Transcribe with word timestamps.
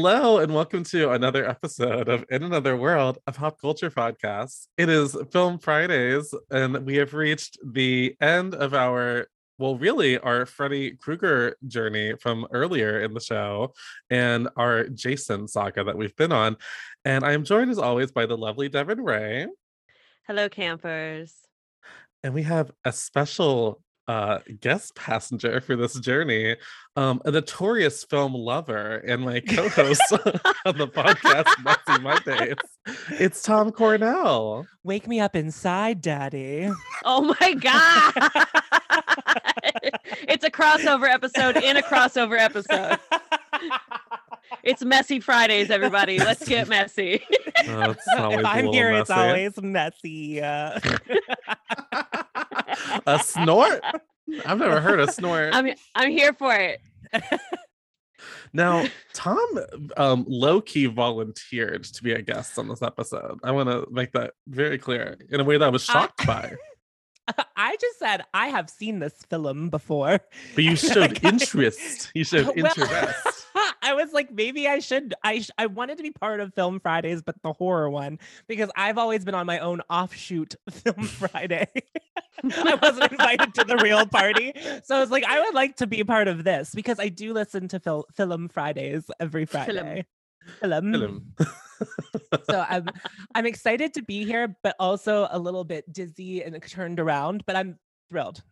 Hello, 0.00 0.38
and 0.38 0.54
welcome 0.54 0.84
to 0.84 1.10
another 1.10 1.44
episode 1.44 2.08
of 2.08 2.24
In 2.30 2.44
Another 2.44 2.76
World, 2.76 3.18
a 3.26 3.32
pop 3.32 3.60
culture 3.60 3.90
podcast. 3.90 4.68
It 4.76 4.88
is 4.88 5.16
Film 5.32 5.58
Fridays, 5.58 6.32
and 6.52 6.86
we 6.86 6.94
have 6.98 7.14
reached 7.14 7.58
the 7.66 8.14
end 8.20 8.54
of 8.54 8.74
our, 8.74 9.26
well, 9.58 9.76
really, 9.76 10.16
our 10.16 10.46
Freddy 10.46 10.92
Krueger 10.92 11.56
journey 11.66 12.14
from 12.14 12.46
earlier 12.52 13.00
in 13.00 13.12
the 13.12 13.18
show 13.18 13.74
and 14.08 14.48
our 14.56 14.84
Jason 14.84 15.48
saga 15.48 15.82
that 15.82 15.98
we've 15.98 16.14
been 16.14 16.30
on. 16.30 16.58
And 17.04 17.24
I 17.24 17.32
am 17.32 17.42
joined, 17.42 17.72
as 17.72 17.78
always, 17.80 18.12
by 18.12 18.24
the 18.24 18.36
lovely 18.38 18.68
Devin 18.68 19.00
Ray. 19.00 19.48
Hello, 20.28 20.48
campers. 20.48 21.34
And 22.22 22.34
we 22.34 22.44
have 22.44 22.70
a 22.84 22.92
special 22.92 23.82
uh, 24.08 24.38
guest 24.60 24.94
passenger 24.94 25.60
for 25.60 25.76
this 25.76 25.94
journey, 26.00 26.56
um, 26.96 27.20
a 27.26 27.30
notorious 27.30 28.02
film 28.04 28.32
lover 28.34 28.96
and 29.06 29.22
my 29.22 29.40
co-host 29.40 30.02
on 30.64 30.78
the 30.78 30.88
podcast, 30.88 31.62
Messy 31.62 32.02
Mondays. 32.02 32.56
It's 33.10 33.42
Tom 33.42 33.70
Cornell. 33.70 34.66
Wake 34.82 35.06
me 35.06 35.20
up 35.20 35.36
inside, 35.36 36.00
Daddy. 36.00 36.70
Oh 37.04 37.34
my 37.40 37.54
god! 37.54 38.12
it's 40.28 40.44
a 40.44 40.50
crossover 40.50 41.08
episode 41.08 41.56
in 41.56 41.76
a 41.76 41.82
crossover 41.82 42.36
episode. 42.38 42.98
It's 44.68 44.84
messy 44.84 45.18
Fridays, 45.18 45.70
everybody. 45.70 46.18
Let's 46.18 46.46
get 46.46 46.68
messy. 46.68 47.22
Oh, 47.68 47.90
it's 47.90 48.06
always 48.08 48.38
if 48.40 48.44
a 48.44 48.48
I'm 48.48 48.56
little 48.56 48.72
here, 48.74 48.92
it's 48.92 49.08
always 49.08 49.52
messy. 49.62 50.42
Uh, 50.42 50.78
a 53.06 53.18
snort. 53.20 53.80
I've 54.44 54.58
never 54.58 54.82
heard 54.82 55.00
a 55.00 55.10
snort. 55.10 55.54
I'm 55.54 55.70
I'm 55.94 56.10
here 56.10 56.34
for 56.34 56.54
it. 56.54 56.82
Now, 58.52 58.84
Tom 59.14 59.38
um, 59.96 60.26
low 60.28 60.60
key 60.60 60.84
volunteered 60.84 61.84
to 61.84 62.02
be 62.02 62.12
a 62.12 62.20
guest 62.20 62.58
on 62.58 62.68
this 62.68 62.82
episode. 62.82 63.38
I 63.42 63.52
want 63.52 63.70
to 63.70 63.86
make 63.90 64.12
that 64.12 64.34
very 64.48 64.76
clear 64.76 65.16
in 65.30 65.40
a 65.40 65.44
way 65.44 65.56
that 65.56 65.64
I 65.64 65.70
was 65.70 65.88
I- 65.88 65.92
shocked 65.94 66.26
by. 66.26 66.54
I 67.56 67.76
just 67.80 67.98
said 67.98 68.22
I 68.32 68.48
have 68.48 68.68
seen 68.70 69.00
this 69.00 69.14
film 69.28 69.68
before. 69.70 70.20
But 70.54 70.64
you 70.64 70.76
showed 70.76 71.22
interest. 71.24 72.10
You 72.14 72.24
showed 72.24 72.46
Well, 72.46 72.54
interest. 72.66 73.46
I 73.82 73.94
was 73.94 74.12
like, 74.12 74.32
maybe 74.32 74.68
I 74.68 74.78
should. 74.78 75.14
I 75.22 75.40
sh- 75.40 75.50
I 75.58 75.66
wanted 75.66 75.96
to 75.98 76.02
be 76.02 76.10
part 76.10 76.40
of 76.40 76.54
Film 76.54 76.80
Fridays, 76.80 77.22
but 77.22 77.40
the 77.42 77.52
horror 77.52 77.90
one 77.90 78.18
because 78.46 78.70
I've 78.76 78.98
always 78.98 79.24
been 79.24 79.34
on 79.34 79.46
my 79.46 79.58
own 79.58 79.82
offshoot 79.90 80.54
Film 80.70 81.04
Friday. 81.04 81.66
I 82.44 82.78
wasn't 82.80 83.12
invited 83.12 83.54
to 83.54 83.64
the 83.64 83.76
real 83.78 84.06
party, 84.06 84.52
so 84.84 84.96
I 84.96 85.00
was 85.00 85.10
like, 85.10 85.24
I 85.24 85.40
would 85.40 85.54
like 85.54 85.76
to 85.76 85.86
be 85.86 86.00
a 86.00 86.04
part 86.04 86.28
of 86.28 86.44
this 86.44 86.74
because 86.74 87.00
I 87.00 87.08
do 87.08 87.32
listen 87.32 87.68
to 87.68 87.80
Fil- 87.80 88.06
Film 88.14 88.48
Fridays 88.48 89.04
every 89.18 89.44
Friday. 89.44 90.06
Film. 90.60 90.92
Film. 90.92 91.34
so 92.48 92.64
I'm 92.68 92.86
I'm 93.34 93.46
excited 93.46 93.94
to 93.94 94.02
be 94.02 94.24
here, 94.24 94.56
but 94.62 94.76
also 94.78 95.28
a 95.30 95.38
little 95.38 95.64
bit 95.64 95.92
dizzy 95.92 96.42
and 96.42 96.60
turned 96.62 97.00
around. 97.00 97.44
But 97.46 97.56
I'm 97.56 97.78
thrilled. 98.10 98.42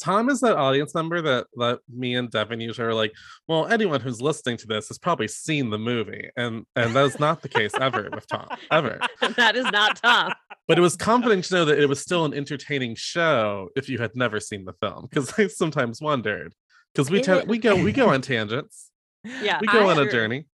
Tom 0.00 0.28
is 0.30 0.40
that 0.40 0.56
audience 0.56 0.94
member 0.94 1.20
that 1.22 1.46
that 1.56 1.80
me 1.94 2.14
and 2.14 2.30
Devin 2.30 2.60
usually 2.60 2.86
are 2.88 2.94
like, 2.94 3.12
well, 3.48 3.66
anyone 3.66 4.00
who's 4.00 4.20
listening 4.20 4.56
to 4.58 4.66
this 4.66 4.88
has 4.88 4.98
probably 4.98 5.28
seen 5.28 5.70
the 5.70 5.78
movie, 5.78 6.28
and 6.36 6.64
and 6.76 6.94
that's 6.96 7.18
not 7.20 7.42
the 7.42 7.48
case 7.48 7.72
ever 7.80 8.08
with 8.12 8.26
Tom, 8.26 8.48
ever. 8.70 8.98
that 9.36 9.56
is 9.56 9.64
not 9.70 9.96
Tom. 10.02 10.32
But 10.66 10.78
it 10.78 10.80
was 10.80 10.96
comforting 10.96 11.42
to 11.42 11.54
know 11.54 11.64
that 11.66 11.78
it 11.78 11.86
was 11.88 12.00
still 12.00 12.24
an 12.24 12.32
entertaining 12.34 12.94
show 12.94 13.68
if 13.76 13.88
you 13.88 13.98
had 13.98 14.12
never 14.14 14.40
seen 14.40 14.64
the 14.64 14.72
film, 14.74 15.06
because 15.10 15.32
I 15.38 15.46
sometimes 15.48 16.00
wondered, 16.00 16.54
because 16.94 17.10
we 17.10 17.20
Is 17.20 17.46
we 17.46 17.58
go 17.58 17.76
we 17.76 17.92
go 17.92 18.08
on 18.08 18.22
tangents, 18.32 18.90
Yeah, 19.24 19.58
we 19.60 19.66
go 19.66 19.88
I- 19.88 19.92
on 19.92 19.98
a 20.06 20.10
journey. 20.10 20.46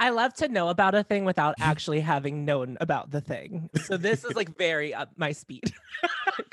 I 0.00 0.08
love 0.08 0.32
to 0.36 0.48
know 0.48 0.70
about 0.70 0.94
a 0.94 1.04
thing 1.04 1.26
without 1.26 1.54
actually 1.60 2.00
having 2.00 2.44
known 2.46 2.78
about 2.80 3.10
the 3.10 3.20
thing. 3.20 3.68
So 3.84 3.98
this 3.98 4.24
is 4.24 4.34
like 4.34 4.56
very 4.56 4.94
up 4.94 5.10
my 5.16 5.32
speed. 5.32 5.72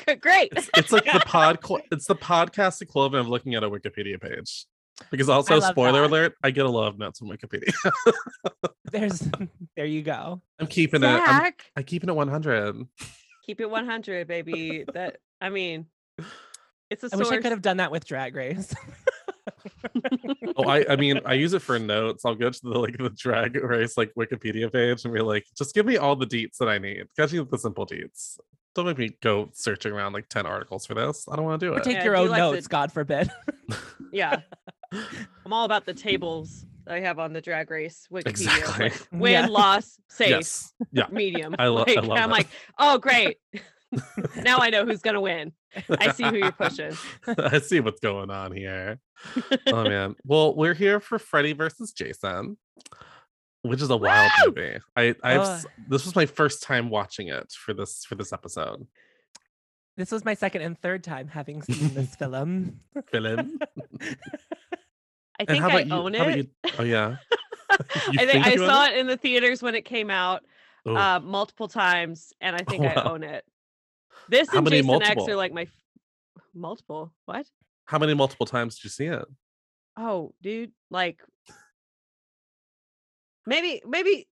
Great. 0.22 0.52
It's 0.75 0.91
like 0.91 1.06
the 1.06 1.22
pod, 1.25 1.59
it's 1.91 2.08
the 2.08 2.16
podcast 2.16 2.81
equivalent 2.81 3.25
of 3.25 3.30
looking 3.30 3.56
at 3.56 3.63
a 3.63 3.69
Wikipedia 3.69 4.22
page. 4.22 4.66
Because 5.12 5.30
also, 5.30 5.59
spoiler 5.59 6.02
that. 6.02 6.09
alert, 6.09 6.35
I 6.44 6.50
get 6.50 6.66
a 6.66 6.69
lot 6.69 6.88
of 6.88 6.97
notes 6.97 7.19
from 7.19 7.30
Wikipedia. 7.30 7.72
There's 8.91 9.30
there 9.75 9.85
you 9.85 10.02
go. 10.02 10.41
I'm 10.59 10.66
keeping 10.66 11.03
it. 11.03 11.08
I'm, 11.08 11.24
Zach, 11.24 11.66
I'm 11.75 11.84
keeping 11.84 12.09
it 12.09 12.16
100. 12.16 12.88
keep 13.46 13.62
it 13.62 13.69
100, 13.69 14.28
baby. 14.28 14.85
That 14.91 15.18
I 15.40 15.50
mean, 15.50 15.85
it's 16.90 17.03
a 17.03 17.09
I 17.14 17.16
wish. 17.16 17.28
I 17.28 17.38
could 17.38 17.52
have 17.52 17.62
done 17.62 17.78
that 17.78 17.91
with 17.91 18.06
Drag 18.06 18.35
Race. 18.35 18.74
Oh, 20.56 20.63
I, 20.68 20.85
I 20.90 20.96
mean, 20.96 21.19
I 21.25 21.34
use 21.34 21.53
it 21.53 21.62
for 21.62 21.78
notes. 21.80 22.25
I'll 22.25 22.35
go 22.35 22.50
to 22.50 22.59
the 22.63 22.69
like 22.80 22.97
the 22.97 23.09
drag 23.09 23.56
race 23.56 23.97
like 23.97 24.12
Wikipedia 24.18 24.72
page 24.72 25.06
and 25.06 25.13
be 25.13 25.22
like, 25.22 25.46
just 25.58 25.74
give 25.75 25.85
me 25.85 25.97
all 25.97 26.16
the 26.16 26.25
deets 26.25 26.58
that 26.59 26.68
I 26.69 26.78
need. 26.78 27.06
Catch 27.18 27.34
me 27.34 27.40
with 27.40 27.52
the 27.52 27.58
simple 27.58 27.85
deets. 27.85 28.40
Don't 28.75 28.85
make 28.85 28.97
me 28.97 29.09
go 29.22 29.50
searching 29.53 29.91
around 29.91 30.13
like 30.13 30.30
10 30.30 30.46
articles 30.46 30.85
for 30.85 30.94
this. 30.94 31.28
I 31.31 31.35
don't 31.35 31.46
want 31.46 31.59
to 31.59 31.66
do 31.68 31.74
or 31.74 31.78
it. 31.80 31.84
take 31.84 31.97
Yeah, 31.97 32.03
your 32.03 32.16
own 32.16 32.30
like 32.30 32.40
the- 32.41 32.52
notes, 32.52 32.68
God 32.68 32.91
forbid. 32.91 33.30
yeah. 34.12 34.41
I'm 34.94 35.52
all 35.53 35.66
about 35.66 35.85
the 35.85 35.94
tables 35.94 36.66
I 36.88 37.00
have 37.02 37.19
on 37.19 37.34
the 37.34 37.41
drag 37.41 37.69
race 37.72 38.08
Wikipedia. 38.11 38.28
Exactly. 38.29 38.85
like 38.90 39.08
win, 39.11 39.32
Yeah. 39.34 39.46
loss, 39.47 39.99
safe, 40.09 40.29
yes. 40.29 40.73
Yeah. 40.91 41.08
medium. 41.11 41.55
I 41.59 41.67
lo- 41.67 41.84
I 41.88 41.94
Like, 41.96 41.96
love 42.03 42.11
I'm 42.11 42.29
that. 42.29 42.29
like, 42.29 42.47
oh 42.79 42.97
great. 42.97 43.38
Now 44.43 44.57
I 44.59 44.69
know 44.69 44.85
who's 44.85 45.01
gonna 45.01 45.22
win. 45.22 45.53
I 45.89 46.11
see 46.11 46.23
who 46.23 46.35
you're 46.37 46.51
pushing. 46.51 46.91
I 47.37 47.59
see 47.59 47.79
what's 47.79 47.99
going 47.99 48.29
on 48.29 48.51
here. 48.51 48.99
Oh 49.67 49.84
man. 49.87 50.16
Well, 50.25 50.55
we're 50.55 50.73
here 50.73 50.99
for 50.99 51.17
Freddy 51.19 51.53
versus 51.53 51.91
Jason, 51.93 52.57
which 53.61 53.81
is 53.81 53.89
a 53.89 53.97
wild 53.97 54.31
Woo! 54.45 54.53
movie. 54.55 54.79
I 54.95 55.16
I've 55.23 55.41
s- 55.41 55.66
this 55.87 56.05
was 56.05 56.16
my 56.16 56.25
first 56.25 56.63
time 56.63 56.89
watching 56.89 57.28
it 57.29 57.51
for 57.51 57.73
this 57.73 58.03
for 58.05 58.16
this 58.16 58.34
episode. 58.34 58.85
this 59.95 60.11
was 60.11 60.25
my 60.25 60.34
second 60.34 60.63
and 60.63 60.78
third 60.79 61.03
time 61.03 61.28
having 61.28 61.61
seen 61.61 61.93
this 61.93 62.16
film. 62.17 62.79
Film. 63.11 63.59
I 65.39 65.45
think 65.45 65.63
I 65.63 65.79
you? 65.81 65.93
own 65.93 66.16
it. 66.16 66.37
you? 66.37 66.47
Oh 66.79 66.84
yeah. 66.84 67.17
I 67.69 68.25
think 68.25 68.45
I 68.45 68.55
saw 68.55 68.85
it 68.87 68.97
in 68.97 69.07
the 69.07 69.17
theaters 69.17 69.61
when 69.61 69.75
it 69.75 69.85
came 69.85 70.09
out 70.09 70.43
Oh, 70.85 70.95
uh, 70.95 71.19
multiple 71.22 71.67
times, 71.67 72.31
and 72.39 72.55
I 72.55 72.59
think 72.59 72.85
I 72.85 72.93
wow. 72.95 73.11
own 73.11 73.23
it. 73.23 73.43
This 74.29 74.50
How 74.50 74.58
and 74.58 74.66
many 74.70 74.82
Jason 74.82 75.02
X 75.03 75.28
are 75.28 75.35
like 75.35 75.53
my 75.53 75.64
f- 75.64 75.70
multiple. 76.53 77.14
What? 77.26 77.47
How 77.85 77.97
many 78.00 78.14
multiple 78.14 78.46
times 78.46 78.76
did 78.76 78.84
you 78.85 78.90
see 78.90 79.06
it? 79.06 79.26
Oh, 79.97 80.34
dude, 80.41 80.72
like 80.91 81.22
maybe 83.46 83.82
maybe 83.88 84.28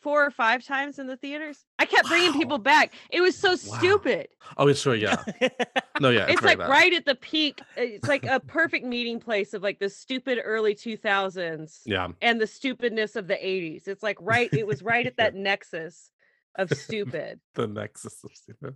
four 0.00 0.24
or 0.24 0.30
five 0.30 0.64
times 0.64 0.98
in 0.98 1.06
the 1.06 1.16
theaters. 1.16 1.66
I 1.78 1.84
kept 1.84 2.08
bringing 2.08 2.32
people 2.32 2.56
back. 2.56 2.94
It 3.10 3.20
was 3.20 3.36
so 3.36 3.50
Wow. 3.50 3.56
stupid. 3.56 4.28
Oh, 4.56 4.68
it's 4.68 4.80
sure, 4.80 4.94
yeah. 4.94 5.22
No, 6.00 6.08
yeah. 6.10 6.26
it's 6.28 6.40
like 6.42 6.58
bad. 6.58 6.70
right 6.70 6.92
at 6.92 7.04
the 7.04 7.14
peak. 7.14 7.60
Uh, 7.78 7.82
it's 7.82 8.08
like 8.08 8.24
a 8.24 8.40
perfect 8.40 8.84
meeting 8.86 9.20
place 9.20 9.52
of 9.54 9.62
like 9.62 9.78
the 9.78 9.90
stupid 9.90 10.38
early 10.42 10.74
2000s 10.74 11.80
Yeah. 11.84 12.08
and 12.22 12.40
the 12.40 12.46
stupidness 12.46 13.14
of 13.14 13.28
the 13.28 13.34
80s. 13.34 13.86
It's 13.86 14.02
like 14.02 14.16
right, 14.20 14.48
it 14.54 14.66
was 14.66 14.82
right 14.82 15.06
at 15.06 15.16
that 15.18 15.34
nexus 15.34 16.10
of 16.56 16.70
stupid. 16.76 17.40
The 17.54 17.66
Nexus 17.66 18.22
of 18.24 18.30
Stupid. 18.34 18.74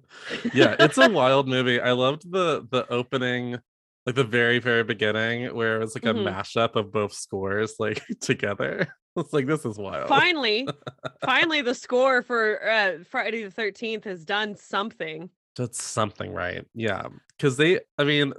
Yeah, 0.54 0.76
it's 0.78 0.98
a 0.98 1.08
wild 1.10 1.48
movie. 1.48 1.80
I 1.80 1.92
loved 1.92 2.30
the 2.30 2.66
the 2.70 2.86
opening, 2.92 3.58
like 4.06 4.14
the 4.14 4.24
very, 4.24 4.58
very 4.58 4.84
beginning, 4.84 5.54
where 5.54 5.76
it 5.76 5.80
was 5.80 5.94
like 5.94 6.04
Mhm. 6.04 6.26
a 6.26 6.30
mashup 6.30 6.76
of 6.76 6.92
both 6.92 7.12
scores 7.12 7.74
like 7.78 8.04
together. 8.20 8.88
It's 9.16 9.32
like 9.32 9.46
this 9.46 9.64
is 9.64 9.78
wild. 9.78 10.08
finally, 10.08 10.66
finally, 11.24 11.60
the 11.62 11.74
score 11.74 12.22
for 12.22 12.68
uh, 12.68 12.98
Friday 13.10 13.42
the 13.42 13.50
13th 13.50 14.04
has 14.04 14.24
done 14.24 14.54
something. 14.56 15.28
Did 15.56 15.74
something 15.74 16.32
right. 16.32 16.64
Yeah. 16.74 17.08
Cause 17.40 17.56
they 17.56 17.80
I 17.98 18.04
mean, 18.04 18.32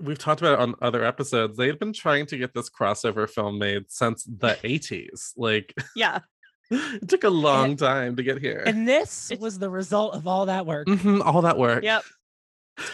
we've 0.00 0.18
talked 0.18 0.40
about 0.40 0.54
it 0.54 0.58
on 0.58 0.74
other 0.82 1.04
episodes. 1.04 1.56
They've 1.56 1.78
been 1.78 1.92
trying 1.92 2.26
to 2.26 2.36
get 2.36 2.52
this 2.52 2.68
crossover 2.68 3.30
film 3.30 3.60
made 3.60 3.84
since 3.88 4.24
the 4.24 4.56
80s. 4.64 5.34
Like 5.36 5.72
Yeah. 5.94 6.18
it 6.70 7.08
took 7.08 7.24
a 7.24 7.30
long 7.30 7.76
time 7.76 8.16
to 8.16 8.22
get 8.22 8.38
here. 8.40 8.62
And 8.66 8.86
this 8.88 9.30
It's- 9.30 9.42
was 9.42 9.58
the 9.58 9.70
result 9.70 10.14
of 10.14 10.26
all 10.26 10.46
that 10.46 10.66
work. 10.66 10.86
Mhm, 10.86 11.24
all 11.24 11.42
that 11.42 11.58
work. 11.58 11.84
Yep. 11.84 12.04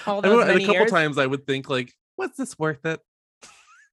All 0.06 0.20
those 0.20 0.42
and 0.48 0.50
a 0.58 0.60
couple 0.60 0.74
years. 0.74 0.90
times 0.90 1.16
I 1.18 1.26
would 1.26 1.46
think 1.46 1.70
like, 1.70 1.94
was 2.16 2.30
this 2.36 2.58
worth 2.58 2.84
it? 2.84 3.00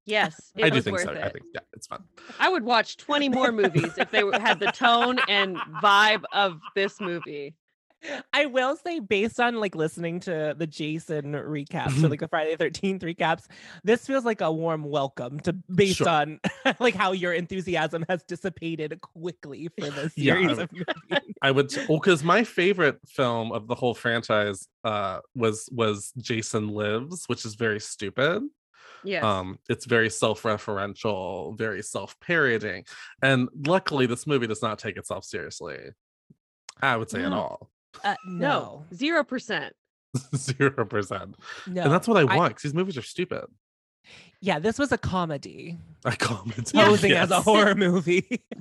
Yes. 0.06 0.52
It 0.58 0.66
I 0.66 0.70
do 0.70 0.82
think 0.82 1.00
so. 1.00 1.12
It. 1.12 1.18
I 1.24 1.30
think 1.30 1.46
yeah, 1.54 1.62
it's 1.74 1.88
fun. 1.88 2.04
I 2.40 2.50
would 2.50 2.64
watch 2.64 2.98
20 2.98 3.30
more 3.30 3.52
movies 3.52 3.98
if 3.98 4.10
they 4.12 4.24
had 4.40 4.60
the 4.60 4.72
tone 4.72 5.20
and 5.30 5.58
vibe 5.84 6.24
of 6.34 6.60
this 6.76 7.00
movie. 7.00 7.56
I 8.32 8.46
will 8.46 8.76
say, 8.76 9.00
based 9.00 9.40
on 9.40 9.56
like 9.60 9.76
listening 9.76 10.20
to 10.22 10.56
the 10.58 10.68
Jason 10.68 11.34
recaps 11.34 12.02
or 12.04 12.08
like 12.08 12.20
the 12.20 12.28
Friday 12.28 12.56
the 12.56 12.66
13th 12.66 13.02
recaps, 13.02 13.46
this 13.84 14.06
feels 14.06 14.24
like 14.24 14.40
a 14.42 14.52
warm 14.52 14.84
welcome 14.84 15.40
to 15.42 15.54
based 15.54 15.98
Sure. 15.98 16.08
on 16.10 16.40
like 16.80 16.94
how 16.94 17.12
your 17.12 17.34
enthusiasm 17.34 18.06
has 18.08 18.24
dissipated 18.24 19.02
quickly 19.02 19.70
for 19.80 19.90
this 19.90 20.14
Yeah, 20.18 20.34
series 20.34 20.60
I- 20.60 20.62
of 20.64 20.72
movies. 20.72 21.34
I 21.42 21.52
would 21.52 21.72
well 21.90 22.00
because 22.00 22.24
my 22.24 22.44
favorite 22.44 23.00
film 23.08 23.52
of 23.52 23.68
the 23.68 23.76
whole 23.76 23.94
franchise 23.94 24.68
uh 24.84 25.20
was 25.36 25.68
was 25.72 26.14
Jason 26.18 26.70
Lives, 26.70 27.24
which 27.28 27.46
is 27.46 27.56
very 27.56 27.80
stupid. 27.80 28.44
Yes. 29.04 29.24
Um 29.24 29.58
it's 29.70 29.86
very 29.86 30.10
self-referential, 30.10 31.58
very 31.58 31.82
self-parodying. 31.82 32.86
And 33.22 33.50
luckily 33.66 34.06
this 34.06 34.28
movie 34.28 34.48
does 34.48 34.62
not 34.62 34.80
take 34.80 34.98
itself 34.98 35.26
seriously. 35.26 35.78
I 36.82 36.96
would 36.96 37.10
say 37.10 37.24
at 37.24 37.34
all. 37.34 37.70
Uh, 38.04 38.16
no. 38.28 38.38
no, 38.38 38.86
Zero 38.94 39.24
percent. 39.24 39.74
Zero 40.36 40.86
percent. 40.86 41.36
no. 41.68 41.82
And 41.84 41.92
that's 41.92 42.08
what 42.08 42.18
I 42.18 42.32
I- 42.34 42.36
want 42.38 42.50
because 42.52 42.64
these 42.64 42.74
movies 42.74 42.98
are 42.98 43.02
stupid. 43.02 43.46
yeah, 44.42 44.58
this 44.60 44.80
was 44.80 44.92
a 44.92 44.98
comedy 44.98 45.78
I 46.06 46.16
comment. 46.16 46.72
Yeah. 46.74 46.86
posing 46.88 47.12
as 47.12 47.32
a 47.32 47.42
horror 47.42 47.76
movie. 47.76 48.44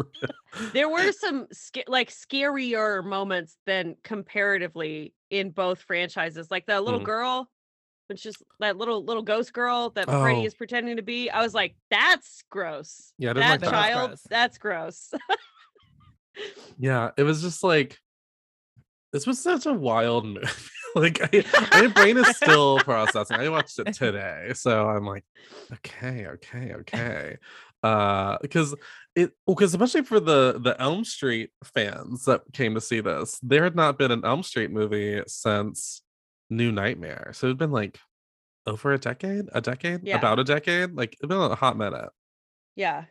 There 0.73 0.89
were 0.89 1.13
some 1.13 1.47
sca- 1.53 1.85
like 1.87 2.11
scarier 2.11 3.05
moments 3.05 3.59
than 3.67 3.95
comparatively 4.03 5.13
in 5.29 5.51
both 5.51 5.83
franchises. 5.83 6.51
Like 6.51 6.65
the 6.65 6.81
little 6.81 7.01
Mhm. 7.01 7.05
girl, 7.05 7.51
which 8.07 8.25
is 8.25 8.37
that 8.61 8.79
little 8.79 9.05
little 9.05 9.23
ghost 9.23 9.53
girl 9.53 9.91
that 9.91 10.07
Freddy 10.07 10.41
Oh. 10.41 10.45
is 10.47 10.55
pretending 10.55 10.97
to 10.97 11.03
be. 11.03 11.29
I 11.29 11.43
was 11.43 11.53
like, 11.53 11.77
that's 11.91 12.43
gross. 12.51 13.13
Yeah, 13.19 13.31
I 13.31 13.33
didn't 13.35 13.49
like 13.51 13.61
that 13.61 13.67
that. 13.67 13.71
That 13.73 13.93
child, 13.93 14.19
that's 14.31 14.57
gross. 14.59 15.13
Yeah, 16.79 17.11
it 17.17 17.23
was 17.23 17.43
just 17.43 17.63
like 17.63 17.99
this 19.17 19.27
was 19.27 19.39
such 19.43 19.65
a 19.65 19.73
wild 19.73 20.27
movie. 20.27 20.47
like 20.95 21.19
I, 21.23 21.45
my 21.81 21.87
brain 21.87 22.19
is 22.19 22.37
still 22.37 22.79
processing. 22.81 23.39
I 23.39 23.49
watched 23.49 23.79
it 23.79 23.95
today, 23.95 24.51
so 24.55 24.87
I'm 24.89 25.07
like, 25.07 25.25
okay, 25.73 26.27
okay, 26.27 26.75
okay. 26.81 27.37
Uh, 27.83 28.37
because 28.43 28.75
it 29.15 29.33
because 29.47 29.73
especially 29.73 30.03
for 30.03 30.21
the 30.21 30.59
the 30.63 30.79
Elm 30.81 31.03
Street 31.05 31.51
fans 31.65 32.27
that 32.27 32.43
came 32.53 32.75
to 32.75 32.81
see 32.81 33.01
this, 33.01 33.39
there 33.43 33.65
had 33.65 33.75
not 33.75 33.99
been 33.99 34.11
an 34.11 34.25
Elm 34.25 34.43
Street 34.43 34.71
movie 34.71 35.23
since 35.27 36.03
New 36.51 36.71
Nightmare. 36.73 37.31
So 37.33 37.47
it'd 37.47 37.57
been 37.59 37.73
like 37.73 37.99
over 38.67 38.93
a 38.93 38.99
decade, 38.99 39.47
a 39.53 39.61
decade, 39.63 40.01
Yeah. 40.05 40.19
about 40.19 40.39
a 40.41 40.45
decade. 40.45 40.93
Like 40.95 41.15
it'd 41.19 41.29
been 41.31 41.39
a 41.41 41.55
hot 41.55 41.79
minute. 41.79 42.11
yeah. 42.75 43.05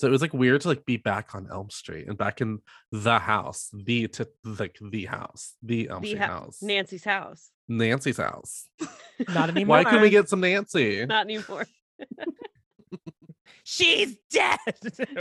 So 0.00 0.08
it 0.08 0.12
was 0.12 0.22
like 0.22 0.32
weird 0.32 0.62
to 0.62 0.68
like 0.68 0.86
be 0.86 0.96
back 0.96 1.34
on 1.34 1.46
Elm 1.52 1.68
Street 1.68 2.08
and 2.08 2.16
back 2.16 2.40
in 2.40 2.60
the 2.90 3.18
house, 3.18 3.68
the 3.70 4.08
to 4.08 4.26
like 4.46 4.78
the 4.80 5.04
house, 5.04 5.52
the 5.62 5.90
Elm 5.90 6.00
The 6.00 6.08
Street 6.08 6.20
ha- 6.20 6.26
house, 6.26 6.62
Nancy's 6.62 7.04
house. 7.04 7.50
Nancy's 7.68 8.16
house. 8.16 8.64
Not 9.28 9.50
anymore. 9.50 9.76
Why 9.76 9.84
couldn't 9.84 10.00
we 10.00 10.08
get 10.08 10.30
some 10.30 10.40
Nancy? 10.40 11.04
Not 11.04 11.26
anymore. 11.26 11.66
She's 13.62 14.16
dead. 14.30 14.58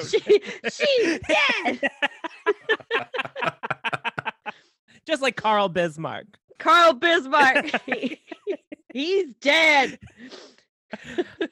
She, 0.07 0.41
she's 0.71 1.19
dead. 1.27 1.91
Just 5.05 5.21
like 5.21 5.35
Carl 5.35 5.67
Bismarck. 5.67 6.25
Carl 6.57 6.93
Bismarck. 6.93 7.69
He's 8.93 9.33
dead. 9.35 9.99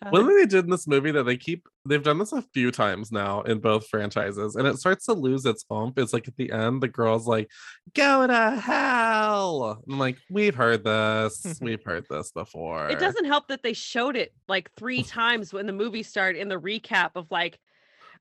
One 0.10 0.26
thing 0.26 0.36
they 0.36 0.46
did 0.46 0.66
in 0.66 0.72
this 0.72 0.88
movie 0.88 1.12
that 1.12 1.24
they 1.24 1.38
keep 1.38 1.68
they've 1.86 2.04
done 2.04 2.18
this 2.18 2.32
a 2.32 2.42
few 2.54 2.72
times 2.72 3.12
now 3.12 3.42
in 3.42 3.60
both 3.60 3.88
franchises, 3.88 4.56
and 4.56 4.68
it 4.68 4.78
starts 4.78 5.06
to 5.06 5.14
lose 5.14 5.46
its 5.46 5.66
oomph. 5.72 5.98
It's 5.98 6.14
like 6.14 6.28
at 6.28 6.38
the 6.38 6.52
end, 6.52 6.82
the 6.82 6.88
girl's 6.88 7.28
like, 7.28 7.50
"Go 7.94 8.28
to 8.28 8.60
hell." 8.60 9.84
I'm 9.88 10.00
like, 10.00 10.18
"We've 10.30 10.56
heard 10.56 10.84
this. 10.84 11.58
We've 11.62 11.84
heard 11.84 12.06
this 12.10 12.32
before." 12.32 12.90
It 12.90 13.00
doesn't 13.00 13.26
help 13.26 13.48
that 13.50 13.64
they 13.64 13.74
showed 13.74 14.16
it 14.16 14.34
like 14.48 14.72
three 14.76 15.04
times 15.04 15.54
when 15.54 15.68
the 15.68 15.74
movie 15.74 16.04
started 16.04 16.40
in 16.40 16.50
the 16.50 16.60
recap 16.60 17.12
of 17.16 17.30
like, 17.32 17.60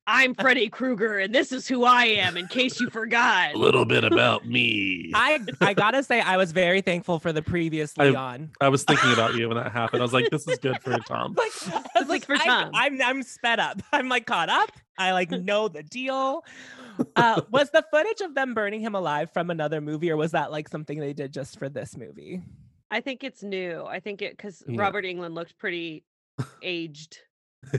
I'm 0.09 0.35
Freddy 0.35 0.69
Krueger 0.69 1.19
and 1.19 1.35
this 1.35 1.51
is 1.51 1.67
who 1.67 1.85
I 1.85 2.05
am 2.05 2.37
in 2.37 2.47
case 2.47 2.81
you 2.81 2.91
forgot. 2.91 3.55
A 3.55 3.59
little 3.59 3.85
bit 3.85 4.05
about 4.05 4.47
me. 4.47 5.11
I 5.15 5.41
I 5.61 5.75
gotta 5.75 6.03
say 6.03 6.21
I 6.21 6.37
was 6.37 6.53
very 6.53 6.81
thankful 6.81 7.19
for 7.19 7.33
the 7.33 7.43
previous 7.43 7.93
I- 7.99 8.11
Leon. 8.11 8.51
I 8.61 8.69
was 8.69 8.85
thinking 8.85 9.13
about 9.13 9.35
you 9.35 9.49
when 9.49 9.57
that 9.57 9.73
happened. 9.73 10.01
I 10.01 10.05
was 10.05 10.13
like, 10.13 10.31
"This 10.31 10.47
is 10.47 10.59
good 10.59 10.81
for 10.81 10.97
Tom." 11.09 11.35
Like, 11.37 11.51
I 11.73 12.01
was 12.01 12.09
Like 12.09 12.09
like, 12.09 12.25
for 12.27 12.35
I, 12.37 12.45
Tom. 12.45 12.71
I'm 12.75 13.03
I'm 13.03 13.23
sped 13.23 13.59
up. 13.59 13.83
I'm 13.93 14.09
like 14.09 14.27
caught 14.27 14.49
up. 14.49 14.71
I 14.99 15.13
like 15.13 15.31
know 15.31 15.69
the 15.69 15.83
deal. 15.83 16.45
Uh, 17.17 17.43
was 17.51 17.71
the 17.71 17.85
footage 17.91 18.21
of 18.23 18.35
them 18.35 18.55
burning 18.55 18.81
him 18.81 18.95
alive 18.95 19.31
from 19.33 19.51
another 19.51 19.81
movie, 19.81 20.11
or 20.11 20.17
was 20.17 20.31
that 20.33 20.51
like 20.53 20.69
something 20.69 20.99
they 21.01 21.13
did 21.13 21.33
just 21.33 21.59
for 21.59 21.69
this 21.69 21.97
movie? 21.97 22.43
I 22.91 23.01
think 23.01 23.25
it's 23.25 23.43
new. 23.43 23.85
I 23.85 23.99
think 24.01 24.23
it 24.23 24.37
because 24.37 24.63
Yeah. 24.69 24.81
Robert 24.81 25.05
Englund 25.05 25.35
looked 25.35 25.59
pretty 25.59 26.05
aged. 26.63 27.19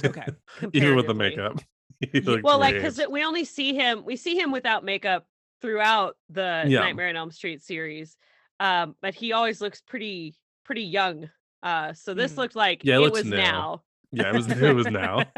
Okay. 0.03 0.25
Even 0.73 0.95
with 0.97 1.07
the 1.07 1.13
makeup. 1.13 1.59
He 2.11 2.21
looked 2.21 2.43
Well, 2.43 2.59
like 2.59 2.75
because 2.75 2.99
we 3.09 3.23
only 3.23 3.43
see 3.45 3.73
him, 3.73 4.05
we 4.05 4.15
see 4.15 4.37
him 4.37 4.51
without 4.51 4.83
makeup 4.83 5.25
throughout 5.61 6.15
the 6.29 6.63
Yeah. 6.67 6.81
Nightmare 6.81 7.09
on 7.09 7.15
Elm 7.15 7.31
Street 7.31 7.61
series. 7.63 8.15
Um, 8.59 8.95
but 9.01 9.13
he 9.15 9.31
always 9.33 9.61
looks 9.61 9.81
pretty 9.81 10.35
pretty 10.63 10.83
young. 10.83 11.29
Uh, 11.63 11.93
so 11.93 12.13
this 12.13 12.33
Mm. 12.33 12.37
looked 12.37 12.55
like 12.55 12.83
Yeah, 12.83 12.95
it 12.95 12.97
it 12.97 13.01
looks 13.01 13.17
was 13.19 13.25
new. 13.25 13.37
now. 13.37 13.83
yeah, 14.11 14.29
it 14.29 14.35
was 14.35 14.47
it 14.51 14.75
was 14.75 14.87
now. 14.87 15.23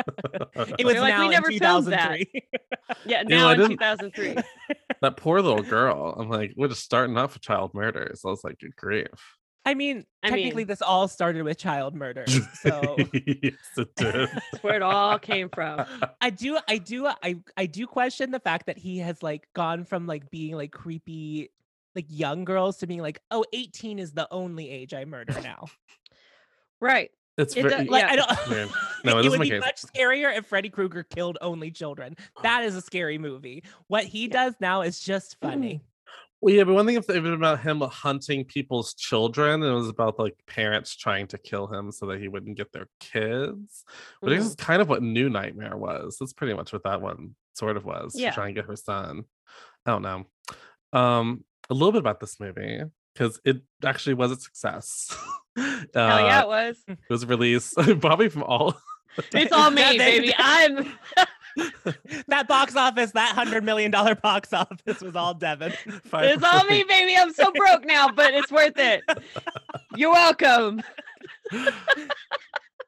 It 0.78 0.86
was 0.86 0.96
like, 0.96 1.14
now 1.14 1.20
"We 1.22 1.26
in 1.28 1.32
never 1.32 1.52
filmed 1.52 1.88
that." 1.88 2.18
2003. 2.20 2.50
Yeah, 3.06 3.22
know, 3.24 3.38
now 3.38 3.50
I 3.50 3.54
in 3.54 3.70
2003. 3.70 4.36
that 5.02 5.16
poor 5.18 5.42
little 5.42 5.64
girl. 5.64 6.16
I'm 6.18 6.30
like, 6.30 6.54
we're 6.58 6.68
just 6.68 6.84
starting 6.84 7.18
off 7.18 7.34
with 7.36 7.42
child 7.44 7.74
murders. 7.74 8.22
I 8.26 8.30
was 8.30 8.44
like, 8.44 8.60
good 8.60 8.76
grief. 8.76 9.38
I 9.70 9.76
mean, 9.76 10.04
I 10.24 10.30
technically, 10.30 10.62
mean- 10.64 10.68
this 10.68 10.82
all 10.82 11.08
started 11.08 11.44
with 11.44 11.60
child 11.60 11.94
murder. 11.94 12.26
So 12.62 12.98
yes, 13.14 13.54
it 13.78 13.96
did. 13.96 14.16
That's 14.52 14.64
where 14.64 14.76
it 14.76 14.82
all 14.82 15.20
came 15.20 15.48
from. 15.50 15.86
I 16.22 16.32
do, 16.32 16.58
I 16.68 16.80
do, 16.80 17.06
I, 17.06 17.36
I 17.56 17.68
do 17.68 17.86
question 17.86 18.32
the 18.32 18.40
fact 18.40 18.66
that 18.66 18.80
he 18.80 18.98
has 18.98 19.22
like 19.22 19.48
gone 19.54 19.86
from 19.86 20.08
like 20.08 20.32
being 20.32 20.56
like 20.56 20.72
creepy, 20.72 21.52
like 21.96 22.08
young 22.10 22.46
girls 22.46 22.78
to 22.78 22.88
being 22.88 23.04
like, 23.04 23.22
oh, 23.30 23.46
18 23.54 24.00
is 24.00 24.12
the 24.14 24.28
only 24.32 24.72
age 24.72 24.96
I 24.96 25.06
murder 25.06 25.40
now. 25.44 25.68
Right. 26.82 27.12
It's 27.38 27.56
It 27.56 27.62
very 27.62 27.76
does- 27.76 27.88
Like, 27.90 28.06
Yeah. 28.06 28.12
I 28.12 28.16
don't. 28.16 28.50
weird. 28.50 28.70
No, 29.06 29.20
it 29.20 29.26
it 29.26 29.30
would 29.30 29.42
be 29.42 29.52
any 29.52 29.60
much 29.60 29.84
scarier 29.84 30.36
if 30.36 30.48
Freddy 30.48 30.70
Krueger 30.72 31.04
killed 31.04 31.38
only 31.42 31.70
children. 31.70 32.16
That 32.42 32.64
is 32.64 32.76
a 32.76 32.82
scary 32.82 33.20
movie. 33.20 33.64
What 33.88 34.06
he 34.06 34.28
does 34.28 34.56
now 34.60 34.82
is 34.82 35.00
just 35.00 35.40
mm. 35.40 35.48
funny. 35.48 35.82
Well, 36.42 36.56
yeah, 36.56 36.64
but 36.64 36.74
one 36.74 36.86
thing 36.86 36.96
if 36.96 37.10
it 37.10 37.22
was 37.22 37.34
about 37.34 37.60
him 37.60 37.82
hunting 37.82 38.46
people's 38.46 38.94
children, 38.94 39.62
and 39.62 39.72
it 39.72 39.76
was 39.76 39.90
about 39.90 40.18
like 40.20 40.36
parents 40.48 40.96
trying 40.96 41.28
to 41.28 41.38
kill 41.38 41.68
him 41.68 41.92
so 41.92 42.06
that 42.08 42.20
he 42.22 42.28
wouldn't 42.30 42.56
get 42.58 42.72
their 42.72 42.88
kids. 43.02 43.84
But 44.22 44.30
this 44.30 44.44
Mhm. 44.44 44.48
is 44.48 44.56
kind 44.56 44.82
of 44.82 44.88
what 44.88 45.04
New 45.04 45.30
Nightmare 45.30 45.76
was. 45.76 46.18
That's 46.18 46.32
pretty 46.34 46.54
much 46.54 46.72
what 46.72 46.84
that 46.84 47.02
one 47.02 47.36
sort 47.56 47.76
of 47.76 47.84
was. 47.84 48.14
Yeah. 48.16 48.32
To 48.32 48.52
get 48.54 48.66
her 48.66 48.78
son. 48.78 49.26
I 49.86 49.92
don't 49.92 50.02
know. 50.02 50.26
Um, 50.94 51.44
a 51.70 51.74
little 51.74 51.92
bit 51.92 52.00
about 52.00 52.20
this 52.22 52.40
movie 52.40 52.82
because 53.14 53.40
it 53.44 53.58
actually 53.84 54.14
was 54.14 54.32
a 54.32 54.36
success. 54.38 55.14
Hell 55.58 55.86
yeah, 55.94 56.40
Uh, 56.40 56.44
it 56.44 56.48
was. 56.48 56.84
it 56.88 56.98
was 57.10 57.26
released 57.26 57.74
probably 58.00 58.30
from 58.30 58.44
all. 58.44 58.80
It's 59.34 59.52
all 59.52 59.72
me, 59.72 59.98
baby. 59.98 60.34
I'm 60.38 60.94
That 62.28 62.48
box 62.48 62.76
office, 62.76 63.12
that 63.12 63.34
hundred 63.36 63.64
million 63.64 63.92
dollar 63.92 64.16
box 64.16 64.54
office 64.54 65.02
was 65.02 65.16
all 65.16 65.34
Devin. 65.34 65.72
five 66.06 66.26
it's 66.32 66.44
all 66.44 66.64
me, 66.66 66.84
baby. 66.88 67.16
I'm 67.18 67.34
so 67.34 67.52
broke 67.52 67.86
now, 67.86 68.10
but 68.10 68.34
it's 68.34 68.52
worth 68.52 68.78
it. 68.78 69.04
You're 69.96 70.12
welcome. 70.12 70.82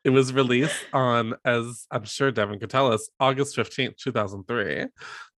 it 0.04 0.10
was 0.10 0.34
released 0.34 0.86
on, 0.94 1.36
as 1.46 1.86
I'm 1.92 2.06
sure 2.06 2.32
Devin 2.32 2.60
could 2.60 2.70
tell 2.70 2.92
us, 2.92 3.10
August 3.20 3.56
15th, 3.56 3.98
2003. 3.98 4.80
And 4.82 4.90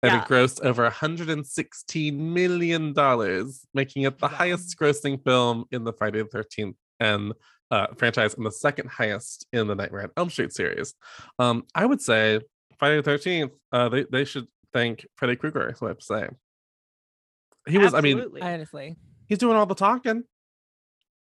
Yeah. 0.03 0.21
it 0.21 0.27
grossed 0.27 0.61
over 0.63 0.89
$116 0.89 2.13
million, 2.17 2.93
making 3.73 4.03
it 4.03 4.17
the 4.19 4.27
Wow. 4.27 4.33
highest 4.33 4.77
grossing 4.77 5.23
film 5.23 5.65
in 5.71 5.83
the 5.83 5.93
Friday 5.93 6.23
the 6.23 6.29
13th 6.29 6.75
and 6.99 7.33
uh, 7.71 7.87
franchise 7.97 8.35
and 8.35 8.45
the 8.45 8.51
second 8.51 8.89
highest 8.89 9.47
in 9.51 9.67
the 9.67 9.75
Nightmare 9.75 10.03
on 10.03 10.11
Elm 10.15 10.29
Street 10.29 10.53
series. 10.53 10.93
Um, 11.39 11.63
I 11.73 11.85
would 11.85 12.01
say 12.01 12.39
Friday 12.83 12.99
the 12.99 13.09
13th, 13.09 13.51
uh, 13.71 13.87
they, 13.87 14.03
they 14.11 14.25
should 14.25 14.45
thank 14.73 15.07
Freddy 15.15 15.37
Krueger, 15.37 15.69
is 15.69 15.79
what 15.79 15.87
I 15.87 15.91
have 15.91 15.99
to 15.99 16.05
say. 16.05 16.27
He 17.65 17.77
was, 17.77 17.93
I 17.93 18.01
mean, 18.01 18.21
Honestly, 18.41 18.97
he's 19.25 19.37
doing 19.37 19.55
all 19.55 19.65
the 19.65 19.73
talking. 19.73 20.25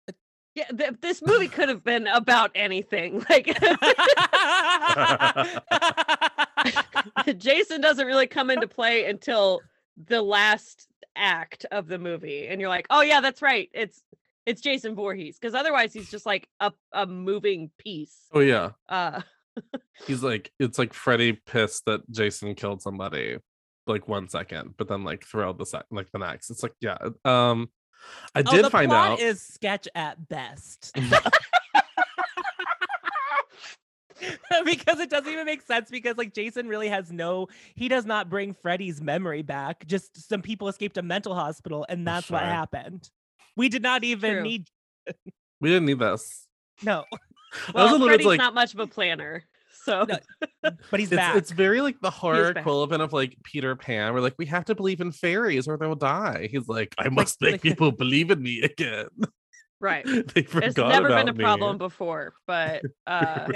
yeah, 0.06 0.14
Yeah, 0.54 0.66
th- 0.66 1.00
this 1.00 1.20
movie 1.26 1.48
could 1.48 1.68
have 1.68 1.82
been 1.82 2.06
about 2.06 2.52
anything. 2.54 3.26
Like 3.28 3.46
Jason 7.38 7.80
doesn't 7.80 8.06
really 8.06 8.28
come 8.28 8.50
into 8.50 8.68
play 8.68 9.06
until 9.06 9.60
the 10.06 10.22
last 10.22 10.86
act 11.16 11.66
of 11.72 11.88
the 11.88 11.98
movie, 11.98 12.46
and 12.46 12.60
you're 12.60 12.70
like, 12.70 12.86
oh 12.90 13.00
yeah, 13.00 13.20
that's 13.20 13.42
right. 13.42 13.68
It's 13.72 14.00
it's 14.46 14.60
Jason 14.60 14.94
Voorhees 14.94 15.36
because 15.36 15.56
otherwise 15.56 15.92
he's 15.92 16.12
just 16.12 16.26
like 16.26 16.46
a 16.60 16.70
a 16.92 17.08
moving 17.08 17.72
piece. 17.76 18.16
Oh 18.32 18.38
yeah. 18.38 18.70
Uh, 18.88 19.22
He's 20.06 20.22
like 20.22 20.50
it's 20.58 20.78
like 20.78 20.92
Freddy 20.92 21.32
pissed 21.32 21.84
that 21.86 22.08
Jason 22.10 22.54
killed 22.54 22.82
somebody 22.82 23.38
like 23.86 24.08
one 24.08 24.28
second, 24.28 24.74
but 24.76 24.88
then 24.88 25.04
like 25.04 25.24
throughout 25.24 25.58
the 25.58 25.66
sec 25.66 25.84
like 25.90 26.10
the 26.12 26.18
next. 26.18 26.50
It's 26.50 26.62
like, 26.62 26.74
yeah. 26.80 26.98
Um 27.24 27.68
I 28.34 28.40
oh, 28.40 28.42
did 28.42 28.64
the 28.64 28.70
find 28.70 28.88
plot 28.88 29.12
out 29.12 29.20
is 29.20 29.42
sketch 29.42 29.86
at 29.94 30.28
best. 30.28 30.96
because 34.64 35.00
it 35.00 35.10
doesn't 35.10 35.32
even 35.32 35.46
make 35.46 35.62
sense 35.62 35.90
because 35.90 36.16
like 36.16 36.34
Jason 36.34 36.68
really 36.68 36.88
has 36.88 37.10
no 37.10 37.48
he 37.74 37.88
does 37.88 38.04
not 38.04 38.28
bring 38.28 38.54
Freddy's 38.54 39.00
memory 39.00 39.42
back. 39.42 39.86
Just 39.86 40.28
some 40.28 40.42
people 40.42 40.68
escaped 40.68 40.98
a 40.98 41.02
mental 41.02 41.34
hospital 41.34 41.86
and 41.88 42.06
that's 42.06 42.30
what 42.30 42.42
happened. 42.42 43.08
We 43.56 43.68
did 43.68 43.82
not 43.82 44.04
even 44.04 44.34
True. 44.34 44.42
need 44.42 44.66
we 45.60 45.68
didn't 45.68 45.86
need 45.86 45.98
this. 45.98 46.46
no, 46.82 47.04
I 47.12 47.72
well, 47.74 47.98
Freddy's 47.98 48.26
like 48.26 48.38
not 48.38 48.54
much 48.54 48.74
of 48.74 48.80
a 48.80 48.86
planner, 48.86 49.44
so 49.84 50.04
No, 50.08 50.18
but 50.90 51.00
he's 51.00 51.10
it's, 51.12 51.16
back. 51.16 51.36
it's 51.36 51.50
very 51.50 51.80
like 51.80 52.00
the 52.00 52.10
horror 52.10 52.52
back. 52.54 52.62
equivalent 52.62 53.02
of 53.02 53.12
like 53.12 53.36
Peter 53.44 53.74
Pan. 53.76 54.12
We're 54.14 54.20
like, 54.20 54.34
we 54.38 54.46
have 54.46 54.64
to 54.66 54.74
believe 54.74 55.00
in 55.00 55.12
fairies 55.12 55.66
or 55.68 55.76
they'll 55.76 55.94
die. 55.94 56.48
He's 56.50 56.68
like, 56.68 56.94
I 56.98 57.08
must 57.08 57.40
make 57.40 57.52
like- 57.52 57.62
people 57.62 57.92
believe 57.92 58.30
in 58.30 58.42
me 58.42 58.62
again. 58.62 59.08
right. 59.80 60.04
they 60.34 60.42
forgot 60.42 60.64
It's 60.68 60.76
never 60.76 61.06
about 61.08 61.26
been 61.26 61.34
a 61.34 61.38
me. 61.38 61.44
problem 61.44 61.78
before, 61.78 62.34
but 62.46 62.82
uh, 63.06 63.46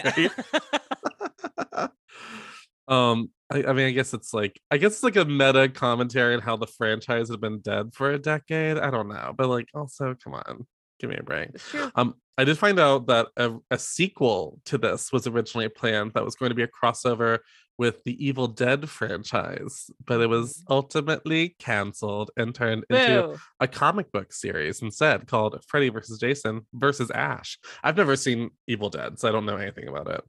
um 2.89 3.31
I, 3.51 3.65
I 3.65 3.73
mean 3.73 3.87
i 3.87 3.91
guess 3.93 4.13
it's 4.13 4.35
like 4.35 4.61
i 4.71 4.77
guess 4.77 4.93
it's 4.93 5.03
like 5.03 5.17
a 5.17 5.25
meta 5.25 5.69
commentary 5.69 6.35
on 6.35 6.41
how 6.41 6.57
the 6.57 6.67
franchise 6.67 7.31
had 7.31 7.41
been 7.41 7.61
dead 7.61 7.95
for 7.95 8.11
a 8.11 8.19
decade 8.19 8.77
i 8.79 8.91
don't 8.91 9.09
know 9.09 9.33
but 9.37 9.49
like 9.49 9.69
also 9.75 10.15
come 10.23 10.35
on 10.35 10.67
give 11.01 11.11
me 11.11 11.17
a 11.17 11.23
break 11.23 11.51
um 11.97 12.15
i 12.39 12.45
did 12.45 12.57
find 12.59 12.79
out 12.79 13.07
that 13.07 13.27
a, 13.37 13.53
a 13.71 13.79
sequel 13.79 14.61
to 14.65 14.79
this 14.79 15.13
was 15.13 15.27
originally 15.27 15.69
planned 15.69 16.13
that 16.15 16.25
was 16.25 16.35
going 16.35 16.51
to 16.51 16.55
be 16.55 16.63
a 16.63 16.69
crossover 16.69 17.39
with 17.77 18.05
the 18.05 18.25
evil 18.25 18.47
dead 18.47 18.89
franchise 18.89 19.91
but 20.07 20.21
it 20.21 20.29
was 20.29 20.63
ultimately 20.71 21.57
canceled 21.59 22.31
and 22.37 22.55
turned 22.55 22.85
into 22.89 23.37
a 23.61 23.67
comic 23.67 24.13
book 24.13 24.33
series 24.33 24.81
instead 24.83 25.27
called 25.27 25.59
Freddy 25.67 25.89
versus 25.89 26.19
Jason 26.21 26.65
versus 26.73 27.11
Ash. 27.11 27.59
I've 27.83 27.97
never 27.97 28.15
seen 28.15 28.51
Evil 28.69 28.91
Dead, 28.91 29.19
so 29.19 29.29
I 29.29 29.33
don't 29.33 29.45
know 29.45 29.57
anything 29.57 29.89
about 29.89 30.09
it. 30.09 30.23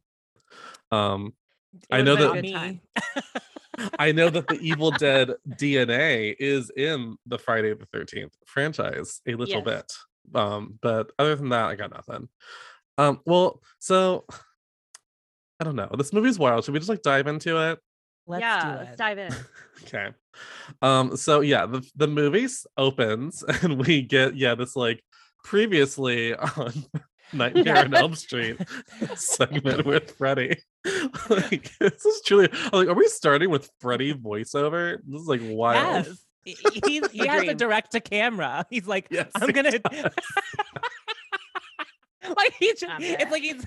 Um, 0.92 1.34
I 1.92 2.02
know 2.02 2.16
that- 2.16 2.34
been 2.34 2.46
a 2.46 2.48
good 2.48 2.54
time. 2.54 2.82
I 4.00 4.12
know 4.12 4.30
that 4.30 4.48
the 4.48 4.58
Evil 4.62 4.90
Dead 5.06 5.32
DNA 5.50 6.36
is 6.40 6.72
in 6.76 7.18
the 7.28 7.38
Friday 7.38 7.74
the 7.76 7.86
Thirteenth 7.86 8.34
franchise 8.48 9.22
a 9.28 9.36
little 9.36 9.62
Yes. 9.64 9.64
bit, 9.66 9.94
um, 10.34 10.80
but 10.82 11.12
other 11.20 11.36
than 11.36 11.50
that, 11.50 11.66
I 11.66 11.76
got 11.76 11.94
nothing. 11.94 12.30
Um, 12.98 13.20
well, 13.26 13.62
so 13.80 14.26
I 15.60 15.64
don't 15.64 15.76
know. 15.76 15.90
This 15.98 16.14
movie's 16.14 16.40
wild. 16.40 16.66
Should 16.66 16.74
we 16.74 16.80
just 16.80 16.90
like 16.90 17.02
dive 17.02 17.28
into 17.28 17.72
it? 17.72 17.80
Let's 18.28 18.42
yeah, 18.42 18.62
do 18.62 18.78
let's 18.80 18.92
it. 18.92 18.98
dive 18.98 19.18
in. 19.18 19.36
Okay. 19.84 20.08
Um, 20.82 21.18
so 21.18 21.42
yeah, 21.42 21.66
the 21.66 21.86
the 21.96 22.08
movie 22.08 22.48
opens 22.78 23.44
and 23.62 23.78
we 23.86 24.02
get 24.02 24.36
yeah, 24.38 24.56
this 24.56 24.76
like 24.76 25.04
previously 25.44 26.34
on 26.34 26.74
Nightmare 27.34 27.80
on 27.80 27.94
Elm 27.94 28.16
Street 28.16 28.58
segment 29.16 29.86
with 29.86 30.12
Freddy. 30.12 30.58
like 31.30 31.70
this 31.80 32.06
is 32.06 32.22
truly 32.26 32.48
like, 32.72 32.88
are 32.88 32.94
we 32.94 33.08
starting 33.10 33.50
with 33.50 33.70
Freddy 33.80 34.14
voiceover? 34.14 34.98
This 35.06 35.22
is 35.22 35.28
like 35.28 35.42
wild. 35.44 36.06
Yes. 36.06 36.25
He, 36.46 37.02
he 37.12 37.28
has 37.28 37.48
a 37.48 37.54
direct 37.54 37.92
to 37.92 38.00
camera. 38.00 38.66
He's 38.70 38.88
like, 38.88 39.08
Yes, 39.10 39.30
I'm 39.36 39.50
gonna 39.50 39.72
like 42.38 42.54
he 42.60 42.74
just, 42.74 42.86
it's 43.00 43.32
like 43.32 43.44
he's 43.44 43.66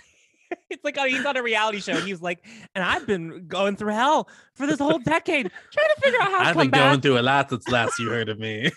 it's 0.70 0.82
like 0.84 0.96
oh, 0.98 1.04
he's 1.04 1.24
on 1.24 1.36
a 1.36 1.42
reality 1.42 1.80
show. 1.80 2.00
He's 2.00 2.22
like, 2.22 2.44
and 2.74 2.82
I've 2.82 3.06
been 3.06 3.46
going 3.48 3.76
through 3.76 3.92
hell 3.92 4.28
for 4.54 4.66
this 4.66 4.78
whole 4.78 4.98
decade, 4.98 5.50
trying 5.72 5.88
to 5.94 6.00
figure 6.00 6.20
out 6.20 6.30
how 6.30 6.38
to 6.38 6.44
I've 6.48 6.56
been 6.56 6.70
going 6.70 6.94
back. 6.94 7.02
through 7.02 7.18
a 7.18 7.22
lot 7.22 7.50
since 7.50 7.68
last 7.68 7.98
you 7.98 8.08
heard 8.08 8.28
of 8.28 8.38
me. 8.38 8.70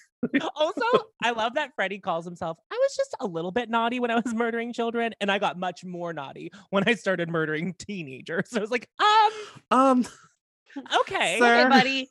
also, 0.55 0.84
I 1.24 1.31
love 1.31 1.55
that 1.55 1.72
Freddy 1.75 2.00
calls 2.00 2.25
himself. 2.25 2.58
I 2.72 2.75
was 2.75 2.96
just 2.96 3.15
a 3.22 3.25
little 3.25 3.51
bit 3.51 3.70
naughty 3.70 4.00
when 4.00 4.12
I 4.12 4.15
was 4.15 4.34
murdering 4.34 4.74
children, 4.74 5.13
and 5.22 5.31
I 5.31 5.39
got 5.39 5.58
much 5.58 5.84
more 5.86 6.13
naughty 6.13 6.51
when 6.72 6.84
I 6.88 6.96
started 6.96 7.29
murdering 7.29 7.74
teenagers. 7.74 8.50
So 8.50 8.58
I 8.58 8.62
was 8.62 8.72
like, 8.72 8.89
um, 9.00 9.31
Um 9.72 10.05
okay, 11.01 11.38
Sir. 11.39 11.62
Okay, 11.62 11.70
buddy. 11.70 12.10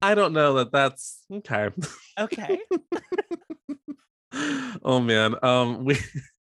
I 0.00 0.14
don't 0.14 0.32
know 0.32 0.54
that 0.54 0.72
that's 0.72 1.24
okay. 1.32 1.70
okay. 2.18 2.60
oh 4.82 5.00
man 5.00 5.36
um 5.42 5.84
we 5.84 5.96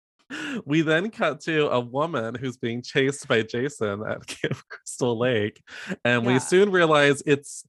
we 0.64 0.82
then 0.82 1.10
cut 1.10 1.40
to 1.40 1.68
a 1.68 1.80
woman 1.80 2.34
who's 2.34 2.56
being 2.56 2.80
chased 2.82 3.26
by 3.26 3.42
jason 3.42 4.02
at 4.08 4.26
camp 4.26 4.56
crystal 4.68 5.18
lake 5.18 5.60
and 6.04 6.24
we 6.24 6.38
soon 6.38 6.70
realize 6.70 7.22
it's 7.26 7.64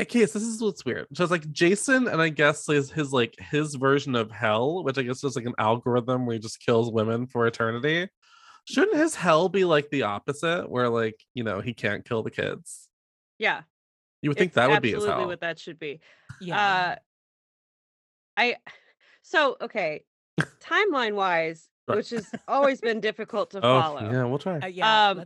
okay 0.00 0.24
so 0.24 0.38
this 0.38 0.48
is 0.48 0.62
what's 0.62 0.84
weird 0.84 1.06
so 1.14 1.24
it's 1.24 1.32
like 1.32 1.50
jason 1.50 2.06
and 2.06 2.22
i 2.22 2.28
guess 2.28 2.68
is 2.68 2.90
his 2.90 3.12
like 3.12 3.34
his 3.38 3.74
version 3.74 4.14
of 4.14 4.30
hell 4.30 4.84
which 4.84 4.98
i 4.98 5.02
guess 5.02 5.24
is 5.24 5.36
like 5.36 5.46
an 5.46 5.54
algorithm 5.58 6.26
where 6.26 6.34
he 6.34 6.40
just 6.40 6.60
kills 6.64 6.92
women 6.92 7.26
for 7.26 7.46
eternity 7.46 8.08
shouldn't 8.66 8.96
his 8.96 9.16
hell 9.16 9.48
be 9.48 9.64
like 9.64 9.90
the 9.90 10.02
opposite 10.02 10.70
where 10.70 10.88
like 10.88 11.16
you 11.34 11.42
know 11.42 11.60
he 11.60 11.74
can't 11.74 12.04
kill 12.04 12.22
the 12.22 12.30
kids 12.30 12.88
Yeah. 13.38 13.62
You 14.22 14.30
would 14.30 14.36
think 14.38 14.48
it's 14.50 14.54
that 14.56 14.68
would 14.70 14.82
be 14.82 14.88
his 14.88 14.96
absolutely 14.96 15.20
hell 15.22 15.28
what 15.28 15.40
that 15.40 15.58
should 15.58 15.78
be. 15.78 16.00
Yeah. 16.40 16.58
Uh 16.60 16.96
I 18.36 18.56
so 19.22 19.56
okay. 19.60 20.04
Timeline 20.60 21.14
wise, 21.14 21.68
which 21.86 22.10
has 22.10 22.26
always 22.48 22.80
been 22.80 23.00
difficult 23.00 23.50
to 23.50 23.58
oh 23.58 23.80
follow. 23.80 24.00
yeah 24.10 24.24
we'll 24.24 24.38
try 24.38 24.58
Uh, 24.58 24.66
yeah. 24.66 25.08
um, 25.10 25.24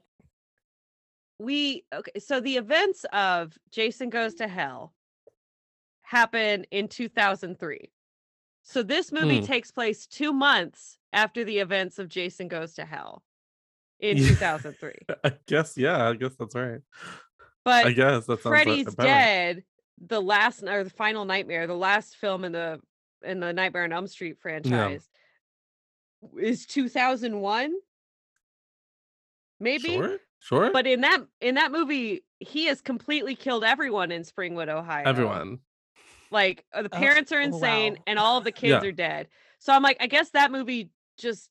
we 1.38 1.84
okay 1.92 2.12
so 2.18 2.40
the 2.40 2.56
events 2.56 3.04
of 3.12 3.52
jason 3.72 4.08
goes 4.08 4.34
to 4.34 4.46
hell 4.46 4.94
happen 6.02 6.64
in 6.70 6.86
2003 6.88 7.90
so 8.62 8.82
this 8.82 9.10
movie 9.10 9.40
Hmm. 9.40 9.44
takes 9.44 9.70
place 9.72 10.06
two 10.06 10.32
months 10.32 10.98
after 11.12 11.44
the 11.44 11.58
events 11.58 11.98
of 11.98 12.08
jason 12.08 12.46
goes 12.48 12.74
to 12.74 12.84
hell 12.84 13.24
in 14.00 14.16
Yeah. 14.16 14.28
2003 14.28 14.92
i 15.24 15.32
guess 15.46 15.76
yeah 15.76 16.08
i 16.08 16.14
guess 16.14 16.34
that's 16.38 16.54
right 16.54 16.80
but 17.64 17.86
i 17.86 17.92
guess 17.92 18.26
that 18.26 18.42
sounds 18.42 18.54
freddy's 18.54 18.94
better. 18.94 19.08
dead 19.08 19.64
the 20.06 20.20
last 20.20 20.62
or 20.64 20.84
the 20.84 20.90
final 20.90 21.24
nightmare 21.24 21.66
the 21.66 21.74
last 21.74 22.16
film 22.16 22.44
in 22.44 22.52
the 22.52 22.80
in 23.24 23.40
the 23.40 23.52
nightmare 23.52 23.84
on 23.84 23.92
elm 23.92 24.06
street 24.06 24.36
franchise 24.40 25.08
is 26.40 26.66
2001 26.66 27.72
maybe 29.60 29.88
Sure, 29.94 30.18
sure. 30.40 30.70
But 30.72 30.86
in 30.86 31.00
that 31.02 31.18
in 31.40 31.54
that 31.56 31.72
movie, 31.72 32.24
he 32.40 32.66
has 32.66 32.80
completely 32.80 33.34
killed 33.34 33.64
everyone 33.64 34.10
in 34.12 34.22
Springwood, 34.22 34.68
Ohio. 34.68 35.04
everyone. 35.06 35.60
Like 36.30 36.64
uh, 36.74 36.82
the 36.82 36.90
Oh, 36.94 36.98
parents 36.98 37.32
are 37.32 37.40
oh, 37.40 37.44
insane 37.44 37.94
wow. 37.94 38.02
and 38.06 38.18
all 38.18 38.38
of 38.38 38.44
the 38.44 38.52
kids 38.52 38.82
Yeah. 38.82 38.88
are 38.88 38.92
dead. 38.92 39.28
So 39.58 39.72
I'm 39.72 39.82
like, 39.82 39.96
I 40.00 40.06
guess 40.06 40.30
that 40.30 40.50
movie 40.50 40.90
just 41.18 41.48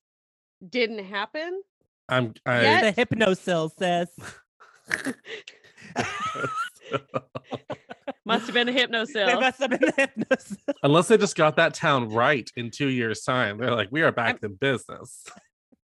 didn't 0.67 1.05
happen. 1.05 1.61
I'm. 2.09 2.33
I, 2.45 2.61
Yet- 2.61 2.95
the 2.95 3.05
Hypnocil 3.05 3.71
sis. 3.77 4.09
Must 8.25 8.45
have 8.45 8.53
been 8.53 8.69
a 8.69 8.71
They 8.71 8.85
Hypnocil. 8.87 9.41
must 9.41 9.59
have 9.59 9.69
been 9.69 9.81
the 9.81 9.91
Hypnocil. 9.91 10.57
Unless 10.83 11.09
they 11.09 11.17
just 11.17 11.35
got 11.35 11.57
that 11.57 11.73
town 11.73 12.09
right 12.09 12.49
in 12.55 12.71
two 12.71 12.87
years' 12.87 13.21
time, 13.23 13.57
they're 13.57 13.75
like, 13.75 13.89
we 13.91 14.01
are 14.01 14.13
back 14.13 14.39
in 14.43 14.53
business. 14.55 15.25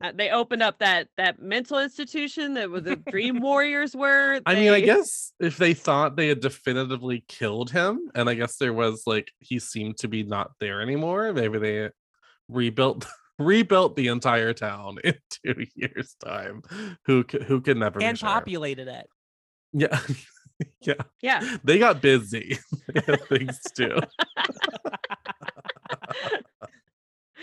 Uh, 0.02 0.12
they 0.14 0.30
opened 0.30 0.62
up 0.62 0.78
that 0.78 1.09
that 1.19 1.42
mental 1.42 1.78
institution 1.78 2.54
that 2.54 2.71
was 2.71 2.85
the 2.85 2.97
Dream 2.97 3.40
Warriors 3.42 3.95
were. 3.95 4.40
I 4.47 4.54
mean, 4.54 4.73
I 4.73 4.80
guess 4.80 5.33
if 5.40 5.59
they 5.59 5.75
thought 5.75 6.16
they 6.16 6.28
had 6.28 6.40
definitively 6.40 7.23
killed 7.28 7.71
him, 7.71 8.11
and 8.14 8.30
I 8.30 8.35
guess 8.35 8.57
there 8.57 8.73
was 8.73 9.02
like 9.07 9.30
he 9.40 9.59
seemed 9.59 9.99
to 9.99 10.09
be 10.09 10.23
not 10.23 10.52
there 10.59 10.80
anymore, 10.80 11.33
maybe 11.35 11.59
they 11.59 11.90
rebuilt 12.49 13.07
rebuilt 13.38 13.95
the 13.97 14.09
entire 14.09 14.54
town 14.54 14.99
in 15.04 15.14
two 15.45 15.66
years' 15.75 16.16
time. 16.25 16.62
Who 17.04 17.25
c- 17.30 17.42
who 17.45 17.61
can 17.61 17.80
never 17.80 17.99
be 17.99 18.07
and 18.07 18.19
sure. 18.19 18.28
populated 18.30 18.88
it. 18.88 19.07
Yeah, 19.73 20.00
yeah. 20.83 20.95
Yeah. 21.23 21.57
They 21.65 21.79
got 21.79 22.00
busy. 22.03 22.59
They 22.93 23.00
had 23.07 23.23
things 23.29 23.59
to 23.77 23.89
do. 23.89 24.00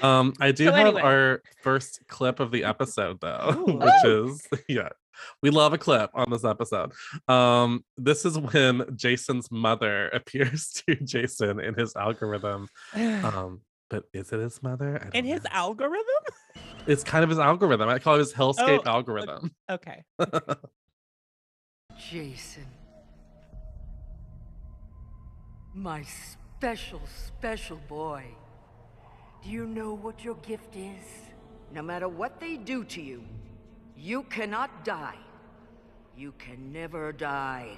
Um, 0.01 0.33
I 0.39 0.51
do 0.51 0.65
So 0.65 0.71
have 0.73 0.85
anyway. 0.87 1.01
our 1.01 1.41
first 1.63 2.01
clip 2.07 2.39
of 2.39 2.51
the 2.51 2.65
episode 2.65 3.19
though, 3.19 3.65
Ooh. 3.67 3.79
which 3.79 4.05
is 4.05 4.47
yeah, 4.69 4.89
we 5.41 5.49
love 5.49 5.73
a 5.73 5.77
clip 5.79 6.11
on 6.13 6.29
this 6.29 6.45
episode. 6.45 6.91
Um, 7.27 7.83
this 7.97 8.23
is 8.23 8.37
when 8.37 8.85
Jason's 8.95 9.49
mother 9.49 10.09
appears 10.09 10.83
to 10.87 10.95
Jason 10.97 11.59
in 11.59 11.73
his 11.73 11.95
algorithm. 11.95 12.67
Um, 12.95 13.61
but 13.89 14.03
is 14.13 14.31
it 14.33 14.39
his 14.39 14.61
mother? 14.61 15.09
In 15.15 15.25
his 15.25 15.41
algorithm? 15.49 16.03
It's 16.85 17.03
kind 17.03 17.23
of 17.23 17.29
his 17.31 17.39
algorithm. 17.39 17.89
I 17.89 17.97
call 17.97 18.15
it 18.15 18.19
his 18.19 18.33
hellscape 18.33 18.81
Oh, 18.85 18.89
algorithm. 18.91 19.49
Okay. 19.71 20.03
Jason. 21.97 22.65
My 25.73 26.03
special, 26.03 27.01
special 27.05 27.77
boy. 27.87 28.23
Do 29.43 29.49
you 29.49 29.65
know 29.65 29.93
what 29.93 30.23
your 30.23 30.35
gift 30.35 30.75
is? 30.75 31.05
No 31.73 31.81
matter 31.81 32.07
what 32.07 32.39
they 32.39 32.57
do 32.57 32.83
to 32.85 33.01
you, 33.01 33.23
you 33.95 34.23
cannot 34.23 34.85
die. 34.85 35.17
You 36.17 36.33
can 36.39 36.71
never 36.71 37.11
die. 37.11 37.77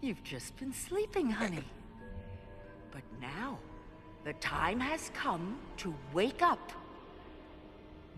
You've 0.00 0.22
just 0.22 0.56
been 0.58 0.72
sleeping, 0.72 1.30
honey. 1.30 1.64
But 2.90 3.02
now, 3.20 3.58
the 4.24 4.34
time 4.34 4.80
has 4.80 5.10
come 5.14 5.58
to 5.78 5.94
wake 6.12 6.42
up. 6.42 6.72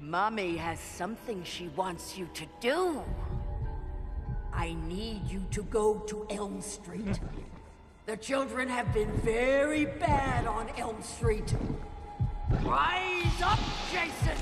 Mommy 0.01 0.57
has 0.57 0.81
something 0.81 1.43
she 1.45 1.69
wants 1.69 2.17
you 2.17 2.29
to 2.35 2.47
do. 2.61 3.03
I 4.59 4.75
need 4.89 5.31
you 5.31 5.41
to 5.53 5.63
go 5.63 6.01
to 6.09 6.27
Elm 6.31 6.61
Street. 6.61 7.21
The 8.07 8.17
children 8.17 8.69
have 8.69 8.93
been 8.93 9.13
very 9.19 9.85
bad 9.85 10.49
on 10.49 10.69
Elm 10.77 11.01
Street. 11.01 11.55
Rise 12.65 13.41
up, 13.41 13.61
Jason! 13.93 14.37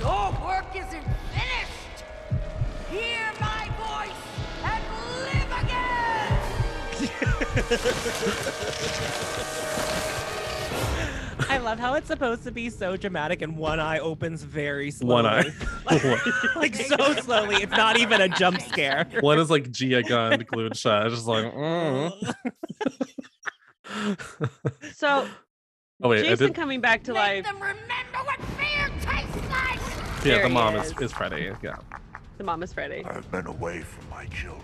Your 0.00 0.30
work 0.42 0.74
isn't 0.74 1.04
finished! 1.34 2.04
Hear 2.90 3.30
my 3.38 3.68
voice 3.76 4.24
and 4.64 4.82
live 5.26 5.52
again! 9.84 9.94
I 11.50 11.58
love 11.58 11.78
how 11.78 11.94
it's 11.94 12.06
supposed 12.06 12.42
to 12.44 12.50
be 12.52 12.68
so 12.70 12.96
dramatic 12.96 13.40
and 13.42 13.56
one 13.56 13.80
eye 13.80 13.98
opens 13.98 14.42
very 14.42 14.90
slowly. 14.90 15.14
One 15.14 15.26
eye. 15.26 15.50
like 16.56 16.74
so 16.74 17.14
slowly. 17.14 17.56
It's 17.62 17.72
not 17.72 17.98
even 17.98 18.20
a 18.20 18.28
jump 18.28 18.60
scare. 18.60 19.06
One 19.20 19.38
is 19.38 19.50
like 19.50 19.70
Gia 19.70 20.02
Gun 20.02 20.44
glued 20.46 20.76
shut. 20.76 21.06
It's 21.06 21.14
just 21.16 21.26
like, 21.26 21.44
mm. 21.52 22.34
So 24.94 25.26
oh 26.02 26.08
wait, 26.10 26.20
I 26.20 26.28
Jason 26.30 26.48
did. 26.48 26.54
coming 26.54 26.80
back 26.80 27.02
to 27.04 27.12
Make 27.14 27.20
life. 27.22 27.44
them 27.44 27.56
remember 27.56 28.18
what 28.24 28.38
fear 28.58 28.88
tastes 29.00 29.36
like! 29.50 29.80
Yeah, 30.24 30.34
There 30.34 30.42
the 30.42 30.48
mom 30.50 30.76
is, 30.76 30.92
is. 30.92 31.00
is 31.00 31.12
Freddy. 31.12 31.50
Yeah. 31.62 31.76
The 32.36 32.44
mom 32.44 32.62
is 32.62 32.72
Freddy. 32.72 33.04
I've 33.04 33.30
been 33.32 33.46
away 33.46 33.80
from 33.80 34.08
my 34.10 34.26
children 34.26 34.62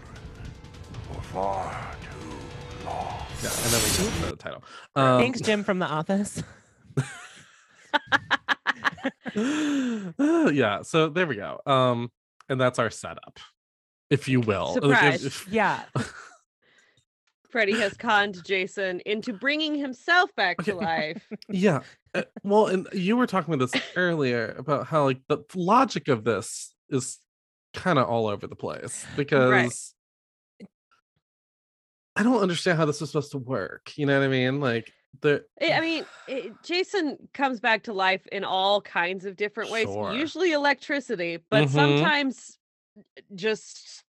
for 1.08 1.20
far 1.22 1.90
too 2.02 2.86
long. 2.86 3.16
Yeah, 3.42 3.48
and 3.50 3.72
then 3.72 3.82
we 3.82 4.20
get 4.20 4.30
the 4.30 4.36
title. 4.36 4.62
Um, 4.94 5.18
Thanks, 5.20 5.40
Jim 5.40 5.64
from 5.64 5.78
The 5.78 5.86
Office. 5.86 6.42
yeah, 9.34 10.82
so 10.82 11.08
there 11.08 11.26
we 11.26 11.36
go. 11.36 11.60
Um, 11.66 12.10
and 12.48 12.60
that's 12.60 12.78
our 12.78 12.90
setup, 12.90 13.38
if 14.10 14.28
you 14.28 14.40
will. 14.40 14.68
If- 14.76 14.82
Surprise. 14.82 15.24
if- 15.24 15.48
Yeah. 15.48 15.82
Freddy 17.50 17.78
has 17.78 17.94
conned 17.94 18.42
Jason 18.44 19.00
into 19.06 19.32
bringing 19.32 19.76
himself 19.76 20.28
back 20.36 20.56
to 20.64 20.74
life. 20.74 21.24
yeah. 21.48 21.82
uh, 22.12 22.22
Well, 22.42 22.66
and 22.66 22.88
you 22.92 23.16
were 23.16 23.28
talking 23.28 23.54
about 23.54 23.70
this 23.70 23.80
earlier 23.94 24.56
about 24.58 24.88
how 24.88 25.04
like 25.04 25.20
the 25.28 25.38
logic 25.54 26.08
of 26.08 26.24
this 26.24 26.74
is 26.90 27.18
kind 27.72 27.96
of 27.98 28.08
all 28.08 28.26
over 28.26 28.48
the 28.48 28.56
place 28.56 29.06
because 29.16 29.94
I 32.16 32.24
don't 32.24 32.42
understand 32.42 32.76
how 32.78 32.86
this 32.86 33.00
is 33.00 33.10
supposed 33.10 33.30
to 33.32 33.38
work. 33.38 33.92
You 33.96 34.06
know 34.06 34.18
what 34.18 34.24
I 34.24 34.28
mean? 34.28 34.58
Like 34.58 34.92
the 35.20 35.44
I 35.60 35.72
I 35.72 35.80
mean, 35.80 36.04
it, 36.28 36.52
Jason 36.62 37.28
comes 37.32 37.60
back 37.60 37.84
to 37.84 37.92
life 37.92 38.26
in 38.32 38.44
all 38.44 38.80
kinds 38.80 39.24
of 39.24 39.36
different 39.36 39.70
ways. 39.70 39.86
Sure. 39.86 40.12
Usually 40.12 40.52
electricity, 40.52 41.38
but 41.50 41.64
Mhm. 41.64 41.70
sometimes 41.70 42.58
just 43.34 44.04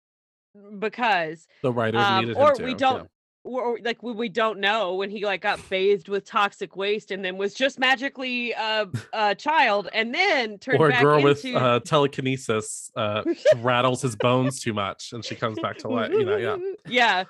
because 0.79 1.47
the 1.61 1.71
writers 1.71 2.05
um, 2.05 2.25
needed 2.25 2.37
or 2.37 2.53
we 2.63 2.73
to, 2.73 2.75
don't 2.75 3.09
or, 3.43 3.61
or, 3.61 3.79
like 3.83 4.03
we, 4.03 4.11
we 4.11 4.29
don't 4.29 4.59
know 4.59 4.95
when 4.95 5.09
he 5.09 5.25
like 5.25 5.41
got 5.41 5.59
bathed 5.69 6.09
with 6.09 6.25
toxic 6.25 6.75
waste 6.75 7.11
and 7.11 7.25
then 7.25 7.37
was 7.37 7.53
just 7.53 7.79
magically 7.79 8.53
uh, 8.53 8.85
a 9.13 9.33
child 9.33 9.89
and 9.93 10.13
then 10.13 10.51
yeah. 10.51 10.57
turned 10.57 10.79
or 10.79 10.87
a 10.87 10.91
back 10.91 11.01
girl 11.01 11.27
into 11.27 11.53
with 11.53 11.61
uh, 11.61 11.79
telekinesis 11.79 12.91
uh, 12.95 13.23
rattles 13.57 14.01
his 14.01 14.15
bones 14.15 14.59
too 14.59 14.73
much 14.73 15.13
and 15.13 15.25
she 15.25 15.35
comes 15.35 15.57
back 15.59 15.77
to 15.79 15.87
life. 15.87 16.11
You 16.11 16.25
know, 16.25 16.37
yeah, 16.37 16.57
yeah. 16.87 17.23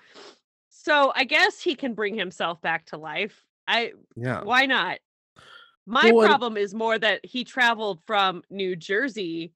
So 0.69 1.11
I 1.15 1.23
guess 1.23 1.61
he 1.61 1.75
can 1.75 1.93
bring 1.93 2.15
himself 2.15 2.61
back 2.61 2.87
to 2.87 2.97
life. 2.97 3.45
I 3.71 3.93
yeah. 4.15 4.43
why 4.43 4.65
not? 4.65 4.99
My 5.87 6.11
Well, 6.11 6.27
problem 6.27 6.57
is 6.57 6.73
more 6.73 6.99
that 6.99 7.21
he 7.23 7.43
traveled 7.43 8.01
from 8.05 8.43
New 8.49 8.75
Jersey 8.75 9.53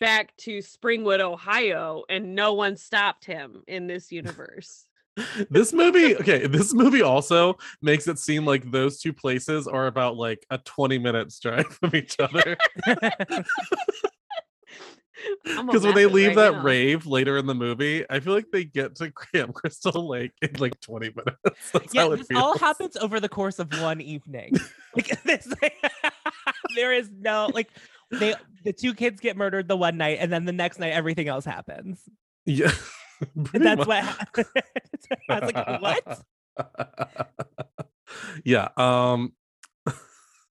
back 0.00 0.36
to 0.38 0.58
Springwood, 0.58 1.20
Ohio, 1.20 2.04
and 2.08 2.34
no 2.34 2.54
one 2.54 2.76
stopped 2.76 3.24
him 3.24 3.62
in 3.68 3.86
this 3.86 4.10
universe. 4.10 4.86
this 5.50 5.72
movie 5.72 6.16
okay 6.16 6.46
this 6.46 6.72
movie 6.72 7.02
also 7.02 7.58
makes 7.82 8.06
it 8.06 8.18
seem 8.18 8.46
like 8.46 8.70
those 8.70 9.00
two 9.00 9.12
places 9.12 9.66
are 9.66 9.88
about 9.88 10.16
like 10.16 10.46
a 10.50 10.58
20 10.58 10.98
minutes 10.98 11.40
drive 11.40 11.66
from 11.80 11.94
each 11.94 12.16
other 12.20 12.56
because 15.44 15.84
when 15.84 15.94
they 15.94 16.06
leave 16.06 16.28
right 16.28 16.36
that 16.36 16.52
now. 16.54 16.62
rave 16.62 17.06
later 17.06 17.36
in 17.36 17.46
the 17.46 17.54
movie 17.54 18.04
i 18.10 18.20
feel 18.20 18.32
like 18.34 18.50
they 18.52 18.64
get 18.64 18.94
to 18.96 19.10
camp 19.34 19.54
crystal 19.54 20.08
lake 20.08 20.32
in 20.42 20.50
like 20.58 20.78
20 20.80 21.10
minutes 21.16 21.70
That's 21.72 21.94
yeah, 21.94 22.08
this 22.08 22.26
all 22.34 22.56
happens 22.58 22.96
over 22.96 23.20
the 23.20 23.28
course 23.28 23.58
of 23.58 23.72
one 23.80 24.00
evening. 24.00 24.54
Like 24.96 25.22
this, 25.22 25.46
there 26.74 26.92
is 26.92 27.10
no 27.16 27.48
like 27.54 27.70
they 28.10 28.34
the 28.64 28.72
two 28.72 28.92
kids 28.94 29.20
get 29.20 29.36
murdered 29.36 29.68
the 29.68 29.76
one 29.76 29.96
night, 29.96 30.18
and 30.20 30.32
then 30.32 30.44
the 30.44 30.52
next 30.52 30.78
night 30.80 30.92
everything 30.92 31.28
else 31.28 31.44
happens. 31.44 32.00
yeah 32.44 32.72
And 33.54 33.64
that's 33.64 33.78
much. 33.78 33.86
what 33.86 34.04
happened. 34.04 34.46
I 35.28 35.40
was 35.40 35.52
like, 35.52 35.80
what? 35.80 36.22
yeah 38.44 38.68
um 38.76 39.32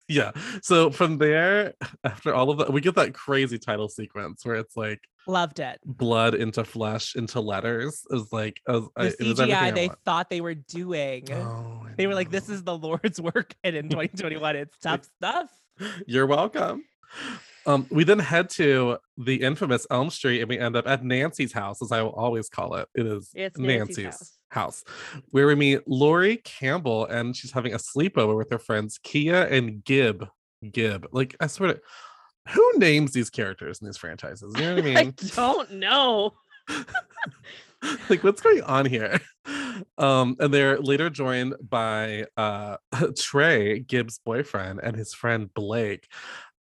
yeah 0.07 0.31
so 0.61 0.89
from 0.89 1.17
there 1.17 1.73
after 2.03 2.33
all 2.33 2.49
of 2.49 2.57
that 2.59 2.71
we 2.71 2.81
get 2.81 2.95
that 2.95 3.13
crazy 3.13 3.57
title 3.57 3.89
sequence 3.89 4.45
where 4.45 4.55
it's 4.55 4.75
like 4.77 5.01
Loved 5.29 5.59
it. 5.59 5.79
blood 5.83 6.35
into 6.35 6.63
flesh 6.63 7.15
into 7.17 7.41
letters 7.41 8.01
is 8.11 8.31
like 8.31 8.61
uh, 8.65 8.79
The 8.95 9.07
it 9.19 9.27
was 9.27 9.39
everything 9.41 9.53
I 9.53 9.71
CGI 9.71 9.75
they 9.75 9.89
thought 10.05 10.29
they 10.29 10.39
were 10.39 10.53
doing. 10.55 11.29
Oh, 11.33 11.85
They 11.97 12.07
were 12.07 12.13
like, 12.15 12.29
"This 12.31 12.47
is 12.47 12.63
the 12.63 12.77
Lord's 12.77 13.19
work," 13.33 13.53
and 13.61 13.75
in 13.75 13.89
2021, 13.89 14.55
it's 14.55 14.77
tough 14.77 15.03
stuff. 15.17 15.49
You're 16.05 16.27
welcome. 16.27 16.85
Um, 17.67 17.85
we 17.91 18.05
then 18.05 18.19
head 18.19 18.49
to 18.51 18.97
the 19.17 19.35
infamous 19.35 19.85
Elm 19.91 20.09
Street, 20.09 20.39
and 20.39 20.47
we 20.49 20.57
end 20.57 20.77
up 20.77 20.87
at 20.87 21.03
Nancy's 21.03 21.51
house, 21.51 21.81
as 21.81 21.91
I 21.91 22.01
will 22.01 22.13
always 22.13 22.47
call 22.49 22.75
it. 22.75 22.87
It 22.95 23.05
is 23.05 23.29
It's 23.35 23.57
Nancy's 23.59 23.97
Nancy's, 24.05 24.37
house. 24.49 24.83
where 25.31 25.45
we 25.47 25.55
meet 25.55 25.85
Lori 25.85 26.37
Campbell, 26.37 27.05
and 27.05 27.35
she's 27.35 27.51
having 27.51 27.73
a 27.73 27.77
sleepover 27.77 28.37
with 28.37 28.49
her 28.51 28.59
friends 28.59 28.97
Kia 29.03 29.43
and 29.43 29.83
Gib. 29.83 30.25
Gib, 30.71 31.07
like 31.11 31.35
I 31.39 31.47
swear, 31.47 31.73
to, 31.73 31.81
who 32.49 32.73
names 32.77 33.11
these 33.11 33.29
characters 33.29 33.79
in 33.81 33.85
these 33.85 33.97
franchises? 33.97 34.53
You 34.57 34.61
know 34.63 34.75
what 34.75 34.83
I 34.83 34.87
mean? 34.95 34.97
I 34.97 35.13
don't 35.35 35.71
know. 35.73 36.33
like 38.09 38.23
what's 38.23 38.41
going 38.41 38.61
on 38.63 38.85
here 38.85 39.19
um 39.97 40.35
and 40.39 40.53
they're 40.53 40.79
later 40.79 41.09
joined 41.09 41.53
by 41.61 42.25
uh 42.35 42.75
trey 43.17 43.79
gibbs 43.79 44.19
boyfriend 44.25 44.79
and 44.81 44.95
his 44.95 45.13
friend 45.13 45.53
blake 45.53 46.07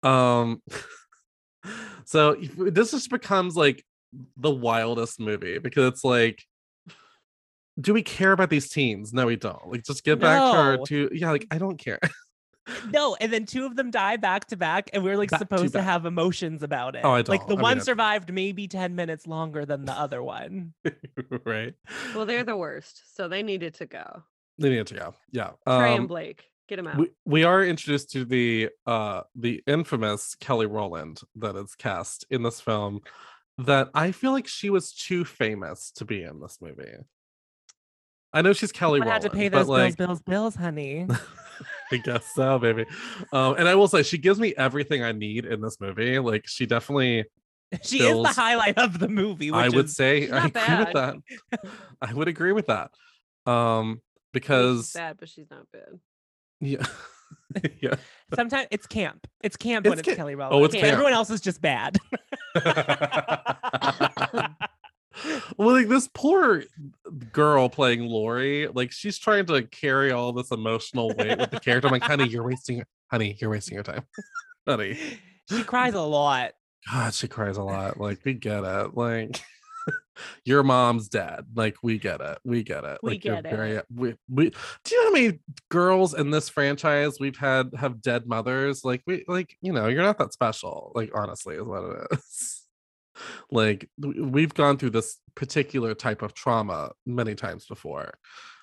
um 0.03 0.62
so 2.05 2.35
this 2.57 2.91
just 2.91 3.11
becomes 3.11 3.57
like 3.57 3.85
the 4.37 4.51
wildest 4.51 5.21
movie 5.21 5.59
because 5.59 5.88
it's 5.93 6.05
like 6.05 6.43
do 7.81 7.95
we 7.95 8.03
care 8.03 8.33
about 8.33 8.51
these 8.51 8.69
teens 8.69 9.12
no 9.12 9.27
we 9.27 9.37
don't 9.37 9.71
like 9.71 9.83
just 9.85 10.05
get 10.05 10.19
back 10.21 10.38
to 10.38 10.59
our 10.59 10.79
two 10.87 11.09
yeah 11.12 11.31
like 11.31 11.47
i 11.51 11.59
don't 11.59 11.79
care 11.79 11.99
No, 12.93 13.17
and 13.21 13.33
then 13.33 13.45
two 13.45 13.67
of 13.67 13.75
them 13.75 13.91
die 13.91 14.17
back 14.17 14.47
to 14.47 14.57
back, 14.57 14.88
and 14.93 15.03
we 15.03 15.11
are 15.11 15.17
like 15.17 15.31
Back 15.31 15.41
supposed 15.41 15.73
to 15.73 15.79
back. 15.81 15.85
have 15.85 16.07
emotions 16.07 16.62
about 16.62 16.95
it. 16.95 17.01
Oh, 17.05 17.11
I 17.11 17.17
Like 17.17 17.27
don't. 17.27 17.38
Like 17.41 17.49
the 17.49 17.57
I 17.57 17.61
one 17.61 17.79
it- 17.79 17.83
survived 17.85 18.33
maybe 18.33 18.69
10 18.69 18.95
minutes 18.95 19.27
longer 19.27 19.67
than 19.67 19.85
the 19.85 19.93
other 19.93 20.23
one. 20.23 20.73
right 21.45 21.75
Well, 22.15 22.25
they're 22.25 22.45
the 22.45 22.57
worst, 22.57 23.17
so 23.17 23.27
they 23.27 23.43
needed 23.43 23.75
to 23.75 23.87
go. 23.87 24.23
they 24.59 24.71
need 24.71 24.87
to 24.87 24.95
go 24.95 25.12
yeah 25.33 25.51
Trey 25.67 25.95
um, 25.95 26.01
and 26.03 26.09
Blake, 26.09 26.45
get 26.68 26.77
them 26.77 26.87
out. 26.88 26.96
we, 26.96 27.11
we 27.25 27.44
are 27.44 27.64
introduced 27.64 28.11
to 28.12 28.25
the 28.25 28.70
uh 28.87 29.22
the 29.35 29.62
infamous 29.66 30.35
Kelly 30.37 30.66
Rowland 30.66 31.20
that 31.37 31.57
is 31.57 31.75
cast 31.75 32.25
in 32.31 32.42
this 32.42 32.61
film 32.61 33.01
that 33.59 33.90
I 33.94 34.12
feel 34.12 34.33
like 34.33 34.46
she 34.48 34.70
was 34.70 34.92
too 34.92 35.25
famous 35.25 35.90
to 35.96 36.05
be 36.05 36.22
in 36.22 36.40
this 36.40 36.59
movie. 36.61 36.94
I 38.33 38.40
know 38.40 38.55
she's 38.55 38.72
Kelly 38.72 39.01
Someone 39.01 39.12
had 39.12 39.22
to 39.22 39.31
pay 39.31 39.48
but 39.51 39.59
those 39.59 39.68
like 39.68 39.96
bills, 39.96 40.20
bills, 40.20 40.22
bills, 40.22 40.55
honey. 40.55 41.07
I 41.92 41.96
guess 41.98 42.25
so, 42.35 42.59
baby. 42.59 42.87
Um, 43.33 43.57
and 43.59 43.68
I 43.68 43.75
will 43.75 43.88
say 43.88 44.03
she 44.03 44.16
gives 44.16 44.40
me 44.40 44.55
everything 44.57 45.03
I 45.03 45.12
need 45.12 45.44
in 45.44 45.61
this 45.61 45.79
movie. 45.81 46.18
Like 46.18 46.48
she 46.48 46.64
definitely, 46.64 47.27
she 47.83 47.98
is 47.98 48.16
the 48.16 48.29
highlight 48.29 48.79
of 48.79 48.98
the 48.98 49.09
movie. 49.09 49.51
Which 49.51 49.61
I 49.61 49.68
would 49.68 49.85
is- 49.85 49.96
say, 49.96 50.31
I 50.31 50.48
not 50.48 50.57
agree 50.57 50.79
with 50.79 50.92
that. 50.94 51.16
I 52.01 52.14
would 52.14 52.29
agree 52.29 52.53
with 52.53 52.68
that. 52.68 52.90
Um, 53.44 54.01
She's 54.01 54.31
because 54.33 54.92
bad, 54.94 55.18
but 55.20 55.29
she's 55.29 55.51
not 55.51 55.66
bad. 55.70 56.01
Yeah. 56.62 56.87
yeah. 57.81 57.96
Sometimes 58.35 58.68
it's 58.70 58.87
camp. 58.87 59.27
It's 59.42 59.57
camp 59.57 59.85
when 59.85 59.98
It's 59.98 60.09
it's 60.09 60.16
ca- 60.16 60.16
Kelly 60.16 60.37
oh, 60.38 60.64
it's 60.64 60.75
but 60.75 60.81
camp. 60.81 60.92
Everyone 60.92 61.12
else 61.12 61.29
is 61.29 61.40
just 61.40 61.61
bad. 61.61 61.98
well, 65.57 65.72
like 65.72 65.88
this 65.88 66.09
poor 66.14 66.62
girl 67.33 67.68
playing 67.68 68.03
Lori, 68.03 68.68
like 68.68 68.92
she's 68.92 69.18
trying 69.18 69.46
to 69.46 69.62
carry 69.64 70.12
all 70.12 70.33
this 70.33 70.53
emotional 70.53 71.12
weight 71.18 71.37
with 71.38 71.51
the 71.51 71.61
character. 71.61 71.88
I'm 71.88 71.92
like, 71.92 72.03
honey, 72.03 72.29
you're 72.29 72.44
wasting 72.44 72.85
honey, 73.11 73.37
you're 73.40 73.51
wasting 73.51 73.75
your 73.75 73.85
time. 73.85 74.05
honey. 74.66 74.98
she 75.48 75.64
cries 75.64 75.94
a 75.94 76.01
lot. 76.01 76.53
God, 76.90 77.12
she 77.12 77.29
cries 77.29 77.57
a 77.57 77.62
lot. 77.62 78.01
Like, 78.01 78.25
we 78.25 78.35
get 78.35 78.64
it. 78.64 78.96
Like 78.96 79.42
your 80.45 80.62
mom's 80.62 81.09
dead. 81.09 81.47
Like, 81.55 81.77
we 81.83 81.99
get 81.99 82.21
it. 82.21 82.38
We 82.45 82.62
get 82.62 82.85
it. 82.85 82.99
We 83.03 83.11
like, 83.12 83.21
get 83.23 83.47
it. 83.47 83.51
very 83.51 83.81
we, 83.95 84.14
we 84.29 84.51
do 84.51 84.95
you 84.95 85.01
know 85.01 85.07
how 85.09 85.12
many 85.12 85.38
girls 85.71 86.14
in 86.14 86.31
this 86.31 86.49
franchise 86.49 87.18
we've 87.21 87.37
had 87.37 87.71
have 87.79 88.01
dead 88.03 88.27
mothers? 88.27 88.85
Like, 88.85 89.03
we 89.07 89.25
like, 89.29 89.57
you 89.61 89.73
know, 89.73 89.88
you're 89.88 90.03
not 90.03 90.18
that 90.18 90.33
special. 90.33 90.92
Like, 90.95 91.11
honestly, 91.14 91.57
is 91.57 91.62
what 91.64 91.85
it 91.85 92.07
is. 92.18 92.59
Like 93.51 93.88
we've 93.99 94.55
gone 94.55 94.79
through 94.79 94.90
this 94.90 95.18
particular 95.35 95.95
type 95.95 96.23
of 96.23 96.33
trauma 96.33 96.92
many 97.05 97.35
times 97.35 97.66
before. 97.66 98.14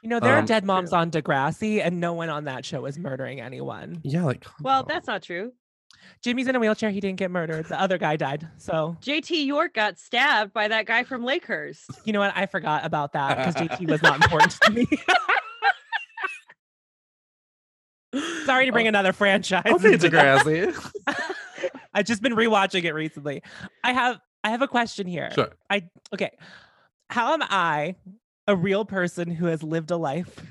You 0.02 0.10
know, 0.10 0.20
there 0.20 0.34
are 0.34 0.40
Um, 0.40 0.46
dead 0.46 0.66
moms 0.66 0.92
on 0.92 1.12
Degrassi, 1.12 1.86
and 1.86 2.00
no 2.00 2.14
one 2.14 2.30
on 2.30 2.46
that 2.46 2.66
show 2.66 2.86
is 2.88 2.98
murdering 2.98 3.42
anyone. 3.42 4.02
Yeah, 4.04 4.24
like 4.24 4.46
Well, 4.62 4.82
down. 4.82 4.88
that's 4.88 5.08
not 5.08 5.22
true. 5.22 5.54
Jimmy's 6.22 6.48
in 6.48 6.56
a 6.56 6.60
wheelchair. 6.60 6.90
He 6.90 7.00
didn't 7.00 7.18
get 7.20 7.32
murdered. 7.32 7.66
The 7.66 7.80
other 7.80 7.98
guy 7.98 8.16
died. 8.16 8.48
So, 8.58 8.98
JT 9.02 9.46
Yorke 9.46 9.74
got 9.74 9.98
stabbed 9.98 10.54
by 10.54 10.68
that 10.68 10.86
guy 10.86 11.04
from 11.04 11.24
Lakehurst. 11.24 11.86
you 12.06 12.14
know 12.14 12.20
what? 12.20 12.34
I 12.36 12.46
forgot 12.46 12.86
about 12.86 13.14
that 13.14 13.38
because 13.54 13.56
JT 13.56 13.90
was 13.90 14.02
not 14.02 14.24
important 14.24 14.52
to 14.62 14.72
me. 14.72 14.86
Sorry 18.46 18.66
to 18.66 18.72
bring 18.72 18.88
another 18.88 19.14
franchise. 19.14 19.64
okay, 19.68 19.94
into 19.94 20.10
that. 20.10 20.44
Degrassi. 20.46 20.92
I've 21.94 22.06
just 22.06 22.22
been 22.22 22.34
rewatching 22.34 22.84
it 22.84 22.94
recently. 22.94 23.44
I 23.84 23.94
have 23.94 24.20
I 24.44 24.50
have 24.50 24.62
a 24.62 24.68
question 24.68 25.06
here. 25.06 25.30
sure. 25.34 25.50
I 25.70 25.84
okay. 26.14 26.32
How 27.10 27.34
am 27.34 27.42
I, 27.44 27.96
a 28.48 28.56
real 28.56 28.86
person 28.86 29.30
who 29.32 29.48
has 29.48 29.64
lived 29.64 29.92
a 29.92 29.98
life, 29.98 30.44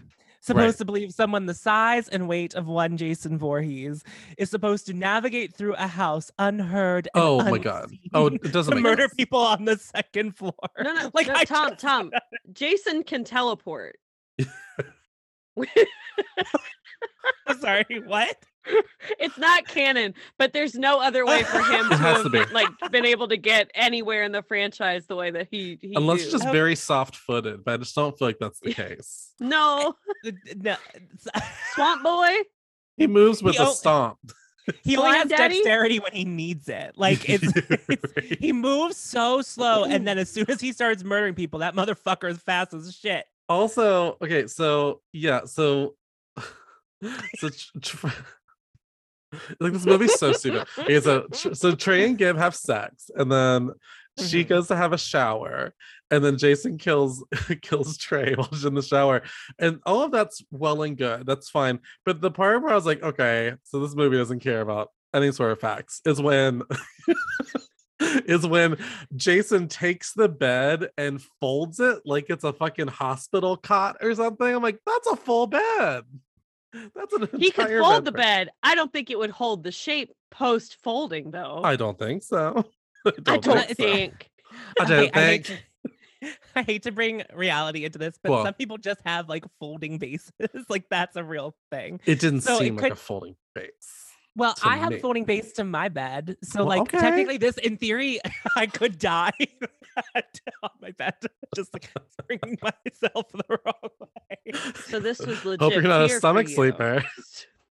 supposed 0.49 0.75
Right. 0.75 0.79
to 0.79 0.85
believe 0.85 1.13
someone 1.15 1.47
the 1.47 1.55
size 1.55 2.09
and 2.09 2.27
weight 2.29 2.55
of 2.55 2.67
one 2.67 2.97
Jason 2.97 3.39
Voorhees 3.39 4.03
is 4.37 4.51
supposed 4.51 4.87
to 4.87 4.93
navigate 4.93 5.55
through 5.55 5.75
a 5.75 5.87
house 5.87 6.31
unheard? 6.41 7.09
And 7.15 7.23
Oh 7.23 7.39
my 7.49 7.59
god. 7.59 7.93
Oh, 8.13 8.27
unseen 8.27 8.41
it 8.45 8.53
doesn't 8.53 8.71
to 8.73 8.75
make 8.77 8.83
murder 8.83 9.03
sense. 9.03 9.15
people 9.15 9.39
on 9.39 9.65
the 9.65 9.79
second 9.79 10.37
floor. 10.37 10.53
No, 10.81 10.93
no, 10.95 11.11
like 11.15 11.29
no, 11.29 11.35
I 11.37 11.45
Tom, 11.45 11.69
just- 11.71 11.81
Tom. 11.81 12.11
Jason 12.53 13.05
can 13.05 13.23
teleport. 13.25 13.97
I'm 17.47 17.61
sorry, 17.61 18.03
what? 18.05 18.37
it's 19.19 19.39
not 19.39 19.67
canon, 19.67 20.15
but 20.39 20.53
there's 20.53 20.75
no 20.75 21.01
other 21.01 21.25
way 21.27 21.43
for 21.43 21.63
him 21.63 21.89
to, 21.91 21.97
have, 21.97 22.23
to 22.23 22.31
be. 22.31 22.45
like 22.47 22.69
been 22.91 23.07
able 23.07 23.29
to 23.29 23.37
get 23.37 23.71
anywhere 23.75 24.25
in 24.25 24.33
the 24.33 24.43
franchise 24.43 25.07
the 25.07 25.17
way 25.17 25.31
that 25.31 25.49
he, 25.51 25.79
he 25.81 25.95
Unless 25.95 26.25
do. 26.27 26.31
just 26.33 26.47
Oh. 26.47 26.53
very 26.53 26.77
soft 26.77 27.17
footed, 27.17 27.65
but 27.65 27.75
I 27.75 27.77
just 27.79 27.95
don't 27.95 28.17
feel 28.19 28.29
like 28.29 28.39
that's 28.39 28.61
the 28.61 28.75
case. 28.75 29.33
no 29.41 29.95
No, 30.57 30.77
Swamp 31.75 32.03
Boy. 32.03 32.35
He 32.97 33.07
moves 33.07 33.43
with 33.43 33.57
He 33.57 33.63
a 33.63 33.67
o- 33.67 33.73
stomp. 33.73 34.19
he 34.85 34.97
only 34.97 35.17
has 35.17 35.29
Daddy? 35.29 35.55
dexterity 35.55 35.99
when 35.99 36.13
he 36.13 36.25
needs 36.25 36.69
it. 36.69 36.93
Like 36.97 37.29
it's, 37.29 37.53
it's 37.89 38.17
Right. 38.17 38.39
he 38.41 38.53
moves 38.53 38.97
so 38.97 39.41
slow, 39.41 39.85
and 39.85 40.07
then 40.07 40.19
as 40.25 40.29
soon 40.31 40.47
as 40.51 40.61
he 40.61 40.73
starts 40.73 41.03
murdering 41.05 41.35
people, 41.35 41.61
that 41.61 41.75
motherfucker 41.75 42.29
is 42.29 42.39
fast 42.39 42.75
as 42.75 42.95
shit. 42.95 43.25
also, 43.49 44.19
okay, 44.21 44.47
so 44.47 45.01
yeah, 45.13 45.45
so 45.47 45.95
so 47.37 47.49
tr- 47.49 47.79
tr- 47.81 48.07
like 49.61 49.73
this 49.73 49.87
movie's 49.87 50.19
so 50.19 50.33
stupid. 50.33 50.67
Okay, 50.79 51.01
so 51.01 51.27
so 51.33 51.75
Trey 51.75 52.07
and 52.07 52.17
Gib 52.19 52.37
have 52.37 52.55
sex, 52.55 53.11
and 53.15 53.31
then 53.31 53.71
she 54.19 54.45
Mhm. 54.45 54.49
goes 54.49 54.69
to 54.69 54.77
have 54.77 54.93
a 54.93 54.99
shower, 54.99 55.75
and 56.11 56.25
then 56.25 56.39
Jason 56.39 56.79
kills 56.79 57.25
kills 57.63 57.97
Trey 57.99 58.35
while 58.35 58.49
she's 58.53 58.65
in 58.65 58.75
the 58.75 58.83
shower, 58.83 59.23
and 59.59 59.81
all 59.87 60.03
of 60.03 60.11
that's 60.13 60.43
well 60.51 60.83
and 60.83 60.97
good. 60.97 61.27
That's 61.27 61.51
fine. 61.51 61.81
But 62.05 62.21
the 62.21 62.31
part 62.31 62.63
where 62.63 62.73
I 62.73 62.75
was 62.75 62.87
like, 62.87 63.03
okay, 63.03 63.55
so 63.65 63.81
this 63.81 63.95
movie 63.95 64.17
doesn't 64.17 64.41
care 64.41 64.61
about 64.61 64.91
any 65.15 65.33
sort 65.33 65.53
of 65.53 65.61
facts 65.61 66.01
is 66.05 66.21
when 66.21 66.63
is 68.01 68.47
when 68.47 68.77
Jason 69.17 69.67
takes 69.69 70.13
the 70.13 70.29
bed 70.29 70.89
and 70.97 71.21
folds 71.41 71.81
it 71.81 71.99
like 72.05 72.27
it's 72.29 72.45
a 72.45 72.53
fucking 72.53 72.89
hospital 72.89 73.57
cot 73.57 73.97
or 74.01 74.15
something. 74.15 74.47
I'm 74.47 74.63
like, 74.63 74.79
that's 74.87 75.07
a 75.09 75.17
full 75.17 75.47
bed. 75.47 76.03
That's 76.95 77.13
an 77.15 77.29
He 77.39 77.51
could 77.51 77.69
fold 77.69 78.05
the 78.05 78.13
bed. 78.13 78.51
I 78.63 78.75
don't 78.75 78.93
think 78.93 79.11
it 79.11 79.19
would 79.19 79.31
hold 79.31 79.65
the 79.65 79.73
shape 79.73 80.13
post 80.31 80.77
folding 80.83 81.31
though. 81.31 81.61
I 81.65 81.77
don't 81.77 81.99
think 81.99 82.23
so. 82.23 82.65
I 83.07 83.11
don't, 83.23 83.29
I 83.29 83.37
don't 83.55 83.69
think, 83.77 84.31
so. 84.51 84.59
I 84.81 84.85
don't 84.85 85.17
I 85.17 85.21
hate 85.21 85.47
think. 85.47 85.47
to- 85.47 85.59
I 86.57 86.63
hate 86.63 86.83
to 86.83 86.91
bring 86.91 87.23
reality 87.33 87.85
into 87.85 87.97
this, 87.99 88.19
but 88.21 88.33
Well- 88.33 88.45
some 88.45 88.55
people 88.55 88.77
just 88.77 89.01
have 89.07 89.29
like 89.29 89.45
folding 89.61 89.99
bases. 89.99 90.33
like 90.69 90.85
that's 90.91 91.15
a 91.17 91.23
real 91.23 91.55
thing. 91.71 92.01
It 92.07 92.19
didn't 92.21 92.41
So 92.41 92.57
it 92.57 92.59
seem 92.59 92.77
like 92.77 92.93
a 92.93 92.97
folding 92.97 93.37
base. 93.55 93.71
Well, 94.37 94.55
to 94.55 94.69
I 94.69 94.77
have 94.77 94.91
me. 94.91 94.97
a 94.97 95.01
floating 95.01 95.25
base 95.25 95.53
to 95.55 95.65
my 95.65 95.89
bed. 95.89 96.37
So 96.43 96.61
Well, 96.61 96.69
like 96.69 96.81
okay. 96.83 96.99
technically 96.99 97.39
this 97.39 97.57
in 97.59 97.77
theory 97.77 98.21
I 98.57 98.67
could 98.67 98.99
die 98.99 99.33
on 100.63 100.71
my 100.81 100.93
bed. 100.93 101.15
Just 101.57 101.73
like 101.75 101.91
bringing 102.27 102.59
myself 102.63 103.27
the 103.33 103.59
wrong 103.65 103.91
way. 104.01 104.53
So 104.87 105.01
this 105.01 105.19
was 105.19 105.45
legit. 105.45 105.61
Hope 105.61 105.73
you're 105.73 105.83
not 105.83 106.03
a 106.03 106.09
stomach 106.09 106.49
sleeper. 106.49 107.03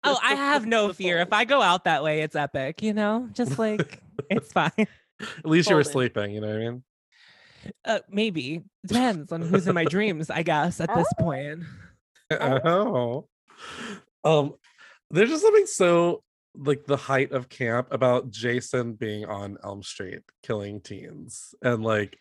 Oh, 0.04 0.18
I 0.22 0.34
have 0.34 0.66
no 0.66 0.92
fear. 0.92 1.18
If 1.20 1.32
I 1.32 1.44
go 1.44 1.60
out 1.62 1.84
that 1.84 2.02
way, 2.04 2.20
it's 2.22 2.36
epic, 2.36 2.82
you 2.82 2.92
know? 2.92 3.28
Just 3.32 3.58
like 3.58 4.00
it's 4.30 4.52
fine. 4.52 4.70
At 4.76 5.46
least 5.46 5.68
you 5.70 5.76
were 5.76 5.84
sleeping, 5.84 6.32
you 6.32 6.40
know 6.40 6.48
what 6.48 6.56
I 6.56 6.58
mean? 6.58 6.82
Uh, 7.84 7.98
maybe. 8.08 8.62
Depends 8.86 9.32
on 9.32 9.42
who's 9.42 9.66
in 9.66 9.74
my 9.74 9.84
dreams, 9.84 10.30
I 10.30 10.42
guess, 10.42 10.80
at 10.80 10.94
this 10.94 11.08
point. 11.18 11.64
Oh. 12.30 13.26
Um, 14.24 14.54
there's 15.10 15.30
just 15.30 15.42
something 15.42 15.66
so 15.66 16.22
like 16.58 16.84
the 16.86 16.96
height 16.96 17.32
of 17.32 17.48
camp 17.48 17.88
about 17.90 18.30
Jason 18.30 18.94
being 18.94 19.24
on 19.24 19.58
Elm 19.62 19.82
Street 19.82 20.22
killing 20.42 20.80
teens 20.80 21.54
and 21.62 21.82
like 21.82 22.18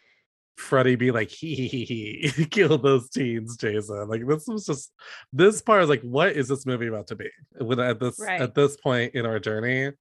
Freddy 0.58 0.96
be 0.96 1.12
like, 1.12 1.30
he, 1.30 1.68
he, 1.68 1.86
he, 1.86 2.46
killed 2.52 2.84
those 2.84 3.10
teens, 3.10 3.58
Jason. 3.58 4.08
Like 4.08 4.28
this 4.28 4.48
was 4.48 4.66
just 4.66 4.92
this 5.34 5.62
part 5.62 5.84
is 5.84 5.90
like, 5.90 6.02
what 6.02 6.30
is 6.30 6.48
this 6.48 6.66
movie 6.66 6.88
about 6.88 7.08
to 7.08 7.16
be? 7.16 7.30
When 7.60 7.80
at 7.80 8.00
this 8.00 8.20
Right. 8.20 8.42
at 8.42 8.56
this 8.56 8.76
point 8.78 9.16
in 9.16 9.26
our 9.26 9.40
journey, 9.40 9.92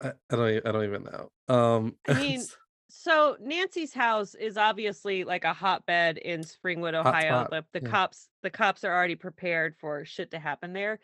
I, 0.00 0.12
I 0.30 0.36
don't 0.36 0.66
I 0.66 0.72
don't 0.72 0.84
even 0.84 1.04
know. 1.04 1.54
Um 1.54 1.96
I 2.08 2.14
mean, 2.20 2.42
So 2.88 3.36
Nancy's 3.40 3.94
house 3.94 4.34
is 4.34 4.56
obviously 4.56 5.24
like 5.24 5.44
a 5.44 5.52
hotbed 5.52 6.18
in 6.18 6.42
Springwood, 6.42 6.94
Ohio. 6.94 7.46
The, 7.50 7.64
the 7.72 7.84
yeah. 7.84 7.90
cops 7.90 8.28
the 8.42 8.50
cops 8.50 8.84
are 8.84 8.94
already 8.94 9.16
prepared 9.16 9.76
for 9.80 10.04
shit 10.04 10.32
to 10.32 10.38
happen 10.38 10.72
there. 10.72 10.98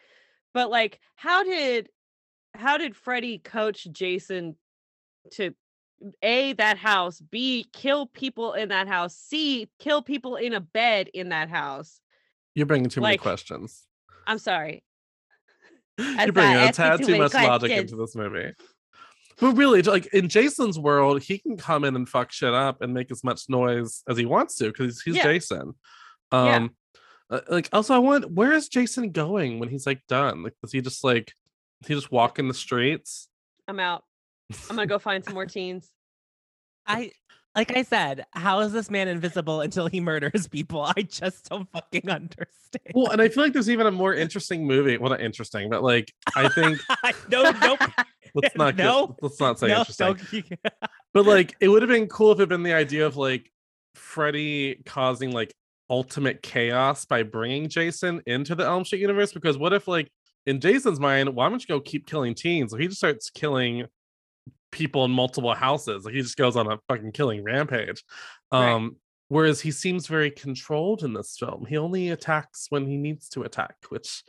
But 0.53 0.68
like 0.70 1.01
how 1.14 1.44
did 1.44 1.88
how 2.54 2.78
did 2.78 2.96
Freddy 2.96 3.38
coach 3.38 3.87
Jason 3.90 4.56
to 5.32 5.54
A 6.22 6.52
that 6.54 6.78
house, 6.78 7.20
B 7.20 7.66
kill 7.72 8.06
people 8.06 8.54
in 8.54 8.70
that 8.70 8.88
house, 8.88 9.16
C 9.16 9.68
kill 9.78 10.02
people 10.02 10.37
in 10.37 10.52
a 10.52 10.61
bed 10.61 11.08
in 11.12 11.30
that 11.30 11.48
house? 11.48 12.00
you're 12.58 12.66
bringing 12.66 12.90
too 12.90 13.00
many 13.00 13.16
questions. 13.16 13.84
I'm 14.26 14.38
sorry. 14.38 14.82
You're 15.98 16.32
bringing 16.32 16.56
a 16.56 16.72
tad 16.72 17.04
too 17.04 17.18
much 17.18 17.34
logic 17.34 17.70
into 17.70 17.96
this 17.96 18.14
movie. 18.14 18.52
But 19.40 19.56
really, 19.56 19.82
like 19.82 20.06
in 20.06 20.28
Jason's 20.28 20.78
world, 20.78 21.22
he 21.22 21.38
can 21.38 21.56
come 21.56 21.84
in 21.84 21.94
and 21.94 22.08
fuck 22.08 22.32
shit 22.32 22.52
up 22.52 22.82
and 22.82 22.92
make 22.92 23.11
as 23.11 23.22
much 23.22 23.48
noise 23.48 24.02
as 24.08 24.16
he 24.16 24.26
wants 24.26 24.56
to 24.56 24.66
because 24.66 25.00
he's 25.00 25.16
Yeah. 25.16 25.22
Jason. 25.22 25.74
Yeah. 26.32 26.56
Um, 26.56 26.76
uh, 27.30 27.40
like 27.48 27.68
also, 27.72 27.94
I 27.94 27.98
want 27.98 28.30
where 28.32 28.52
is 28.52 28.68
Jason 28.68 29.12
going 29.12 29.61
when 29.61 29.68
he's 29.68 29.87
like 29.87 30.02
done? 30.08 30.42
Like, 30.42 30.54
does 30.62 30.72
he 30.72 30.80
just 30.80 31.04
like 31.04 31.32
he 31.86 31.94
just 31.94 32.10
walk 32.10 32.38
in 32.38 32.48
the 32.48 32.54
streets? 32.54 33.28
I'm 33.66 33.78
out. 33.80 34.04
I'm 34.70 34.76
gonna 34.76 34.86
go 34.86 34.98
find 34.98 35.24
some 35.24 35.34
more 35.34 35.46
teens. 35.46 35.90
I 36.86 37.12
like 37.54 37.76
I 37.76 37.82
said, 37.82 38.24
how 38.32 38.60
is 38.60 38.72
this 38.72 38.90
man 38.90 39.08
invisible 39.08 39.60
until 39.62 39.86
he 39.86 40.00
murders 40.00 40.46
people? 40.48 40.82
I 40.96 41.02
just 41.02 41.48
don't 41.48 41.68
fucking 41.72 42.08
understand. 42.08 42.92
Well, 42.94 43.10
and 43.10 43.20
I 43.20 43.28
feel 43.28 43.42
like 43.42 43.52
there's 43.52 43.70
even 43.70 43.86
a 43.86 43.90
more 43.90 44.14
interesting 44.14 44.66
movie. 44.66 44.96
Well, 44.96 45.10
not 45.10 45.20
interesting, 45.20 45.68
but 45.70 45.82
like 45.82 46.12
I 46.36 46.48
think 46.48 46.78
no, 47.30 47.50
nope. 47.50 47.80
let's 48.34 48.56
not 48.56 48.76
get- 48.76 48.84
No. 48.84 49.16
let's 49.22 49.40
not 49.40 49.58
say 49.58 49.68
no, 49.68 49.78
interesting. 49.80 50.16
don't- 50.48 50.60
But 51.14 51.26
like, 51.26 51.56
it 51.60 51.68
would 51.68 51.82
have 51.82 51.88
been 51.90 52.06
cool 52.06 52.32
if 52.32 52.38
it 52.38 52.42
had 52.42 52.48
been 52.50 52.62
the 52.62 52.74
idea 52.74 53.06
of 53.06 53.16
like 53.16 53.50
Freddy 53.94 54.82
causing 54.86 55.32
like 55.32 55.52
ultimate 55.90 56.42
chaos 56.42 57.06
by 57.06 57.22
bringing 57.22 57.68
Jason 57.68 58.22
into 58.26 58.54
the 58.54 58.64
Elm 58.64 58.84
Street 58.84 59.00
universe. 59.00 59.32
Because 59.32 59.56
what 59.58 59.72
if 59.72 59.88
like 59.88 60.08
in 60.48 60.61
Jason's 60.61 60.98
mind, 61.00 61.34
why 61.34 61.48
don't 61.48 61.61
you 61.62 61.66
go 61.68 61.80
keep 61.80 62.06
killing 62.06 62.34
teens? 62.34 62.70
So 62.70 62.76
he 62.78 62.87
just 62.87 62.98
starts 62.98 63.30
killing 63.30 63.87
people 64.72 65.04
in 65.04 65.11
multiple 65.11 65.54
houses. 65.54 66.04
Like 66.04 66.14
he 66.14 66.22
just 66.22 66.37
goes 66.37 66.56
on 66.56 66.70
a 66.70 66.78
fucking 66.88 67.12
killing 67.12 67.42
rampage. 67.44 68.02
Right. 68.52 68.72
Um, 68.72 68.96
whereas 69.28 69.61
he 69.61 69.70
seems 69.70 70.06
very 70.06 70.30
controlled 70.30 71.02
in 71.02 71.12
this 71.12 71.37
film. 71.38 71.66
He 71.66 71.76
only 71.76 72.11
attacks 72.11 72.66
when 72.70 72.87
he 72.87 72.96
needs 72.96 73.28
to 73.30 73.42
attack, 73.42 73.76
which 73.90 74.22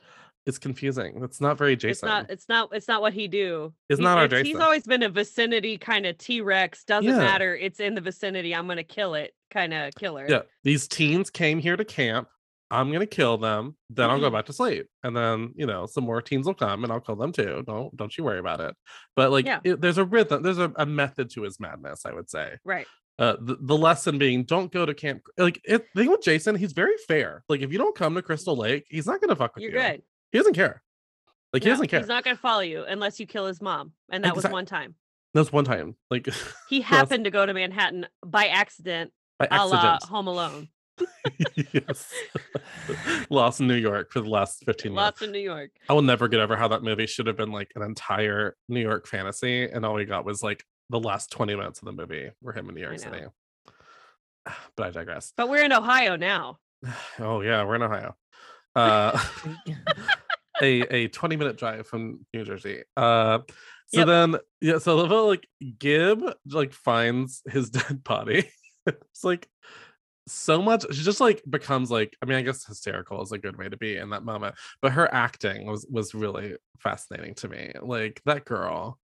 is 0.45 0.57
confusing. 0.57 1.19
That's 1.19 1.41
not 1.41 1.57
very 1.57 1.75
Jason. 1.75 1.89
It's 1.89 1.99
Jason. 2.01 2.07
not. 2.09 2.29
It's 2.29 2.49
not. 2.49 2.69
It's 2.73 2.87
not 2.87 3.01
what 3.01 3.13
he 3.13 3.27
do. 3.27 3.73
It's 3.89 3.99
He- 3.99 4.03
not 4.03 4.17
our 4.17 4.25
it's- 4.25 4.45
He's 4.45 4.55
always 4.57 4.83
been 4.83 5.03
a 5.03 5.09
vicinity 5.09 5.77
kind 5.77 6.05
of 6.05 6.17
T 6.17 6.41
Rex. 6.41 6.83
Doesn't 6.85 7.09
Yeah. 7.09 7.17
matter. 7.17 7.55
It's 7.55 7.79
in 7.79 7.93
the 7.95 8.01
vicinity. 8.01 8.55
I'm 8.55 8.67
gonna 8.67 8.83
kill 8.83 9.13
it. 9.15 9.33
Kind 9.51 9.73
of 9.73 9.93
killer. 9.95 10.25
Yeah, 10.29 10.41
these 10.63 10.87
teens 10.87 11.29
came 11.29 11.59
here 11.59 11.75
to 11.77 11.85
camp. 11.85 12.27
I'm 12.71 12.91
gonna 12.91 13.05
kill 13.07 13.37
them. 13.37 13.75
Then 13.89 14.09
I'll 14.09 14.19
go 14.19 14.29
Mhm. 14.29 14.33
back 14.33 14.45
to 14.45 14.53
sleep, 14.53 14.87
and 15.03 15.15
then 15.17 15.53
you 15.55 15.65
know 15.65 15.85
some 15.87 16.03
more 16.03 16.21
teens 16.21 16.45
will 16.45 16.53
come, 16.53 16.83
and 16.83 16.93
I'll 16.93 16.99
kill 16.99 17.15
them 17.15 17.31
too. 17.31 17.63
Don't 17.65 17.95
don't 17.97 18.15
you 18.17 18.23
worry 18.23 18.39
about 18.39 18.59
it. 18.61 18.75
But 19.15 19.31
like, 19.31 19.45
Yeah. 19.45 19.59
it- 19.63 19.81
there's 19.81 19.97
a 19.97 20.05
rhythm. 20.05 20.43
There's 20.43 20.59
a, 20.59 20.71
a 20.75 20.85
method 20.85 21.29
to 21.31 21.43
his 21.43 21.59
madness. 21.59 22.05
I 22.05 22.13
would 22.13 22.29
say. 22.29 22.57
Right. 22.63 22.85
Uh, 23.17 23.35
the, 23.41 23.57
the 23.59 23.75
lesson 23.77 24.17
being, 24.17 24.45
don't 24.45 24.71
go 24.71 24.85
to 24.85 24.93
camp. 24.93 25.21
Like, 25.37 25.59
it, 25.65 25.85
the 25.93 26.03
thing 26.03 26.09
with 26.11 26.21
Jason, 26.21 26.55
he's 26.55 26.71
very 26.71 26.95
fair. 27.05 27.43
Like, 27.49 27.59
if 27.59 27.69
you 27.69 27.77
don't 27.77 27.93
come 27.93 28.15
to 28.15 28.21
Crystal 28.21 28.55
Lake, 28.55 28.85
he's 28.89 29.05
not 29.05 29.19
gonna 29.19 29.35
fuck 29.35 29.55
with 29.55 29.63
You're 29.63 29.73
you. 29.73 29.77
good. 29.77 30.01
He 30.31 30.37
doesn't 30.37 30.53
care. 30.53 30.81
Like, 31.51 31.63
he 31.63 31.69
doesn't 31.69 31.87
care. 31.89 31.99
He's 31.99 32.07
not 32.07 32.23
gonna 32.23 32.37
follow 32.37 32.61
you 32.61 32.83
unless 32.85 33.19
you 33.19 33.25
kill 33.27 33.45
his 33.47 33.61
mom, 33.61 33.91
and 34.09 34.23
that 34.23 34.35
was 34.37 34.45
one 34.47 34.65
time. 34.65 34.95
That's 35.33 35.51
one 35.51 35.65
time. 35.65 35.97
Like, 36.09 36.27
He 36.69 36.79
happened 36.79 37.25
to 37.25 37.31
go 37.31 37.45
to 37.45 37.53
Manhattan 37.53 38.07
by 38.25 38.47
accident, 38.47 39.11
by 39.37 39.47
a 39.51 39.65
la 39.67 39.75
accident. 39.75 40.03
Home 40.11 40.27
Alone. 40.27 40.69
yes. 41.73 42.13
Lost 43.29 43.59
in 43.61 43.67
New 43.67 43.75
York 43.75 44.11
for 44.11 44.21
the 44.21 44.29
last 44.29 44.63
15 44.65 44.91
minutes. 44.91 45.05
Lots 45.05 45.21
in 45.21 45.31
New 45.31 45.39
York. 45.39 45.71
I 45.87 45.93
will 45.93 46.01
never 46.01 46.27
get 46.27 46.39
over 46.39 46.55
how 46.55 46.67
that 46.69 46.83
movie 46.83 47.07
should 47.07 47.27
have 47.27 47.37
been 47.37 47.51
like 47.51 47.71
an 47.75 47.81
entire 47.81 48.55
New 48.67 48.81
York 48.81 49.07
fantasy, 49.07 49.63
and 49.69 49.85
all 49.85 49.93
we 49.95 50.05
got 50.05 50.25
was 50.25 50.41
like 50.43 50.63
the 50.89 50.99
last 50.99 51.31
20 51.31 51.55
minutes 51.55 51.79
of 51.79 51.85
the 51.85 51.91
movie 51.91 52.31
were 52.41 52.53
him 52.53 52.69
in 52.69 52.75
New 52.75 52.81
York 52.81 52.99
City. 52.99 53.21
But 54.75 54.87
I 54.87 54.89
digress. 54.89 55.31
But 55.37 55.49
we're 55.49 55.63
in 55.63 55.73
Ohio 55.73 56.15
now. 56.15 56.57
Oh 57.19 57.41
yeah, 57.41 57.63
we're 57.63 57.75
in 57.75 57.83
Ohio. 57.83 58.15
Uh 58.75 59.19
a 60.61 60.81
a 60.93 61.07
20 61.07 61.35
minute 61.35 61.57
drive 61.57 61.87
from 61.87 62.25
New 62.33 62.45
Jersey. 62.45 62.83
Uh 62.95 63.39
so 63.87 64.01
Yep. 64.01 64.07
then 64.07 64.35
yeah, 64.61 64.77
so 64.77 64.95
like 65.25 65.47
Gib 65.79 66.23
like 66.45 66.73
finds 66.73 67.41
his 67.47 67.71
dead 67.71 68.03
body. 68.03 68.49
it's 68.85 69.23
like 69.23 69.47
so 70.31 70.61
much 70.61 70.85
she 70.93 71.03
just 71.03 71.19
like 71.19 71.41
becomes 71.49 71.89
like 71.91 72.15
I 72.21 72.25
mean 72.25 72.37
I 72.37 72.41
guess 72.41 72.65
hysterical 72.65 73.21
is 73.21 73.31
a 73.31 73.37
good 73.37 73.57
way 73.57 73.69
to 73.69 73.77
be 73.77 73.97
in 73.97 74.09
that 74.11 74.23
moment 74.23 74.55
but 74.81 74.91
her 74.93 75.13
acting 75.13 75.65
was 75.65 75.85
was 75.89 76.13
really 76.13 76.55
fascinating 76.79 77.35
to 77.35 77.47
me 77.47 77.73
like 77.81 78.21
that 78.25 78.45
girl 78.45 78.99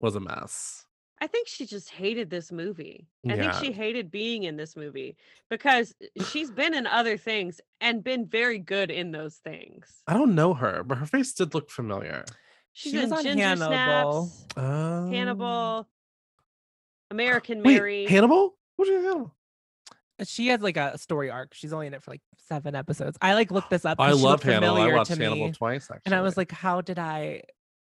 was 0.00 0.16
a 0.16 0.20
mess 0.20 0.84
I 1.22 1.26
think 1.26 1.48
she 1.48 1.66
just 1.66 1.90
hated 1.90 2.30
this 2.30 2.50
movie. 2.50 3.06
I 3.28 3.36
Yeah. 3.36 3.52
think 3.52 3.52
she 3.66 3.72
hated 3.72 4.10
being 4.10 4.44
in 4.44 4.56
this 4.56 4.74
movie 4.74 5.18
because 5.50 5.94
she's 6.30 6.50
been 6.50 6.72
in 6.72 6.86
other 6.86 7.18
things 7.18 7.60
and 7.82 8.02
been 8.02 8.26
very 8.26 8.58
good 8.58 8.90
in 8.90 9.12
those 9.12 9.36
things. 9.36 10.00
I 10.06 10.14
don't 10.14 10.34
know 10.34 10.54
her 10.54 10.82
but 10.82 10.96
her 10.96 11.04
face 11.04 11.34
did 11.34 11.52
look 11.52 11.70
familiar 11.70 12.24
She's 12.72 12.92
She 12.92 12.98
was 12.98 13.06
in 13.08 13.12
on 13.12 13.22
Ginger 13.22 13.42
Hannibal. 13.42 13.66
Snaps, 13.66 14.46
um, 14.56 15.12
Hannibal, 15.12 15.88
American 17.10 17.62
wait, 17.62 17.74
Mary. 17.74 18.06
Hannibal 18.06 18.56
what 18.76 18.86
did 18.86 19.02
Hannibal 19.02 19.34
Uh, 20.20 20.24
she 20.24 20.48
has 20.48 20.60
like 20.60 20.76
a 20.76 20.98
story 20.98 21.30
arc. 21.30 21.54
She's 21.54 21.72
only 21.72 21.86
in 21.86 21.94
it 21.94 22.02
for 22.02 22.10
like 22.10 22.22
seven 22.48 22.74
episodes. 22.74 23.16
I 23.22 23.34
like 23.34 23.50
looked 23.50 23.70
this 23.70 23.84
up. 23.86 23.98
I 24.00 24.12
she 24.12 24.18
love 24.18 24.42
Hannibal 24.42 24.68
I 24.68 24.70
familiar 24.70 24.96
watched 24.96 25.12
to 25.12 25.22
Hannibal 25.22 25.46
me, 25.46 25.52
twice 25.52 25.90
actually 25.90 26.02
and 26.06 26.14
I 26.14 26.20
was 26.20 26.36
like, 26.36 26.52
how 26.52 26.80
did 26.80 26.98
I 26.98 27.42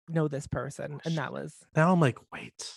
know 0.08 0.28
this 0.28 0.46
person? 0.46 1.00
And 1.04 1.16
that 1.16 1.32
was 1.32 1.56
now 1.74 1.92
I'm 1.92 2.00
like 2.00 2.18
wait 2.32 2.72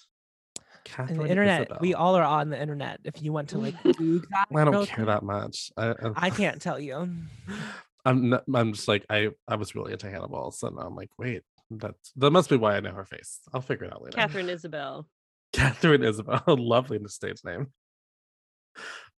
and 0.56 0.65
Catherine 0.84 1.19
the 1.19 1.29
internet. 1.29 1.82
We 1.82 1.93
all 1.93 2.15
are 2.15 2.23
on 2.23 2.49
the 2.49 2.62
internet. 2.62 2.99
If 3.03 3.21
you 3.21 3.32
want 3.32 3.49
to 3.49 3.58
like 3.58 3.82
Google 3.84 4.27
that, 4.32 4.47
I 4.56 4.65
don't 4.65 4.88
care 4.88 5.06
that 5.06 5.23
much. 5.23 5.71
I, 5.77 5.89
I, 5.89 5.95
I 6.15 6.29
can't 6.29 6.62
tell 6.62 6.79
you. 6.79 7.10
I'm 8.06 8.34
n- 8.34 8.41
I'm 8.53 8.73
just 8.73 8.88
like 8.88 9.06
I 9.10 9.29
I 9.47 9.56
was 9.56 9.75
really 9.75 9.93
into 9.93 10.10
Hannibal, 10.10 10.51
so 10.51 10.67
now 10.67 10.82
I'm 10.82 10.95
like, 10.95 11.10
wait, 11.17 11.43
that's 11.71 12.12
that 12.17 12.32
must 12.32 12.49
be 12.49 12.58
why 12.58 12.75
I 12.75 12.82
know 12.82 12.91
her 12.91 13.06
face. 13.06 13.39
I'll 13.53 13.62
figure 13.62 13.86
it 13.86 13.93
out 13.93 14.01
later. 14.01 14.17
Katharine 14.17 14.49
Isabelle. 14.49 15.08
Katharine 15.53 16.03
Isabelle, 16.03 16.43
lovely 16.47 16.99
stage 17.08 17.45
name. 17.45 17.67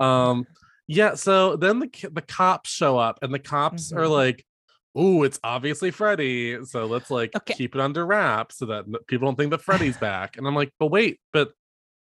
Um, 0.01 0.47
yeah. 0.87 1.15
So 1.15 1.57
then 1.57 1.79
the 1.81 1.91
the 2.13 2.23
cops 2.23 2.71
show 2.71 2.99
up, 2.99 3.19
and 3.23 3.33
the 3.33 3.39
cops 3.39 3.93
are 3.93 4.05
Mhm. 4.05 4.11
like, 4.11 4.45
"Oh, 4.95 5.23
it's 5.23 5.41
obviously 5.45 5.91
Freddy, 5.91 6.65
so 6.65 6.87
let's 6.87 7.11
like 7.11 7.33
Okay. 7.37 7.55
keep 7.55 7.75
it 7.75 7.81
under 7.81 8.05
wraps 8.07 8.59
so 8.59 8.67
that 8.67 8.85
people 9.07 9.27
don't 9.27 9.37
think 9.37 9.51
that 9.53 9.63
Freddy's 9.63 9.99
back." 9.99 10.37
And 10.37 10.47
I'm 10.47 10.55
like, 10.55 10.73
"But 10.79 10.89
wait, 10.89 11.21
but 11.33 11.53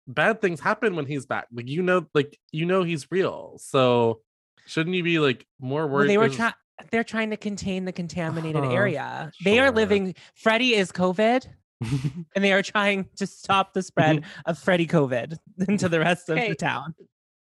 bad 0.08 0.40
things 0.40 0.60
happen 0.60 0.96
when 0.96 1.06
he's 1.06 1.26
back. 1.26 1.46
Like 1.52 1.68
you 1.68 1.82
know, 1.82 2.06
like 2.14 2.38
you 2.52 2.66
know 2.66 2.82
he's 2.82 3.10
real. 3.10 3.58
So 3.58 4.22
shouldn't 4.66 4.96
you 4.96 5.02
be 5.02 5.18
like 5.18 5.46
more 5.60 5.86
Well, 5.86 5.94
worried?" 5.94 6.08
they 6.08 6.18
were 6.18 6.28
trying. 6.28 6.54
They're 6.90 7.04
trying 7.04 7.28
to 7.30 7.36
contain 7.36 7.84
the 7.84 7.92
contaminated 7.92 8.64
Uh-huh, 8.64 8.74
area. 8.74 9.32
They 9.44 9.58
are 9.58 9.70
living. 9.70 10.14
Freddy 10.34 10.74
is 10.74 10.90
COVID, 10.92 11.46
and 12.34 12.42
they 12.44 12.52
are 12.54 12.62
trying 12.62 13.06
to 13.16 13.26
stop 13.26 13.74
the 13.74 13.82
spread 13.82 14.24
of 14.46 14.58
Freddy 14.58 14.86
COVID 14.86 15.36
into 15.68 15.88
the 15.90 16.00
rest 16.00 16.30
of 16.30 16.38
Okay. 16.38 16.48
the 16.48 16.54
town. 16.54 16.94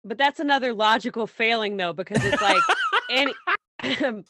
But 0.04 0.18
that's 0.18 0.40
another 0.40 0.72
logical 0.74 1.26
failing 1.26 1.76
though, 1.76 1.92
because 1.92 2.24
it's 2.24 2.42
like 2.42 2.62
any 3.10 3.32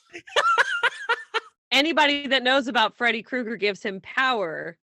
anybody 1.71 2.27
that 2.29 2.43
knows 2.43 2.69
about 2.69 2.97
Freddy 2.97 3.23
Krueger 3.23 3.57
gives 3.57 3.83
him 3.83 4.01
power. 4.03 4.77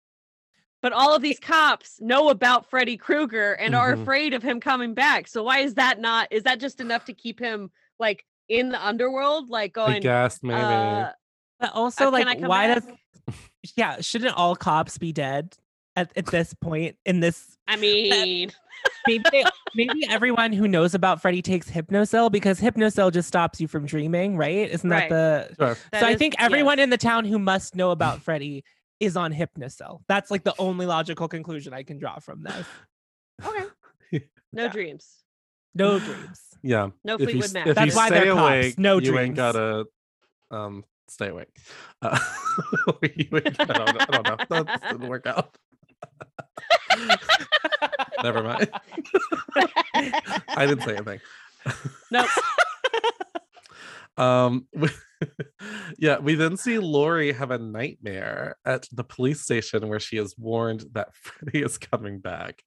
But 0.81 0.93
all 0.93 1.15
of 1.15 1.21
these 1.21 1.39
cops 1.39 1.99
know 1.99 2.29
about 2.29 2.69
Freddy 2.69 2.97
Krueger 2.97 3.53
and 3.53 3.73
are 3.75 3.95
Mhm. 3.95 4.01
afraid 4.03 4.33
of 4.33 4.43
him 4.43 4.59
coming 4.59 4.93
back. 4.93 5.27
So 5.27 5.43
why 5.43 5.59
is 5.59 5.73
that 5.73 5.99
not? 5.99 6.27
Is 6.31 6.43
that 6.43 6.59
just 6.59 6.79
enough 6.79 7.05
to 7.05 7.13
keep 7.13 7.39
him 7.39 7.71
like 7.99 8.23
in 8.47 8.69
the 8.69 8.85
underworld, 8.85 9.49
like 9.49 9.75
I 9.77 9.87
going? 9.87 10.01
guess 10.01 10.41
maybe. 10.43 10.61
uh, 10.61 11.11
But 11.59 11.73
also, 11.73 12.07
Uh, 12.07 12.11
like, 12.11 12.39
why 12.41 12.67
back? 12.67 12.83
does? 13.25 13.35
Yeah, 13.75 13.99
shouldn't 14.01 14.37
all 14.37 14.55
cops 14.55 14.97
be 14.99 15.11
dead 15.11 15.57
at, 15.95 16.15
at 16.15 16.27
this 16.27 16.53
point 16.53 16.95
in 17.05 17.19
this? 17.19 17.57
I 17.67 17.75
mean, 17.75 18.51
Maybe 19.07 19.23
they- 19.31 19.43
maybe 19.75 20.05
everyone 20.09 20.51
who 20.53 20.67
knows 20.67 20.93
about 20.93 21.21
Freddy 21.21 21.41
takes 21.41 21.69
Hypnocil 21.69 22.31
because 22.31 22.59
Hypnocil 22.59 23.11
just 23.11 23.27
stops 23.27 23.59
you 23.61 23.67
from 23.67 23.85
dreaming, 23.85 24.37
right? 24.37 24.69
Isn't 24.69 24.89
Right. 24.89 25.09
that 25.09 25.49
the? 25.57 25.65
Sure. 25.65 25.77
that 25.91 25.99
so 26.01 26.07
I 26.07 26.11
is- 26.11 26.17
think 26.17 26.35
everyone 26.39 26.77
yes. 26.77 26.83
in 26.85 26.89
the 26.89 26.97
town 26.97 27.25
who 27.25 27.39
must 27.39 27.75
know 27.75 27.91
about 27.91 28.21
Freddy 28.21 28.63
is 28.99 29.15
on 29.17 29.33
Hypnocil. 29.33 30.01
That's 30.07 30.31
like 30.31 30.43
the 30.43 30.55
only 30.59 30.85
logical 30.85 31.27
conclusion 31.27 31.73
I 31.73 31.83
can 31.83 31.97
draw 31.99 32.19
from 32.19 32.43
this. 32.43 32.65
okay, 33.45 33.65
no 34.53 34.63
Yeah. 34.63 34.67
dreams, 34.69 35.23
No 35.75 35.99
dreams. 35.99 36.41
Yeah. 36.63 36.89
no 37.03 37.15
if 37.15 37.21
Fleetwood 37.21 37.53
Mac. 37.53 37.75
That's 37.75 37.95
why 37.95 38.09
they're 38.09 38.33
cops, 38.33 38.39
awake, 38.39 38.79
no 38.79 38.97
you 38.99 39.17
ain't 39.19 39.35
dreams. 39.35 39.35
gotta 39.35 39.85
um 40.49 40.83
stay 41.07 41.27
awake. 41.29 41.55
Uh, 42.01 42.17
you 43.15 43.27
ain't- 43.33 43.59
I 43.59 43.65
don't 43.65 43.67
know. 43.67 43.97
I 43.99 44.05
don't 44.05 44.27
know. 44.49 44.63
That 44.63 44.81
didn't 44.91 45.07
work 45.07 45.27
out. 45.27 45.55
Never 48.23 48.43
mind. 48.43 48.69
I 49.93 50.65
didn't 50.65 50.81
say 50.83 50.95
anything. 50.95 51.19
Nope. 52.11 52.27
Um, 54.19 54.67
yeah, 55.99 56.17
we 56.17 56.33
then 56.33 56.57
see 56.57 56.79
Lori 56.79 57.31
have 57.33 57.51
a 57.51 57.59
nightmare 57.59 58.55
at 58.65 58.87
the 58.91 59.03
police 59.03 59.41
station 59.41 59.87
where 59.87 59.99
she 59.99 60.17
is 60.17 60.35
warned 60.39 60.85
that 60.93 61.13
Freddy 61.21 61.61
is 61.61 61.77
coming 61.77 62.17
back. 62.19 62.63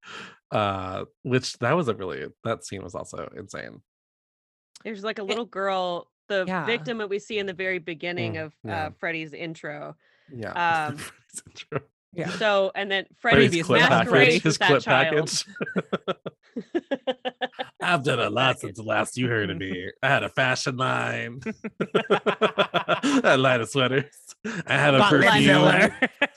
Uh, 0.52 1.06
which 1.24 1.58
that 1.58 1.72
was 1.72 1.88
a 1.88 1.94
really 1.94 2.26
that 2.44 2.64
scene 2.64 2.84
was 2.84 2.94
also 2.94 3.28
insane. 3.36 3.82
There's 4.84 5.02
like 5.02 5.18
a 5.18 5.24
little 5.24 5.44
girl, 5.44 6.08
the 6.28 6.44
Yeah. 6.46 6.66
victim 6.66 6.98
that 6.98 7.08
we 7.10 7.18
see 7.18 7.40
in 7.40 7.46
the 7.46 7.52
very 7.52 7.80
beginning 7.80 8.34
Mm, 8.34 8.44
of 8.46 8.54
yeah. 8.62 8.86
uh, 8.86 8.90
Freddy's 9.00 9.32
intro. 9.32 9.96
Yeah. 10.32 10.52
Um, 10.86 10.98
Freddy's 10.98 11.42
intro. 11.48 11.80
Yeah. 12.12 12.28
So, 12.30 12.72
and 12.74 12.90
then 12.90 13.06
Freddy's 13.18 13.50
Freddy 13.50 13.62
clip 13.62 13.80
masquerades 13.88 14.26
package. 14.34 14.42
His 14.42 14.58
that 14.58 14.66
clip 14.68 14.82
child. 14.82 15.14
package. 15.16 15.44
I've 17.82 18.02
done 18.02 18.18
a 18.20 18.28
lot 18.30 18.58
since 18.60 18.76
the 18.78 18.82
last 18.82 19.16
you 19.16 19.28
heard 19.28 19.50
of 19.50 19.56
me. 19.56 19.90
I 20.02 20.08
had 20.08 20.22
a 20.24 20.28
fashion 20.28 20.76
line. 20.76 21.40
I 22.10 23.00
had 23.02 23.24
a 23.24 23.36
line 23.36 23.60
of 23.60 23.68
sweaters. 23.70 24.04
I 24.66 24.74
have 24.74 24.94
a 24.94 24.98
Got 24.98 25.10
perfume. 25.10 25.92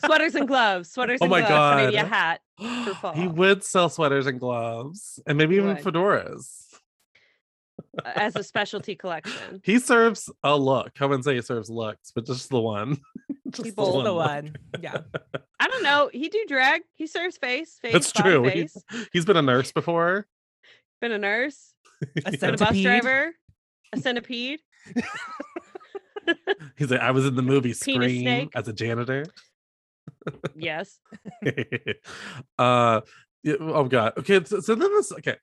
Sweaters 0.05 0.35
and 0.35 0.47
gloves, 0.47 0.91
sweaters 0.91 1.19
Oh 1.21 1.25
and 1.25 1.31
my 1.31 1.41
gloves, 1.41 1.81
and 1.81 1.85
maybe 1.87 1.97
a 1.97 2.05
hat. 2.05 2.39
for 3.01 3.13
he 3.15 3.27
would 3.27 3.63
sell 3.63 3.89
sweaters 3.89 4.27
and 4.27 4.39
gloves 4.39 5.19
and 5.25 5.37
maybe 5.37 5.55
He 5.55 5.61
even 5.61 5.75
would. 5.75 5.83
fedoras. 5.83 6.62
Uh, 7.79 8.11
as 8.15 8.35
a 8.35 8.43
specialty 8.43 8.95
collection. 8.95 9.61
He 9.63 9.79
serves 9.79 10.29
a 10.43 10.57
look. 10.57 10.91
I 10.99 11.05
wouldn't 11.05 11.25
say 11.25 11.35
he 11.35 11.41
serves 11.41 11.69
looks, 11.69 12.11
but 12.11 12.25
just 12.25 12.49
the 12.49 12.59
one. 12.59 12.97
just 13.49 13.65
He 13.65 13.69
the 13.69 13.75
bowled 13.75 14.05
the 14.05 14.13
one. 14.13 14.55
Yeah. 14.81 15.01
I 15.59 15.67
don't 15.67 15.83
know. 15.83 16.09
He 16.11 16.29
do 16.29 16.45
drag. 16.47 16.81
He 16.95 17.07
serves 17.07 17.37
face. 17.37 17.77
face 17.81 17.93
That's 17.93 18.11
true. 18.11 18.43
Face. 18.49 18.75
He's, 18.89 19.07
he's 19.13 19.25
been 19.25 19.37
a 19.37 19.41
nurse 19.41 19.71
before. 19.73 20.27
Been 21.01 21.11
a 21.11 21.17
nurse. 21.17 21.73
A 22.25 22.31
Been 22.31 22.55
a 22.55 22.57
bus 22.57 22.81
driver. 22.81 23.33
A 23.93 23.97
centipede. 23.97 24.59
He's 26.77 26.89
like, 26.89 27.01
I 27.01 27.11
was 27.11 27.25
in 27.25 27.35
the 27.35 27.41
movie 27.41 27.73
Penis 27.73 27.79
Scream 27.79 28.49
as 28.55 28.67
a 28.67 28.73
janitor. 28.73 29.25
Yes. 30.55 30.99
uh 32.57 33.01
yeah, 33.43 33.55
oh 33.59 33.83
god 33.83 34.13
okay 34.17 34.41
so, 34.43 34.61
so 34.61 34.73
then 34.73 34.89
this 34.93 35.11
okay 35.11 35.35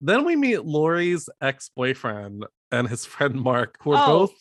then 0.00 0.24
we 0.24 0.36
meet 0.36 0.64
lori's 0.64 1.28
ex-boyfriend 1.40 2.46
and 2.70 2.88
his 2.88 3.04
friend 3.14 3.34
mark 3.34 3.76
who 3.82 3.92
are 3.92 4.04
Oh. 4.04 4.18
both 4.18 4.34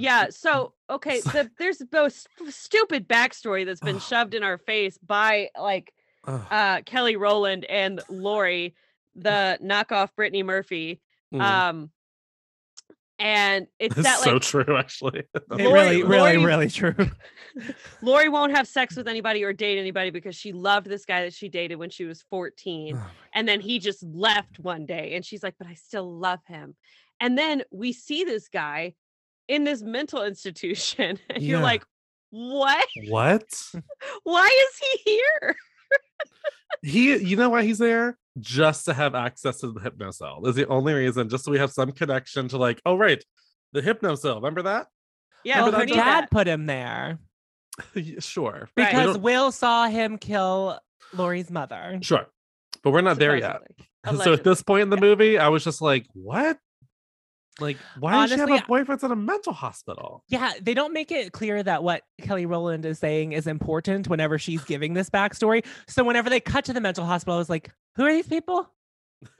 Yeah. 0.00 0.26
So 0.30 0.72
okay, 0.90 1.20
the, 1.20 1.50
there's 1.58 1.80
both 1.90 2.26
stupid 2.48 3.08
backstory 3.08 3.64
that's 3.64 3.80
been 3.80 4.00
shoved 4.10 4.34
in 4.34 4.42
our 4.42 4.58
face 4.58 4.98
by 4.98 5.50
like 5.58 5.92
uh 6.26 6.80
Kelly 6.84 7.14
Rowland 7.16 7.64
and 7.64 8.00
Lori, 8.08 8.74
the 9.14 9.58
knockoff 9.62 10.08
Brittany 10.16 10.42
Murphy. 10.42 11.00
Mm. 11.32 11.40
Um, 11.40 11.90
and 13.18 13.66
it's 13.78 13.96
it's 13.96 14.06
that 14.06 14.20
so 14.20 14.34
like 14.34 14.42
true, 14.42 14.76
actually. 14.76 15.24
It 15.34 15.50
Lori- 15.50 15.72
really, 15.72 16.02
really, 16.04 16.36
Lori- 16.36 16.44
really 16.44 16.68
true. 16.70 16.94
Lori 18.02 18.28
won't 18.28 18.52
have 18.52 18.68
sex 18.68 18.96
with 18.96 19.08
anybody 19.08 19.42
or 19.42 19.52
date 19.52 19.78
anybody 19.78 20.10
because 20.10 20.36
she 20.36 20.52
loved 20.52 20.86
this 20.86 21.04
guy 21.04 21.22
that 21.22 21.32
she 21.32 21.48
dated 21.48 21.78
when 21.78 21.90
she 21.90 22.04
was 22.04 22.22
14. 22.30 22.96
Oh 22.96 23.10
And 23.34 23.48
then 23.48 23.60
he 23.60 23.78
just 23.78 24.02
left 24.04 24.60
one 24.60 24.86
day 24.86 25.14
and 25.14 25.24
she's 25.24 25.42
like, 25.42 25.54
but 25.58 25.66
I 25.66 25.74
still 25.74 26.18
love 26.18 26.40
him. 26.46 26.76
And 27.20 27.36
then 27.36 27.62
we 27.72 27.92
see 27.92 28.22
this 28.24 28.48
guy 28.48 28.94
in 29.48 29.64
this 29.64 29.82
mental 29.82 30.22
institution. 30.24 31.18
And 31.30 31.42
you're 31.42 31.60
like, 31.60 31.84
what? 32.30 32.86
what? 33.08 33.62
Why 34.22 34.66
is 34.70 34.78
he 34.78 35.10
here? 35.12 35.56
He, 36.82 37.16
you 37.16 37.36
know 37.36 37.50
why 37.50 37.64
he's 37.64 37.78
there? 37.78 38.16
Just 38.38 38.84
to 38.84 38.94
have 38.94 39.14
access 39.14 39.58
to 39.60 39.72
the 39.72 39.80
hypnocil. 39.80 40.46
Is 40.46 40.54
the 40.54 40.66
only 40.68 40.92
reason. 40.94 41.28
Just 41.28 41.44
so 41.44 41.50
we 41.50 41.58
have 41.58 41.72
some 41.72 41.90
connection 41.92 42.46
to 42.48 42.56
like, 42.58 42.80
oh 42.86 42.96
right, 42.96 43.22
the 43.72 43.82
hypnocil. 43.82 44.36
Remember 44.36 44.62
that? 44.62 44.86
Yeah, 45.44 45.62
well, 45.62 45.72
we 45.72 45.78
her 45.78 45.86
dad 45.86 46.22
that. 46.24 46.30
put 46.30 46.46
him 46.46 46.66
there 46.66 47.18
sure. 48.18 48.68
Because 48.76 49.14
don't- 49.14 49.22
Will 49.22 49.50
saw 49.52 49.86
him 49.88 50.18
kill 50.18 50.78
Lori's 51.14 51.50
mother. 51.50 51.98
Sure. 52.02 52.26
But 52.82 52.90
we're 52.92 53.00
not 53.00 53.18
there 53.18 53.36
yet. 53.36 53.62
Supposedly. 54.04 54.24
So 54.24 54.32
at 54.32 54.44
this 54.44 54.62
point 54.62 54.82
in 54.82 54.90
the 54.90 54.96
Yeah. 54.96 55.00
movie, 55.00 55.38
I 55.38 55.48
was 55.48 55.64
just 55.64 55.82
like, 55.82 56.06
what? 56.14 56.58
Like, 57.60 57.76
why 57.98 58.26
does 58.26 58.32
she 58.32 58.38
have 58.38 58.50
a 58.50 58.64
boyfriend 58.66 59.02
at 59.02 59.10
a 59.10 59.16
mental 59.16 59.52
hospital? 59.52 60.22
Yeah, 60.28 60.52
they 60.60 60.74
don't 60.74 60.92
make 60.92 61.10
it 61.10 61.32
clear 61.32 61.62
that 61.62 61.82
what 61.82 62.02
Kelly 62.22 62.46
Rowland 62.46 62.84
is 62.84 62.98
saying 62.98 63.32
is 63.32 63.46
important 63.46 64.08
whenever 64.08 64.38
she's 64.38 64.62
giving 64.64 64.94
this 64.94 65.10
backstory. 65.10 65.64
So 65.86 66.04
whenever 66.04 66.30
they 66.30 66.40
cut 66.40 66.64
to 66.66 66.72
the 66.72 66.80
mental 66.80 67.04
hospital, 67.04 67.34
I 67.34 67.38
was 67.38 67.50
like, 67.50 67.70
who 67.96 68.04
are 68.04 68.12
these 68.12 68.28
people? 68.28 68.70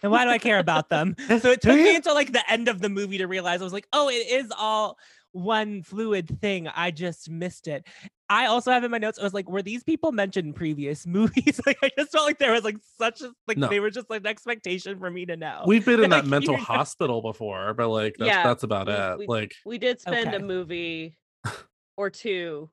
And 0.02 0.10
why 0.10 0.24
do 0.24 0.30
I 0.30 0.38
care 0.38 0.58
about 0.58 0.88
them? 0.88 1.14
So 1.28 1.50
it 1.50 1.60
took 1.60 1.76
me 1.76 1.94
until 1.94 2.14
like 2.14 2.32
the 2.32 2.42
end 2.50 2.68
of 2.68 2.80
the 2.80 2.88
movie 2.88 3.18
to 3.18 3.26
realize 3.26 3.60
I 3.60 3.64
was 3.64 3.72
like, 3.72 3.86
oh, 3.92 4.08
it 4.08 4.28
is 4.28 4.52
all 4.56 4.98
one 5.32 5.82
fluid 5.82 6.40
thing. 6.40 6.68
I 6.68 6.90
just 6.90 7.28
missed 7.30 7.68
it. 7.68 7.86
I 8.30 8.46
also 8.46 8.70
have 8.70 8.84
in 8.84 8.90
my 8.90 8.98
notes, 8.98 9.18
I 9.18 9.22
was 9.22 9.32
like, 9.34 9.48
were 9.48 9.62
these 9.62 9.82
people 9.84 10.12
mentioned 10.12 10.48
in 10.48 10.52
previous 10.52 11.06
movies? 11.06 11.60
like 11.66 11.78
I 11.82 11.90
just 11.98 12.12
felt 12.12 12.26
like 12.26 12.38
there 12.38 12.52
was 12.52 12.64
like 12.64 12.76
such 12.98 13.20
a 13.22 13.30
like 13.46 13.56
No. 13.58 13.68
they 13.68 13.80
were 13.80 13.90
just 13.90 14.10
like 14.10 14.20
an 14.20 14.26
expectation 14.26 14.98
for 14.98 15.10
me 15.10 15.26
to 15.26 15.36
know. 15.36 15.62
We've 15.66 15.84
been 15.84 16.02
in 16.02 16.10
that 16.10 16.24
Like, 16.24 16.26
mental 16.26 16.56
hospital 16.56 17.22
before, 17.22 17.74
but 17.74 17.88
like 17.88 18.16
that's, 18.18 18.28
Yeah, 18.28 18.42
that's 18.44 18.62
about 18.64 18.86
we- 18.88 18.92
it. 18.92 19.18
we- 19.18 19.26
like, 19.26 19.54
We 19.64 19.78
did 19.78 20.00
spend 20.00 20.28
Okay. 20.28 20.36
a 20.36 20.40
movie 20.40 21.16
or 21.96 22.10
two. 22.10 22.70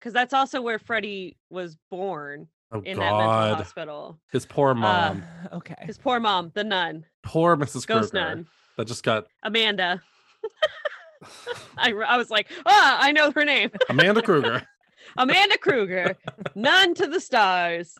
Because 0.00 0.12
that's 0.12 0.32
also 0.32 0.62
where 0.62 0.78
Freddy 0.78 1.36
was 1.50 1.76
born 1.90 2.46
oh 2.72 2.80
in 2.82 2.98
that 2.98 3.10
mental 3.12 3.56
hospital. 3.56 4.20
his 4.30 4.46
poor 4.46 4.72
mom, 4.74 5.24
Uh, 5.50 5.54
okay. 5.56 5.74
His 5.80 5.98
poor 5.98 6.20
mom, 6.20 6.52
the 6.54 6.62
nun, 6.64 7.04
poor 7.24 7.56
Mrs. 7.56 7.86
ghost 7.86 8.12
Krueger, 8.12 8.28
nun, 8.28 8.46
that 8.76 8.86
just 8.86 9.02
got 9.02 9.26
Amanda. 9.42 10.00
I, 11.78 11.92
I 11.92 12.16
was 12.16 12.30
like, 12.30 12.50
ah, 12.66 12.98
I 13.00 13.12
know 13.12 13.30
her 13.32 13.44
name. 13.44 13.70
Amanda 13.88 14.22
Krueger. 14.22 14.62
Amanda 15.16 15.56
Krueger, 15.58 16.16
None 16.54 16.94
to 16.94 17.06
the 17.06 17.20
stars. 17.20 17.96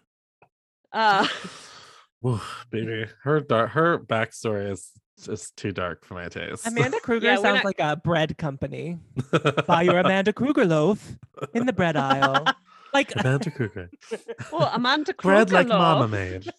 Uh, 0.92 1.26
Woo, 2.20 2.40
baby, 2.70 3.06
her 3.22 3.40
dark, 3.40 3.70
her 3.70 3.98
backstory 3.98 4.70
is 4.72 4.90
just 5.24 5.56
too 5.56 5.72
dark 5.72 6.04
for 6.04 6.14
my 6.14 6.28
taste. 6.28 6.66
Amanda 6.66 7.00
Krueger 7.00 7.26
Yeah, 7.28 7.36
sounds 7.36 7.56
not- 7.56 7.64
like 7.64 7.80
a 7.80 7.96
bread 7.96 8.36
company. 8.38 8.98
Buy 9.66 9.82
your 9.82 9.98
Amanda 9.98 10.32
Krueger 10.32 10.64
loaf 10.66 11.16
in 11.54 11.66
the 11.66 11.72
bread 11.72 11.96
aisle. 11.96 12.44
Like 12.94 13.14
Amanda 13.16 13.50
Krueger, 13.50 13.90
well, 14.52 14.70
Amanda 14.74 15.12
Krueger. 15.12 15.36
bread 15.44 15.52
like 15.52 15.68
though. 15.68 15.78
Mama 15.78 16.08
made. 16.08 16.50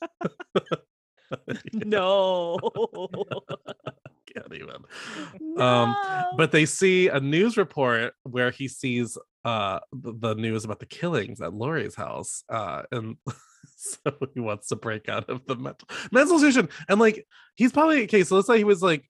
No. 1.73 2.59
Can't 4.35 4.53
even. 4.53 4.83
no. 5.41 5.95
but 6.37 6.51
they 6.51 6.65
see 6.65 7.07
a 7.07 7.19
news 7.19 7.57
report 7.57 8.13
where 8.23 8.51
he 8.51 8.67
sees 8.67 9.17
uh 9.45 9.79
the, 9.93 10.35
news 10.35 10.65
about 10.65 10.79
the 10.79 10.85
killings 10.85 11.39
at 11.41 11.53
Laurie's 11.53 11.95
house 11.95 12.43
uh 12.49 12.83
and 12.91 13.15
so 13.77 14.11
he 14.33 14.39
wants 14.41 14.67
to 14.67 14.75
break 14.75 15.07
out 15.07 15.29
of 15.29 15.45
the 15.47 15.55
mental 15.55 15.87
mental 16.11 16.35
institution 16.35 16.67
and 16.89 16.99
like 16.99 17.25
he's 17.55 17.71
probably 17.71 18.03
okay 18.03 18.23
so 18.23 18.35
let's 18.35 18.47
say 18.47 18.57
he 18.57 18.63
was 18.65 18.81
like 18.81 19.09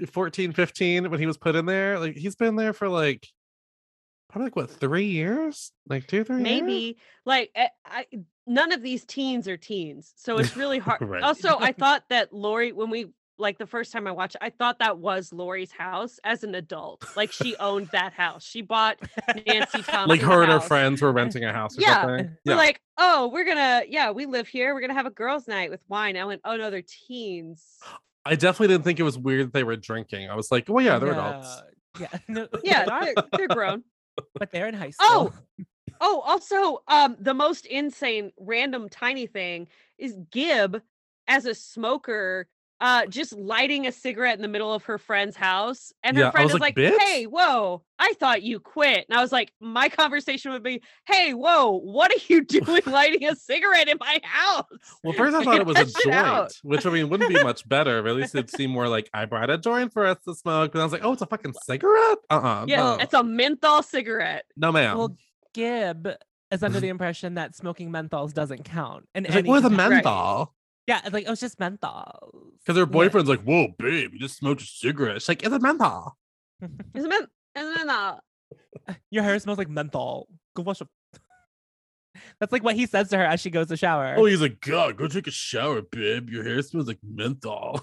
f- 0.00 0.08
14 0.10 0.52
15 0.52 1.10
when 1.10 1.18
he 1.20 1.26
was 1.26 1.36
put 1.36 1.56
in 1.56 1.66
there 1.66 1.98
like 1.98 2.14
he's 2.16 2.36
been 2.36 2.54
there 2.54 2.72
for 2.72 2.88
like 2.88 3.26
probably 4.30 4.46
like 4.46 4.56
what 4.56 4.70
three 4.70 5.06
years 5.06 5.72
like 5.88 6.06
two 6.06 6.22
three 6.24 6.36
years? 6.36 6.42
maybe 6.44 6.96
like 7.26 7.50
eh, 7.56 7.68
I, 7.84 8.06
none 8.46 8.72
of 8.72 8.82
these 8.82 9.04
teens 9.04 9.48
are 9.48 9.56
teens 9.56 10.12
so 10.16 10.38
it's 10.38 10.56
really 10.56 10.78
hard 10.80 11.00
Right. 11.02 11.22
also 11.22 11.56
i 11.58 11.72
thought 11.72 12.04
that 12.10 12.32
lori 12.32 12.70
when 12.72 12.90
we 12.90 13.06
like 13.38 13.58
the 13.58 13.66
first 13.66 13.92
time 13.92 14.06
i 14.06 14.12
watched 14.12 14.34
it, 14.36 14.42
i 14.42 14.50
thought 14.50 14.78
that 14.78 14.98
was 14.98 15.32
lori's 15.32 15.72
house 15.72 16.20
as 16.24 16.44
an 16.44 16.54
adult 16.54 17.04
like 17.16 17.32
she 17.32 17.56
owned 17.56 17.88
that 17.92 18.12
house 18.12 18.44
she 18.44 18.62
bought 18.62 18.96
nancy 19.46 19.82
thompson 19.82 20.08
like 20.08 20.20
her 20.20 20.42
and 20.42 20.52
her 20.52 20.58
house. 20.58 20.68
friends 20.68 21.02
were 21.02 21.12
renting 21.12 21.44
a 21.44 21.52
house 21.52 21.76
or 21.76 21.80
Yeah. 21.82 22.02
something 22.02 22.36
We're 22.46 22.56
like 22.56 22.80
oh 22.98 23.28
we're 23.32 23.44
gonna 23.44 23.82
yeah 23.88 24.10
we 24.10 24.26
live 24.26 24.46
here 24.48 24.74
we're 24.74 24.80
gonna 24.80 24.94
have 24.94 25.06
a 25.06 25.10
girls 25.10 25.48
night 25.48 25.70
with 25.70 25.80
wine 25.88 26.16
i 26.16 26.24
went 26.24 26.40
oh 26.44 26.56
no 26.56 26.70
they're 26.70 26.82
teens 26.82 27.78
i 28.24 28.34
definitely 28.36 28.68
didn't 28.68 28.84
think 28.84 29.00
it 29.00 29.04
was 29.04 29.18
weird 29.18 29.46
that 29.46 29.52
they 29.52 29.64
were 29.64 29.76
drinking 29.76 30.30
i 30.30 30.34
was 30.34 30.50
like 30.52 30.68
well 30.68 30.84
yeah 30.84 30.98
they're 30.98 31.12
adults 31.12 31.62
Yeah, 31.98 32.06
no, 32.28 32.48
yeah 32.62 32.84
they 32.84 32.90
are, 32.90 33.04
they're, 33.04 33.14
they're 33.38 33.48
grown 33.48 33.82
but 34.38 34.52
they're 34.52 34.68
in 34.68 34.74
high 34.74 34.90
school. 34.90 35.08
Oh. 35.10 35.64
Oh, 36.00 36.20
also, 36.20 36.82
um, 36.88 37.16
the 37.20 37.34
most 37.34 37.66
insane, 37.66 38.32
random, 38.38 38.88
tiny 38.88 39.26
thing 39.26 39.68
is 39.96 40.16
Gibb 40.30 40.82
as 41.28 41.46
a 41.46 41.54
smoker, 41.54 42.46
uh, 42.84 43.06
just 43.06 43.32
lighting 43.32 43.86
a 43.86 43.92
cigarette 43.92 44.36
in 44.36 44.42
the 44.42 44.48
middle 44.48 44.70
of 44.74 44.84
her 44.84 44.98
friend's 44.98 45.34
house, 45.36 45.90
and 46.02 46.18
her 46.18 46.24
Yeah, 46.24 46.30
friend 46.32 46.44
was 46.44 46.54
is 46.56 46.60
like, 46.60 46.76
like, 46.76 47.00
"Hey, 47.00 47.24
whoa! 47.24 47.82
I 47.98 48.12
thought 48.20 48.42
you 48.42 48.60
quit." 48.60 49.06
And 49.08 49.16
I 49.16 49.22
was 49.22 49.32
like, 49.32 49.52
my 49.58 49.88
conversation 49.88 50.52
would 50.52 50.62
be, 50.62 50.82
"Hey, 51.06 51.32
whoa! 51.32 51.80
What 51.80 52.10
are 52.12 52.20
you 52.28 52.44
doing 52.44 52.82
lighting 52.86 53.24
a 53.26 53.36
cigarette 53.36 53.88
in 53.88 53.96
my 53.98 54.20
house?" 54.22 54.66
Well, 55.02 55.14
first 55.14 55.34
I 55.34 55.42
thought 55.44 55.60
it 55.60 55.66
was 55.66 55.78
a 55.78 55.86
cut 55.86 56.12
out. 56.12 56.36
joint, 56.50 56.52
which 56.62 56.84
I 56.84 56.90
mean 56.90 57.08
wouldn't 57.08 57.30
be 57.30 57.42
much 57.42 57.66
better. 57.66 58.02
But 58.02 58.10
at 58.10 58.16
least 58.16 58.34
it'd 58.34 58.50
seem 58.50 58.70
more 58.70 58.86
like 58.86 59.08
I 59.14 59.24
brought 59.24 59.48
a 59.48 59.56
joint 59.56 59.90
for 59.94 60.04
us 60.04 60.18
to 60.28 60.34
smoke. 60.34 60.74
And 60.74 60.82
I 60.82 60.84
was 60.84 60.92
like, 60.92 61.04
oh, 61.04 61.14
it's 61.14 61.22
a 61.22 61.26
fucking 61.26 61.54
cigarette? 61.54 62.18
Uh 62.28 62.34
uh 62.34 62.64
Yeah, 62.68 62.76
no. 62.82 62.96
it's 63.00 63.14
a 63.14 63.24
menthol 63.24 63.82
cigarette. 63.82 64.44
no, 64.58 64.70
ma'am. 64.70 64.98
Well, 64.98 65.16
Gibb 65.54 66.08
is 66.50 66.62
under 66.62 66.80
the 66.80 66.88
impression 66.88 67.36
that 67.36 67.54
smoking 67.54 67.90
menthols 67.90 68.34
doesn't 68.34 68.64
count. 68.64 69.08
And 69.14 69.24
it's 69.24 69.34
like, 69.34 69.46
what 69.46 69.58
is 69.60 69.64
a 69.64 69.70
menthol? 69.70 70.54
Yeah, 70.86 71.00
it's 71.04 71.12
like 71.14 71.24
oh, 71.24 71.28
it 71.28 71.30
was 71.30 71.40
just 71.40 71.58
menthol. 71.60 72.30
Because 72.58 72.76
her 72.76 72.82
Yeah. 72.82 72.92
boyfriend's 72.92 73.28
like, 73.30 73.42
whoa, 73.42 73.68
babe, 73.78 74.12
you 74.12 74.18
just 74.18 74.36
smoked 74.36 74.62
a 74.62 74.66
cigarette. 74.66 75.22
She's 75.22 75.28
like, 75.28 75.42
it's 75.42 75.52
a 75.52 75.58
menthol. 75.58 76.16
It's 76.94 77.04
a 77.04 77.08
men- 77.08 77.26
it's 77.56 77.64
a 77.80 77.84
menthol. 77.84 78.20
Your 79.10 79.22
hair 79.22 79.38
smells 79.38 79.58
like 79.58 79.68
menthol. 79.68 80.28
Go 80.54 80.62
wash 80.62 80.80
up. 80.82 80.88
That's 82.40 82.52
like 82.52 82.62
what 82.62 82.74
he 82.76 82.86
says 82.86 83.08
to 83.10 83.16
her 83.16 83.24
as 83.24 83.40
she 83.40 83.50
goes 83.50 83.68
to 83.68 83.76
shower. 83.76 84.14
Oh, 84.16 84.24
he's 84.26 84.40
like, 84.40 84.60
God, 84.60 84.96
go 84.96 85.08
take 85.08 85.26
a 85.26 85.30
shower, 85.32 85.82
babe. 85.82 86.30
Your 86.30 86.44
hair 86.44 86.60
smells 86.62 86.86
like 86.86 86.98
menthol. 87.02 87.80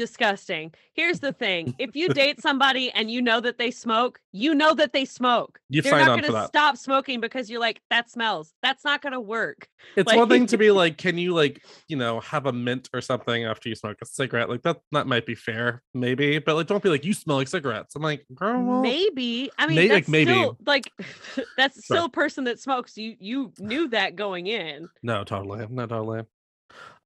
Disgusting. 0.00 0.72
Here's 0.94 1.20
the 1.20 1.32
thing: 1.32 1.74
if 1.78 1.94
you 1.94 2.08
date 2.08 2.40
somebody 2.40 2.90
and 2.92 3.10
you 3.10 3.20
know 3.20 3.40
that 3.40 3.58
they 3.58 3.70
smoke, 3.70 4.18
you 4.32 4.54
know 4.54 4.74
that 4.74 4.92
they 4.92 5.04
smoke. 5.04 5.60
You 5.68 5.82
They're 5.82 5.92
not 5.92 6.20
going 6.20 6.32
to 6.32 6.46
stop 6.46 6.78
smoking 6.78 7.20
because 7.20 7.50
you're 7.50 7.60
like, 7.60 7.82
that 7.90 8.10
smells. 8.10 8.54
That's 8.62 8.82
not 8.82 9.02
going 9.02 9.12
to 9.12 9.20
work. 9.20 9.68
It's 9.96 10.06
Like- 10.06 10.18
one 10.18 10.28
thing 10.28 10.46
to 10.46 10.58
be 10.58 10.70
like, 10.82 10.96
can 10.96 11.18
you 11.18 11.34
like, 11.34 11.62
you 11.86 11.96
know, 11.96 12.20
have 12.20 12.46
a 12.46 12.52
mint 12.52 12.88
or 12.94 13.00
something 13.02 13.44
after 13.44 13.68
you 13.68 13.74
smoke 13.74 13.98
a 14.02 14.06
cigarette? 14.06 14.48
Like 14.48 14.62
that 14.62 14.80
that 14.92 15.06
might 15.06 15.26
be 15.26 15.34
fair, 15.34 15.82
maybe. 15.92 16.38
But 16.38 16.56
like 16.56 16.66
don't 16.66 16.82
be 16.82 16.88
like, 16.88 17.04
you 17.04 17.12
smell 17.12 17.36
like 17.36 17.48
cigarettes. 17.48 17.94
I'm 17.94 18.02
like, 18.02 18.24
girl, 18.34 18.62
well, 18.62 18.80
maybe. 18.80 19.50
I 19.58 19.66
mean, 19.66 19.76
may- 19.76 19.92
like, 19.92 20.08
maybe. 20.08 20.32
still 20.32 20.56
like 20.66 20.90
that's 21.56 21.84
still 21.84 22.06
a 22.06 22.10
person 22.10 22.44
that 22.44 22.58
smokes. 22.58 22.96
You 22.96 23.16
you 23.20 23.52
knew 23.58 23.88
that 23.88 24.16
going 24.16 24.46
in. 24.46 24.88
No, 25.02 25.24
totally. 25.24 25.66
No, 25.68 25.86
totally. 25.86 26.22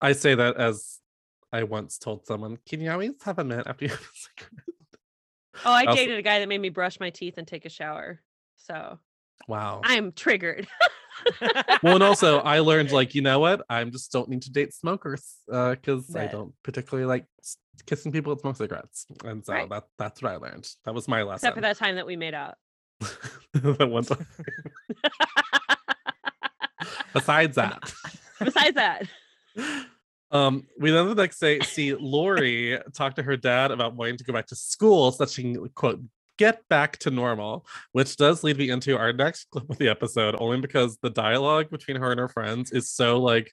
I 0.01 0.13
say 0.13 0.35
that 0.35 0.57
as 0.57 1.01
I 1.55 1.63
once 1.63 1.99
told 1.99 2.27
someone, 2.27 2.59
can 2.69 2.81
you 2.81 2.91
always 2.91 3.13
have 3.25 3.39
a 3.39 3.45
mint 3.45 3.67
after 3.67 3.85
you 3.85 3.91
have 3.91 4.01
a 4.01 4.03
cigarette? 4.15 4.65
Oh, 5.65 5.73
I 5.73 5.85
Also- 5.85 5.97
dated 6.03 6.19
a 6.19 6.23
guy 6.23 6.41
that 6.41 6.49
made 6.49 6.61
me 6.61 6.69
brush 6.69 6.99
my 6.99 7.11
teeth 7.11 7.35
and 7.39 7.47
take 7.47 7.65
a 7.65 7.69
shower. 7.69 8.21
So 8.57 8.99
Wow. 9.47 9.81
I'm 9.85 10.11
triggered. 10.13 10.67
well, 11.83 11.95
and 11.95 12.03
also 12.03 12.39
I 12.41 12.59
learned 12.71 12.91
like, 12.91 13.15
you 13.15 13.23
know 13.23 13.39
what? 13.39 13.65
I 13.71 13.85
just 13.85 14.11
don't 14.11 14.29
need 14.29 14.43
to 14.43 14.51
date 14.53 14.75
smokers 14.75 15.37
uh 15.53 15.71
because 15.77 16.15
I 16.17 16.27
don't 16.27 16.53
particularly 16.65 17.07
like 17.07 17.27
kissing 17.87 18.11
people 18.11 18.35
that 18.35 18.41
smoke 18.41 18.57
cigarettes. 18.57 19.07
And 19.25 19.45
so 19.47 19.53
Right. 19.53 19.69
that 19.71 19.85
that's 19.97 20.23
what 20.23 20.33
I 20.33 20.37
learned. 20.37 20.69
That 20.85 20.95
was 20.95 21.07
my 21.07 21.23
lesson. 21.23 21.37
Except 21.47 21.55
for 21.57 21.61
that 21.63 21.77
time 21.77 21.95
that 21.97 22.07
we 22.07 22.17
made 22.17 22.35
out. 22.35 22.57
that 23.53 23.89
one 23.89 24.05
time. 24.05 24.27
Besides 27.13 27.55
that. 27.57 27.93
Besides 28.41 28.75
that, 28.75 29.07
Um, 30.35 30.67
we 30.79 30.91
then 30.91 31.09
the 31.09 31.15
next 31.15 31.39
day 31.39 31.61
see 31.61 31.95
Lori 31.95 32.79
talk 32.93 33.15
to 33.15 33.23
her 33.23 33.37
dad 33.37 33.71
about 33.71 33.95
wanting 33.95 34.19
to 34.19 34.25
go 34.25 34.33
back 34.33 34.49
to 34.49 34.57
school 34.57 35.13
so 35.13 35.25
that 35.25 35.31
she 35.31 35.43
can 35.43 35.69
quote 35.71 36.01
get 36.37 36.69
back 36.69 36.99
to 36.99 37.11
normal, 37.13 37.65
which 37.93 38.17
does 38.17 38.43
lead 38.43 38.59
me 38.59 38.69
into 38.69 38.99
our 38.99 39.13
next 39.13 39.45
clip 39.51 39.71
of 39.71 39.79
the 39.79 39.89
episode, 39.89 40.35
only 40.41 40.61
because 40.61 40.99
the 41.03 41.11
dialogue 41.11 41.71
between 41.71 41.97
her 41.99 42.11
and 42.11 42.19
her 42.19 42.29
friends 42.29 42.73
is 42.73 42.91
so 42.91 43.21
like 43.21 43.53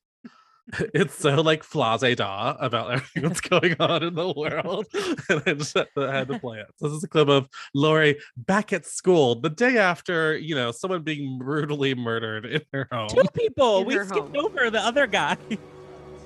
it's 0.93 1.15
so 1.15 1.41
like 1.41 1.63
flase 1.63 2.15
da 2.15 2.55
about 2.59 2.91
everything 2.93 3.23
that's 3.23 3.41
going 3.41 3.75
on 3.79 4.01
in 4.03 4.15
the 4.15 4.33
world. 4.35 4.87
And 5.29 5.43
I 5.45 5.53
just 5.53 5.77
had 5.77 5.87
to, 5.97 6.07
I 6.07 6.15
had 6.15 6.27
to 6.29 6.39
play 6.39 6.59
it. 6.59 6.67
So 6.77 6.87
this 6.87 6.97
is 6.97 7.03
a 7.03 7.07
clip 7.07 7.29
of 7.29 7.47
Lori 7.75 8.17
back 8.37 8.73
at 8.73 8.85
school 8.85 9.35
the 9.35 9.49
day 9.49 9.77
after, 9.77 10.37
you 10.37 10.55
know, 10.55 10.71
someone 10.71 11.03
being 11.03 11.37
brutally 11.37 11.93
murdered 11.93 12.45
in 12.45 12.61
her 12.73 12.87
home. 12.91 13.09
Two 13.09 13.23
people. 13.33 13.81
In 13.81 13.87
We 13.87 13.93
skipped 13.95 14.35
home. 14.35 14.35
over 14.35 14.69
the 14.69 14.79
other 14.79 15.07
guy. 15.07 15.37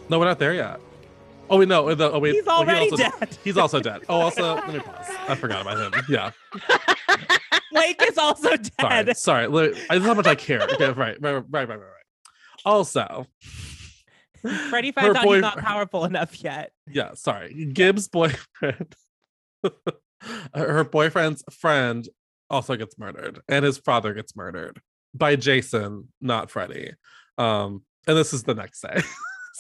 No, 0.10 0.20
we're 0.20 0.26
not 0.26 0.40
there 0.40 0.54
yet. 0.54 0.80
Oh 1.50 1.60
wait, 1.60 1.68
no. 1.68 1.94
The, 1.94 2.12
oh 2.12 2.20
wait, 2.20 2.34
He's 2.34 2.44
oh, 2.48 2.64
he 2.64 2.70
already 2.70 2.90
also- 2.92 2.98
dead. 3.20 3.38
He's 3.44 3.58
also 3.58 3.80
dead. 3.80 4.02
Oh, 4.10 4.22
also, 4.22 4.56
let 4.56 4.74
me 4.74 4.80
pause. 4.80 5.08
I 5.28 5.36
forgot 5.36 5.62
about 5.62 5.94
him. 5.94 6.04
Yeah. 6.10 6.32
Blake 7.72 8.02
is 8.08 8.18
also 8.18 8.56
dead. 8.80 9.16
Sorry. 9.18 9.48
Li- 9.48 9.80
I 9.90 10.00
how 10.00 10.14
much 10.14 10.28
I 10.28 10.36
care. 10.36 10.62
Okay, 10.62 10.92
right, 10.92 11.18
right, 11.22 11.44
right, 11.50 11.68
right, 11.68 11.70
right. 11.70 11.80
Also, 12.64 13.28
Freddy 14.70 14.92
finds 14.92 15.18
out 15.18 15.24
boy- 15.24 15.36
he's 15.36 15.42
not 15.42 15.58
powerful 15.60 16.06
enough 16.06 16.42
yet. 16.44 16.72
yeah, 16.88 17.14
sorry. 17.16 17.66
Gibbs' 17.66 18.08
boyfriend, 18.08 18.96
her 20.56 20.84
boyfriend's 20.84 21.44
friend 21.52 22.08
also 22.50 22.76
gets 22.76 22.98
murdered, 22.98 23.42
and 23.48 23.66
his 23.66 23.78
father 23.78 24.14
gets 24.14 24.36
murdered 24.36 24.80
by 25.14 25.36
Jason, 25.36 26.08
not 26.22 26.50
Freddy. 26.50 26.94
Um, 27.38 27.84
and 28.08 28.18
this 28.18 28.34
is 28.34 28.44
the 28.44 28.56
next 28.56 28.82
day. 28.82 29.02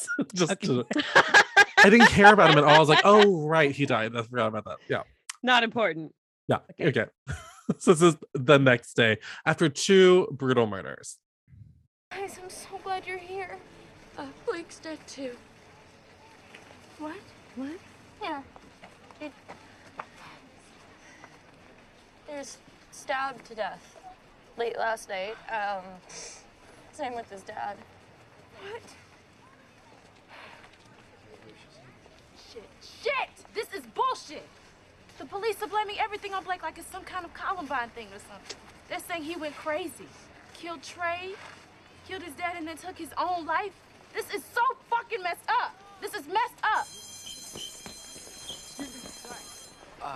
Just 0.33 0.51
Okay. 0.53 0.67
to- 0.67 0.85
I 1.83 1.89
didn't 1.89 2.07
care 2.07 2.33
about 2.33 2.51
him 2.51 2.57
at 2.57 2.63
all. 2.63 2.75
I 2.75 2.79
was 2.79 2.89
like, 2.89 3.01
oh 3.03 3.45
right, 3.47 3.71
he 3.71 3.85
died. 3.85 4.15
I 4.15 4.21
forgot 4.23 4.47
about 4.47 4.65
that. 4.65 4.77
Yeah. 4.89 5.03
Not 5.43 5.63
important. 5.63 6.13
Yeah. 6.47 6.59
Okay. 6.71 6.87
Okay. 6.89 7.05
so 7.77 7.93
this 7.93 8.01
is 8.01 8.15
the 8.33 8.57
next 8.57 8.95
day 8.95 9.17
after 9.45 9.69
two 9.69 10.27
brutal 10.31 10.65
murders. 10.67 11.17
Guys, 12.11 12.39
I'm 12.41 12.49
so 12.49 12.79
glad 12.83 13.05
you're 13.05 13.17
here. 13.17 13.57
Uh, 14.17 14.27
Blake's 14.47 14.79
dead 14.79 14.99
too. 15.07 15.31
What? 16.99 17.17
What? 17.55 17.71
Yeah. 18.21 18.41
It. 19.19 19.31
He 22.27 22.35
was 22.35 22.57
stabbed 22.91 23.45
to 23.45 23.55
death 23.55 23.97
late 24.57 24.77
last 24.77 25.09
night. 25.09 25.35
Um, 25.51 25.83
same 26.91 27.13
with 27.15 27.29
his 27.29 27.41
dad. 27.41 27.77
What? 28.61 28.81
Shit. 33.05 33.13
Shit! 33.13 33.53
This 33.53 33.67
is 33.79 33.85
bullshit! 33.93 34.47
The 35.17 35.25
police 35.25 35.61
are 35.61 35.67
blaming 35.67 35.97
everything 35.99 36.33
on 36.33 36.43
Blake 36.43 36.63
like 36.63 36.77
it's 36.77 36.87
some 36.87 37.03
kind 37.03 37.23
of 37.25 37.33
Columbine 37.33 37.89
thing 37.89 38.07
or 38.07 38.19
something. 38.19 38.57
They're 38.89 38.99
saying 38.99 39.23
he 39.23 39.35
went 39.35 39.55
crazy. 39.55 40.07
Killed 40.53 40.83
Trey, 40.83 41.33
killed 42.07 42.23
his 42.23 42.33
dad, 42.33 42.55
and 42.57 42.67
then 42.67 42.77
took 42.77 42.97
his 42.97 43.09
own 43.17 43.45
life. 43.45 43.71
This 44.13 44.25
is 44.33 44.43
so 44.53 44.61
fucking 44.89 45.21
messed 45.21 45.47
up. 45.47 45.75
This 46.01 46.13
is 46.13 46.27
messed 46.27 46.59
up. 46.63 46.87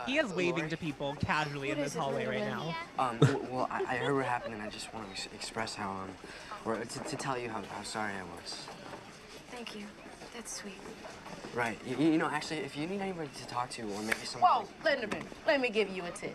He 0.05 0.17
is 0.17 0.31
waving 0.33 0.69
to 0.69 0.77
people 0.77 1.15
casually 1.19 1.71
in 1.71 1.77
this 1.77 1.91
is 1.91 1.95
it, 1.95 1.99
hallway 1.99 2.25
right 2.25 2.41
Linderman? 2.41 2.75
now. 2.97 3.09
Um, 3.09 3.19
well, 3.51 3.67
I, 3.71 3.83
I 3.83 3.97
heard 3.97 4.15
what 4.15 4.25
happened, 4.25 4.53
and 4.53 4.63
I 4.63 4.69
just 4.69 4.93
want 4.93 5.15
to 5.15 5.29
express 5.33 5.75
how, 5.75 5.91
um, 5.91 6.09
or 6.65 6.75
to, 6.77 6.99
to 6.99 7.15
tell 7.15 7.37
you 7.37 7.49
how, 7.49 7.61
how 7.71 7.83
sorry 7.83 8.13
I 8.13 8.23
was. 8.35 8.67
Thank 9.51 9.75
you. 9.75 9.85
That's 10.39 10.61
sweet. 10.61 10.79
Right. 11.53 11.77
You, 11.85 12.11
you 12.11 12.17
know, 12.17 12.29
actually, 12.29 12.59
if 12.59 12.77
you 12.77 12.87
need 12.87 13.01
anybody 13.01 13.29
to 13.41 13.47
talk 13.47 13.69
to, 13.71 13.81
or 13.81 14.01
maybe 14.03 14.19
someone. 14.23 14.49
Whoa, 14.49 14.67
Linderman, 14.85 15.21
let 15.45 15.59
me 15.59 15.69
give 15.69 15.89
you 15.89 16.05
a 16.05 16.11
tip. 16.11 16.33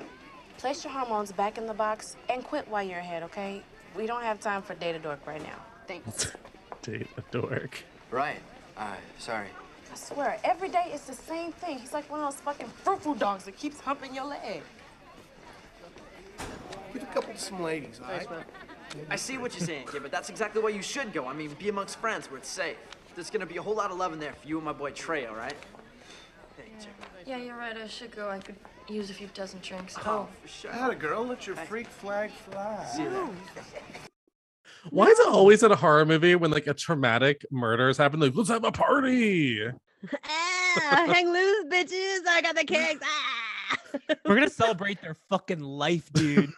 Place 0.58 0.84
your 0.84 0.92
hormones 0.92 1.32
back 1.32 1.56
in 1.56 1.66
the 1.66 1.72
box 1.72 2.16
and 2.28 2.44
quit 2.44 2.68
while 2.68 2.82
you're 2.82 2.98
ahead, 2.98 3.22
okay? 3.22 3.62
We 3.96 4.06
don't 4.06 4.20
have 4.20 4.40
time 4.40 4.60
for 4.60 4.74
data 4.74 4.98
dork 4.98 5.26
right 5.26 5.42
now. 5.42 5.56
Thanks. 5.88 6.32
Date 6.82 7.06
a 7.16 7.22
dork. 7.30 7.82
Right. 8.10 8.40
Uh, 8.76 8.92
sorry. 9.18 9.48
I 9.90 9.96
swear, 9.96 10.38
every 10.44 10.68
day 10.68 10.90
it's 10.92 11.06
the 11.06 11.14
same 11.14 11.52
thing. 11.52 11.78
He's 11.78 11.94
like 11.94 12.10
one 12.10 12.20
of 12.20 12.26
those 12.26 12.42
fucking 12.42 12.68
frou-frou 12.82 13.14
dogs 13.14 13.44
that 13.44 13.56
keeps 13.56 13.80
humping 13.80 14.14
your 14.14 14.26
leg. 14.26 14.60
Get 16.92 17.02
a 17.04 17.06
couple 17.06 17.30
of 17.30 17.40
some 17.40 17.62
ladies, 17.62 18.02
all 18.04 18.12
right? 18.12 18.28
I 19.08 19.16
see 19.16 19.38
what 19.38 19.58
you're 19.58 19.66
saying, 19.66 19.86
kid, 19.86 20.02
but 20.02 20.12
that's 20.12 20.28
exactly 20.28 20.60
why 20.60 20.68
you 20.68 20.82
should 20.82 21.14
go. 21.14 21.26
I 21.26 21.32
mean, 21.32 21.56
be 21.58 21.70
amongst 21.70 21.98
friends 22.00 22.30
where 22.30 22.36
it's 22.36 22.50
safe. 22.50 22.76
There's 23.14 23.30
gonna 23.30 23.46
be 23.46 23.56
a 23.56 23.62
whole 23.62 23.76
lot 23.76 23.90
of 23.90 23.96
love 23.96 24.12
in 24.12 24.18
there 24.18 24.32
for 24.32 24.48
you 24.48 24.56
and 24.56 24.64
my 24.64 24.72
boy 24.72 24.90
Trey, 24.90 25.26
all 25.26 25.36
right? 25.36 25.54
Hey, 26.56 26.64
check 26.78 26.94
it 27.00 27.20
out. 27.20 27.28
Yeah, 27.28 27.36
you're 27.38 27.56
right. 27.56 27.76
I 27.76 27.86
should 27.86 28.10
go. 28.10 28.28
I 28.28 28.38
could 28.38 28.56
use 28.88 29.10
a 29.10 29.14
few 29.14 29.28
dozen 29.34 29.60
drinks. 29.62 29.96
Oh, 30.04 30.28
for 30.42 30.48
sure. 30.48 30.70
Atta 30.72 30.96
girl, 30.96 31.24
let 31.24 31.46
your 31.46 31.56
freak 31.56 31.86
flag 31.86 32.30
fly. 32.30 32.84
See 32.94 33.02
you 33.02 33.10
there. 33.10 33.28
Why 34.90 35.06
is 35.06 35.18
it 35.18 35.28
always 35.28 35.62
in 35.62 35.72
a 35.72 35.76
horror 35.76 36.04
movie 36.04 36.34
when 36.34 36.50
like 36.50 36.66
a 36.66 36.74
traumatic 36.74 37.46
murder 37.50 37.86
has 37.86 37.96
happened? 37.96 38.22
Like, 38.22 38.34
let's 38.34 38.50
have 38.50 38.64
a 38.64 38.72
party. 38.72 39.60
ah, 40.24 41.04
hang 41.06 41.32
loose, 41.32 41.66
bitches. 41.66 42.26
I 42.28 42.40
got 42.42 42.56
the 42.56 42.64
cakes. 42.64 43.00
Ah. 43.02 43.78
We're 44.26 44.34
gonna 44.34 44.50
celebrate 44.50 45.00
their 45.00 45.16
fucking 45.30 45.60
life, 45.60 46.12
dude. 46.12 46.52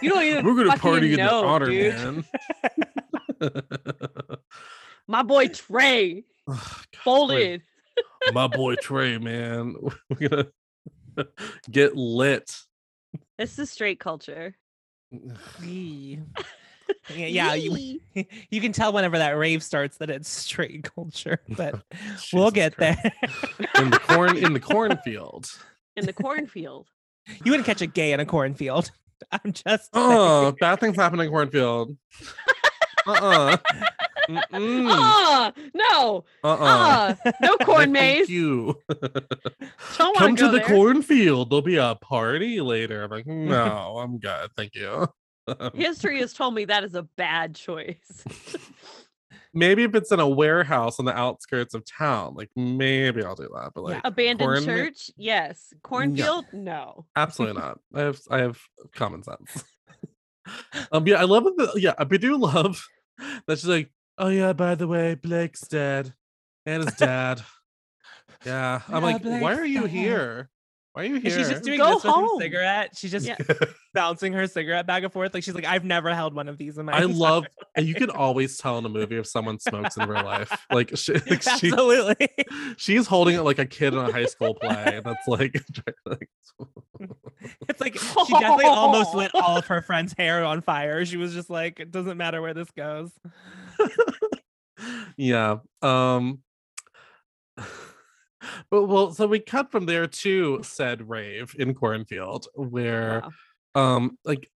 You 0.00 0.10
don't 0.10 0.24
even 0.24 0.44
We're 0.44 0.54
gonna 0.54 0.70
fucking 0.70 0.80
party 0.80 1.12
in 1.12 1.18
know, 1.18 1.40
the 1.42 1.46
honor, 1.46 1.66
dude. 1.66 1.94
man. 1.94 2.24
My 5.08 5.22
boy 5.22 5.48
Trey 5.48 6.24
Ugh, 6.46 6.54
God, 6.56 6.76
Trey. 6.92 7.00
folded. 7.02 7.62
My 8.32 8.46
boy 8.46 8.76
Trey, 8.76 9.18
man. 9.18 9.74
We're 10.20 10.28
gonna 10.28 10.46
get 11.70 11.96
lit. 11.96 12.54
This 13.38 13.58
is 13.58 13.70
straight 13.70 13.98
culture. 14.00 14.54
Yee. 15.62 16.20
yeah, 17.14 17.26
yeah 17.26 17.54
you, 17.54 17.98
you 18.50 18.60
can 18.60 18.72
tell 18.72 18.92
whenever 18.92 19.16
that 19.18 19.30
rave 19.30 19.62
starts 19.62 19.96
that 19.98 20.10
it's 20.10 20.28
straight 20.28 20.84
culture, 20.94 21.40
but 21.48 21.80
we'll 22.32 22.50
get 22.50 22.76
Christ. 22.76 23.00
there. 23.02 23.12
in 23.82 23.90
the 23.90 23.98
corn 23.98 24.36
in 24.36 24.52
the 24.52 24.60
cornfield. 24.60 25.50
in 25.96 26.04
the 26.06 26.12
cornfield. 26.12 26.88
you 27.44 27.50
wouldn't 27.50 27.66
catch 27.66 27.80
a 27.80 27.86
gay 27.86 28.12
in 28.12 28.20
a 28.20 28.26
cornfield. 28.26 28.90
I'm 29.32 29.52
just 29.52 29.88
Oh, 29.94 30.42
saying. 30.44 30.56
bad 30.60 30.80
things 30.80 30.96
happen 30.96 31.18
in 31.20 31.28
cornfield. 31.30 31.96
Uh-uh. 33.08 33.56
Mm-mm. 34.28 34.88
Ah, 34.90 35.52
no, 35.74 36.24
Uh-uh. 36.44 36.56
ah, 36.60 37.16
no 37.40 37.56
corn 37.64 37.78
Thank 37.78 37.92
maze. 37.92 38.28
you. 38.28 38.76
Don't 39.96 40.16
Come 40.18 40.36
to 40.36 40.48
the 40.50 40.58
there. 40.58 40.66
cornfield. 40.66 41.48
There'll 41.48 41.62
be 41.62 41.76
a 41.76 41.94
party 41.94 42.60
later. 42.60 43.04
I'm 43.04 43.10
like, 43.10 43.26
no, 43.26 43.96
I'm 43.98 44.18
good. 44.18 44.50
Thank 44.54 44.74
you. 44.74 45.08
Um, 45.46 45.70
History 45.74 46.20
has 46.20 46.34
told 46.34 46.52
me 46.54 46.66
that 46.66 46.84
is 46.84 46.94
a 46.94 47.04
bad 47.16 47.54
choice. 47.54 48.22
maybe 49.54 49.82
if 49.84 49.94
it's 49.94 50.12
in 50.12 50.20
a 50.20 50.28
warehouse 50.28 50.98
on 50.98 51.06
the 51.06 51.16
outskirts 51.16 51.72
of 51.72 51.84
town, 51.86 52.34
like 52.34 52.50
maybe 52.54 53.24
I'll 53.24 53.34
do 53.34 53.48
that. 53.54 53.70
But 53.74 53.84
like 53.84 54.00
Abandoned 54.04 54.40
corn- 54.46 54.64
church, 54.64 55.10
yes. 55.16 55.72
Cornfield, 55.82 56.44
no. 56.52 57.06
absolutely 57.16 57.62
not. 57.62 57.78
I 57.94 58.00
have 58.02 58.20
I 58.30 58.38
have 58.40 58.58
common 58.94 59.22
sense. 59.22 59.64
um, 60.92 61.06
yeah, 61.06 61.16
I 61.16 61.24
love 61.24 61.44
the 61.44 61.72
yeah, 61.76 61.94
I 61.98 62.04
do 62.04 62.36
love 62.36 62.86
that 63.18 63.42
just 63.48 63.64
like, 63.66 63.90
oh 64.18 64.28
yeah, 64.28 64.52
by 64.52 64.74
the 64.74 64.88
way, 64.88 65.14
Blake's 65.14 65.66
dead, 65.68 66.14
and 66.66 66.84
his 66.84 66.94
dad. 66.94 67.42
Yeah, 68.44 68.82
I'm 68.88 69.02
Yeah, 69.02 69.18
like, 69.18 69.24
why 69.24 69.54
are 69.54 69.64
you 69.64 69.82
dead." 69.82 69.90
here? 69.90 70.50
Why 70.98 71.04
are 71.04 71.06
you 71.06 71.14
And 71.14 71.22
here? 71.24 71.38
she's 71.38 71.48
just 71.48 71.62
doing 71.62 71.78
Go 71.78 71.94
this 71.94 72.02
with 72.02 72.12
her 72.12 72.26
cigarette. 72.40 72.96
She's 72.96 73.12
just 73.12 73.24
Yeah. 73.24 73.36
bouncing 73.94 74.32
her 74.32 74.48
cigarette 74.48 74.84
back 74.84 75.04
and 75.04 75.12
forth. 75.12 75.32
Like 75.32 75.44
she's 75.44 75.54
like, 75.54 75.64
I've 75.64 75.84
never 75.84 76.12
held 76.12 76.34
one 76.34 76.48
of 76.48 76.58
these 76.58 76.76
in 76.76 76.86
my 76.86 76.92
I 76.92 76.96
entire 77.02 77.14
love, 77.14 77.46
and 77.76 77.86
you 77.86 77.94
can 77.94 78.10
always 78.10 78.58
tell 78.58 78.78
in 78.78 78.84
a 78.84 78.88
movie 78.88 79.16
if 79.16 79.28
someone 79.28 79.60
smokes 79.60 79.96
in 79.96 80.08
real 80.08 80.24
life. 80.24 80.50
Like, 80.72 80.96
she, 80.96 81.12
like 81.30 81.42
she, 81.44 81.68
Absolutely. 81.68 82.28
she's 82.78 83.06
holding 83.06 83.36
it 83.36 83.42
like 83.42 83.60
a 83.60 83.66
kid 83.66 83.92
in 83.94 84.00
a 84.00 84.10
high 84.10 84.26
school 84.26 84.54
play. 84.54 85.00
That's 85.04 85.28
like, 85.28 85.54
like 86.04 86.28
It's 87.68 87.80
like 87.80 87.96
she 87.96 88.32
definitely 88.32 88.64
almost 88.64 89.14
lit 89.14 89.30
all 89.34 89.56
of 89.56 89.66
her 89.66 89.80
friends' 89.82 90.16
hair 90.18 90.44
on 90.44 90.62
fire. 90.62 91.04
She 91.04 91.16
was 91.16 91.32
just 91.32 91.48
like, 91.48 91.78
it 91.78 91.92
doesn't 91.92 92.16
matter 92.18 92.42
where 92.42 92.54
this 92.54 92.72
goes. 92.72 93.12
yeah. 95.16 95.58
Um 95.80 96.40
but 98.70 98.84
well, 98.86 99.12
so 99.12 99.26
we 99.26 99.38
cut 99.40 99.70
from 99.70 99.86
there 99.86 100.06
to 100.06 100.60
said 100.62 101.08
rave 101.08 101.54
in 101.58 101.74
cornfield 101.74 102.46
where 102.54 103.22
Wow. 103.74 103.94
um 103.96 104.18
like 104.24 104.50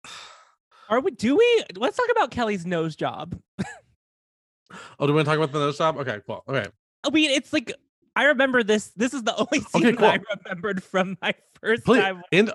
Are 0.88 1.00
we 1.00 1.10
do 1.12 1.36
we 1.36 1.64
let's 1.76 1.96
talk 1.96 2.08
about 2.10 2.30
Kelly's 2.30 2.66
nose 2.66 2.96
job. 2.96 3.38
oh 4.98 5.06
do 5.06 5.06
we 5.08 5.12
want 5.12 5.26
to 5.26 5.30
talk 5.30 5.36
about 5.38 5.52
the 5.52 5.58
nose 5.58 5.78
job? 5.78 5.96
Okay, 5.98 6.18
cool. 6.26 6.44
Okay. 6.48 6.66
I 7.04 7.10
mean, 7.10 7.30
it's 7.30 7.52
like 7.52 7.72
I 8.16 8.24
remember 8.26 8.62
this. 8.62 8.90
This 8.96 9.14
is 9.14 9.22
the 9.22 9.34
only 9.36 9.60
scene 9.70 9.86
Okay, 9.86 9.96
that 9.96 10.20
I 10.20 10.34
remembered 10.44 10.82
from 10.82 11.16
my 11.22 11.32
first 11.62 11.84
Please, 11.84 12.02
time. 12.02 12.22
in 12.32 12.50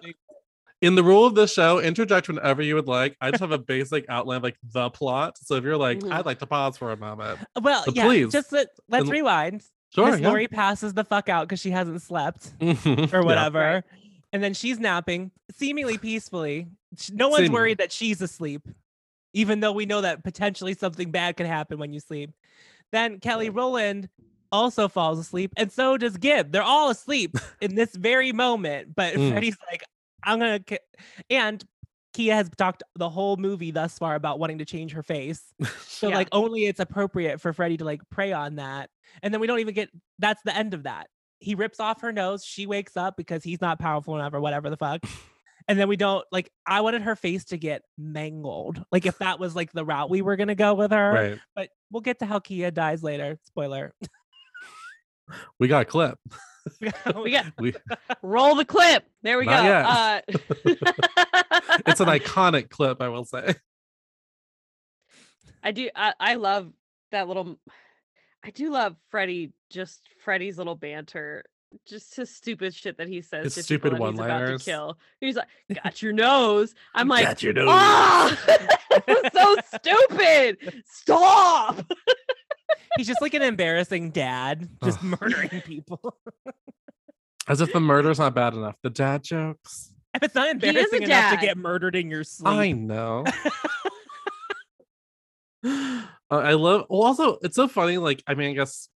in 0.81 0.93
the 0.95 1.03
rule 1.03 1.25
of 1.25 1.33
the 1.33 1.47
show, 1.47 1.79
interject 1.79 2.27
whenever 2.27 2.61
you 2.61 2.75
would 2.75 2.87
like. 2.87 3.15
I 3.21 3.31
just 3.31 3.39
have 3.41 3.51
a 3.53 3.57
basic 3.57 4.05
outline 4.09 4.41
like 4.41 4.57
the 4.73 4.89
plot. 4.91 5.37
So 5.41 5.55
if 5.55 5.63
you're 5.63 5.77
like, 5.77 5.99
Mhm. 5.99 6.11
I'd 6.11 6.25
like 6.25 6.39
to 6.39 6.45
pause 6.45 6.77
for 6.77 6.91
a 6.91 6.97
moment. 6.97 7.39
Well, 7.59 7.83
yeah, 7.93 8.03
please, 8.05 8.31
just 8.31 8.51
let, 8.51 8.67
let's 8.89 9.03
and- 9.03 9.11
rewind. 9.11 9.63
Sure. 9.95 10.11
Miss 10.11 10.19
yeah. 10.19 10.27
Lori 10.29 10.47
passes 10.47 10.93
the 10.93 11.03
fuck 11.03 11.29
out 11.29 11.47
because 11.47 11.59
she 11.59 11.71
hasn't 11.71 12.01
slept 12.01 12.53
or 12.61 12.75
yeah. 12.85 13.19
whatever. 13.21 13.83
And 14.33 14.43
then 14.43 14.53
she's 14.53 14.79
napping, 14.79 15.31
seemingly 15.55 15.97
peacefully. 15.97 16.67
No 17.11 17.29
one's 17.29 17.37
Seemingly. 17.37 17.53
worried 17.53 17.77
that 17.79 17.91
she's 17.91 18.21
asleep, 18.21 18.67
even 19.33 19.59
though 19.61 19.71
we 19.71 19.85
know 19.85 20.01
that 20.01 20.23
potentially 20.23 20.73
something 20.73 21.11
bad 21.11 21.37
could 21.37 21.45
happen 21.45 21.77
when 21.79 21.93
you 21.93 21.99
sleep. 21.99 22.31
Then 22.91 23.19
Kelly 23.19 23.49
Rowland 23.49 24.09
also 24.51 24.87
falls 24.87 25.19
asleep, 25.19 25.51
and 25.57 25.71
so 25.71 25.97
does 25.97 26.17
Gibb. 26.17 26.51
They're 26.51 26.61
all 26.63 26.89
asleep 26.89 27.35
in 27.61 27.75
this 27.75 27.95
very 27.95 28.31
moment. 28.31 28.95
But 28.95 29.13
Mm. 29.15 29.31
Freddy's 29.31 29.57
like, 29.71 29.83
I'm 30.23 30.39
gonna, 30.39 30.59
ki-" 30.59 30.77
and 31.29 31.63
Kia 32.15 32.33
has 32.33 32.49
talked 32.57 32.81
the 32.95 33.09
whole 33.09 33.35
movie 33.37 33.71
thus 33.71 33.97
far 33.99 34.15
about 34.15 34.39
wanting 34.39 34.59
to 34.59 34.65
change 34.65 34.93
her 34.93 35.03
face. 35.03 35.43
So 35.87 36.09
Yeah. 36.09 36.15
like 36.15 36.27
only 36.33 36.65
it's 36.65 36.79
appropriate 36.81 37.39
for 37.39 37.53
Freddy 37.53 37.77
to 37.77 37.85
like 37.85 38.01
prey 38.09 38.33
on 38.33 38.55
that. 38.55 38.89
And 39.23 39.33
then 39.33 39.39
we 39.41 39.47
don't 39.47 39.59
even 39.59 39.73
get 39.73 39.89
that's 40.19 40.41
the 40.43 40.55
end 40.55 40.73
of 40.73 40.83
that. 40.83 41.07
He 41.39 41.55
rips 41.55 41.79
off 41.79 42.01
her 42.01 42.11
nose, 42.11 42.43
she 42.43 42.65
wakes 42.67 42.97
up 42.97 43.15
because 43.17 43.43
he's 43.43 43.61
not 43.61 43.79
powerful 43.79 44.15
enough 44.15 44.33
or 44.33 44.41
whatever 44.41 44.69
the 44.69 44.77
fuck. 44.77 45.01
And 45.67 45.79
then 45.79 45.87
we 45.87 45.95
don't 45.95 46.23
like 46.31 46.51
I 46.67 46.81
wanted 46.81 47.01
her 47.01 47.15
face 47.15 47.45
to 47.45 47.57
get 47.57 47.81
mangled. 47.97 48.83
Like 48.91 49.07
if 49.07 49.17
that 49.17 49.39
was 49.39 49.55
like 49.55 49.71
the 49.71 49.83
route 49.83 50.11
we 50.11 50.21
were 50.21 50.35
gonna 50.35 50.53
go 50.53 50.75
with 50.75 50.91
her. 50.91 51.11
Right. 51.11 51.39
But 51.55 51.69
we'll 51.91 52.01
get 52.01 52.19
to 52.19 52.27
how 52.27 52.37
Kia 52.39 52.69
dies 52.69 53.01
later. 53.01 53.39
Spoiler. 53.47 53.91
We 55.59 55.67
got 55.67 55.81
a 55.81 55.85
clip. 55.85 56.19
We 57.15 57.31
got 57.31 57.45
We 57.59 57.73
roll 58.21 58.55
the 58.55 58.65
clip. 58.65 59.05
There 59.21 59.37
we 59.37 59.45
go. 59.45 59.51
Uh, 59.51 60.21
it's 61.87 61.99
an 61.99 62.07
iconic 62.07 62.69
clip, 62.69 63.01
I 63.01 63.09
will 63.09 63.25
say. 63.25 63.55
I 65.63 65.71
do. 65.71 65.89
I, 65.95 66.13
I 66.19 66.35
love 66.35 66.71
that 67.11 67.27
little. 67.27 67.59
I 68.43 68.51
do 68.51 68.71
love 68.71 68.95
Freddy. 69.09 69.53
Just 69.69 70.01
Freddy's 70.23 70.57
little 70.57 70.75
banter. 70.75 71.45
Just 71.87 72.15
his 72.15 72.33
stupid 72.33 72.73
shit 72.73 72.97
that 72.97 73.07
he 73.07 73.21
says. 73.21 73.43
His 73.45 73.55
to 73.55 73.63
stupid 73.63 73.91
to 73.91 73.95
one-liners. 73.97 74.63
kill. 74.63 74.97
He's 75.19 75.35
like, 75.35 75.47
"Got 75.83 76.01
your 76.01 76.13
nose." 76.13 76.73
I'm 76.93 77.07
like, 77.07 77.25
Got 77.25 77.43
your 77.43 77.53
nose. 77.53 77.67
"Ah, 77.69 78.37
so 79.33 79.55
stupid! 79.75 80.83
Stop!" 80.85 81.85
He's 82.97 83.07
just 83.07 83.21
like 83.21 83.33
an 83.33 83.41
embarrassing 83.41 84.11
dad, 84.11 84.69
just 84.83 84.99
Ugh. 84.99 85.17
murdering 85.19 85.61
people. 85.61 86.17
As 87.47 87.61
if 87.61 87.71
the 87.73 87.79
murder's 87.79 88.19
not 88.19 88.33
bad 88.33 88.53
enough. 88.53 88.75
The 88.81 88.89
dad 88.89 89.23
jokes. 89.23 89.91
If 90.13 90.23
it's 90.23 90.33
not 90.35 90.49
embarrassing 90.49 91.03
enough 91.03 91.31
to 91.31 91.35
dad. 91.35 91.41
get 91.41 91.57
murdered 91.57 91.95
in 91.95 92.09
your 92.09 92.23
sleep. 92.23 92.47
I 92.53 92.71
know. 92.71 93.23
Uh, 96.31 96.37
I 96.37 96.53
love. 96.53 96.87
Well, 96.89 97.03
also, 97.03 97.37
it's 97.43 97.55
so 97.55 97.67
funny. 97.67 97.99
Like, 97.99 98.23
I 98.25 98.33
mean, 98.33 98.49
I 98.49 98.53
guess 98.53 98.89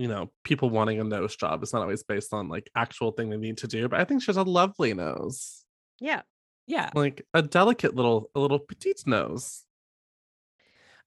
you 0.00 0.08
know, 0.08 0.30
people 0.44 0.70
wanting 0.70 0.98
a 0.98 1.04
nose 1.04 1.36
job 1.36 1.62
is 1.62 1.74
not 1.74 1.82
always 1.82 2.02
based 2.02 2.32
on 2.32 2.48
like 2.48 2.70
actual 2.74 3.12
thing 3.12 3.28
they 3.28 3.36
need 3.36 3.58
to 3.58 3.66
do. 3.66 3.86
But 3.86 4.00
I 4.00 4.04
think 4.04 4.22
she 4.22 4.26
has 4.28 4.38
a 4.38 4.42
lovely 4.42 4.94
nose, 4.94 5.62
Yeah, 6.00 6.22
yeah. 6.66 6.88
like 6.94 7.26
a 7.34 7.42
delicate 7.42 7.94
little, 7.94 8.30
a 8.34 8.40
little 8.40 8.58
petite 8.58 9.02
nose. 9.06 9.64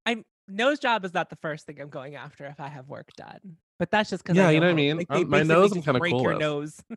I'm 0.06 0.26
nose 0.48 0.80
job 0.80 1.06
is 1.06 1.14
not 1.14 1.30
the 1.30 1.36
first 1.38 1.66
thing 1.66 1.80
I'm 1.82 1.90
going 1.90 2.16
after 2.16 2.46
if 2.46 2.60
I 2.60 2.68
have 2.68 2.88
work 2.88 3.10
done. 3.16 3.58
But 3.80 3.92
that's 3.92 4.10
just 4.10 4.24
because 4.24 4.38
Yeah, 4.38 4.48
I 4.48 4.52
you 4.52 4.60
know 4.60 4.68
what 4.68 4.72
I 4.74 4.76
mean? 4.76 4.98
Like, 4.98 5.08
Uh, 5.10 5.20
my 5.22 5.44
nose 5.44 5.72
I'm 5.72 5.78
just 5.82 5.86
kinda 5.86 6.00
cool 6.00 6.22
your 6.22 6.32
with. 6.34 6.40
nose. 6.40 6.82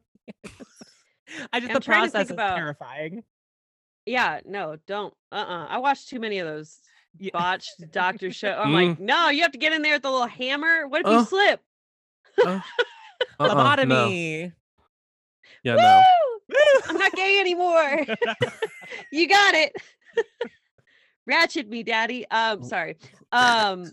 I 1.52 1.60
just 1.60 1.70
I'm 1.70 1.74
the 1.74 1.80
trying 1.80 1.80
to 1.80 1.82
process 1.82 2.12
think 2.12 2.24
is 2.24 2.30
about- 2.32 2.56
terrifying. 2.56 3.24
yeah. 4.04 4.40
No, 4.44 4.76
don't. 4.86 5.12
Uh, 5.32 5.36
uh 5.36 5.66
I 5.68 5.78
watched 5.78 6.08
too 6.08 6.20
many 6.20 6.38
of 6.38 6.46
those 6.46 6.78
Yeah. 7.18 7.30
botched 7.32 7.90
doctor 7.90 8.30
show. 8.30 8.52
I'm 8.52 8.68
Mm. 8.72 8.88
like, 8.90 9.00
no, 9.00 9.28
you 9.30 9.42
have 9.42 9.52
to 9.52 9.58
get 9.58 9.72
in 9.72 9.82
there 9.82 9.94
with 9.94 10.02
the 10.02 10.10
little 10.10 10.26
hammer. 10.26 10.86
What 10.86 11.00
if 11.02 11.06
you 11.08 11.18
Uh, 11.18 11.24
slip? 11.24 11.60
Uh, 12.44 12.60
uh-uh, 13.40 13.46
no. 13.48 13.54
Lobotomy. 13.54 14.52
Yeah, 15.62 15.74
no. 15.76 16.02
I'm 16.88 16.98
not 16.98 17.12
gay 17.12 17.40
anymore. 17.40 18.04
you 19.10 19.26
got 19.28 19.54
it. 19.54 19.72
Ratchet 21.26 21.68
me, 21.68 21.82
daddy. 21.82 22.28
Um, 22.30 22.62
sorry. 22.62 22.96
Um, 23.32 23.90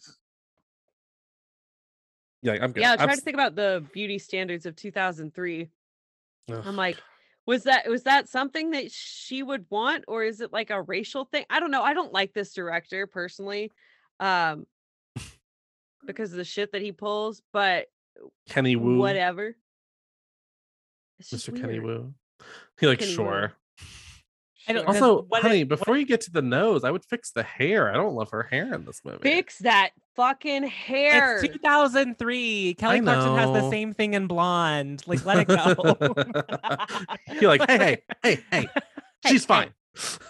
Yeah, 2.41 2.57
I'm 2.61 2.71
good. 2.71 2.81
yeah, 2.81 2.91
I'm 2.91 2.99
I'm 2.99 3.07
trying 3.07 3.17
to 3.17 3.23
think 3.23 3.35
about 3.35 3.55
the 3.55 3.83
beauty 3.93 4.19
standards 4.19 4.65
of 4.65 4.75
2003. 4.75 5.69
Ugh. 6.51 6.63
I'm 6.65 6.75
like, 6.75 6.97
was 7.45 7.63
that 7.63 7.87
was 7.89 8.03
that 8.03 8.29
something 8.29 8.71
that 8.71 8.91
she 8.91 9.43
would 9.43 9.65
want, 9.69 10.05
or 10.07 10.23
is 10.23 10.41
it 10.41 10.53
like 10.53 10.69
a 10.69 10.81
racial 10.81 11.25
thing? 11.25 11.45
I 11.49 11.59
don't 11.59 11.71
know. 11.71 11.81
I 11.81 11.93
don't 11.93 12.13
like 12.13 12.33
this 12.33 12.53
director 12.53 13.07
personally, 13.07 13.71
um, 14.19 14.65
because 16.05 16.31
of 16.31 16.37
the 16.37 16.43
shit 16.43 16.71
that 16.73 16.81
he 16.81 16.91
pulls. 16.91 17.41
But 17.51 17.87
Kenny 18.49 18.75
Wu, 18.75 18.97
whatever. 18.97 19.55
Mr. 21.21 21.55
Kenny 21.55 21.79
weird. 21.79 21.83
Wu. 21.83 22.13
He 22.79 22.87
like 22.87 22.99
Kenny 22.99 23.17
Wu. 23.17 23.47
Sure. 24.65 24.69
I 24.69 24.73
don't- 24.73 24.87
Also, 24.87 25.21
what 25.23 25.41
honey, 25.41 25.61
if- 25.61 25.69
what 25.69 25.79
before 25.79 25.97
you 25.97 26.05
get 26.05 26.21
to 26.21 26.31
the 26.31 26.41
nose, 26.41 26.83
I 26.83 26.91
would 26.91 27.05
fix 27.05 27.31
the 27.31 27.43
hair. 27.43 27.89
I 27.89 27.93
don't 27.93 28.15
love 28.15 28.29
her 28.31 28.43
hair 28.43 28.73
in 28.73 28.85
this 28.85 29.01
movie. 29.03 29.19
fix 29.21 29.59
that 29.59 29.91
fucking 30.15 30.63
hair. 30.63 31.37
It's 31.43 31.53
2003. 31.53 32.75
Kelly 32.75 33.01
Clarkson 33.01 33.35
has 33.35 33.51
the 33.51 33.69
same 33.69 33.93
thing 33.93 34.13
in 34.13 34.27
blonde. 34.27 35.03
Like, 35.07 35.25
let 35.25 35.39
it 35.39 35.47
go. 35.47 35.95
You're 37.41 37.49
like, 37.55 37.69
hey, 37.69 37.77
hey, 37.77 37.97
hey, 38.23 38.39
hey, 38.51 38.67
she's 39.27 39.43
hey. 39.43 39.47
fine. 39.47 39.69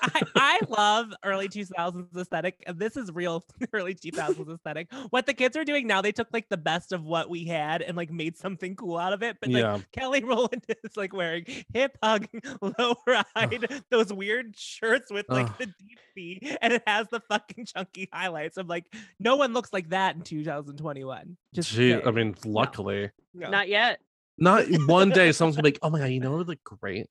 I, 0.01 0.21
I 0.35 0.59
love 0.67 1.13
early 1.23 1.47
2000s 1.47 2.15
aesthetic. 2.17 2.63
This 2.75 2.97
is 2.97 3.09
real 3.11 3.45
early 3.73 3.95
2000s 3.95 4.53
aesthetic. 4.53 4.91
What 5.09 5.25
the 5.25 5.33
kids 5.33 5.55
are 5.55 5.63
doing 5.63 5.87
now, 5.87 6.01
they 6.01 6.11
took 6.11 6.27
like 6.33 6.49
the 6.49 6.57
best 6.57 6.91
of 6.91 7.03
what 7.05 7.29
we 7.29 7.45
had 7.45 7.81
and 7.81 7.95
like 7.95 8.11
made 8.11 8.35
something 8.37 8.75
cool 8.75 8.97
out 8.97 9.13
of 9.13 9.23
it. 9.23 9.37
But 9.39 9.49
like 9.49 9.61
Yeah. 9.61 9.79
Kelly 9.93 10.23
Rowland 10.25 10.65
is 10.83 10.97
like 10.97 11.13
wearing 11.13 11.45
hip 11.73 11.97
hug, 12.03 12.27
low 12.61 12.95
ride, 13.07 13.81
those 13.89 14.11
weird 14.11 14.57
shirts 14.57 15.09
with 15.11 15.27
like 15.29 15.47
Ugh. 15.47 15.55
the 15.59 15.65
deep 15.67 15.99
V, 16.15 16.57
and 16.61 16.73
it 16.73 16.83
has 16.85 17.07
the 17.09 17.21
fucking 17.21 17.65
chunky 17.65 18.09
highlights. 18.11 18.57
I'm 18.57 18.67
like, 18.67 18.93
no 19.19 19.37
one 19.37 19.53
looks 19.53 19.71
like 19.71 19.89
that 19.89 20.15
in 20.15 20.21
2021. 20.23 21.37
Just 21.53 21.69
Gee, 21.71 21.95
I 21.95 22.11
mean, 22.11 22.35
luckily, 22.45 23.11
No, 23.33 23.49
Not 23.49 23.69
yet. 23.69 23.99
not 24.37 24.65
one 24.87 25.09
day 25.09 25.31
someone's 25.31 25.55
gonna 25.55 25.63
be 25.63 25.67
like, 25.71 25.79
oh 25.81 25.89
my 25.89 25.99
god, 25.99 26.05
you 26.09 26.19
know 26.19 26.31
what 26.31 26.39
would 26.39 26.47
look 26.49 26.63
great? 26.63 27.07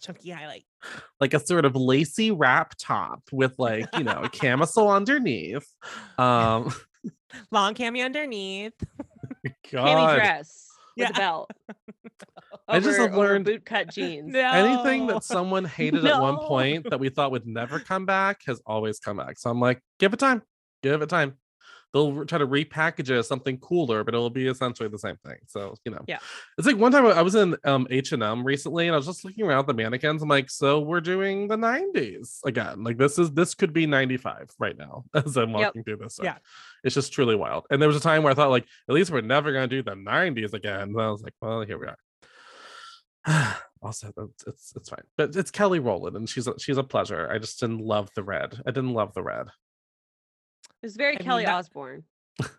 Chunky 0.00 0.30
highlight. 0.30 0.64
Like 1.20 1.34
a 1.34 1.40
sort 1.40 1.64
of 1.64 1.76
lacy 1.76 2.30
wrap 2.30 2.74
top 2.78 3.22
with 3.32 3.58
like, 3.58 3.86
you 3.96 4.04
know, 4.04 4.22
a 4.24 4.28
camisole 4.28 4.90
underneath. 4.90 5.66
Um 6.18 6.72
Long 7.52 7.74
cami 7.74 8.04
underneath. 8.04 8.72
Cami 9.66 9.94
God. 9.94 10.14
dress 10.16 10.66
with 10.96 11.08
Yeah. 11.08 11.10
a 11.10 11.12
belt. 11.14 11.50
I 12.68 12.78
just 12.80 12.98
have 12.98 13.14
learned- 13.14 13.44
boot 13.46 13.64
cut 13.64 13.90
jeans. 13.92 14.32
No. 14.32 14.40
Anything 14.50 15.06
that 15.08 15.24
someone 15.24 15.64
hated 15.64 16.04
at 16.04 16.20
one 16.20 16.36
point 16.38 16.88
that 16.90 17.00
we 17.00 17.08
thought 17.08 17.30
would 17.30 17.46
never 17.46 17.80
come 17.80 18.06
back 18.06 18.42
has 18.46 18.60
always 18.66 18.98
come 19.00 19.16
back. 19.16 19.38
So 19.38 19.50
I'm 19.50 19.60
like, 19.60 19.80
give 19.98 20.12
it 20.12 20.18
time. 20.18 20.42
Give 20.82 21.00
it 21.02 21.08
time. 21.08 21.36
They'll 21.92 22.24
try 22.24 22.38
to 22.38 22.46
repackage 22.46 23.10
it 23.10 23.18
as 23.18 23.26
something 23.26 23.58
cooler, 23.58 24.04
but 24.04 24.14
it'll 24.14 24.30
be 24.30 24.46
essentially 24.46 24.88
the 24.88 24.98
same 24.98 25.16
thing. 25.24 25.36
So 25.48 25.74
you 25.84 25.92
know, 25.92 26.02
Yeah. 26.06 26.18
It's 26.56 26.66
like 26.66 26.76
one 26.76 26.92
time 26.92 27.04
I 27.06 27.22
was 27.22 27.34
in 27.34 27.56
um 27.64 27.86
H 27.90 28.12
and 28.12 28.22
M 28.22 28.44
recently, 28.44 28.86
and 28.86 28.94
I 28.94 28.96
was 28.96 29.06
just 29.06 29.24
looking 29.24 29.44
around 29.44 29.60
at 29.60 29.66
the 29.66 29.74
mannequins. 29.74 30.22
I'm 30.22 30.28
like, 30.28 30.50
so 30.50 30.80
we're 30.80 31.00
doing 31.00 31.48
the 31.48 31.56
'90s 31.56 32.38
again. 32.44 32.84
Like 32.84 32.96
this 32.98 33.18
is 33.18 33.32
this 33.32 33.54
could 33.54 33.72
be 33.72 33.86
'95 33.86 34.50
right 34.58 34.76
now 34.78 35.04
as 35.14 35.36
I'm 35.36 35.50
Yep. 35.50 35.58
walking 35.58 35.84
through 35.84 35.96
this. 35.96 36.14
stuff. 36.14 36.24
Yeah. 36.24 36.36
it's 36.84 36.94
just 36.94 37.12
truly 37.12 37.34
wild. 37.36 37.66
And 37.70 37.80
there 37.82 37.88
was 37.88 37.96
a 37.96 38.00
time 38.00 38.22
where 38.22 38.30
I 38.32 38.34
thought 38.34 38.50
like, 38.50 38.66
at 38.88 38.94
least 38.94 39.10
we're 39.10 39.20
never 39.20 39.52
gonna 39.52 39.66
do 39.66 39.82
the 39.82 39.92
'90s 39.96 40.52
again. 40.54 40.80
And 40.82 41.00
I 41.00 41.10
was 41.10 41.22
like, 41.22 41.34
well, 41.40 41.62
here 41.62 41.78
we 41.78 41.86
are. 41.86 41.96
also, 43.82 44.12
it's, 44.16 44.44
it's 44.46 44.72
it's 44.76 44.88
fine, 44.88 45.02
but 45.16 45.34
it's 45.36 45.50
Kelly 45.50 45.78
Rowland, 45.78 46.16
and 46.16 46.28
she's 46.28 46.46
a, 46.46 46.58
she's 46.58 46.78
a 46.78 46.82
pleasure. 46.82 47.28
I 47.30 47.38
just 47.38 47.60
didn't 47.60 47.80
love 47.80 48.08
the 48.14 48.22
red. 48.22 48.60
I 48.66 48.70
didn't 48.70 48.94
love 48.94 49.12
the 49.14 49.22
red. 49.22 49.48
It 50.82 50.86
was 50.86 50.96
very 50.96 51.16
I 51.16 51.18
mean, 51.18 51.24
Kelly 51.26 51.44
that- 51.44 51.54
Osbourne. 51.54 52.04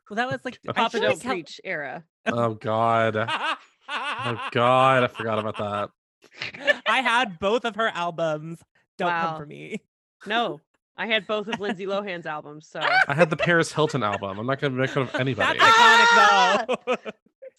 Well, 0.09 0.15
that 0.17 0.29
was 0.31 0.39
like 0.45 0.59
the 0.63 0.73
Papa 0.73 0.91
feel 0.91 1.01
don't 1.01 1.09
like 1.13 1.21
Kel- 1.21 1.31
preach 1.31 1.59
era. 1.63 2.03
Oh 2.27 2.53
God, 2.53 3.15
oh 3.17 4.47
God, 4.51 5.03
I 5.03 5.07
forgot 5.07 5.39
about 5.39 5.57
that. 5.57 6.81
I 6.87 7.01
had 7.01 7.39
both 7.39 7.65
of 7.65 7.75
her 7.75 7.87
albums. 7.87 8.59
Don't 8.99 9.07
Wow. 9.07 9.29
come 9.29 9.37
for 9.37 9.45
me. 9.47 9.81
No, 10.27 10.61
I 10.97 11.07
had 11.07 11.25
both 11.25 11.47
of 11.47 11.59
Lindsay 11.59 11.85
Lohan's 11.87 12.27
albums. 12.27 12.67
So 12.67 12.79
I 13.07 13.13
had 13.15 13.31
the 13.31 13.37
Paris 13.37 13.71
Hilton 13.71 14.03
album. 14.03 14.37
I'm 14.37 14.45
not 14.45 14.59
gonna 14.59 14.75
make 14.75 14.91
fun 14.91 15.03
of 15.03 15.15
anybody. 15.19 15.57
That's 15.57 15.71
iconic 15.71 16.77
though. 16.85 16.95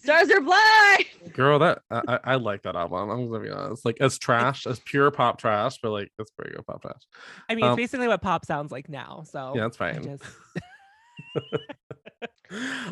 Stars 0.03 0.31
are 0.31 0.41
blind. 0.41 1.05
Girl, 1.33 1.59
that 1.61 1.83
I, 1.91 2.03
I 2.09 2.19
I 2.25 2.35
like 2.37 2.63
that 2.63 2.77
album. 2.77 3.09
I'm 3.11 3.29
gonna 3.31 3.43
be 3.45 3.51
honest. 3.51 3.85
Like 3.85 3.99
as 4.01 4.19
trash, 4.19 4.67
as 4.67 4.81
pure 4.81 5.11
pop 5.11 5.39
trash, 5.39 5.79
but 5.83 5.91
like 5.93 6.11
it's 6.19 6.31
pretty 6.33 6.55
good 6.55 6.67
pop 6.67 6.83
trash. 6.83 7.01
I 7.49 7.55
mean, 7.55 7.65
Um, 7.65 7.73
it's 7.73 7.77
basically 7.77 8.09
what 8.09 8.21
pop 8.23 8.45
sounds 8.45 8.73
like 8.73 8.89
now. 8.89 9.23
So 9.31 9.53
Yeah, 9.55 9.63
that's 9.63 9.77
fine. 9.77 10.03
just- 10.03 10.25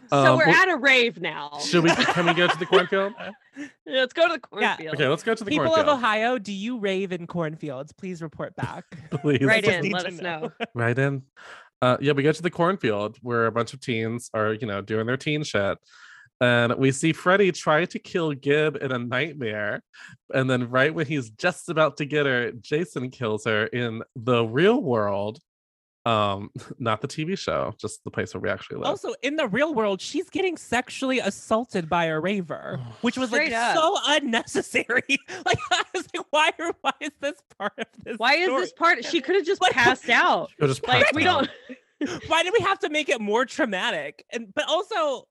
So 0.08 0.16
Um, 0.16 0.38
we're 0.38 0.46
well, 0.46 0.56
at 0.56 0.68
a 0.70 0.76
rave 0.78 1.20
now. 1.20 1.58
Should 1.62 1.84
we? 1.84 1.90
Can 1.90 2.24
we 2.24 2.32
go 2.32 2.46
to 2.48 2.58
the 2.58 2.64
cornfield? 2.64 3.12
yeah, 3.58 3.66
Let's 3.86 4.14
go 4.14 4.26
to 4.26 4.32
the 4.32 4.38
cornfield. 4.40 4.94
Okay, 4.94 5.06
let's 5.06 5.22
go 5.22 5.34
to 5.34 5.44
the 5.44 5.50
cornfield. 5.50 5.76
People 5.76 5.92
of. 5.92 5.98
Ohio, 5.98 6.38
do 6.38 6.50
you 6.50 6.78
rave 6.78 7.12
in 7.12 7.26
cornfields? 7.26 7.92
Please 7.92 8.22
report 8.22 8.56
back. 8.56 8.84
Please, 9.20 9.42
Right 9.42 9.62
in. 9.62 9.90
Let 9.90 10.02
to 10.06 10.08
us 10.08 10.20
know. 10.20 10.50
right 10.74 10.98
in. 10.98 11.24
Uh, 11.82 11.98
yeah, 12.00 12.12
we 12.12 12.22
go 12.22 12.32
to 12.32 12.40
the 12.42 12.50
cornfield 12.50 13.18
where 13.20 13.44
a 13.44 13.52
bunch 13.52 13.74
of 13.74 13.80
teens 13.80 14.30
are, 14.32 14.54
you 14.54 14.66
know, 14.66 14.80
doing 14.80 15.06
their 15.06 15.18
teen 15.18 15.42
shit, 15.44 15.76
And 16.40 16.74
we 16.76 16.90
see 16.90 17.12
Freddy 17.12 17.52
try 17.52 17.84
to 17.84 17.98
kill 17.98 18.32
Gibb 18.32 18.76
in 18.76 18.92
a 18.92 18.98
nightmare. 18.98 19.82
And 20.32 20.48
then, 20.48 20.70
right 20.70 20.94
when 20.94 21.06
he's 21.06 21.30
just 21.30 21.68
about 21.68 21.98
to 21.98 22.06
get 22.06 22.24
her, 22.24 22.52
Jason 22.52 23.10
kills 23.10 23.44
her 23.44 23.66
in 23.66 24.02
the 24.16 24.44
real 24.44 24.80
world. 24.82 25.38
Um, 26.06 26.50
not 26.78 27.02
the 27.02 27.08
TV 27.08 27.36
show, 27.36 27.74
just 27.78 28.02
the 28.04 28.10
place 28.10 28.32
where 28.32 28.40
we 28.40 28.48
actually 28.48 28.78
live. 28.78 28.86
Also, 28.86 29.12
in 29.22 29.36
the 29.36 29.48
real 29.48 29.74
world, 29.74 30.00
she's 30.00 30.30
getting 30.30 30.56
sexually 30.56 31.18
assaulted 31.18 31.90
by 31.90 32.06
a 32.06 32.18
raver, 32.18 32.80
which 33.02 33.18
was 33.18 33.32
like 33.32 33.52
up. 33.52 33.76
so 33.76 33.98
unnecessary. 34.06 35.02
like 35.44 35.58
I 35.70 35.82
was 35.94 36.08
like, 36.16 36.26
why? 36.30 36.52
Are, 36.58 36.72
why 36.80 36.92
is 37.02 37.10
this 37.20 37.34
part 37.58 37.74
of 37.76 37.86
this? 38.02 38.16
Why 38.16 38.36
is 38.36 38.48
this 38.48 38.72
part? 38.72 39.04
She 39.04 39.20
could 39.20 39.34
have 39.36 39.44
just 39.44 39.60
Like, 39.60 39.72
passed 39.74 40.08
out. 40.08 40.50
Just 40.58 40.88
Like 40.88 41.02
passed 41.02 41.14
we 41.14 41.26
out. 41.26 41.50
don't. 42.00 42.20
Why 42.28 42.44
did 42.44 42.54
we 42.58 42.64
have 42.64 42.78
to 42.78 42.88
make 42.88 43.10
it 43.10 43.20
more 43.20 43.44
traumatic? 43.44 44.24
And 44.30 44.54
but 44.54 44.64
also. 44.70 45.26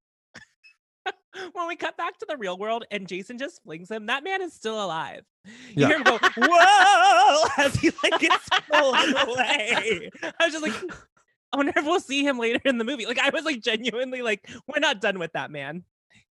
When 1.54 1.68
we 1.68 1.76
cut 1.76 1.96
back 1.96 2.18
to 2.20 2.26
the 2.28 2.36
real 2.38 2.58
world 2.58 2.86
and 2.92 3.08
Jason 3.08 3.38
just 3.38 3.62
flings 3.64 3.90
him, 3.90 4.08
that 4.08 4.24
man 4.24 4.42
is 4.42 4.52
still 4.54 4.84
alive. 4.84 5.22
You 5.46 5.52
Yeah. 5.76 5.88
hear 5.88 5.98
him 5.98 6.04
go, 6.04 6.18
"Whoa!" 6.38 7.44
as 7.64 7.76
he 7.76 7.92
like 8.04 8.20
gets 8.20 8.50
pulled 8.72 8.96
away. 8.96 10.10
I 10.24 10.46
was 10.46 10.54
just 10.54 10.64
like, 10.64 10.74
I 11.54 11.58
wonder 11.58 11.72
if 11.76 11.86
we'll 11.86 12.00
see 12.00 12.24
him 12.26 12.40
later 12.40 12.60
in 12.66 12.78
the 12.78 12.84
movie. 12.84 13.06
Like 13.06 13.20
I 13.20 13.30
was 13.30 13.46
like 13.46 13.62
genuinely 13.62 14.22
like, 14.22 14.50
we're 14.68 14.80
not 14.80 15.02
done 15.02 15.20
with 15.20 15.32
that 15.34 15.52
man. 15.52 15.84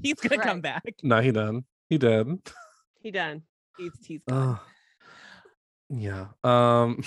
He's 0.03 0.15
gonna 0.15 0.43
come 0.43 0.61
back. 0.61 0.83
No, 1.03 1.21
he 1.21 1.31
done. 1.33 1.65
He 1.89 1.97
did. 1.99 2.27
He 3.01 3.11
done. 3.11 3.43
He's 3.79 3.93
he's 4.05 4.21
gone. 4.29 4.59
Oh. 4.61 4.67
Yeah. 5.91 6.27
Um 6.45 7.03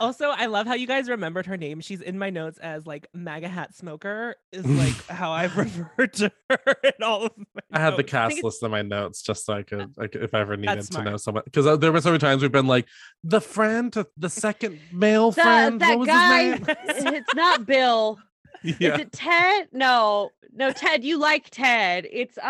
Also, 0.00 0.28
I 0.30 0.46
love 0.46 0.66
how 0.66 0.74
you 0.74 0.86
guys 0.86 1.08
remembered 1.08 1.46
her 1.46 1.56
name. 1.56 1.80
She's 1.80 2.00
in 2.00 2.18
my 2.18 2.30
notes 2.30 2.58
as 2.58 2.86
like 2.86 3.06
MAGA 3.14 3.48
hat 3.48 3.74
smoker 3.74 4.36
is 4.52 4.66
like 4.66 5.06
how 5.08 5.30
I've 5.32 5.56
referred 5.56 6.12
to 6.14 6.32
her 6.50 6.74
in 6.82 7.02
all 7.02 7.26
of 7.26 7.32
my 7.36 7.44
I 7.72 7.80
had 7.80 7.96
the 7.96 8.04
cast 8.04 8.42
list 8.42 8.62
in 8.62 8.70
my 8.70 8.82
notes 8.82 9.22
just 9.22 9.44
so 9.46 9.54
I 9.54 9.62
could, 9.62 9.94
I 9.98 10.06
could 10.06 10.22
if 10.22 10.34
I 10.34 10.40
ever 10.40 10.56
needed 10.56 10.76
to 10.76 10.82
smart. 10.82 11.04
know 11.06 11.16
someone. 11.16 11.42
Because 11.44 11.78
there 11.78 11.92
were 11.92 12.00
so 12.00 12.10
many 12.10 12.18
times 12.18 12.42
we've 12.42 12.50
been 12.52 12.66
like, 12.66 12.86
the 13.22 13.40
friend, 13.40 13.92
to 13.94 14.06
the 14.16 14.28
second 14.30 14.78
male 14.92 15.30
The- 15.30 15.42
friend. 15.42 15.80
that 15.80 15.90
what 15.90 15.98
was 16.00 16.08
guy. 16.08 16.60
it's 16.88 17.34
not 17.34 17.66
Bill. 17.66 18.18
yeah. 18.62 18.94
Is 18.94 19.00
it 19.00 19.12
Ted? 19.12 19.68
No, 19.72 20.30
no, 20.52 20.72
Ted. 20.72 21.04
You 21.04 21.18
like 21.18 21.50
Ted? 21.50 22.06
It's 22.10 22.36
uh, 22.38 22.42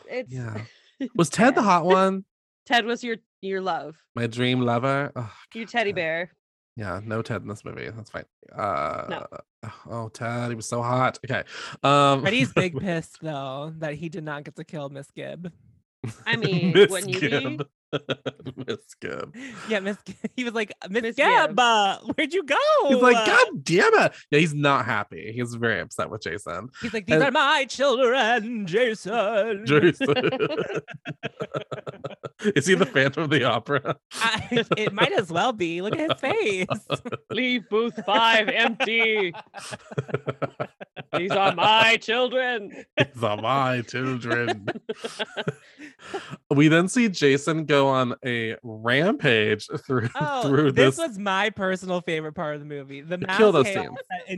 it's 0.08 0.32
yeah. 0.32 0.62
Was 1.14 1.30
Ted 1.30 1.54
the 1.54 1.62
hot 1.62 1.84
one? 1.84 2.24
Ted 2.66 2.84
was 2.84 3.02
your 3.04 3.16
your 3.40 3.60
love, 3.60 3.96
My 4.16 4.26
dream 4.26 4.60
lover? 4.62 5.12
Oh, 5.14 5.30
your 5.54 5.64
teddy 5.66 5.92
bear. 5.92 6.32
Yeah, 6.78 7.00
no 7.04 7.22
Ted 7.22 7.42
in 7.42 7.48
this 7.48 7.64
movie. 7.64 7.90
That's 7.90 8.08
fine. 8.08 8.24
Uh, 8.56 9.26
Oh, 9.90 10.08
Ted, 10.10 10.50
he 10.50 10.54
was 10.54 10.68
so 10.68 10.80
hot. 10.80 11.18
Okay. 11.24 11.42
Um, 11.82 12.20
Freddy's 12.20 12.52
big 12.54 12.78
pissed 12.78 13.18
though 13.20 13.74
that 13.78 13.94
he 13.94 14.08
did 14.08 14.22
not 14.22 14.44
get 14.44 14.54
to 14.54 14.62
kill 14.64 14.88
Miss 14.88 15.10
Gibb. 15.10 15.52
I 16.24 16.36
mean, 16.36 16.72
Miss 16.72 16.88
wouldn't 16.88 17.12
you 17.12 17.20
be? 17.20 17.28
Gibb. 17.28 17.68
Miss 18.66 18.94
Gibb. 19.00 19.34
Yeah, 19.68 19.80
Miss. 19.80 19.96
G- 20.04 20.14
He 20.36 20.44
was 20.44 20.54
like, 20.54 20.72
Miss 20.88 21.02
Miss 21.02 21.16
Gibb, 21.16 21.48
Gibb. 21.50 21.58
uh, 21.60 21.98
where'd 22.14 22.32
you 22.32 22.44
go? 22.44 22.56
He's 22.88 23.00
like, 23.02 23.16
Uh, 23.16 23.26
God 23.26 23.64
damn 23.64 23.94
it. 23.94 24.12
Yeah, 24.30 24.38
he's 24.38 24.54
not 24.54 24.84
happy. 24.84 25.32
He's 25.34 25.54
very 25.54 25.80
upset 25.80 26.10
with 26.10 26.22
Jason. 26.22 26.68
He's 26.82 26.92
like, 26.94 27.06
these 27.06 27.14
and- 27.16 27.24
are 27.24 27.30
my 27.30 27.64
children, 27.68 28.66
Jason. 28.66 29.64
Jason. 29.66 30.14
Is 32.54 32.66
he 32.66 32.74
the 32.74 32.86
Phantom 32.86 33.24
of 33.24 33.30
the 33.30 33.42
Opera? 33.44 33.96
I, 34.14 34.64
it 34.76 34.92
might 34.92 35.12
as 35.12 35.30
well 35.30 35.52
be. 35.52 35.82
Look 35.82 35.96
at 35.98 36.10
his 36.12 36.20
face. 36.20 36.66
Leave 37.30 37.68
booth 37.68 37.98
five 38.06 38.48
empty. 38.48 39.34
These 41.16 41.30
are 41.32 41.52
my 41.54 41.96
children. 41.96 42.84
These 42.96 43.22
are 43.24 43.36
my 43.38 43.80
children. 43.82 44.68
we 46.50 46.68
then 46.68 46.86
see 46.88 47.08
Jason 47.08 47.64
go 47.64 47.77
on 47.86 48.14
a 48.24 48.56
rampage 48.62 49.68
through 49.86 50.08
Oh, 50.20 50.42
through 50.48 50.72
this, 50.72 50.96
this. 50.96 51.08
was 51.08 51.18
my 51.18 51.50
personal 51.50 52.00
favorite 52.00 52.32
part 52.34 52.54
of 52.54 52.60
the 52.60 52.66
movie. 52.66 53.00
The 53.00 53.18
mass 53.18 53.36
kill 53.38 53.52
those 53.52 53.66
chaos 53.66 53.86
scenes. 53.86 53.98
that 54.10 54.28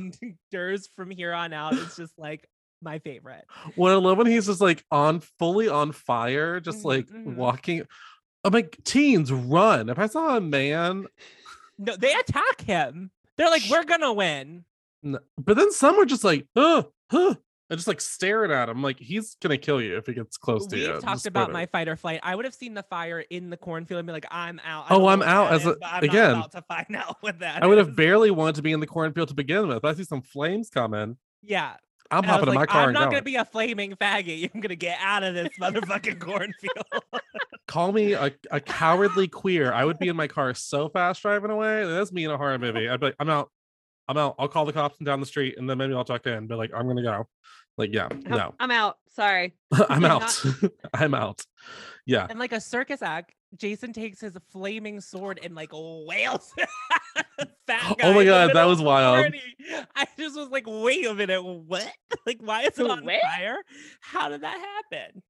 endures 0.53 0.89
from 0.95 1.11
here 1.11 1.33
on 1.33 1.53
out 1.53 1.75
is 1.75 1.97
just 1.97 2.13
like 2.19 2.49
my 2.83 2.99
favorite. 2.99 3.45
What 3.77 3.93
I 3.93 3.97
love 3.97 4.19
when 4.19 4.27
he's 4.27 4.47
just 4.47 4.61
like 4.61 4.85
on 4.91 5.21
fully 5.39 5.69
on 5.69 5.93
fire, 5.93 6.61
just 6.61 6.81
Mhm, 6.81 6.85
like 6.85 7.07
mhm. 7.09 7.37
walking. 7.37 7.87
I'm 8.45 8.53
like, 8.53 8.79
teens, 8.85 9.31
run. 9.33 9.89
If 9.89 9.99
I 9.99 10.07
saw 10.07 10.37
a 10.37 10.41
man, 10.41 11.07
No, 11.79 11.97
they 11.97 12.13
attack 12.13 12.61
him. 12.61 13.11
They're 13.37 13.49
like, 13.51 13.63
we're 13.71 13.85
gonna 13.85 14.13
win. 14.13 14.65
n- 15.05 15.19
but 15.39 15.57
then 15.57 15.73
some 15.73 15.97
were 15.97 16.05
just 16.07 16.25
like, 16.25 16.47
huh, 16.57 16.83
huh, 17.11 17.35
and 17.71 17.79
just 17.79 17.87
like 17.87 18.01
staring 18.01 18.51
at 18.51 18.69
him, 18.69 18.83
like 18.83 18.99
he's 18.99 19.37
gonna 19.41 19.57
kill 19.57 19.81
you 19.81 19.97
if 19.97 20.07
he 20.07 20.13
gets 20.13 20.37
close 20.37 20.67
to 20.67 20.77
you. 20.77 20.93
We've 20.93 21.03
talked 21.03 21.27
about 21.27 21.53
my 21.53 21.67
fight 21.67 21.89
or 21.89 21.97
flight. 21.97 22.21
I 22.23 22.35
would 22.35 22.45
have 22.45 22.55
seen 22.55 22.75
the 22.75 22.83
fire 22.83 23.21
in 23.21 23.49
the 23.49 23.57
cornfield 23.57 24.01
and 24.01 24.07
be 24.07 24.13
like, 24.13 24.27
I'm 24.31 24.61
out. 24.65 24.87
Oh, 24.91 25.07
I'm 25.07 25.23
out 25.23 25.53
as 25.53 25.65
is, 25.65 25.77
again, 26.03 26.33
about 26.33 26.53
to 26.53 26.63
find 26.63 26.87
out 26.97 27.17
what 27.21 27.39
that 27.39 27.63
I 27.63 27.67
would 27.69 27.79
have 27.79 27.95
barely 27.95 28.33
wanted 28.33 28.57
to 28.57 28.63
be 28.63 28.73
in 28.73 28.81
the 28.81 28.87
cornfield 28.89 29.29
to 29.29 29.35
begin 29.35 29.69
with. 29.69 29.85
I 29.85 29.95
see 29.95 30.05
some 30.05 30.23
flames 30.23 30.69
coming. 30.69 31.17
Yeah. 31.43 31.75
I'm 32.11 32.25
And 32.25 32.27
I 32.27 32.35
hopping 32.35 32.49
in 32.49 32.55
my 32.57 32.67
car 32.67 32.89
I'm 32.89 32.93
not 32.93 33.03
going. 33.03 33.11
gonna 33.13 33.23
be 33.23 33.37
a 33.37 33.45
flaming 33.45 33.93
faggot. 33.95 34.51
I'm 34.55 34.61
gonna 34.61 34.75
get 34.75 34.99
out 35.01 35.23
of 35.23 35.35
this 35.35 35.51
motherfucking 35.61 36.19
cornfield. 36.19 36.85
Call 37.69 37.93
me 37.93 38.15
a, 38.15 38.33
a 38.51 38.59
cowardly 38.59 39.29
queer. 39.29 39.73
I 39.73 39.85
would 39.85 40.01
be 40.01 40.09
in 40.09 40.17
my 40.17 40.27
car 40.27 40.53
so 40.55 40.89
fast 40.89 41.23
driving 41.23 41.53
away. 41.53 41.85
That's 41.87 42.11
me 42.11 42.25
in 42.25 42.33
a 42.33 42.37
horror 42.37 42.59
movie. 42.59 42.89
I'd 42.89 42.99
be 42.99 43.07
like, 43.07 43.17
I'm 43.21 43.31
out. 43.31 43.53
I'm 44.09 44.17
out. 44.17 44.35
I'll 44.39 44.49
call 44.49 44.65
the 44.65 44.73
cops 44.73 44.97
from 44.97 45.07
down 45.07 45.21
the 45.21 45.27
street 45.27 45.57
and 45.59 45.69
then 45.71 45.79
maybe 45.79 45.95
I'll 45.95 46.05
check 46.05 46.27
in. 46.27 46.47
Be 46.47 46.55
like, 46.55 46.71
I'm 46.75 46.87
gonna 46.89 47.03
go. 47.03 47.27
Like, 47.79 47.91
yeah, 47.95 48.09
I'm, 48.11 48.21
no, 48.21 48.55
I'm 48.59 48.71
out. 48.71 48.97
Sorry. 49.15 49.55
I'm 49.89 50.05
out. 50.07 50.43
I'm 50.95 51.15
out. 51.15 51.43
Yeah. 52.07 52.27
and 52.29 52.39
like 52.39 52.53
a 52.53 52.61
circus 52.61 53.03
act, 53.03 53.33
Jason 53.57 53.93
takes 53.93 54.21
his 54.21 54.37
flaming 54.51 55.01
sword 55.01 55.39
and 55.43 55.55
like 55.55 55.71
wails. 55.73 56.53
Fat 57.67 57.97
guy 57.99 58.09
Oh 58.09 58.15
my 58.15 58.25
God, 58.25 58.53
that 58.55 58.65
was 58.65 58.81
wild. 58.83 59.17
party. 59.23 59.41
I 59.95 60.07
just 60.19 60.37
was 60.37 60.49
like, 60.49 60.65
wait 60.67 61.07
a 61.07 61.15
minute, 61.15 61.43
what? 61.43 61.89
Like, 62.27 62.39
why 62.41 62.63
is 62.63 62.79
it 62.79 62.91
on 62.91 63.05
What? 63.05 63.21
fire? 63.23 63.57
How 64.01 64.29
did 64.29 64.43
that 64.43 64.59
happen? 64.91 65.23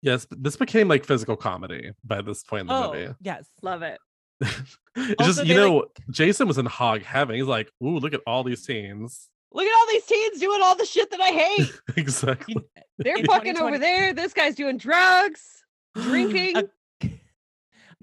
Yes, 0.00 0.26
this 0.30 0.56
became 0.56 0.88
like 0.88 1.04
physical 1.04 1.36
comedy 1.36 1.92
by 2.04 2.22
this 2.22 2.42
point 2.42 2.62
in 2.62 2.66
the 2.68 2.74
Oh, 2.74 2.92
movie. 2.92 3.14
yes. 3.20 3.46
Love 3.62 3.82
it. 3.82 3.98
It's 4.94 5.14
Also, 5.18 5.32
just 5.32 5.46
you 5.46 5.54
they, 5.54 5.60
like- 5.64 5.70
know, 5.72 5.86
Jason 6.10 6.46
was 6.46 6.58
in 6.58 6.66
hog 6.66 7.00
heaven. 7.02 7.34
He's 7.36 7.46
like, 7.46 7.70
ooh, 7.82 7.98
look 7.98 8.12
at 8.12 8.20
all 8.26 8.44
these 8.44 8.64
teens. 8.66 9.30
Look 9.50 9.64
at 9.66 9.74
all 9.74 9.86
these 9.90 10.04
teens 10.04 10.38
doing 10.38 10.60
all 10.62 10.76
the 10.76 10.84
shit 10.84 11.10
that 11.10 11.20
I 11.20 11.28
hate. 11.28 11.72
exactly. 11.96 12.56
They're 12.98 13.16
In 13.16 13.24
fucking 13.26 13.56
over 13.58 13.78
there. 13.78 14.12
This 14.12 14.34
guy's 14.34 14.54
doing 14.54 14.76
drugs, 14.76 15.64
drinking. 15.96 16.56
A, 16.56 16.64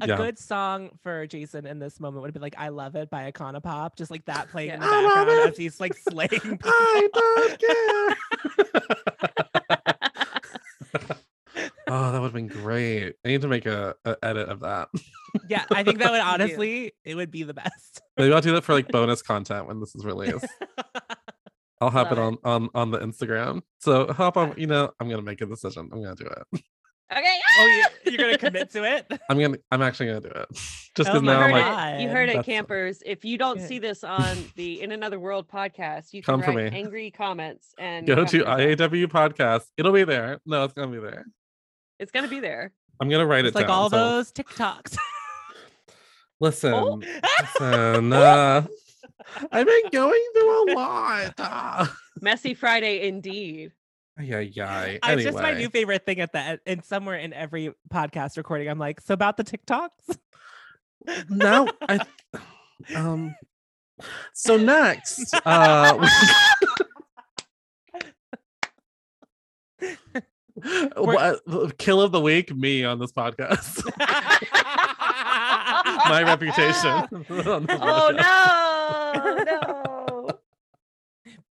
a 0.02 0.08
Yeah. 0.08 0.18
good 0.18 0.40
song 0.40 0.90
for 1.04 1.28
Jason 1.28 1.68
in 1.68 1.78
this 1.78 2.00
moment 2.00 2.24
would 2.24 2.34
be 2.34 2.40
like 2.40 2.56
"I 2.58 2.70
Love 2.70 2.96
It" 2.96 3.12
by 3.12 3.32
Icona 3.32 3.62
Pop, 3.62 3.96
just 3.96 4.10
like 4.10 4.26
that 4.26 4.50
playing 4.50 4.72
in 4.72 4.80
the 4.80 4.86
I 4.88 5.04
background 5.04 5.52
as 5.52 5.58
he's 5.58 5.80
like 5.80 5.94
slaying. 5.96 6.30
people. 6.30 6.58
I 6.72 7.08
don't 7.14 7.60
care. 7.60 8.18
Oh, 11.92 12.12
that 12.12 12.20
would 12.20 12.28
have 12.28 12.34
been 12.34 12.48
great. 12.48 13.16
I 13.26 13.28
need 13.28 13.42
to 13.42 13.48
make 13.48 13.66
a, 13.66 13.96
a 14.06 14.18
edit 14.24 14.50
of 14.50 14.62
that. 14.62 14.90
yeah, 15.50 15.66
I 15.72 15.84
think 15.84 16.00
that 16.00 16.12
would 16.12 16.20
honestly, 16.22 16.94
it 17.04 17.16
would 17.16 17.32
be 17.32 17.44
the 17.44 17.54
best. 17.54 18.02
Maybe 18.18 18.34
I'll 18.34 18.42
do 18.42 18.54
that 18.54 18.64
for 18.64 18.74
like 18.74 18.88
bonus 18.92 19.22
content 19.22 19.68
when 19.68 19.80
this 19.80 19.96
is 19.96 20.06
released. 20.06 20.46
I'll 21.82 21.90
have 21.92 22.12
it 22.12 22.18
Love 22.18 22.38
on, 22.44 22.64
on 22.64 22.70
on 22.76 22.92
the 22.92 23.00
Instagram. 23.00 23.62
So 23.80 24.12
hop 24.12 24.36
on, 24.36 24.54
you 24.58 24.68
know, 24.68 24.92
I'm 25.00 25.10
gonna 25.10 25.22
make 25.22 25.40
a 25.42 25.46
decision. 25.46 25.90
I'm 25.94 26.04
gonna 26.04 26.16
do 26.16 26.26
it. 26.26 26.62
okay. 27.12 27.38
oh, 27.60 27.66
you, 28.06 28.12
you're 28.12 28.18
gonna 28.18 28.38
commit 28.38 28.70
to 28.72 28.84
it? 28.84 29.08
I'm 29.30 29.40
gonna 29.40 29.58
I'm 29.72 29.82
actually 29.82 30.08
gonna 30.08 30.20
do 30.22 30.28
it. 30.30 30.48
Just 30.96 31.10
Oh 31.12 31.14
because 31.14 31.22
my 31.22 31.34
now 31.34 31.42
I'm 31.42 31.52
like, 31.52 32.00
it. 32.00 32.04
You 32.04 32.10
heard 32.10 32.28
it, 32.28 32.44
campers. 32.44 33.02
If 33.06 33.24
you 33.24 33.38
don't 33.38 33.62
see 33.62 33.80
this 33.80 34.04
on 34.04 34.38
the 34.58 34.82
In 34.82 34.92
Another 34.92 35.20
World 35.22 35.48
podcast, 35.48 36.12
you 36.12 36.22
can 36.22 36.34
Come 36.34 36.42
for 36.42 36.52
write 36.52 36.74
me. 36.74 36.78
angry 36.78 37.12
comments 37.12 37.74
and 37.78 38.06
go 38.06 38.26
to. 38.26 38.44
IAW 38.44 39.06
podcast. 39.08 39.64
It'll 39.78 39.94
be 39.94 40.04
there. 40.04 40.42
No, 40.46 40.66
it's 40.66 40.74
gonna 40.74 40.92
be 40.92 41.00
there. 41.00 41.26
It's 42.00 42.12
gonna 42.12 42.28
be 42.28 42.40
there. 42.40 42.72
I'm 43.02 43.10
gonna 43.10 43.26
write 43.26 43.46
it. 43.46 43.50
It's 43.50 43.56
it 43.56 43.60
like 43.60 43.68
down. 43.68 43.76
all 43.78 43.90
so- 43.90 43.98
those 43.98 44.32
TikToks. 44.32 44.98
Listen, 46.40 46.74
Oh. 46.76 47.02
listen. 47.60 48.14
Uh, 48.14 48.66
I've 49.52 49.66
been 49.68 49.90
going 49.92 50.24
through 50.34 50.74
a 50.74 50.74
lot. 50.74 51.90
Messy 52.22 52.54
Friday 52.54 53.08
indeed. 53.08 53.74
Yeah, 54.22 54.40
yeah. 54.40 54.98
It's 55.04 55.24
just 55.24 55.38
my 55.38 55.54
new 55.54 55.70
favorite 55.70 56.06
thing 56.06 56.20
at 56.20 56.32
the 56.34 56.60
and 56.66 56.84
somewhere 56.84 57.18
in 57.18 57.32
every 57.34 57.72
podcast 57.94 58.38
recording, 58.38 58.68
I'm 58.70 58.80
like, 58.80 59.00
so 59.02 59.14
about 59.14 59.38
the 59.38 59.44
TikToks. 59.44 60.18
now 61.30 61.68
I 61.88 62.00
um. 62.96 63.36
So 64.34 64.56
next, 64.56 65.34
uh, 65.46 66.08
what, 70.98 71.78
kill 71.78 72.02
of 72.02 72.12
the 72.12 72.22
week, 72.22 72.56
me 72.56 72.84
on 72.84 73.00
this 73.00 73.12
podcast. 73.12 73.84
my 76.10 76.24
reputation. 76.24 77.26
Oh 77.70 78.12
no, 78.16 79.44
no. 79.44 80.30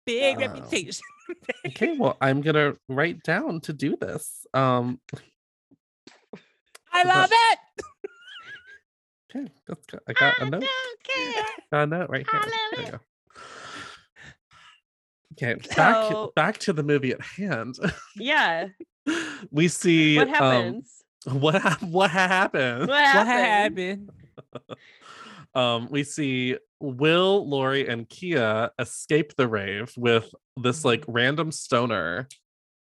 Big 0.06 0.38
Wow. 0.38 0.46
reputation. 0.46 1.02
okay, 1.68 1.96
well, 1.96 2.16
I'm 2.20 2.40
gonna 2.40 2.74
write 2.88 3.22
down 3.22 3.60
to 3.62 3.72
do 3.72 3.96
this. 4.00 4.46
Um, 4.54 5.00
I 6.92 7.04
love 7.04 7.30
it. 7.32 7.58
okay, 9.36 9.52
that's 9.66 9.86
good. 9.86 10.00
I 10.08 10.12
got 10.12 10.38
a 10.40 10.46
note. 10.46 10.64
Got 11.72 11.82
a 11.82 11.86
note 11.86 12.10
right 12.10 12.26
here. 12.76 13.00
There 15.38 15.50
you 15.50 15.56
go. 15.56 15.60
Okay, 15.60 15.74
back 15.76 16.10
So- 16.12 16.32
back 16.36 16.58
to 16.58 16.72
the 16.72 16.82
movie 16.82 17.12
at 17.12 17.20
hand. 17.22 17.76
Yeah. 18.16 18.68
we 19.50 19.68
see 19.68 20.16
What 20.18 20.28
um, 20.28 20.34
happens? 20.34 21.04
what 21.30 21.60
hap- 21.62 21.82
what 21.82 22.10
happened? 22.10 22.80
what 22.80 22.88
What 22.88 23.26
happened? 23.26 24.10
happened? 24.54 24.78
um, 25.54 25.88
we 25.90 26.04
see 26.04 26.56
Will, 26.80 27.48
Lori, 27.48 27.86
and 27.88 28.08
Kia 28.08 28.70
escape 28.78 29.34
the 29.36 29.46
rave 29.48 29.92
with 29.96 30.32
this 30.56 30.84
like 30.84 31.04
random 31.08 31.52
stoner 31.52 32.26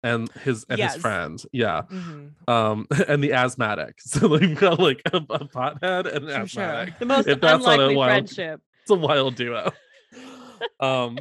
and 0.04 0.32
his 0.44 0.66
and 0.70 0.80
Yes. 0.80 0.94
his 0.94 1.02
friend. 1.02 1.44
Yeah. 1.52 1.82
Mhm. 1.92 2.32
Um, 2.48 2.88
and 3.08 3.24
the 3.24 3.34
asthmatic. 3.34 4.00
So 4.02 4.28
they've 4.30 4.58
got 4.58 4.80
like 4.80 5.02
a, 5.14 5.18
a 5.18 5.22
pothead 5.48 6.06
and 6.14 6.30
an 6.30 6.42
For 6.44 6.48
sure. 6.48 6.64
asthmatic. 6.64 7.00
The 7.00 7.06
most 7.06 7.28
If 7.28 7.39
that's 7.42 7.64
not 7.64 7.70
a 7.70 7.74
unlikely 7.74 7.96
wild- 7.96 8.10
friendship. 8.30 8.62
It's 8.82 8.92
a 8.92 8.96
wild 8.96 9.36
duo. 9.36 9.72
um 10.80 11.18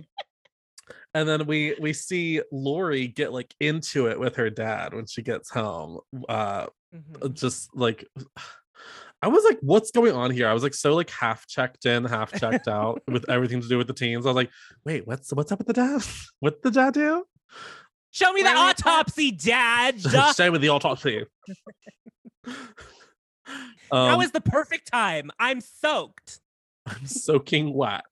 and 1.14 1.28
then 1.28 1.46
we 1.46 1.76
we 1.80 1.92
see 1.92 2.40
Lori 2.52 3.08
get 3.08 3.32
like 3.32 3.54
into 3.60 4.08
it 4.08 4.18
with 4.18 4.36
her 4.36 4.50
dad 4.50 4.94
when 4.94 5.06
she 5.06 5.22
gets 5.22 5.50
home. 5.50 6.00
Uh 6.28 6.66
Mhm. 6.94 7.34
just 7.34 7.74
like 7.76 8.04
I 9.22 9.28
was 9.28 9.44
like, 9.44 9.58
what's 9.60 9.90
going 9.90 10.14
on 10.14 10.30
here? 10.30 10.48
I 10.48 10.54
was 10.54 10.62
like 10.62 10.72
so 10.74 10.94
like 10.94 11.10
half 11.10 11.46
checked 11.46 11.84
in, 11.84 12.04
half 12.06 12.32
checked 12.32 12.66
out 12.68 13.02
with 13.06 13.28
everything 13.28 13.60
to 13.60 13.68
do 13.68 13.76
with 13.78 13.86
the 13.86 13.92
teens. 13.92 14.24
I 14.24 14.30
was 14.30 14.36
like, 14.36 14.50
wait, 14.84 15.06
what's 15.06 15.32
what's 15.32 15.52
up 15.52 15.58
with 15.58 15.66
the 15.66 15.74
dad? 15.74 16.02
what 16.40 16.54
did 16.54 16.62
the 16.72 16.80
dad 16.80 16.94
do? 16.94 17.24
Show 18.12 18.32
me 18.32 18.42
the 18.42 18.48
Where 18.48 18.56
autopsy, 18.70 19.30
Dad. 19.30 20.00
Stay 20.32 20.50
with 20.50 20.62
the 20.62 20.70
autopsy. 20.70 21.26
um, 23.92 24.20
is 24.20 24.32
the 24.32 24.40
perfect 24.40 24.90
time. 24.90 25.30
I'm 25.38 25.60
soaked. 25.60 26.40
I'm 26.86 27.06
soaking 27.06 27.72
wet. 27.72 28.04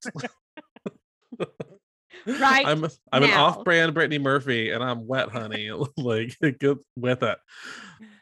Right 2.27 2.67
I'm 2.67 2.85
I'm 3.13 3.23
an 3.23 3.31
off-brand 3.31 3.95
Brittany 3.95 4.19
Murphy, 4.19 4.71
and 4.71 4.83
I'm 4.83 5.07
wet, 5.07 5.31
honey. 5.31 5.71
like 5.97 6.37
get 6.41 6.79
with 6.97 7.23
it. 7.23 7.39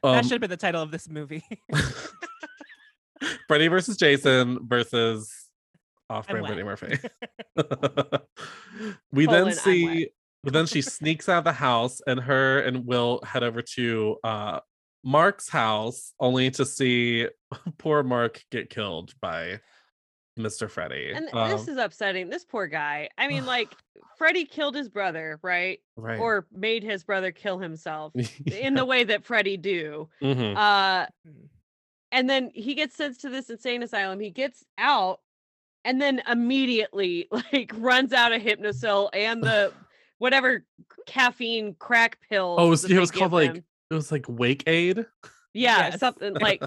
that 0.03 0.05
Um, 0.05 0.23
should 0.23 0.33
have 0.33 0.41
been 0.41 0.51
the 0.51 0.57
title 0.57 0.83
of 0.83 0.91
this 0.91 1.09
movie. 1.09 1.45
Freddy 3.49 3.69
versus 3.69 3.97
Jason 3.97 4.59
versus 4.67 5.33
off-brand 6.11 6.43
wet. 6.43 6.55
Brittany 6.55 6.69
Murphy. 6.69 6.99
we 9.13 9.27
Colon, 9.27 9.45
then 9.45 9.55
see, 9.55 10.09
but 10.45 10.53
then 10.53 10.67
she 10.67 10.83
sneaks 10.83 11.29
out 11.29 11.39
of 11.39 11.45
the 11.45 11.53
house, 11.53 12.01
and 12.07 12.21
her 12.21 12.61
and 12.61 12.87
Will 12.87 13.21
head 13.25 13.43
over 13.43 13.63
to 13.63 14.17
uh, 14.23 14.61
Mark's 15.05 15.49
house, 15.49 16.13
only 16.21 16.51
to 16.53 16.65
see 16.65 17.29
poor 17.79 18.03
Mark 18.03 18.43
get 18.51 18.71
killed 18.71 19.13
by 19.21 19.61
Mr. 20.39 20.71
Freddy. 20.71 21.13
And 21.15 21.29
Um, 21.33 21.51
this 21.51 21.69
is 21.69 21.77
upsetting. 21.79 22.29
This 22.29 22.45
poor 22.45 22.67
guy. 22.67 23.09
I 23.19 23.29
mean, 23.29 23.47
like, 23.47 23.75
Freddy 24.19 24.45
killed 24.45 24.75
his 24.75 24.89
brother, 24.89 25.39
right? 25.43 25.81
right. 25.97 26.19
Or 26.19 26.47
made 26.53 26.83
his 26.83 27.05
brother 27.05 27.33
kill 27.33 27.59
himself 27.59 28.13
in 28.47 28.75
the 28.75 28.85
way 28.85 29.05
that 29.05 29.25
Freddy 29.25 29.57
do. 29.57 30.09
Mhm. 30.23 30.57
Uh, 30.57 31.07
Mm. 31.27 31.49
and 32.13 32.31
then 32.31 32.51
he 32.55 32.75
gets 32.75 32.95
sent 32.97 33.21
to 33.21 33.29
this 33.29 33.51
insane 33.51 33.83
asylum. 33.83 34.21
He 34.21 34.31
gets 34.31 34.65
out, 34.79 35.21
and 35.85 36.01
then 36.01 36.23
immediately 36.29 37.29
like 37.53 37.73
runs 37.77 38.13
out 38.13 38.33
of 38.33 38.41
Hypnocil 38.43 39.11
and 39.13 39.43
the 39.43 39.73
whatever 40.19 40.65
caffeine 41.07 41.75
crack 41.79 42.19
pill. 42.29 42.57
Oh, 42.59 42.67
it 42.67 42.71
was, 42.71 42.85
it 42.91 42.99
was 42.99 43.11
called 43.11 43.33
give 43.33 43.55
like 43.55 43.57
it 43.91 43.95
was 43.95 44.11
like 44.13 44.25
Wake 44.29 44.65
Aid. 44.67 44.99
yeah, 45.55 45.89
Yes. 45.91 46.01
something 46.01 46.35
like. 46.35 46.63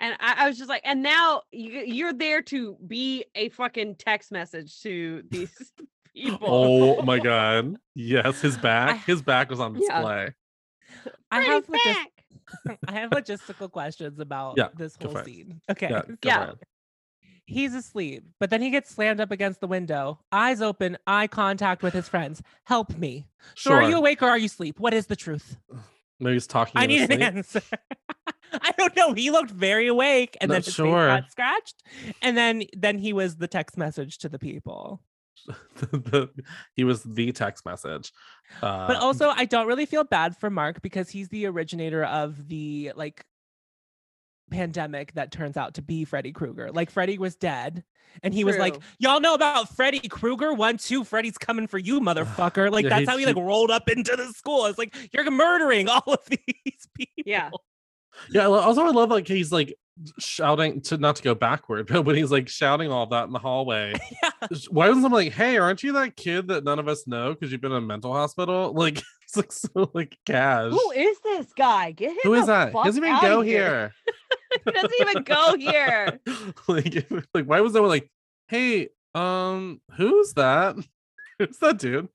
And 0.00 0.14
I, 0.20 0.34
I 0.44 0.48
was 0.48 0.58
just 0.58 0.68
like, 0.68 0.82
and 0.84 1.02
now 1.02 1.42
you, 1.52 1.80
you're 1.86 2.12
there 2.12 2.42
to 2.42 2.76
be 2.86 3.24
a 3.34 3.48
fucking 3.50 3.96
text 3.96 4.32
message 4.32 4.80
to 4.82 5.22
these 5.30 5.50
people. 6.14 6.38
oh 6.42 7.02
my 7.02 7.18
god. 7.30 7.76
Yes, 7.94 8.40
his 8.40 8.56
I- 8.58 8.60
back. 8.60 9.04
His 9.06 9.22
back 9.22 9.50
was 9.50 9.60
on 9.60 9.74
Yeah. 9.74 9.80
display. 9.80 10.28
I 11.30 11.44
Freddy 11.44 11.48
have 11.50 11.66
logis- 11.66 11.84
back. 11.84 12.78
I 12.88 12.92
have 12.92 13.10
logistical 13.10 13.70
questions 13.70 14.18
about 14.20 14.54
Yeah, 14.56 14.68
this 14.76 14.96
whole 15.00 15.12
for 15.12 15.20
it. 15.20 15.24
scene. 15.26 15.60
Okay. 15.70 15.88
Yeah. 15.90 16.02
Yeah. 16.22 16.52
He's 17.46 17.74
asleep, 17.74 18.24
but 18.40 18.48
then 18.48 18.62
he 18.62 18.70
gets 18.70 18.90
slammed 18.90 19.20
up 19.20 19.30
against 19.30 19.60
the 19.60 19.66
window, 19.66 20.18
eyes 20.32 20.62
open, 20.62 20.96
eye 21.06 21.26
contact 21.26 21.82
with 21.82 21.92
his 21.92 22.08
friends. 22.08 22.42
Help 22.64 22.96
me. 22.96 23.26
So 23.54 23.70
Sure. 23.70 23.82
are 23.82 23.88
you 23.90 23.96
awake 23.96 24.22
or 24.22 24.28
are 24.30 24.38
you 24.38 24.46
asleep? 24.46 24.80
What 24.80 24.94
is 24.94 25.06
the 25.08 25.16
truth? 25.16 25.56
Maybe 26.20 26.34
he's 26.34 26.46
talking. 26.46 26.72
I 26.80 26.86
need 26.86 27.10
an 27.10 27.20
answer. 27.22 27.60
I 28.62 28.72
don't 28.76 28.94
know. 28.96 29.12
He 29.12 29.30
looked 29.30 29.50
very 29.50 29.86
awake, 29.86 30.36
and 30.40 30.48
No, 30.48 30.54
then 30.54 30.62
his 30.62 30.66
face 30.74 30.74
sure. 30.76 31.06
got 31.08 31.30
scratched, 31.30 31.82
and 32.22 32.36
then 32.36 32.64
then 32.76 32.98
he 32.98 33.12
was 33.12 33.36
the 33.36 33.48
text 33.48 33.76
message 33.76 34.18
to 34.18 34.28
the 34.28 34.38
people. 34.38 35.02
The- 35.92 36.30
he 36.74 36.84
was 36.84 37.02
the 37.02 37.32
text 37.32 37.66
message. 37.66 38.12
Uh, 38.62 38.86
But 38.86 38.96
also, 38.96 39.28
I 39.30 39.44
don't 39.44 39.66
really 39.66 39.86
feel 39.86 40.04
bad 40.04 40.36
for 40.36 40.48
Mark 40.50 40.80
because 40.82 41.10
he's 41.10 41.28
the 41.28 41.46
originator 41.46 42.04
of 42.04 42.48
the 42.48 42.92
like 42.96 43.24
pandemic 44.50 45.12
that 45.14 45.32
turns 45.32 45.56
out 45.56 45.74
to 45.74 45.82
be 45.82 46.04
Freddy 46.04 46.32
Krueger. 46.32 46.70
Like 46.70 46.90
Freddy 46.90 47.18
was 47.18 47.34
dead, 47.36 47.82
and 48.22 48.32
he 48.32 48.44
was 48.44 48.56
like, 48.58 48.76
"Y'all 48.98 49.20
know 49.20 49.34
about 49.34 49.68
Freddy 49.74 50.06
Krueger? 50.08 50.52
One, 50.54 50.76
two, 50.78 51.04
Freddy's 51.04 51.38
coming 51.38 51.66
for 51.66 51.78
you, 51.78 52.00
motherfucker!" 52.00 52.70
Like 52.70 52.84
Yeah, 52.84 52.90
that's 52.90 53.00
he- 53.00 53.06
how 53.06 53.16
he 53.18 53.26
like 53.26 53.36
rolled 53.36 53.70
up 53.70 53.88
into 53.88 54.14
the 54.16 54.28
school. 54.32 54.66
It's 54.66 54.78
like 54.78 54.94
you're 55.12 55.28
murdering 55.30 55.88
all 55.90 56.04
of 56.12 56.24
these 56.26 56.86
people. 56.94 57.22
Yeah. 57.26 57.50
Yeah. 58.30 58.46
Also, 58.46 58.82
I 58.82 58.90
love 58.90 59.10
like 59.10 59.28
he's 59.28 59.52
like 59.52 59.76
shouting 60.18 60.80
to 60.82 60.98
not 60.98 61.16
to 61.16 61.22
go 61.22 61.34
backward, 61.34 61.86
but 61.90 62.02
when 62.02 62.16
he's 62.16 62.30
like 62.30 62.48
shouting 62.48 62.90
all 62.90 63.06
that 63.06 63.24
in 63.24 63.32
the 63.32 63.38
hallway. 63.38 63.94
yeah. 64.22 64.30
Why 64.70 64.88
wasn't 64.88 65.04
someone 65.04 65.24
like, 65.24 65.32
"Hey, 65.32 65.56
aren't 65.58 65.82
you 65.82 65.92
that 65.92 66.16
kid 66.16 66.48
that 66.48 66.64
none 66.64 66.78
of 66.78 66.88
us 66.88 67.06
know 67.06 67.34
because 67.34 67.52
you've 67.52 67.60
been 67.60 67.72
in 67.72 67.78
a 67.78 67.86
mental 67.86 68.12
hospital?" 68.12 68.72
Like 68.84 69.02
it's 69.22 69.36
like 69.36 69.52
so 69.52 69.90
like 69.94 70.18
cash. 70.26 70.70
Who 70.70 70.90
is 70.90 71.18
this 71.20 71.52
guy? 71.56 71.92
Get 71.92 72.10
him. 72.10 72.18
Who 72.24 72.34
is 72.34 72.46
that? 72.46 72.68
He 72.68 72.82
doesn't 72.82 73.02
even 73.02 73.20
go 73.20 73.40
here. 73.40 73.94
he 74.64 74.70
doesn't 74.70 74.92
even 75.00 75.22
go 75.22 75.56
here. 75.56 76.20
like, 76.68 77.10
like 77.32 77.44
why 77.46 77.60
was 77.60 77.72
no 77.72 77.80
one 77.80 77.90
like, 77.90 78.10
"Hey, 78.48 78.88
um, 79.14 79.80
who's 79.96 80.34
that? 80.34 80.76
who's 81.38 81.56
that 81.58 81.78
dude?" 81.78 82.08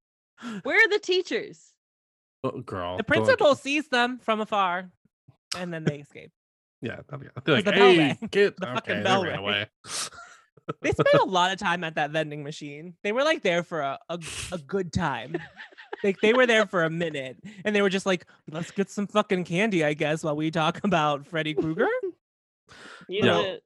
Where 0.63 0.77
are 0.77 0.89
the 0.89 0.99
teachers? 0.99 1.73
Oh, 2.43 2.61
girl. 2.61 2.97
The 2.97 3.03
principal 3.03 3.55
sees 3.55 3.89
them 3.89 4.19
from 4.19 4.39
afar, 4.39 4.89
and 5.57 5.73
then 5.73 5.83
they 5.83 5.99
escape. 5.99 6.31
Yeah, 6.81 6.97
that'd 7.09 7.19
be- 7.19 7.27
they're 7.45 7.55
like, 7.55 7.65
the 7.65 7.71
bell 7.71 7.91
hey, 7.91 7.97
rang. 7.97 8.29
get 8.31 8.57
The 8.59 8.67
okay, 8.67 8.73
fucking 8.75 9.03
bell 9.03 9.23
ran 9.25 9.39
away. 9.39 9.67
They 10.81 10.91
spent 10.93 11.07
a 11.21 11.25
lot 11.25 11.51
of 11.51 11.59
time 11.59 11.83
at 11.83 11.95
that 11.95 12.11
vending 12.11 12.43
machine. 12.43 12.95
They 13.03 13.11
were 13.11 13.23
like 13.23 13.41
there 13.41 13.63
for 13.63 13.81
a, 13.81 13.99
a, 14.09 14.19
a 14.51 14.57
good 14.59 14.93
time. 14.93 15.35
Like 16.03 16.21
they 16.21 16.33
were 16.33 16.45
there 16.45 16.65
for 16.65 16.83
a 16.83 16.89
minute 16.89 17.37
and 17.65 17.75
they 17.75 17.81
were 17.81 17.89
just 17.89 18.05
like, 18.05 18.25
let's 18.49 18.71
get 18.71 18.89
some 18.89 19.07
fucking 19.07 19.43
candy, 19.45 19.83
I 19.83 19.93
guess, 19.93 20.23
while 20.23 20.35
we 20.35 20.51
talk 20.51 20.79
about 20.83 21.25
Freddy 21.27 21.53
Krueger. 21.53 21.87
You 23.07 23.21
Yeah. 23.21 23.25
know, 23.25 23.41
the 23.41 23.61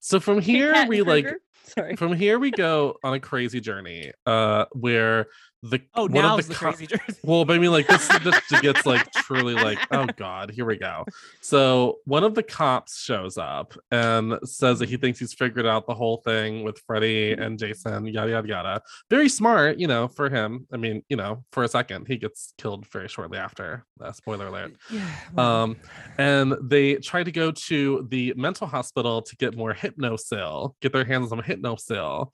So 0.00 0.20
from 0.20 0.40
here 0.40 0.72
we 0.86 0.98
and 0.98 1.08
like 1.08 1.24
Krueger? 1.24 1.40
Sorry. 1.66 1.96
from 1.96 2.12
here 2.12 2.38
we 2.38 2.50
go 2.50 2.96
on 3.02 3.14
a 3.14 3.20
crazy 3.20 3.60
journey 3.60 4.12
uh 4.24 4.66
where 4.72 5.26
the 5.62 5.80
Oh, 5.94 6.04
of 6.04 6.12
the, 6.12 6.42
the, 6.48 6.54
co- 6.54 6.70
crazy 6.70 6.86
jersey. 6.86 7.18
well 7.24 7.44
but 7.44 7.56
i 7.56 7.58
mean 7.58 7.72
like 7.72 7.88
this 7.88 8.06
this 8.22 8.60
gets 8.60 8.86
like 8.86 9.10
truly 9.12 9.54
like 9.54 9.78
oh 9.90 10.06
god 10.16 10.50
here 10.50 10.64
we 10.64 10.76
go 10.76 11.04
so 11.40 11.98
one 12.04 12.22
of 12.22 12.34
the 12.34 12.42
cops 12.42 13.00
shows 13.00 13.36
up 13.36 13.74
and 13.90 14.38
says 14.44 14.78
that 14.78 14.88
he 14.88 14.96
thinks 14.96 15.18
he's 15.18 15.32
figured 15.32 15.66
out 15.66 15.86
the 15.86 15.94
whole 15.94 16.18
thing 16.18 16.62
with 16.62 16.78
freddy 16.86 17.32
and 17.32 17.58
jason 17.58 18.06
yada 18.06 18.30
yada 18.30 18.46
yada 18.48 18.82
very 19.10 19.28
smart 19.28 19.78
you 19.78 19.88
know 19.88 20.06
for 20.06 20.28
him 20.30 20.66
i 20.72 20.76
mean 20.76 21.02
you 21.08 21.16
know 21.16 21.42
for 21.50 21.64
a 21.64 21.68
second 21.68 22.06
he 22.06 22.16
gets 22.16 22.52
killed 22.58 22.86
very 22.88 23.08
shortly 23.08 23.38
after 23.38 23.84
uh, 24.00 24.12
spoiler 24.12 24.46
alert 24.48 24.72
Yeah. 24.90 25.00
well, 25.34 25.46
um 25.64 25.76
and 26.18 26.54
they 26.62 26.96
try 26.96 27.24
to 27.24 27.32
go 27.32 27.50
to 27.50 28.06
the 28.10 28.32
mental 28.36 28.66
hospital 28.68 29.20
to 29.22 29.36
get 29.36 29.56
more 29.56 29.74
hypnocil 29.74 30.74
get 30.80 30.92
their 30.92 31.04
hands 31.04 31.32
on 31.32 31.42
some 31.62 31.76
hypnocil 31.76 32.30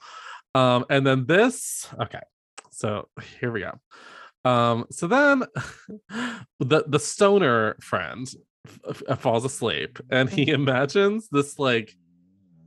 um 0.54 0.84
and 0.90 1.06
then 1.06 1.26
this 1.26 1.88
okay 2.00 2.20
so 2.70 3.08
here 3.40 3.52
we 3.52 3.60
go 3.60 3.72
um 4.50 4.84
so 4.90 5.06
then 5.06 5.44
the 6.60 6.84
the 6.86 6.98
stoner 6.98 7.76
friend 7.80 8.28
f- 8.66 9.02
f- 9.08 9.20
falls 9.20 9.44
asleep 9.44 9.98
and 10.10 10.28
he 10.28 10.48
imagines 10.50 11.28
this 11.30 11.58
like 11.58 11.94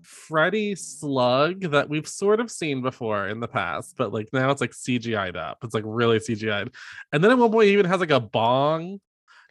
Freddy 0.04 0.76
slug 0.76 1.62
that 1.72 1.90
we've 1.90 2.08
sort 2.08 2.40
of 2.40 2.52
seen 2.52 2.82
before 2.84 3.28
in 3.28 3.40
the 3.40 3.48
past, 3.48 3.96
but 3.98 4.14
like 4.14 4.30
now 4.34 4.52
it's 4.52 4.62
like 4.62 4.72
CGI'd 4.72 5.36
up. 5.36 5.58
It's 5.64 5.74
like 5.74 5.84
really 5.86 6.20
CGI'd. 6.20 6.72
And 7.12 7.24
then 7.24 7.32
at 7.32 7.38
one 7.38 7.52
point 7.52 7.68
he 7.68 7.74
even 7.74 7.88
has 7.88 8.00
like 8.00 8.12
a 8.12 8.20
bong. 8.20 9.02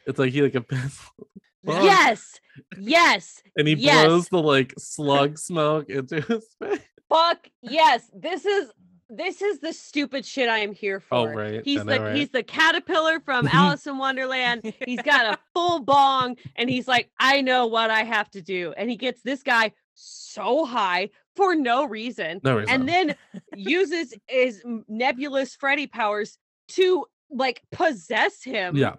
It's 0.07 0.17
like 0.17 0.31
he 0.31 0.41
like 0.41 0.55
a 0.55 0.61
bong, 1.63 1.83
Yes. 1.83 2.39
Yes. 2.77 3.41
and 3.57 3.67
he 3.67 3.73
yes. 3.75 4.05
blows 4.05 4.29
the 4.29 4.41
like 4.41 4.73
slug 4.77 5.37
smoke 5.37 5.89
into 5.89 6.21
his 6.21 6.45
face. 6.61 6.79
Fuck 7.09 7.49
yes. 7.61 8.09
This 8.13 8.45
is 8.45 8.71
this 9.09 9.41
is 9.41 9.59
the 9.59 9.71
stupid 9.73 10.25
shit 10.25 10.49
I 10.49 10.59
am 10.59 10.73
here 10.73 10.99
for. 10.99 11.15
Oh, 11.15 11.25
for. 11.25 11.35
right. 11.35 11.61
He's 11.63 11.83
the 11.83 11.99
right? 11.99 12.15
he's 12.15 12.29
the 12.29 12.43
caterpillar 12.43 13.19
from 13.19 13.47
Alice 13.51 13.85
in 13.87 13.97
Wonderland. 13.97 14.73
He's 14.85 15.01
got 15.01 15.35
a 15.35 15.39
full 15.53 15.79
bong 15.79 16.37
and 16.55 16.69
he's 16.69 16.87
like, 16.87 17.09
I 17.19 17.41
know 17.41 17.67
what 17.67 17.91
I 17.91 18.03
have 18.03 18.29
to 18.31 18.41
do. 18.41 18.73
And 18.77 18.89
he 18.89 18.95
gets 18.95 19.21
this 19.21 19.43
guy 19.43 19.73
so 19.93 20.65
high 20.65 21.09
for 21.35 21.55
no 21.55 21.85
reason. 21.85 22.41
No 22.43 22.57
reason. 22.57 22.73
And 22.73 22.89
then 22.89 23.15
uses 23.55 24.13
his 24.27 24.61
nebulous 24.87 25.55
Freddy 25.55 25.87
powers 25.87 26.37
to 26.69 27.05
like 27.29 27.61
possess 27.71 28.43
him. 28.43 28.75
Yeah. 28.75 28.95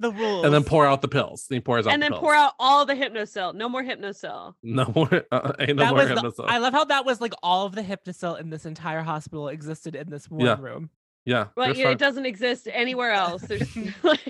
The 0.00 0.10
rules. 0.10 0.44
And 0.44 0.52
then 0.52 0.64
pour 0.64 0.86
out 0.86 1.02
the 1.02 1.08
pills. 1.08 1.46
He 1.48 1.60
pours 1.60 1.86
out 1.86 1.92
And 1.92 2.02
the 2.02 2.06
then 2.06 2.12
pills. 2.12 2.20
pour 2.22 2.34
out 2.34 2.54
all 2.58 2.84
the 2.86 2.94
hypnocil. 2.94 3.54
No 3.54 3.68
more 3.68 3.82
hypnocil. 3.84 4.54
No 4.62 4.90
more. 4.94 5.24
Uh, 5.30 5.52
ain't 5.60 5.76
no 5.76 5.84
that 5.84 5.94
more 5.94 6.22
was 6.24 6.34
the- 6.36 6.42
I 6.44 6.58
love 6.58 6.72
how 6.72 6.84
that 6.86 7.04
was 7.04 7.20
like 7.20 7.34
all 7.42 7.66
of 7.66 7.74
the 7.74 7.82
hypnocil 7.82 8.40
in 8.40 8.50
this 8.50 8.66
entire 8.66 9.02
hospital 9.02 9.48
existed 9.48 9.94
in 9.94 10.10
this 10.10 10.28
one 10.30 10.40
Yeah. 10.46 10.58
room. 10.58 10.90
yeah. 11.24 11.48
But 11.54 11.66
there's 11.66 11.78
you 11.78 11.84
know, 11.84 11.88
fun- 11.90 11.94
it 11.96 11.98
doesn't 11.98 12.26
exist 12.26 12.66
anywhere 12.72 13.12
else. 13.12 13.42
There's 13.42 13.76
like, 14.02 14.20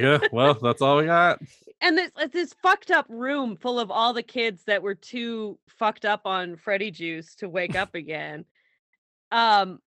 yeah, 0.00 0.18
well, 0.32 0.54
that's 0.54 0.80
all 0.80 0.96
we 0.98 1.04
got. 1.06 1.40
and 1.80 1.98
this 1.98 2.10
this 2.32 2.54
fucked 2.62 2.90
up 2.92 3.06
room 3.08 3.56
full 3.56 3.80
of 3.80 3.90
all 3.90 4.12
the 4.12 4.22
kids 4.22 4.62
that 4.64 4.82
were 4.82 4.94
too 4.94 5.58
fucked 5.68 6.04
up 6.04 6.22
on 6.26 6.56
Freddy 6.56 6.90
juice 6.92 7.34
to 7.36 7.48
wake 7.48 7.74
up 7.76 7.94
again. 7.96 8.44
Um. 9.32 9.80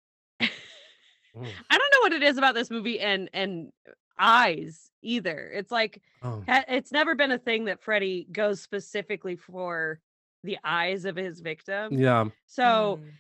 I 1.41 1.77
don't 1.77 1.93
know 1.93 1.99
what 2.01 2.13
it 2.13 2.23
is 2.23 2.37
about 2.37 2.55
this 2.55 2.69
movie 2.71 2.99
and 2.99 3.29
and 3.33 3.71
eyes 4.19 4.91
either. 5.01 5.49
It's 5.53 5.71
like 5.71 6.01
Oh. 6.21 6.43
it's 6.47 6.91
never 6.91 7.15
been 7.15 7.31
a 7.31 7.37
thing 7.39 7.65
that 7.65 7.81
Freddy 7.81 8.27
goes 8.31 8.61
specifically 8.61 9.35
for 9.37 9.99
the 10.43 10.57
eyes 10.63 11.05
of 11.05 11.15
his 11.15 11.39
victim. 11.39 11.93
Yeah. 11.97 12.25
So 12.45 12.99
Mm. 13.01 13.11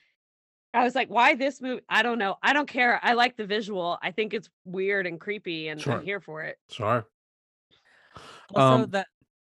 I 0.73 0.83
was 0.83 0.93
like, 0.93 1.09
why 1.09 1.33
this 1.35 1.61
movie? 1.61 1.81
I 1.89 2.03
don't 2.03 2.19
know. 2.19 2.37
I 2.43 2.53
don't 2.53 2.67
care. 2.67 2.99
I 3.01 3.13
like 3.13 3.35
the 3.37 3.45
visual. 3.45 3.97
I 4.03 4.11
think 4.11 4.33
it's 4.33 4.49
weird 4.65 5.07
and 5.07 5.19
creepy 5.19 5.69
and 5.69 5.81
Sure. 5.81 5.93
I'm 5.93 6.03
here 6.03 6.19
for 6.19 6.43
it. 6.43 6.57
Sure. 6.69 7.07
Also, 8.53 8.83
Um, 8.83 8.89
the 8.89 9.05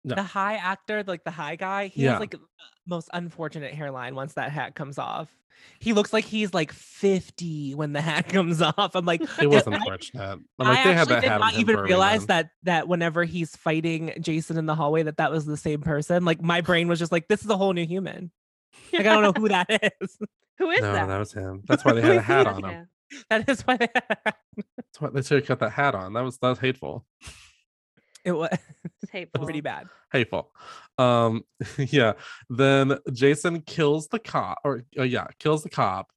no. 0.03 0.15
the 0.15 0.23
high 0.23 0.55
actor, 0.55 1.03
like 1.05 1.23
the 1.23 1.31
high 1.31 1.55
guy, 1.55 1.87
he 1.87 2.03
Yeah. 2.03 2.11
has 2.11 2.19
like 2.19 2.35
most 2.87 3.09
unfortunate 3.13 3.73
hairline 3.73 4.15
once 4.15 4.33
that 4.33 4.51
hat 4.51 4.75
comes 4.75 4.97
off. 4.97 5.29
He 5.79 5.93
looks 5.93 6.11
like 6.11 6.25
he's 6.25 6.55
like 6.55 6.71
50 6.71 7.75
when 7.75 7.93
the 7.93 8.01
hat 8.01 8.27
comes 8.29 8.61
off. 8.63 8.95
I'm 8.95 9.05
like, 9.05 9.21
It 9.39 9.47
was 9.47 9.67
I- 9.67 9.75
unfortunate. 9.75 10.21
I'm 10.23 10.45
I 10.59 10.63
like, 10.63 10.83
they 10.83 10.93
had 10.93 10.97
actually 11.01 11.15
that 11.15 11.21
did 11.21 11.27
hat 11.27 11.33
on 11.35 11.39
not 11.41 11.53
him 11.53 11.59
even 11.61 11.77
realize 11.77 12.25
that 12.27 12.49
that 12.63 12.87
whenever 12.87 13.23
he's 13.23 13.55
fighting 13.55 14.13
Jason 14.19 14.57
in 14.57 14.65
the 14.65 14.73
hallway, 14.75 15.03
that 15.03 15.17
that 15.17 15.31
was 15.31 15.45
the 15.45 15.57
same 15.57 15.81
person. 15.81 16.25
Like 16.25 16.41
my 16.41 16.61
brain 16.61 16.87
was 16.87 16.97
just 16.99 17.11
like, 17.11 17.27
this 17.27 17.43
is 17.43 17.49
a 17.49 17.57
whole 17.57 17.73
new 17.73 17.85
human. 17.85 18.31
Like 18.93 19.01
I 19.05 19.13
don't 19.13 19.23
know 19.23 19.33
who 19.39 19.49
that 19.49 19.67
is. 20.01 20.17
Who 20.57 20.69
is 20.71 20.81
No, 20.81 20.93
that? 20.93 21.07
that 21.07 21.17
was 21.17 21.31
him. 21.33 21.61
That's 21.67 21.85
why 21.85 21.93
they 21.93 22.01
had 22.01 22.15
a 22.17 22.21
hat 22.21 22.47
on 22.47 22.63
him. 22.63 22.71
Yeah. 22.71 23.17
That 23.29 23.49
is 23.49 23.61
why 23.61 23.77
they. 23.77 23.87
Had... 23.93 24.33
That's 24.77 24.99
why 24.99 25.09
they 25.09 25.21
should 25.21 25.39
have 25.39 25.45
cut 25.47 25.59
that 25.59 25.71
hat 25.71 25.95
on. 25.95 26.13
That 26.13 26.21
was 26.21 26.37
that 26.39 26.49
was 26.49 26.59
hateful. 26.59 27.05
it 28.25 28.31
was 28.33 28.49
It's 29.01 29.11
hateful. 29.11 29.43
pretty 29.43 29.61
bad. 29.61 29.87
Hateful. 30.11 30.51
Um, 30.97 31.43
yeah. 31.77 32.13
Then 32.49 32.97
Jason 33.11 33.61
kills 33.61 34.07
the 34.07 34.19
cop, 34.19 34.59
or 34.63 34.83
uh, 34.97 35.03
yeah, 35.03 35.27
kills 35.39 35.63
the 35.63 35.69
cop. 35.69 36.07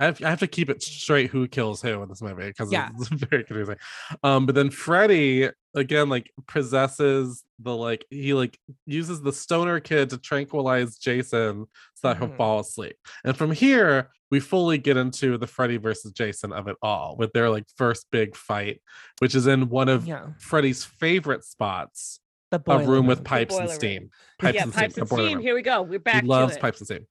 I 0.00 0.04
have, 0.06 0.22
I 0.24 0.30
have 0.30 0.40
to 0.40 0.46
keep 0.46 0.70
it 0.70 0.82
straight 0.82 1.30
who 1.30 1.46
kills 1.46 1.82
who 1.82 2.02
in 2.02 2.08
this 2.08 2.22
movie 2.22 2.46
because 2.46 2.72
Yeah. 2.72 2.88
it's 2.98 3.08
very 3.30 3.44
confusing. 3.44 3.76
Um, 4.24 4.46
but 4.46 4.54
then 4.54 4.70
Freddy 4.70 5.50
again 5.76 6.08
like 6.08 6.32
possesses 6.48 7.44
the 7.60 7.76
like 7.76 8.04
he 8.10 8.32
like 8.34 8.58
uses 8.86 9.20
the 9.20 9.32
stoner 9.32 9.78
kid 9.78 10.10
to 10.10 10.18
tranquilize 10.18 10.96
Jason 10.96 11.66
so 11.94 12.08
that 12.08 12.16
he'll 12.18 12.28
Mhm. 12.28 12.36
fall 12.36 12.60
asleep. 12.60 12.96
And 13.24 13.36
from 13.36 13.52
here, 13.52 14.10
we 14.30 14.40
fully 14.40 14.78
get 14.78 14.96
into 14.96 15.36
the 15.36 15.46
Freddy 15.46 15.76
versus 15.76 16.12
Jason 16.12 16.52
of 16.52 16.66
it 16.68 16.76
all 16.82 17.16
with 17.18 17.32
their 17.32 17.50
like 17.50 17.64
first 17.76 18.06
big 18.10 18.34
fight, 18.36 18.80
which 19.18 19.34
is 19.34 19.46
in 19.46 19.68
one 19.68 19.88
of 19.88 20.06
Yeah. 20.06 20.28
Freddy's 20.38 20.84
favorite 20.84 21.44
spots, 21.44 22.20
The 22.50 22.56
a 22.56 22.58
boiler 22.60 22.86
room 22.86 23.06
with 23.06 23.22
pipes 23.24 23.56
and 23.56 23.68
steam. 23.68 24.10
Pipes 24.38 24.54
yeah, 24.56 24.62
and 24.62 24.72
pipes 24.72 24.94
steam. 24.94 25.02
and 25.02 25.08
steam. 25.10 25.40
Here 25.40 25.54
we 25.54 25.62
go. 25.62 25.82
We're 25.82 25.98
back 25.98 26.22
he 26.22 26.28
loves 26.28 26.52
to 26.54 26.58
it. 26.58 26.62
pipes 26.62 26.80
and 26.80 26.86
steam. 26.86 27.06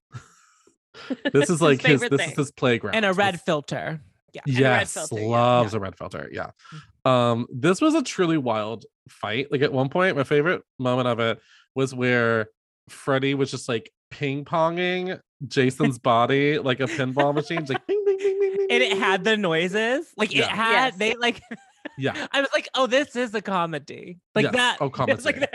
this 1.34 1.50
is 1.50 1.62
like 1.62 1.82
his, 1.82 2.02
favorite 2.02 2.12
this 2.12 2.22
thing. 2.22 2.32
is 2.32 2.38
his 2.38 2.52
playground. 2.52 2.96
and 2.96 3.06
a 3.06 3.14
red 3.14 3.36
This- 3.36 3.42
filter. 3.42 4.02
Yeah. 4.32 4.42
and 4.46 4.58
a 4.60 4.62
red 4.62 4.70
yes 4.82 4.94
filter, 4.94 5.16
loves 5.26 5.74
Yeah. 5.74 5.78
a 5.78 5.80
red 5.82 5.98
filter 5.98 6.30
yeah 6.32 6.52
um 7.04 7.48
this 7.52 7.82
was 7.82 7.96
a 7.96 8.04
truly 8.04 8.38
wild 8.38 8.86
fight 9.10 9.52
like 9.52 9.62
at 9.64 9.74
one 9.74 9.90
point 9.90 10.16
my 10.16 10.24
favorite 10.24 10.62
moment 10.78 11.08
of 11.08 11.20
it 11.20 11.40
was 11.74 11.96
where 11.96 12.50
freddy 12.90 13.34
was 13.34 13.50
just 13.50 13.68
like 13.68 13.92
ping 14.12 14.46
ponging 14.46 15.20
jason's 15.48 15.98
body 16.12 16.60
like 16.60 16.80
a 16.80 16.84
pinball 16.86 17.34
machine 17.34 17.66
like 17.68 17.84
bing, 17.88 18.04
bing, 18.06 18.18
bing, 18.20 18.40
bing, 18.40 18.58
bing, 18.58 18.68
And 18.70 18.84
it 18.84 18.98
had 19.00 19.24
the 19.24 19.36
noises. 19.36 20.06
Like 20.16 20.32
Yeah. 20.32 20.44
it 20.46 20.50
had 20.52 20.86
Yes. 20.94 20.98
they 20.98 21.16
like 21.16 21.42
yeah 21.98 22.28
I 22.32 22.42
was 22.42 22.50
like, 22.54 22.70
oh, 22.76 22.86
this 22.88 23.16
is 23.16 23.34
a 23.34 23.42
comedy. 23.42 24.20
Like 24.36 24.44
Yes. 24.44 24.54
that. 24.54 24.78
Oh, 24.80 24.92
It's 25.08 25.26
like 25.26 25.38
comedy. 25.38 25.48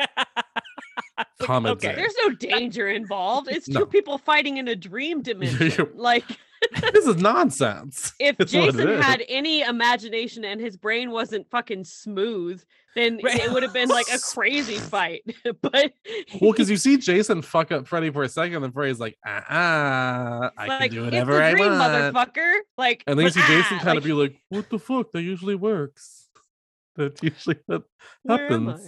That. 1.46 1.52
Like, 1.52 1.62
Comedy. 1.62 1.88
okay. 1.88 1.94
There's 1.94 2.14
no 2.26 2.30
danger 2.34 2.88
involved. 2.88 3.48
It's 3.50 3.68
two 3.68 3.86
people 3.86 4.18
fighting 4.18 4.56
in 4.58 4.68
a 4.68 4.76
dream 4.76 5.22
dimension. 5.22 5.90
like 5.94 6.24
this 6.92 7.06
is 7.06 7.16
nonsense 7.16 8.12
if 8.20 8.36
It's 8.38 8.52
Jason 8.52 9.00
had 9.00 9.22
any 9.28 9.62
imagination 9.62 10.44
and 10.44 10.60
his 10.60 10.76
brain 10.76 11.10
wasn't 11.10 11.48
fucking 11.50 11.84
smooth, 11.84 12.62
then 12.94 13.20
it 13.22 13.52
would 13.52 13.62
have 13.62 13.72
been 13.72 13.88
like 13.88 14.06
a 14.12 14.18
crazy 14.18 14.78
fight. 14.78 15.22
but 15.60 15.92
well 16.40 16.52
because 16.52 16.70
you 16.70 16.76
see 16.76 16.96
jason 16.96 17.42
fuck 17.42 17.72
up 17.72 17.86
freddy 17.88 18.10
for 18.10 18.22
a 18.22 18.28
second 18.28 18.62
and 18.62 18.72
freddy's 18.72 19.00
like 19.00 19.18
ah 19.26 20.50
i 20.56 20.66
like 20.66 20.90
can 20.90 20.90
do 20.90 21.04
it's 21.04 21.04
whatever 21.06 21.40
a 21.40 21.46
i 21.48 21.50
dream, 21.50 21.66
want 21.66 21.74
motherfucker. 21.74 22.54
Like 22.78 23.02
And 23.06 23.18
then 23.18 23.26
you 23.26 23.32
but, 23.32 23.34
see 23.34 23.54
Jason 23.54 23.78
ah, 23.80 23.84
kind 23.84 23.98
of 23.98 24.04
be 24.04 24.12
like, 24.12 24.36
"What 24.48 24.70
the 24.70 24.78
fuck? 24.78 25.12
That 25.12 25.22
usually 25.22 25.54
works. 25.54 26.28
That 26.96 27.22
usually 27.22 27.58
that 27.68 27.82
Where 28.22 28.52
am 28.52 28.80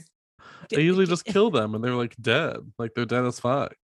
I? 0.73 0.77
They 0.77 0.83
usually 0.83 1.07
just 1.15 1.25
kill 1.25 1.51
them, 1.51 1.75
and 1.75 1.83
they're 1.83 1.95
like 1.95 2.17
dead, 2.21 2.57
like 2.79 2.93
they're 2.95 3.05
dead 3.07 3.25
as 3.25 3.41
fuck." 3.41 3.75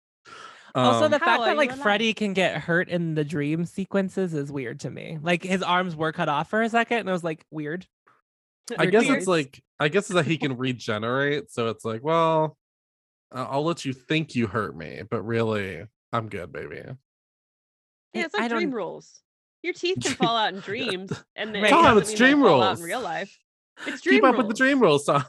Also, 0.74 1.04
Um, 1.04 1.10
the 1.10 1.18
How 1.18 1.24
fact 1.26 1.42
that 1.42 1.50
you 1.50 1.56
like 1.58 1.70
alive? 1.72 1.82
Freddy 1.82 2.14
can 2.14 2.32
get 2.32 2.56
hurt 2.62 2.88
in 2.88 3.14
the 3.14 3.24
dream 3.24 3.66
sequences 3.66 4.32
is 4.32 4.50
weird 4.50 4.80
to 4.80 4.90
me. 4.90 5.18
Like 5.22 5.42
his 5.42 5.62
arms 5.62 5.94
were 5.94 6.12
cut 6.12 6.28
off 6.30 6.48
for 6.48 6.62
a 6.62 6.68
second, 6.70 6.98
and 6.98 7.08
I 7.10 7.12
was 7.12 7.22
like, 7.24 7.44
weird. 7.50 7.86
I 8.78 8.86
guess 8.86 9.04
weird. 9.06 9.18
it's 9.18 9.26
like 9.26 9.62
I 9.80 9.88
guess 9.88 10.04
it's 10.04 10.14
that 10.14 10.26
he 10.26 10.38
can 10.38 10.56
regenerate, 10.56 11.50
so 11.50 11.68
it's 11.68 11.84
like, 11.84 12.02
well, 12.02 12.56
I- 13.30 13.42
I'll 13.42 13.64
let 13.64 13.84
you 13.84 13.92
think 13.92 14.34
you 14.34 14.46
hurt 14.46 14.74
me, 14.76 15.02
but 15.10 15.22
really, 15.22 15.84
I'm 16.12 16.28
good, 16.28 16.52
baby. 16.52 16.82
Yeah, 18.14 18.24
it's 18.26 18.34
I 18.34 18.42
like 18.42 18.50
dream 18.50 18.70
don't- 18.70 18.76
rules. 18.76 19.20
Your 19.62 19.74
teeth 19.74 19.98
can 20.02 20.14
fall 20.14 20.36
out 20.36 20.52
in 20.54 20.60
dreams, 20.60 21.12
and 21.36 21.54
then 21.54 21.62
Right. 21.62 21.70
it 21.70 21.74
doesn't 21.74 21.98
it's 21.98 22.14
dream 22.14 22.40
they'll 22.40 22.48
fall 22.48 22.62
out 22.62 22.66
rules. 22.70 22.78
in 22.80 22.84
real 22.86 23.00
life. 23.00 23.38
It's 23.86 24.00
dream 24.02 24.16
Keep 24.16 24.24
up 24.24 24.36
with 24.36 24.48
the 24.48 24.54
dream 24.54 24.80
rules, 24.80 25.04
Tom. 25.04 25.24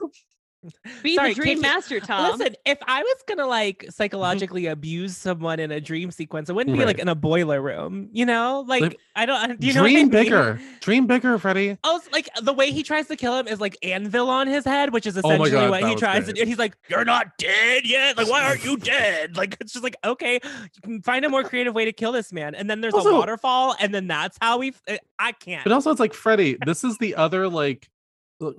Be 1.01 1.15
Sorry, 1.15 1.33
the 1.33 1.41
dream 1.41 1.61
master, 1.61 1.99
Tom. 1.99 2.37
Listen, 2.37 2.55
if 2.65 2.77
I 2.87 3.01
was 3.01 3.15
gonna 3.27 3.47
like 3.47 3.79
mm-hmm. 3.79 3.89
psychologically 3.89 4.67
abuse 4.67 5.17
someone 5.17 5.59
in 5.59 5.71
a 5.71 5.81
dream 5.81 6.11
sequence, 6.11 6.49
it 6.49 6.53
wouldn't 6.53 6.77
be 6.77 6.85
like 6.85 6.99
in 6.99 7.07
a 7.09 7.15
boiler 7.15 7.61
room, 7.61 8.09
you 8.11 8.25
know? 8.25 8.63
Like, 8.67 8.81
Like, 8.81 8.99
I 9.15 9.25
don't. 9.25 9.51
Uh, 9.51 9.55
do 9.55 9.67
you 9.67 9.73
know 9.73 9.81
what 9.81 9.87
I 9.89 9.93
dream 9.93 10.03
mean? 10.03 10.09
bigger, 10.09 10.59
dream 10.79 11.07
bigger, 11.07 11.37
Freddy. 11.37 11.77
Oh, 11.83 11.99
like 12.11 12.29
the 12.41 12.53
way 12.53 12.71
he 12.71 12.83
tries 12.83 13.07
to 13.07 13.15
kill 13.15 13.37
him 13.37 13.47
is 13.47 13.59
like 13.59 13.77
anvil 13.83 14.29
on 14.29 14.47
his 14.47 14.65
head, 14.65 14.93
which 14.93 15.05
is 15.05 15.17
Oh 15.17 15.19
essentially 15.19 15.51
God, 15.51 15.69
what 15.69 15.83
he 15.83 15.91
was 15.91 15.99
tries 15.99 16.25
to 16.25 16.33
do. 16.33 16.45
He's 16.45 16.57
like, 16.59 16.75
"You're 16.89 17.05
not 17.05 17.37
dead 17.37 17.85
yet. 17.85 18.17
Like, 18.17 18.29
why 18.29 18.43
aren't 18.43 18.63
you 18.63 18.77
dead?" 18.77 19.37
Like, 19.43 19.57
it's 19.59 19.73
just 19.73 19.83
like, 19.83 19.97
okay, 20.05 20.35
you 20.43 20.81
can 20.81 21.01
find 21.01 21.25
a 21.25 21.29
more 21.29 21.43
creative 21.43 21.73
way 21.73 21.85
to 21.85 21.91
kill 21.91 22.11
this 22.11 22.31
man. 22.31 22.55
And 22.55 22.69
then 22.69 22.79
there's 22.81 22.93
Also- 22.93 23.09
a 23.09 23.13
waterfall, 23.15 23.75
and 23.79 23.93
then 23.93 24.07
that's 24.07 24.37
how 24.41 24.57
we. 24.57 24.73
Eh, 24.87 24.97
I 25.19 25.31
can't. 25.33 25.63
But 25.63 25.73
also, 25.73 25.91
it's 25.91 25.99
like 25.99 26.13
Freddy. 26.13 26.57
This 26.65 26.83
is 26.83 26.97
the 26.99 27.15
other 27.15 27.49
like 27.49 27.89
l- 27.89 27.92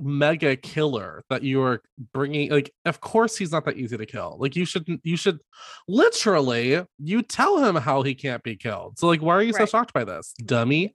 mega 0.00 0.56
killer 0.56 1.24
that 1.30 1.42
you 1.42 1.62
are 1.62 1.82
bringing. 2.12 2.50
Like, 2.50 2.72
of 2.84 3.00
course, 3.00 3.36
he's 3.36 3.52
not 3.52 3.64
that 3.64 3.76
easy 3.76 3.96
to 3.96 4.06
kill. 4.06 4.36
Like, 4.38 4.56
you 4.56 4.64
shouldn't. 4.64 5.00
You 5.04 5.16
should 5.16 5.40
literally. 5.88 6.84
You 6.98 7.22
tell 7.22 7.62
him 7.64 7.76
how 7.76 8.02
he 8.02 8.14
can't 8.14 8.42
be 8.42 8.56
killed. 8.56 8.98
So, 8.98 9.06
like, 9.06 9.22
why 9.22 9.34
are 9.34 9.42
you 9.42 9.52
so 9.52 9.66
shocked 9.66 9.92
by 9.92 10.04
this, 10.04 10.32
dummy? 10.44 10.94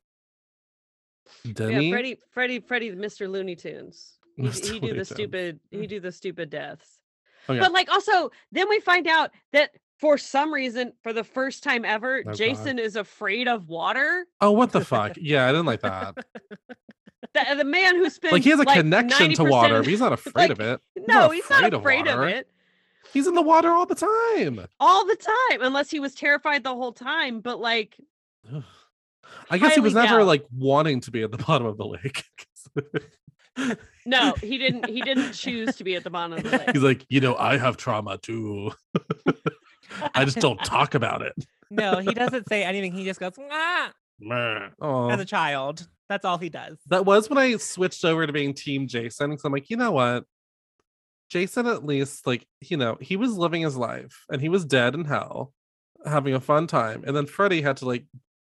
Dummy. 1.54 1.88
Yeah, 1.88 1.94
Freddy, 1.94 2.18
Freddy, 2.32 2.60
Freddy, 2.60 2.92
Mr. 2.92 3.30
Looney 3.30 3.56
Tunes. 3.56 4.16
He, 4.40 4.46
Mr. 4.46 4.72
he 4.72 4.80
do 4.80 4.94
the 4.94 5.04
stupid. 5.04 5.60
He 5.70 5.86
do 5.86 6.00
the 6.00 6.14
stupid 6.14 6.50
deaths. 6.50 6.98
Oh, 7.50 7.54
okay. 7.54 7.60
But 7.60 7.74
like, 7.74 7.92
also, 7.92 8.32
then 8.54 8.70
we 8.70 8.80
find 8.80 9.06
out 9.06 9.32
that 9.52 9.72
for 10.00 10.18
some 10.18 10.54
reason, 10.54 10.94
for 11.04 11.12
the 11.12 11.24
first 11.24 11.62
time 11.62 11.84
ever, 11.84 12.20
oh, 12.20 12.24
God. 12.24 12.36
Jason 12.36 12.80
is 12.80 12.96
afraid 12.96 13.48
of 13.48 13.68
water. 13.68 14.26
oh, 14.40 14.52
what 14.52 14.72
the 14.72 14.84
fuck? 14.84 15.18
Yeah, 15.22 15.46
I 15.46 15.52
didn't 15.52 15.66
like 15.66 15.82
that. 15.82 16.16
The, 17.34 17.56
the 17.58 17.66
man 17.66 17.96
who 17.98 18.10
spends 18.10 18.32
like, 18.32 18.44
he 18.44 18.50
has 18.50 18.60
a 18.60 18.64
like, 18.64 18.78
connection 18.78 19.34
to 19.34 19.44
water. 19.44 19.80
but 19.80 19.88
he's 19.88 20.00
not 20.00 20.14
afraid 20.14 20.52
of 20.52 20.60
like, 20.60 20.80
it. 20.96 21.08
No, 21.08 21.30
he's 21.30 21.50
not 21.50 21.74
afraid 21.74 22.08
of 22.08 22.20
of 22.20 22.28
it 22.30 22.48
He's 23.14 23.28
in 23.28 23.34
the 23.34 23.42
water 23.42 23.70
all 23.70 23.86
the 23.86 23.96
time. 23.96 24.68
all 24.80 25.06
the 25.06 25.16
time, 25.16 25.62
unless 25.62 25.90
he 25.90 26.00
was 26.00 26.14
terrified 26.14 26.64
the 26.64 26.76
whole 26.76 26.94
time. 26.94 27.42
But 27.42 27.60
like, 27.60 27.98
I 29.50 29.58
guess 29.58 29.76
he 29.76 29.82
was 29.82 29.94
never 29.94 30.20
doubt. 30.20 30.28
like 30.28 30.46
wanting 30.56 31.02
to 31.02 31.12
be 31.12 31.24
at 31.24 31.32
the 31.32 31.38
bottom 31.48 31.66
of 31.68 31.78
the 31.78 31.86
lake. 31.86 32.24
no, 34.06 34.34
he 34.42 34.58
didn't. 34.60 34.90
He 34.90 35.02
didn't 35.02 35.34
choose 35.34 35.76
to 35.78 35.84
be 35.84 35.96
at 35.96 36.04
the 36.04 36.10
bottom 36.10 36.34
of 36.38 36.44
the 36.44 36.58
lake. 36.58 36.70
He's 36.72 36.84
like, 36.84 37.06
you 37.10 37.20
know, 37.20 37.36
I 37.36 37.58
have 37.58 37.78
trauma 37.78 38.18
too. 38.18 38.72
I 40.14 40.24
just 40.24 40.38
don't 40.38 40.64
talk 40.64 40.94
about 40.94 41.22
it. 41.24 41.34
No, 41.72 41.98
he 41.98 42.14
doesn't 42.14 42.48
say 42.48 42.64
anything. 42.64 42.94
He 42.94 43.06
just 43.06 43.20
goes 43.20 43.34
ah, 43.52 43.92
Oh, 44.82 45.10
as 45.10 45.20
a 45.20 45.26
child. 45.26 45.88
That's 46.10 46.26
all 46.26 46.40
he 46.40 46.50
does. 46.50 46.78
that 46.88 47.06
was 47.06 47.30
when 47.30 47.38
I 47.38 47.56
switched 47.58 48.04
over 48.04 48.26
to 48.26 48.34
being 48.34 48.54
Team 48.56 48.88
Jason 48.88 49.30
because 49.30 49.46
I'm 49.46 49.52
like, 49.54 49.70
you 49.70 49.78
know 49.78 49.92
what? 49.92 50.24
Jason, 51.30 51.68
at 51.68 51.86
least, 51.86 52.26
like, 52.26 52.48
you 52.62 52.78
know, 52.78 52.98
he 53.00 53.16
was 53.16 53.38
living 53.38 53.62
his 53.62 53.78
life 53.78 54.26
and 54.32 54.42
he 54.42 54.50
was 54.50 54.66
dead 54.66 54.96
in 54.96 55.06
hell, 55.06 55.54
having 56.06 56.34
a 56.34 56.40
fun 56.40 56.66
time. 56.66 57.04
And 57.06 57.16
then 57.16 57.28
Freddy 57.28 57.62
had 57.62 57.78
to 57.78 57.86
like 57.86 58.06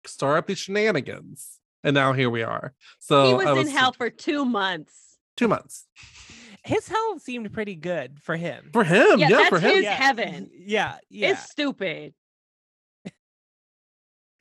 start 0.06 0.38
up 0.38 0.46
these 0.46 0.58
shenanigans. 0.58 1.58
And 1.84 1.92
now 1.94 2.14
here 2.14 2.30
we 2.30 2.42
are. 2.42 2.72
So 3.00 3.26
he 3.26 3.34
was, 3.34 3.46
I 3.46 3.60
in 3.60 3.66
hell 3.68 3.92
for 3.92 4.08
two 4.08 4.44
months. 4.46 5.18
two 5.36 5.48
months. 5.48 5.86
His 6.64 6.86
hell 6.86 7.18
seemed 7.18 7.52
pretty 7.52 7.74
good 7.74 8.20
for 8.22 8.36
him. 8.36 8.70
For 8.72 8.84
him, 8.84 9.18
Yeah, 9.18 9.28
yeah, 9.28 9.36
that's 9.36 9.48
for 9.48 9.58
him. 9.58 9.70
his 9.74 9.82
Yeah. 9.82 9.94
heaven. 9.94 10.48
Yeah, 10.56 10.94
yeah. 11.10 11.32
It's 11.32 11.50
stupid. 11.50 12.14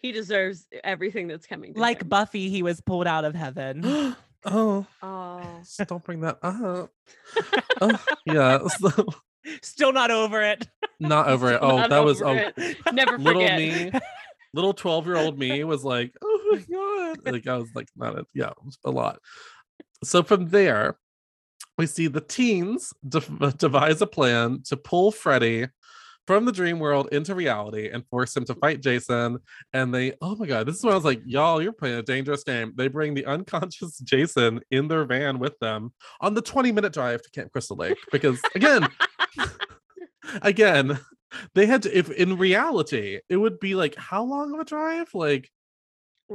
He 0.01 0.11
deserves 0.11 0.67
everything 0.83 1.27
that's 1.27 1.45
coming. 1.45 1.73
To 1.73 1.79
like 1.79 2.01
him. 2.01 2.09
Buffy, 2.09 2.49
he 2.49 2.63
was 2.63 2.81
pulled 2.81 3.07
out 3.07 3.25
of 3.25 3.35
heaven. 3.35 3.83
oh, 4.45 4.85
oh, 5.01 5.61
don't 5.87 6.03
bring 6.03 6.21
that 6.21 6.39
up. 6.43 6.91
oh, 7.81 7.99
yeah. 8.25 8.59
So 8.67 9.05
Still 9.61 9.91
not 9.91 10.11
over 10.11 10.41
it. 10.41 10.67
not 10.99 11.27
over 11.27 11.51
it. 11.51 11.57
Still 11.57 11.71
Oh, 11.71 11.87
that 11.87 12.03
was 12.03 12.21
oh 12.21 12.29
it. 12.29 12.77
never 12.93 13.17
little 13.17 13.41
forget. 13.41 13.57
me, 13.57 13.91
little 14.53 14.73
12 14.73 15.07
year 15.07 15.15
old 15.17 15.37
me 15.37 15.63
was 15.63 15.83
like, 15.83 16.13
oh 16.23 16.41
my 16.51 16.57
god. 16.77 17.33
Like 17.33 17.47
I 17.47 17.57
was 17.57 17.69
like, 17.75 17.87
not 17.95 18.17
a, 18.19 18.25
yeah, 18.33 18.51
a 18.85 18.91
lot. 18.91 19.19
So 20.03 20.23
from 20.23 20.49
there, 20.49 20.97
we 21.77 21.87
see 21.87 22.07
the 22.07 22.21
teens 22.21 22.93
dev- 23.07 23.57
devise 23.57 24.01
a 24.01 24.07
plan 24.07 24.61
to 24.65 24.77
pull 24.77 25.11
Freddy 25.11 25.67
from 26.27 26.45
the 26.45 26.51
dream 26.51 26.79
world 26.79 27.09
into 27.11 27.35
reality 27.35 27.89
and 27.91 28.07
force 28.07 28.35
him 28.35 28.45
to 28.45 28.53
mm-hmm. 28.53 28.59
fight 28.59 28.81
Jason. 28.81 29.39
And 29.73 29.93
they, 29.93 30.13
oh 30.21 30.35
my 30.35 30.45
god, 30.45 30.67
this 30.67 30.77
is 30.77 30.83
when 30.83 30.93
I 30.93 30.95
was 30.95 31.05
like, 31.05 31.21
y'all, 31.25 31.61
you're 31.61 31.73
playing 31.73 31.97
a 31.97 32.03
dangerous 32.03 32.43
game. 32.43 32.73
They 32.75 32.87
bring 32.87 33.13
the 33.13 33.25
unconscious 33.25 33.97
Jason 34.03 34.61
in 34.71 34.87
their 34.87 35.05
van 35.05 35.39
with 35.39 35.57
them 35.59 35.93
on 36.19 36.33
the 36.33 36.41
20 36.41 36.71
minute 36.71 36.93
drive 36.93 37.21
to 37.23 37.31
Camp 37.31 37.51
Crystal 37.51 37.75
Lake 37.75 37.97
because 38.11 38.39
again, 38.55 38.87
again, 40.41 40.99
they 41.55 41.65
had 41.65 41.83
to. 41.83 41.97
If 41.97 42.09
in 42.11 42.37
reality, 42.37 43.19
it 43.29 43.37
would 43.37 43.59
be 43.59 43.75
like 43.75 43.95
how 43.95 44.23
long 44.23 44.53
of 44.53 44.59
a 44.59 44.65
drive? 44.65 45.09
Like, 45.13 45.49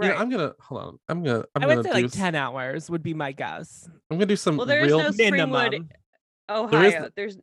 yeah. 0.00 0.18
I'm 0.18 0.30
gonna 0.30 0.54
hold 0.60 0.80
on. 0.82 0.98
I'm 1.08 1.22
gonna. 1.22 1.44
I'm 1.54 1.62
I 1.62 1.66
gonna 1.66 1.76
would 1.76 1.86
say 1.86 1.92
like 1.92 2.04
s- 2.06 2.12
10 2.12 2.34
hours 2.34 2.90
would 2.90 3.02
be 3.02 3.14
my 3.14 3.32
guess. 3.32 3.88
I'm 4.10 4.16
gonna 4.16 4.26
do 4.26 4.36
some 4.36 4.56
well, 4.56 4.66
there's 4.66 4.86
real. 4.86 4.98
no 4.98 5.10
Springwood, 5.10 5.30
Minimum. 5.30 5.88
Ohio. 6.48 6.70
There 6.70 6.84
is- 6.84 7.10
there's 7.16 7.38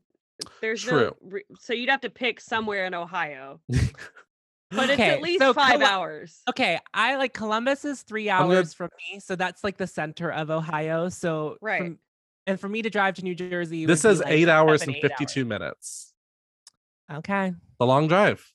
there's 0.62 0.82
True. 0.84 1.00
no. 1.02 1.16
Re- 1.22 1.44
so 1.60 1.74
you'd 1.74 1.90
have 1.90 2.02
to 2.02 2.10
pick 2.10 2.40
somewhere 2.42 2.86
in 2.86 2.94
Ohio, 2.94 3.60
but 3.70 4.90
it's 4.90 5.00
at 5.00 5.22
least 5.22 5.40
so 5.40 5.54
five 5.54 5.80
Colu- 5.80 5.86
hours. 5.86 6.42
Okay, 6.50 6.80
I 6.94 7.16
like 7.18 7.34
Columbus 7.34 7.86
is 7.86 8.02
three 8.02 8.30
I'm 8.30 8.44
gonna- 8.44 8.56
hours 8.56 8.74
from 8.74 8.90
me, 9.12 9.20
so 9.20 9.36
that's 9.36 9.64
like 9.64 9.78
the 9.78 9.88
center 9.88 10.32
of 10.32 10.50
Ohio. 10.50 11.10
So 11.10 11.58
Right. 11.62 11.80
from- 11.82 12.00
and 12.46 12.60
for 12.60 12.68
me 12.68 12.82
to 12.82 12.90
drive 12.90 13.16
to 13.16 13.24
New 13.24 13.36
Jersey, 13.36 13.86
this 13.86 14.04
is 14.04 14.20
like, 14.20 14.30
eight 14.34 14.50
hours 14.50 14.82
and 14.82 14.92
eight 14.96 15.04
hours. 15.04 15.12
52 15.18 15.46
minutes. 15.46 16.14
Okay, 17.12 17.54
The 17.80 17.86
long 17.86 18.08
drive. 18.08 18.46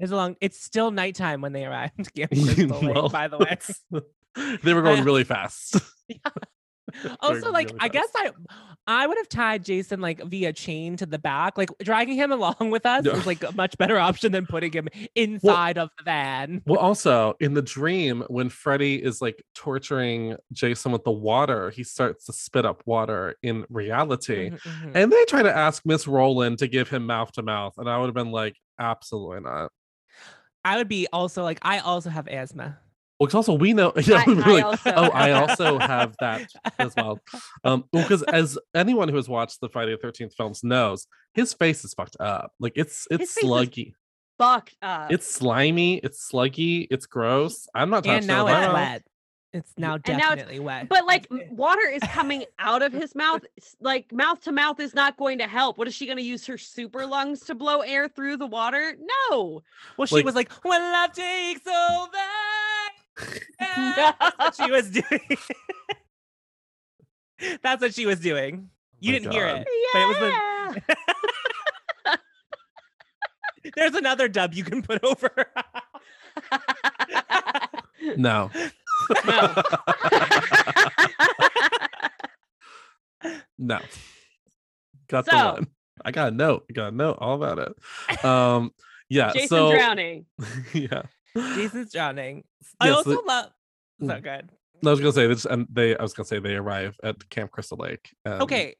it's 0.00 0.12
a 0.12 0.16
long. 0.16 0.36
It's 0.40 0.60
still 0.60 0.90
nighttime 0.90 1.40
when 1.40 1.52
they 1.52 1.64
arrived. 1.64 1.98
at 2.00 2.14
Camp 2.14 2.30
Crystal 2.30 2.66
Lake, 2.80 2.94
Well, 2.94 3.08
by 3.08 3.28
the 3.28 3.38
way. 3.38 3.58
they 4.62 4.74
were 4.74 4.82
going 4.82 5.04
really 5.04 5.24
fast. 5.24 5.76
Yeah. 6.08 6.16
also 7.20 7.50
like 7.50 7.68
really 7.68 7.78
i 7.80 7.88
guess 7.88 8.08
i 8.16 8.30
i 8.86 9.06
would 9.06 9.16
have 9.16 9.28
tied 9.28 9.64
jason 9.64 10.00
like 10.00 10.22
via 10.24 10.52
chain 10.52 10.96
to 10.96 11.06
the 11.06 11.18
back 11.18 11.56
like 11.56 11.70
dragging 11.82 12.16
him 12.16 12.32
along 12.32 12.70
with 12.70 12.84
us 12.84 13.06
is 13.06 13.26
like 13.26 13.42
a 13.44 13.52
much 13.52 13.76
better 13.78 13.96
option 13.98 14.32
than 14.32 14.46
putting 14.46 14.72
him 14.72 14.88
inside 15.14 15.78
of 15.78 15.88
the 15.98 16.04
van 16.04 16.60
Well, 16.66 16.78
also 16.80 17.34
in 17.40 17.54
the 17.54 17.62
dream, 17.62 18.24
when 18.28 18.48
Freddy 18.48 19.02
is 19.02 19.20
like 19.22 19.42
torturing 19.54 20.36
Jason 20.52 20.92
with 20.92 21.04
the 21.04 21.10
water, 21.12 21.70
he 21.70 21.84
starts 21.84 22.26
to 22.26 22.32
spit 22.32 22.64
up 22.66 22.82
water 22.86 23.36
in 23.42 23.64
reality. 23.68 24.50
Mhm, 24.50 24.60
mhm. 24.60 24.90
And 24.94 25.12
they 25.12 25.24
try 25.26 25.42
to 25.42 25.54
ask 25.56 25.84
Miss 25.86 26.06
Rowland 26.08 26.58
to 26.58 26.66
give 26.68 26.88
him 26.88 27.06
mouth 27.06 27.32
to 27.32 27.42
mouth. 27.42 27.74
And 27.78 27.88
I 27.88 27.98
would 27.98 28.06
have 28.06 28.14
been 28.14 28.32
like, 28.32 28.56
absolutely 28.78 29.40
not. 29.40 29.70
i 30.64 30.76
would 30.76 30.88
be 30.88 31.06
also 31.12 31.42
like 31.42 31.58
i 31.62 31.78
also 31.80 32.08
have 32.10 32.26
asthma 32.28 32.78
Well, 33.22 33.28
'cause 33.28 33.34
also 33.48 33.54
we 33.54 33.72
know, 33.72 33.92
yeah, 34.02 34.24
I- 34.26 34.30
we'd 34.30 34.42
I 34.42 34.60
also 34.62 34.92
oh, 34.96 35.10
I 35.10 35.30
also 35.32 35.78
have 35.78 36.14
that 36.20 36.50
as 36.78 36.94
well. 36.96 37.20
Um, 37.64 37.84
well, 37.92 38.02
because 38.02 38.22
as 38.24 38.58
anyone 38.74 39.08
who 39.08 39.14
has 39.16 39.28
watched 39.28 39.60
the 39.60 39.68
Friday 39.68 39.92
the 39.92 39.98
Thirteenth 39.98 40.34
films 40.34 40.64
knows, 40.64 41.06
his 41.34 41.54
face 41.54 41.84
is 41.84 41.94
fucked 41.94 42.16
up. 42.18 42.52
Like 42.58 42.72
it's 42.74 43.06
it's 43.10 43.32
face 43.34 43.44
sluggy, 43.44 43.92
Fucked 44.38 44.74
up. 44.82 45.12
it's 45.12 45.32
slimy, 45.32 45.98
it's 45.98 46.28
sluggy, 46.30 46.88
it's 46.90 47.06
gross. 47.06 47.68
I'm 47.74 47.90
not 47.90 48.02
touching 48.02 48.18
and 48.18 48.26
now 48.26 48.46
it 48.48 48.50
it's 48.52 48.66
mouth. 48.66 48.74
wet 48.74 49.02
it's 49.54 49.72
now 49.76 49.94
And 49.96 50.02
now 50.06 50.32
it's- 50.32 50.38
definitely 50.38 50.60
wet 50.60 50.88
But 50.88 51.04
like 51.06 51.26
water 51.50 51.86
is 51.86 52.00
coming 52.04 52.44
out 52.58 52.80
of 52.82 52.92
his 52.92 53.14
mouth. 53.14 53.42
It's 53.58 53.76
Like 53.80 54.10
mouth 54.10 54.40
to 54.44 54.50
mouth 54.52 54.80
is 54.80 54.94
not 54.94 55.18
going 55.18 55.38
to 55.38 55.46
help. 55.46 55.76
What 55.78 55.86
is 55.86 55.94
she 55.94 56.06
going 56.06 56.16
to 56.16 56.24
use 56.24 56.46
her 56.46 56.56
super 56.56 57.04
lungs 57.06 57.40
to 57.40 57.54
blow 57.54 57.80
air 57.82 58.08
through 58.08 58.38
the 58.38 58.46
water? 58.46 58.96
No. 59.30 59.62
well 59.98 60.06
she 60.06 60.16
like- 60.16 60.24
was 60.24 60.34
like 60.34 60.50
when 60.64 60.80
love 60.80 61.12
takes 61.12 61.66
over 61.66 62.16
that's 63.58 64.38
what 64.38 64.54
she 64.56 64.70
was 64.70 64.90
doing 64.90 65.38
that's 67.62 67.82
what 67.82 67.94
she 67.94 68.06
was 68.06 68.20
doing 68.20 68.70
you 69.00 69.12
my 69.12 69.18
didn't 69.18 69.32
hear 69.32 69.46
God. 69.46 69.66
it 69.66 69.68
but 69.92 70.02
it 70.02 70.06
was 70.06 70.18
the 70.18 70.30
Yeah. 70.30 72.16
There's 73.76 73.94
another 73.94 74.28
dub 74.28 74.54
you 74.54 74.64
can 74.64 74.82
put 74.82 75.02
over. 75.04 75.30
No. 78.16 78.50
No. 79.24 79.54
no. 83.58 83.78
Got 85.08 85.26
the 85.26 85.36
one. 85.36 85.66
I 86.04 86.10
got 86.10 86.32
a 86.32 86.36
note. 86.36 86.64
I 86.68 86.72
got 86.72 86.92
a 86.92 86.96
note 86.96 87.18
all 87.20 87.34
about 87.34 87.58
it. 87.58 88.24
Um, 88.24 88.72
yeah. 89.08 89.32
Jason 89.32 89.48
so 89.48 89.72
drowning. 89.72 90.26
yeah. 90.72 91.02
Jason's 91.36 91.92
drowning. 91.92 92.44
I 92.80 92.88
Yes, 92.88 92.96
also 92.98 93.10
the- 93.16 93.22
love. 93.26 93.50
So 94.00 94.06
Mm. 94.06 94.22
good. 94.22 94.50
I 94.84 94.90
was 94.90 94.98
gonna 95.00 95.12
say 95.12 95.26
this, 95.28 95.44
and 95.44 95.66
they. 95.70 95.96
I 95.96 96.02
was 96.02 96.12
gonna 96.12 96.26
say 96.26 96.38
they 96.40 96.56
arrive 96.56 96.98
at 97.04 97.28
Camp 97.30 97.50
Crystal 97.52 97.78
Lake. 97.78 98.14
and- 98.24 98.42
Okay. 98.42 98.74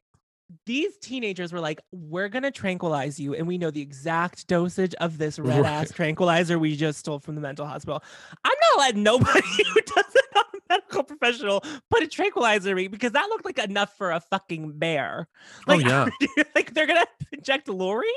These 0.67 0.99
teenagers 0.99 1.51
were 1.51 1.61
like, 1.61 1.81
"We're 1.93 2.29
gonna 2.29 2.51
tranquilize 2.51 3.19
you, 3.19 3.35
and 3.35 3.47
we 3.47 3.57
know 3.57 3.71
the 3.71 3.81
exact 3.81 4.47
dosage 4.49 4.95
of 4.97 5.17
this 5.17 5.39
red 5.39 5.65
ass 5.65 5.89
Right. 5.89 5.97
tranquilizer 5.97 6.59
we 6.59 6.77
just 6.77 6.99
stole 6.99 7.21
from 7.21 7.37
the 7.37 7.41
mental 7.41 7.65
hospital." 7.67 8.03
I'm 8.45 8.53
not 8.73 8.79
letting 8.81 9.03
nobody 9.03 9.41
who 9.75 9.81
doesn't 9.81 10.27
know 10.35 10.43
a 10.43 10.59
medical 10.69 11.05
professional 11.05 11.61
put 11.91 12.03
a 12.03 12.07
tranquilizer 12.07 12.71
in 12.71 12.77
me 12.77 12.89
because 12.89 13.13
that 13.13 13.29
looked 13.31 13.47
like 13.47 13.59
enough 13.61 13.97
for 13.97 14.11
a 14.13 14.21
fucking 14.21 14.79
bear. 14.79 15.27
Oh, 15.69 15.79
yeah. 15.79 16.09
like 16.55 16.75
they're 16.75 16.87
gonna 16.87 17.07
inject 17.33 17.69
Lori. 17.69 18.13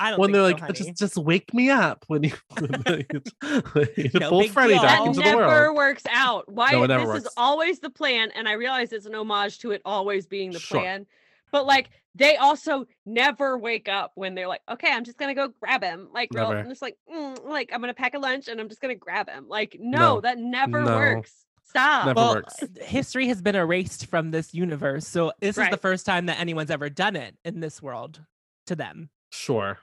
I 0.00 0.10
don't. 0.10 0.18
when 0.20 0.32
they're 0.32 0.40
so, 0.42 0.46
like, 0.46 0.60
honey. 0.60 0.72
just 0.74 0.94
just 0.96 1.16
wake 1.16 1.52
me 1.54 1.70
up 1.70 2.04
when 2.08 2.22
you, 2.24 2.32
when 2.58 2.70
they, 2.86 3.06
they 3.74 4.10
No 4.14 4.28
pull 4.30 4.48
Freddy 4.48 4.74
deal. 4.74 4.82
back 4.82 4.98
That 5.00 5.06
into 5.06 5.20
the 5.20 5.36
world. 5.36 5.50
never 5.50 5.74
works 5.74 6.04
out. 6.10 6.50
Why? 6.50 6.72
No, 6.72 6.84
it 6.84 6.88
never 6.88 7.12
this 7.14 7.24
is 7.24 7.28
always 7.36 7.78
the 7.80 7.90
plan, 7.90 8.30
and 8.34 8.48
I 8.48 8.52
realize 8.52 8.92
it's 8.92 9.06
an 9.06 9.14
homage 9.14 9.58
to 9.60 9.70
it 9.72 9.82
always 9.84 10.26
being 10.26 10.50
the 10.52 10.58
Sure. 10.58 10.80
plan. 10.80 11.06
But 11.50 11.66
like, 11.66 11.90
they 12.14 12.36
also 12.36 12.86
never 13.04 13.58
wake 13.58 13.88
up 13.88 14.12
when 14.14 14.34
they're 14.34 14.48
like, 14.48 14.62
"Okay, 14.70 14.90
I'm 14.90 15.04
just 15.04 15.18
gonna 15.18 15.34
go 15.34 15.48
grab 15.60 15.82
him." 15.82 16.08
Like, 16.12 16.30
real, 16.32 16.46
I'm 16.46 16.68
just 16.68 16.80
like, 16.82 16.96
mm, 17.12 17.44
like 17.44 17.70
I'm 17.72 17.80
gonna 17.80 17.92
pack 17.94 18.14
a 18.14 18.18
lunch 18.18 18.48
and 18.48 18.58
I'm 18.60 18.68
just 18.68 18.80
gonna 18.80 18.94
grab 18.94 19.28
him. 19.28 19.46
Like, 19.48 19.76
no, 19.78 19.98
No. 20.16 20.20
that 20.22 20.38
never 20.38 20.80
No. 20.82 20.96
works. 20.96 21.32
Stop. 21.64 22.06
Never 22.06 22.16
well, 22.20 22.34
works. 22.34 22.56
history 22.82 23.28
has 23.28 23.40
been 23.40 23.54
erased 23.54 24.06
from 24.06 24.30
this 24.30 24.52
universe, 24.52 25.06
so 25.06 25.32
this 25.40 25.56
is 25.56 25.68
the 25.70 25.76
first 25.78 26.04
time 26.04 26.26
that 26.26 26.38
anyone's 26.38 26.70
ever 26.70 26.90
done 26.90 27.16
it 27.16 27.34
in 27.46 27.60
this 27.60 27.80
world 27.82 28.20
to 28.66 28.76
them. 28.76 29.08
Sure. 29.32 29.78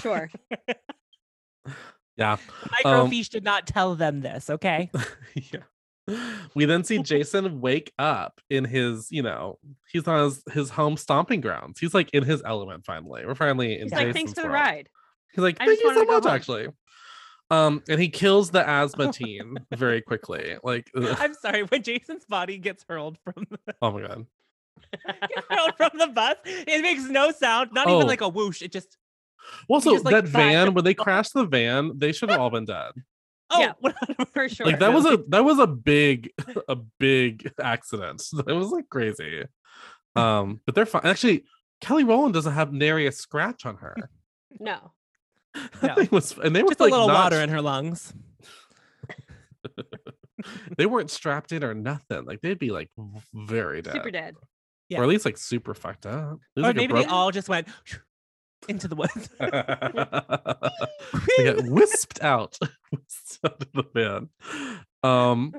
Sure. 0.00 0.30
Yeah. 2.16 2.36
Microfiche 2.84 3.30
did 3.30 3.44
not 3.44 3.66
tell 3.66 3.94
them 3.94 4.20
this, 4.20 4.50
okay? 4.50 4.90
yeah. 5.34 5.60
We 6.54 6.66
then 6.66 6.84
see 6.84 6.98
Jason 6.98 7.62
wake 7.62 7.92
up 7.98 8.42
in 8.50 8.64
his, 8.66 9.10
you 9.10 9.22
know, 9.22 9.58
he's 9.90 10.06
on 10.06 10.24
his, 10.24 10.42
his 10.52 10.70
home 10.70 10.98
stomping 10.98 11.40
grounds. 11.40 11.80
He's 11.80 11.94
like 11.94 12.10
in 12.12 12.24
his 12.24 12.42
element 12.44 12.84
finally. 12.84 13.24
We're 13.24 13.34
finally 13.34 13.76
in 13.78 13.84
He's 13.84 13.92
like, 13.92 14.00
Jason's 14.00 14.14
thanks 14.14 14.32
for 14.34 14.42
the 14.42 14.48
world. 14.48 14.54
ride. 14.54 14.88
He's 15.32 15.42
like, 15.42 15.56
thank 15.56 15.80
you 15.80 15.94
so 15.94 16.04
much, 16.04 16.24
home." 16.24 16.32
actually. 16.32 16.68
Um, 17.50 17.82
and 17.88 17.98
he 17.98 18.08
kills 18.08 18.50
the 18.50 18.68
asthma 18.68 19.12
teen 19.14 19.56
very 19.74 20.02
quickly. 20.02 20.56
Like, 20.62 20.90
ugh, 20.94 21.16
I'm 21.18 21.32
sorry, 21.34 21.62
when 21.62 21.82
Jason's 21.82 22.26
body 22.26 22.58
gets 22.58 22.84
hurled 22.86 23.16
from 23.24 23.46
the, 23.50 23.74
oh 23.80 23.92
my 23.92 24.02
god. 24.02 24.26
gets 24.92 25.46
hurled 25.48 25.74
from 25.76 25.90
the 25.98 26.08
bus, 26.08 26.36
it 26.44 26.82
makes 26.82 27.04
no 27.08 27.30
sound, 27.30 27.70
not 27.72 27.86
Oh. 27.88 27.96
even 27.96 28.06
like 28.06 28.20
a 28.20 28.28
whoosh. 28.28 28.62
It 28.62 28.72
just 28.72 28.96
Well, 29.68 29.80
so 29.80 29.92
just, 29.92 30.04
like, 30.04 30.12
that 30.14 30.24
thought- 30.28 30.32
van, 30.38 30.74
when 30.74 30.84
they 30.84 30.94
crashed 30.94 31.34
the 31.34 31.44
van, 31.44 31.92
they 31.98 32.12
should 32.12 32.30
have 32.30 32.40
all 32.40 32.50
been 32.50 32.64
dead. 32.64 32.92
oh, 33.50 33.60
Yeah. 33.60 33.72
For 34.32 34.48
sure. 34.48 34.66
Like 34.66 34.78
that 34.80 34.92
was 34.92 35.04
a 35.06 35.16
that 35.28 35.44
was 35.44 35.58
a 35.58 35.66
big 35.66 36.30
a 36.68 36.76
big 36.98 37.50
accident. 37.60 38.22
That 38.32 38.54
was 38.54 38.68
like 38.70 38.88
crazy. 38.88 39.44
Um, 40.16 40.60
but 40.66 40.74
they're 40.74 40.86
fine. 40.86 41.02
Actually, 41.04 41.44
Kelly 41.80 42.04
Rowland 42.04 42.34
doesn't 42.34 42.52
have 42.52 42.72
nary 42.72 43.06
a 43.06 43.12
scratch 43.12 43.64
on 43.66 43.76
her. 43.76 43.96
no. 44.58 44.92
That 45.80 45.82
No. 45.82 45.94
thing 45.96 46.08
was, 46.12 46.36
and 46.38 46.54
they 46.54 46.62
were 46.62 46.68
Just 46.70 46.80
a 46.80 46.84
little 46.84 47.08
not- 47.08 47.14
water 47.24 47.36
in 47.40 47.48
her 47.48 47.60
lungs. 47.60 48.12
they 50.78 50.86
weren't 50.86 51.10
strapped 51.10 51.52
in 51.52 51.62
or 51.64 51.74
nothing. 51.74 52.24
Like 52.24 52.40
they'd 52.40 52.58
be 52.58 52.70
like 52.70 52.90
very 53.34 53.82
dead, 53.82 53.94
Super 53.94 54.10
dead. 54.10 54.36
Yeah. 54.90 54.98
or 55.00 55.04
at 55.04 55.08
least 55.08 55.24
like 55.24 55.38
super 55.38 55.72
fucked 55.72 56.04
up. 56.04 56.38
Or 56.56 56.62
like 56.62 56.76
maybe 56.76 56.92
they 56.92 57.04
all 57.06 57.30
just 57.30 57.48
went 57.48 57.68
into 58.68 58.88
the 58.88 58.96
woods. 58.96 59.28
they 61.38 61.44
got 61.44 61.64
wisped 61.70 62.22
out, 62.22 62.58
whisked 62.92 63.38
out 63.44 63.62
of 63.62 63.72
the 63.72 63.84
van. 63.94 64.28
Um, 65.02 65.54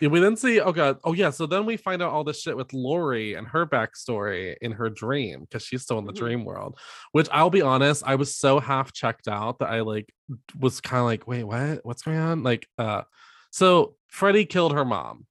we 0.00 0.18
then 0.20 0.36
see. 0.36 0.60
Oh 0.60 0.72
god. 0.72 0.98
Oh 1.04 1.12
yeah. 1.12 1.30
So 1.30 1.46
then 1.46 1.64
we 1.64 1.76
find 1.76 2.02
out 2.02 2.10
all 2.12 2.24
this 2.24 2.42
shit 2.42 2.56
with 2.56 2.72
Lori 2.72 3.34
and 3.34 3.46
her 3.46 3.64
backstory 3.66 4.56
in 4.60 4.72
her 4.72 4.90
dream 4.90 5.42
because 5.42 5.62
she's 5.64 5.82
still 5.82 5.98
in 5.98 6.06
the 6.06 6.12
Mhm. 6.12 6.16
dream 6.16 6.44
world. 6.44 6.78
Which 7.12 7.28
I'll 7.30 7.50
be 7.50 7.62
honest, 7.62 8.02
I 8.04 8.16
was 8.16 8.34
so 8.34 8.58
half 8.58 8.92
checked 8.92 9.28
out 9.28 9.60
that 9.60 9.68
I 9.70 9.80
like 9.82 10.12
was 10.58 10.80
kind 10.80 11.00
of 11.00 11.06
like, 11.06 11.26
wait, 11.28 11.44
what? 11.44 11.80
What's 11.84 12.02
going 12.02 12.18
on? 12.18 12.42
Like, 12.42 12.66
uh, 12.78 13.02
so 13.52 13.94
Freddy 14.08 14.44
killed 14.44 14.72
her 14.74 14.84
mom. 14.84 15.26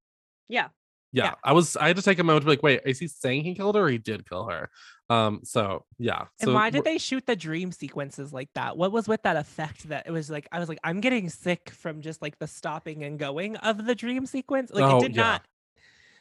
Yeah. 0.47 0.69
Yeah, 1.13 1.25
Yeah. 1.25 1.33
I 1.43 1.53
was. 1.53 1.75
I 1.75 1.87
had 1.87 1.97
to 1.97 2.01
take 2.01 2.19
a 2.19 2.23
moment 2.23 2.43
to 2.43 2.45
be 2.45 2.51
like, 2.51 2.63
wait, 2.63 2.81
is 2.85 2.99
he 2.99 3.07
saying 3.07 3.43
he 3.43 3.53
killed 3.55 3.75
her 3.75 3.81
or 3.83 3.89
he 3.89 3.97
did 3.97 4.27
kill 4.29 4.47
her? 4.47 4.69
Um. 5.09 5.41
So 5.43 5.85
yeah. 5.99 6.25
And 6.39 6.53
why 6.53 6.69
did 6.69 6.83
they 6.85 6.97
shoot 6.97 7.25
the 7.25 7.35
dream 7.35 7.71
sequences 7.71 8.31
like 8.31 8.49
that? 8.55 8.77
What 8.77 8.91
was 8.93 9.07
with 9.07 9.23
that 9.23 9.35
effect 9.35 9.89
that 9.89 10.07
it 10.07 10.11
was 10.11 10.29
like 10.29 10.47
I 10.51 10.59
was 10.59 10.69
like 10.69 10.79
I'm 10.83 11.01
getting 11.01 11.29
sick 11.29 11.69
from 11.71 12.01
just 12.01 12.21
like 12.21 12.39
the 12.39 12.47
stopping 12.47 13.03
and 13.03 13.19
going 13.19 13.57
of 13.57 13.85
the 13.85 13.93
dream 13.95 14.25
sequence. 14.25 14.71
Like 14.71 14.83
Oh, 14.85 14.99
it 14.99 15.01
did 15.01 15.15
yeah. 15.17 15.21
not 15.23 15.41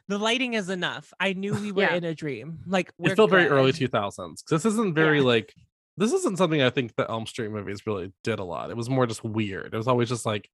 the 0.09 0.18
lighting 0.18 0.55
is 0.55 0.68
enough. 0.70 1.12
I 1.20 1.34
knew 1.34 1.55
we 1.55 1.70
were 1.70 1.82
Yeah. 1.82 1.95
in 1.95 2.03
a 2.03 2.14
dream. 2.16 2.59
Like 2.66 2.93
we're 2.99 3.12
it 3.12 3.16
felt 3.16 3.30
very 3.30 3.47
early 3.47 3.70
good. 3.70 3.93
2000s. 3.93 4.43
This 4.51 4.64
isn't 4.64 4.95
very 4.95 5.18
Yeah. 5.18 5.24
like 5.26 5.55
this 5.97 6.12
isn't 6.12 6.36
something 6.38 6.61
I 6.62 6.70
think 6.70 6.97
the 6.97 7.09
Elm 7.09 7.26
Street 7.26 7.53
movies 7.53 7.86
really 7.86 8.12
did 8.24 8.41
a 8.41 8.45
lot. 8.45 8.70
It 8.70 8.76
was 8.76 8.91
more 8.91 9.07
just 9.07 9.22
weird. 9.22 9.72
It 9.72 9.76
was 9.76 9.86
always 9.86 10.09
just 10.09 10.26
like 10.26 10.51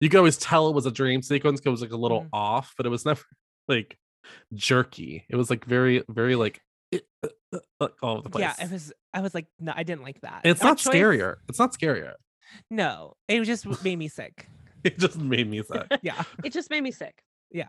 you 0.00 0.10
could 0.10 0.18
always 0.18 0.36
tell 0.36 0.68
it 0.68 0.74
was 0.74 0.84
a 0.84 0.90
dream 0.90 1.22
sequence 1.22 1.60
'cause 1.60 1.66
it 1.66 1.70
was 1.70 1.80
like 1.82 1.92
a 1.92 1.96
little 1.96 2.24
Mhm. 2.24 2.28
off, 2.34 2.74
but 2.76 2.84
it 2.84 2.90
was 2.90 3.06
never 3.06 3.22
like 3.70 3.96
jerky. 4.54 5.24
It 5.28 5.36
was 5.36 5.48
like 5.50 5.64
very, 5.64 6.02
very 6.08 6.36
like 6.36 6.60
it, 6.92 7.06
uh, 7.24 7.28
uh, 7.54 7.58
uh, 7.80 7.88
all 8.02 8.14
over 8.14 8.22
the 8.24 8.30
place. 8.30 8.42
Yeah, 8.42 8.64
it 8.66 8.70
was 8.70 8.92
I 9.14 9.20
was 9.20 9.34
like, 9.34 9.46
no, 9.58 9.72
I 9.74 9.82
didn't 9.82 10.02
like 10.02 10.20
that. 10.22 10.42
it's 10.44 10.60
That 10.60 10.66
not 10.66 10.78
choice- 10.78 10.94
scarier. 10.94 11.36
It's 11.48 11.58
not 11.58 11.72
scarier. 11.72 12.14
No, 12.70 13.14
it 13.28 13.42
just 13.44 13.64
made 13.84 13.98
me 13.98 14.08
sick. 14.08 14.48
It 14.82 14.98
just 14.98 15.18
made 15.18 15.46
me 15.48 15.62
sick. 15.62 15.86
Yeah. 16.02 16.22
It 16.42 16.54
just 16.54 16.70
made 16.70 16.82
me 16.82 16.90
sick. 16.90 17.14
Yeah. 17.50 17.68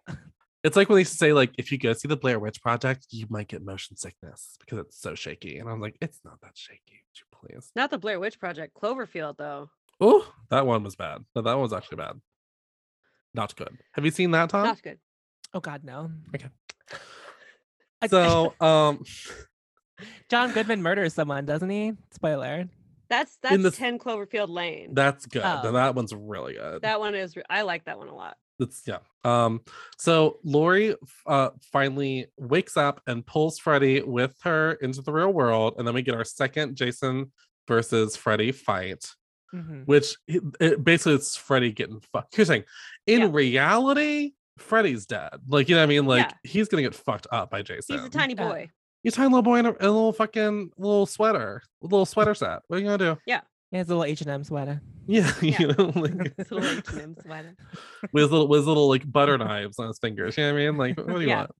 It's 0.63 0.77
like 0.77 0.87
when 0.87 0.95
they 0.97 1.03
say, 1.03 1.33
like, 1.33 1.51
if 1.57 1.69
you 1.71 1.77
go 1.77 1.91
see 1.91 2.07
the 2.07 2.15
Blair 2.15 2.39
Witch 2.39 2.61
Project, 2.61 3.07
you 3.09 3.25
might 3.29 3.49
get 3.49 3.65
motion 3.65 3.97
sickness 3.97 4.55
because 4.61 4.77
it's 4.79 4.97
so 5.01 5.13
shaky. 5.13 5.57
And 5.57 5.67
I'm 5.69 5.81
like, 5.81 5.97
it's 6.01 6.19
not 6.23 6.39
that 6.41 6.51
shaky. 6.55 6.79
Would 7.03 7.19
you 7.19 7.55
please? 7.55 7.71
Not 7.75 7.91
the 7.91 7.97
Blair 7.97 8.17
Witch 8.19 8.39
Project. 8.39 8.73
Cloverfield, 8.81 9.35
though. 9.37 9.69
Oh, 9.99 10.25
that 10.51 10.65
one 10.65 10.83
was 10.83 10.95
bad. 10.95 11.25
No, 11.35 11.41
that 11.41 11.51
one 11.53 11.63
was 11.63 11.73
actually 11.73 11.97
bad. 11.97 12.13
Not 13.33 13.55
good. 13.57 13.77
Have 13.93 14.05
you 14.05 14.11
seen 14.11 14.31
that, 14.31 14.49
Tom? 14.51 14.63
Not 14.63 14.81
good. 14.81 14.99
Oh 15.53 15.59
God, 15.59 15.83
no. 15.83 16.11
Okay. 16.35 16.47
So, 18.09 18.53
um, 18.61 19.03
John 20.29 20.51
Goodman 20.51 20.81
murders 20.81 21.13
someone, 21.13 21.45
doesn't 21.45 21.69
he? 21.69 21.93
Spoiler. 22.11 22.67
That's 23.09 23.37
that's 23.43 23.61
the- 23.61 23.71
10 23.71 23.99
Cloverfield 23.99 24.49
Lane. 24.49 24.93
that's 24.93 25.25
good. 25.25 25.41
Oh. 25.43 25.61
Now 25.63 25.71
That 25.71 25.95
one's 25.95 26.13
really 26.15 26.53
good. 26.53 26.81
that 26.83 26.99
one 26.99 27.13
is. 27.15 27.35
re- 27.35 27.43
I 27.49 27.63
like 27.63 27.85
that 27.85 27.97
one 27.97 28.07
a 28.07 28.15
lot. 28.15 28.37
It's 28.59 28.83
yeah. 28.87 28.99
Um, 29.25 29.61
so 29.97 30.37
Lori 30.43 30.95
uh 31.25 31.49
finally 31.73 32.27
wakes 32.37 32.77
up 32.77 33.01
and 33.07 33.25
pulls 33.25 33.59
Freddy 33.59 34.01
with 34.01 34.35
her 34.43 34.73
into 34.73 35.01
the 35.01 35.11
real 35.11 35.33
world, 35.33 35.75
and 35.77 35.85
then 35.85 35.93
we 35.93 36.01
get 36.03 36.15
our 36.15 36.23
second 36.23 36.75
Jason 36.75 37.31
versus 37.67 38.15
Freddy 38.15 38.51
fight. 38.51 39.05
Mhm. 39.53 39.85
which 39.85 40.15
it, 40.29 40.41
it- 40.61 40.81
basically 40.81 41.15
it's 41.15 41.35
Freddy 41.35 41.73
getting 41.73 41.99
fucked. 42.13 42.33
Here's 42.37 42.47
the 42.47 42.53
thing. 42.53 42.63
In 43.05 43.19
Yeah. 43.19 43.29
reality, 43.33 44.31
Freddy's 44.61 45.05
dead. 45.05 45.29
Like, 45.47 45.67
you 45.69 45.75
know 45.75 45.81
what 45.81 45.85
I 45.85 45.87
mean? 45.87 46.05
Like, 46.05 46.27
Yeah. 46.29 46.49
he's 46.51 46.67
gonna 46.67 46.83
get 46.83 46.95
fucked 46.95 47.27
up 47.31 47.49
by 47.49 47.61
Jason. 47.61 47.97
He's 47.97 48.05
a 48.05 48.09
tiny 48.09 48.35
Yeah. 48.37 48.47
boy. 48.47 48.69
He's 49.03 49.13
a 49.13 49.15
tiny 49.17 49.29
little 49.29 49.41
boy 49.41 49.57
in 49.57 49.65
a, 49.65 49.71
a 49.71 49.89
little 49.89 50.13
fucking 50.13 50.71
little 50.77 51.05
sweater, 51.05 51.61
a 51.81 51.85
little 51.85 52.05
sweater 52.05 52.33
set. 52.35 52.59
What 52.67 52.77
are 52.77 52.79
you 52.79 52.85
gonna 52.85 52.97
do? 53.15 53.17
Yeah. 53.25 53.41
He 53.71 53.77
has 53.77 53.87
a 53.87 53.89
little 53.89 54.03
H 54.03 54.21
and 54.21 54.29
M 54.29 54.43
sweater. 54.43 54.81
Yeah, 55.07 55.31
Yeah. 55.41 55.59
you 55.59 55.67
know, 55.67 55.91
like 55.95 56.33
It's 56.37 56.51
a 56.51 56.55
little 56.55 56.69
H&M 56.77 57.15
sweater. 57.21 57.55
with 58.13 58.21
his 58.23 58.31
little 58.31 58.47
with 58.47 58.59
his 58.59 58.67
little 58.67 58.87
like 58.89 59.09
butter 59.11 59.37
knives 59.37 59.79
on 59.79 59.87
his 59.87 59.97
fingers. 59.99 60.37
You 60.37 60.43
know 60.45 60.53
what 60.53 60.59
I 60.61 60.65
mean? 60.65 60.77
Like, 60.77 60.97
what 60.97 61.07
do 61.15 61.21
you 61.21 61.27
Yeah. 61.29 61.37
want? 61.39 61.51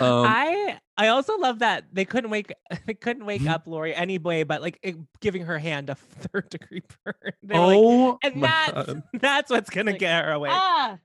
Um, 0.00 0.26
I 0.26 0.78
I 0.96 1.08
also 1.08 1.36
love 1.38 1.58
that 1.58 1.84
they 1.92 2.04
couldn't 2.04 2.30
wake 2.30 2.52
they 2.86 2.94
couldn't 2.94 3.26
wake 3.26 3.42
Mhm. 3.42 3.50
up 3.50 3.66
Lori 3.66 3.94
anyway, 3.94 4.44
but 4.44 4.62
like 4.62 4.78
it, 4.82 4.96
giving 5.20 5.44
her 5.46 5.58
hand 5.58 5.90
a 5.90 5.94
third 6.32 6.48
degree 6.50 6.82
burn. 7.04 7.14
They 7.42 7.58
were 7.58 7.66
like, 7.66 7.76
oh 7.78 8.18
and 8.22 8.42
that's 8.42 8.72
God. 8.72 9.02
that's 9.20 9.50
what's 9.50 9.70
gonna 9.70 9.90
Like, 9.92 10.00
get 10.00 10.24
her 10.24 10.32
awake. 10.32 10.52
Ah, 10.54 10.98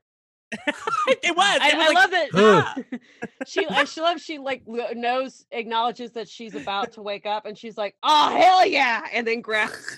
it 0.51 1.35
was. 1.35 1.59
I, 1.61 1.75
was 1.75 1.85
I 1.85 1.87
like, 1.87 1.95
love 1.95 2.13
it. 2.13 2.29
Ugh. 2.33 2.99
she, 3.45 3.67
I 3.67 3.83
she 3.85 4.01
loves. 4.01 4.23
She 4.23 4.37
like 4.39 4.63
knows, 4.67 5.45
acknowledges 5.51 6.11
that 6.13 6.27
she's 6.27 6.55
about 6.55 6.93
to 6.93 7.03
wake 7.03 7.27
up, 7.27 7.45
and 7.45 7.55
she's 7.57 7.77
like, 7.77 7.95
"Oh 8.01 8.35
hell 8.35 8.65
yeah!" 8.65 9.03
and 9.13 9.27
then 9.27 9.41
grabs, 9.41 9.97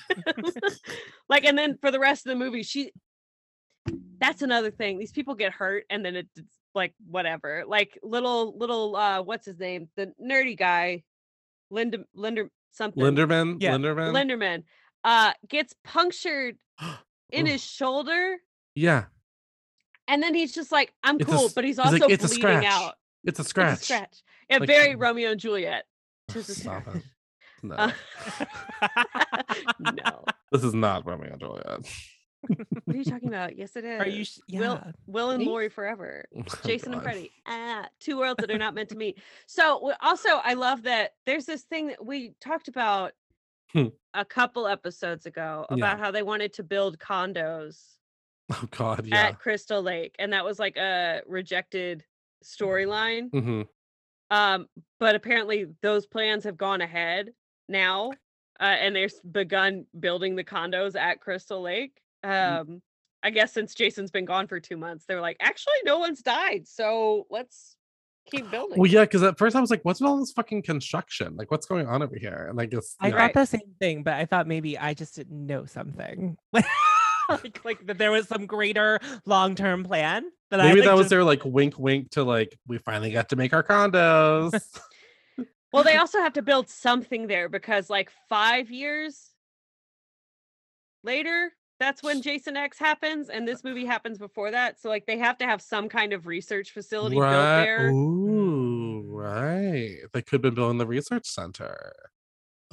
like, 1.30 1.46
and 1.46 1.58
then 1.58 1.78
for 1.80 1.90
the 1.90 2.00
rest 2.00 2.26
of 2.26 2.32
the 2.32 2.36
movie, 2.36 2.64
she. 2.64 2.92
That's 4.20 4.42
another 4.42 4.72
thing. 4.72 5.00
These 5.00 5.14
people 5.14 5.36
get 5.36 5.54
hurt, 5.54 5.86
and 5.90 6.04
then 6.06 6.16
it's 6.18 6.30
like 6.76 6.94
whatever. 7.06 7.64
Like 7.68 7.98
little 8.04 8.58
little 8.58 8.96
uh, 8.96 9.22
what's 9.22 9.46
his 9.46 9.60
name? 9.60 9.90
The 9.96 10.14
nerdy 10.22 10.58
guy, 10.58 11.04
Linda 11.70 12.00
Linder 12.14 12.50
something. 12.72 13.02
Linderman, 13.04 13.62
Yeah. 13.62 13.72
Linderman. 13.76 14.14
Linderman, 14.14 14.64
uh, 15.04 15.34
gets 15.50 15.74
punctured 15.84 16.58
in 17.32 17.46
his 17.46 17.64
shoulder, 17.64 18.38
yeah, 18.76 19.06
and 20.08 20.22
then 20.24 20.34
he's 20.36 20.54
just 20.54 20.72
like, 20.72 20.94
"I'm 21.04 21.18
It's 21.20 21.30
cool," 21.30 21.46
s- 21.46 21.54
but 21.54 21.64
he's 21.64 21.78
he's 21.78 21.86
also 21.86 21.98
like, 21.98 22.12
"It's 22.12 22.24
bleeding 22.26 22.40
scratch." 22.42 22.66
out. 22.66 22.96
it's 23.24 23.40
a 23.40 23.42
It's 23.42 23.50
scratch. 23.50 23.80
a 23.80 23.84
scratch. 23.84 24.24
Yeah, 24.50 24.58
Like- 24.58 24.68
very 24.68 24.96
Romeo 24.96 25.32
and 25.32 25.40
Juliet. 25.40 25.86
Tis 26.30 26.56
Stop 26.58 26.88
it. 26.96 27.04
No, 27.64 27.76
Uh, 27.76 27.92
no. 29.80 30.26
this 30.52 30.64
is 30.64 30.74
not 30.74 31.06
Romeo 31.06 31.32
and 31.32 31.40
Juliet. 31.40 31.80
What 32.86 32.96
are 32.96 33.00
you 33.00 33.06
talking 33.06 33.28
about? 33.30 33.56
Yes, 33.58 33.76
it 33.76 33.86
is. 33.86 34.00
Are 34.02 34.08
you? 34.08 34.24
Sh- 34.26 34.40
yeah. 34.48 34.60
Will, 34.60 34.84
Will 35.08 35.30
and? 35.32 35.44
Lori 35.44 35.70
forever. 35.70 36.26
Oh, 36.38 36.44
Jason 36.66 36.94
and. 36.94 37.02
Freddy. 37.04 37.32
Ah, 37.46 37.88
two 38.00 38.18
worlds 38.18 38.38
that 38.40 38.52
are 38.52 38.58
not 38.58 38.74
meant 38.74 38.90
to 38.90 38.96
meet. 38.98 39.20
So 39.48 39.94
also, 40.02 40.30
I 40.44 40.54
love 40.54 40.84
that 40.84 41.14
there's 41.26 41.46
this 41.46 41.64
thing 41.64 41.88
that 41.88 42.06
we 42.06 42.34
talked 42.42 42.68
about 42.68 43.14
Hmm. 43.74 43.88
a 44.14 44.26
couple 44.26 44.68
episodes 44.68 45.26
ago 45.26 45.66
Yeah. 45.70 45.78
about 45.78 46.00
how 46.00 46.12
they 46.12 46.24
wanted 46.24 46.52
to 46.54 46.64
build 46.64 47.00
condos 47.00 47.96
Oh 48.52 48.66
God, 48.70 49.06
yeah. 49.08 49.28
at 49.28 49.40
Crystal 49.40 49.82
Lake, 49.82 50.14
and 50.20 50.34
that 50.34 50.44
was 50.44 50.60
like 50.60 50.76
a 50.76 51.22
rejected 51.26 52.04
storyline. 52.44 53.30
hmm 53.32 53.62
Um, 54.30 54.68
but 55.00 55.16
apparently 55.16 55.68
those 55.82 56.06
plans 56.06 56.44
have 56.44 56.58
gone 56.58 56.82
ahead 56.82 57.30
now, 57.70 58.12
uh, 58.60 58.64
and 58.64 58.94
they've 58.96 59.14
begun 59.32 59.86
building 60.00 60.36
the 60.36 60.44
condos 60.44 61.00
at 61.00 61.22
Crystal 61.22 61.62
Lake. 61.62 62.02
Mm. 62.26 62.62
Um, 62.62 62.82
I 63.24 63.30
guess 63.30 63.54
since 63.54 63.76
Jason's 63.76 64.12
been 64.12 64.26
gone 64.26 64.48
for 64.48 64.60
two 64.60 64.78
months, 64.78 65.06
they're 65.08 65.22
like, 65.22 65.38
actually, 65.40 65.76
no 65.86 66.00
one's 66.00 66.22
died, 66.22 66.68
so 66.68 67.28
let's 67.30 67.76
keep 68.30 68.50
building. 68.50 68.80
Well, 68.80 68.90
yeah, 68.90 69.02
because 69.02 69.24
at 69.24 69.38
first 69.38 69.56
I 69.56 69.62
was 69.62 69.70
like, 69.70 69.84
"What's 69.84 70.02
with 70.02 70.10
all 70.10 70.20
this 70.20 70.32
fucking 70.32 70.64
construction? 70.64 71.36
Like, 71.36 71.52
what's 71.52 71.66
going 71.66 71.88
on 71.88 72.02
over 72.02 72.16
here?" 72.16 72.48
And 72.50 72.60
I 72.60 72.66
guess 72.66 72.96
I 73.00 73.10
yeah. 73.10 73.18
thought 73.18 73.34
the 73.34 73.46
same 73.46 73.76
thing, 73.80 74.04
but 74.04 74.14
I 74.14 74.26
thought 74.26 74.48
maybe 74.48 74.78
I 74.78 74.94
just 74.94 75.16
didn't 75.16 75.46
know 75.46 75.66
something. 75.66 76.38
like, 76.54 77.64
like 77.64 77.86
that 77.86 77.98
there 77.98 78.12
was 78.12 78.28
some 78.28 78.46
greater 78.46 79.00
long 79.26 79.56
term 79.56 79.84
plan 79.84 80.26
that 80.50 80.60
I 80.60 80.70
maybe 80.70 80.80
like, 80.80 80.90
that 80.90 80.96
was 80.96 81.04
just- 81.04 81.10
their 81.12 81.24
like 81.24 81.46
wink, 81.46 81.78
wink 81.78 82.12
to 82.12 82.24
like 82.24 82.58
we 82.68 82.80
finally 82.80 83.12
got 83.12 83.30
to 83.30 83.36
make 83.36 83.54
our 83.54 83.64
condos. 83.64 84.60
Well, 85.74 85.84
they 85.84 85.96
also 85.96 86.20
have 86.20 86.34
to 86.34 86.42
build 86.42 86.68
something 86.68 87.28
there 87.28 87.48
because, 87.48 87.90
like, 87.90 88.12
five 88.28 88.70
years 88.70 89.30
later, 91.02 91.54
that's 91.82 92.04
when 92.04 92.22
Jason 92.22 92.56
X 92.56 92.78
happens, 92.78 93.30
and 93.30 93.48
this 93.48 93.64
movie 93.64 93.86
happens 93.86 94.18
before 94.18 94.52
that. 94.52 94.80
So, 94.80 94.88
like, 94.88 95.06
they 95.08 95.18
have 95.18 95.38
to 95.40 95.46
have 95.46 95.62
some 95.62 95.90
kind 95.90 96.14
of 96.14 96.28
research 96.28 96.72
facility 96.72 97.16
built 97.16 97.32
there. 97.32 97.90
Ooh, 97.90 99.04
mm. 99.04 99.08
right. 99.08 99.98
They 100.14 100.22
could 100.22 100.34
have 100.34 100.42
been 100.42 100.54
building 100.54 100.78
the 100.78 100.86
research 100.86 101.26
center. 101.26 101.94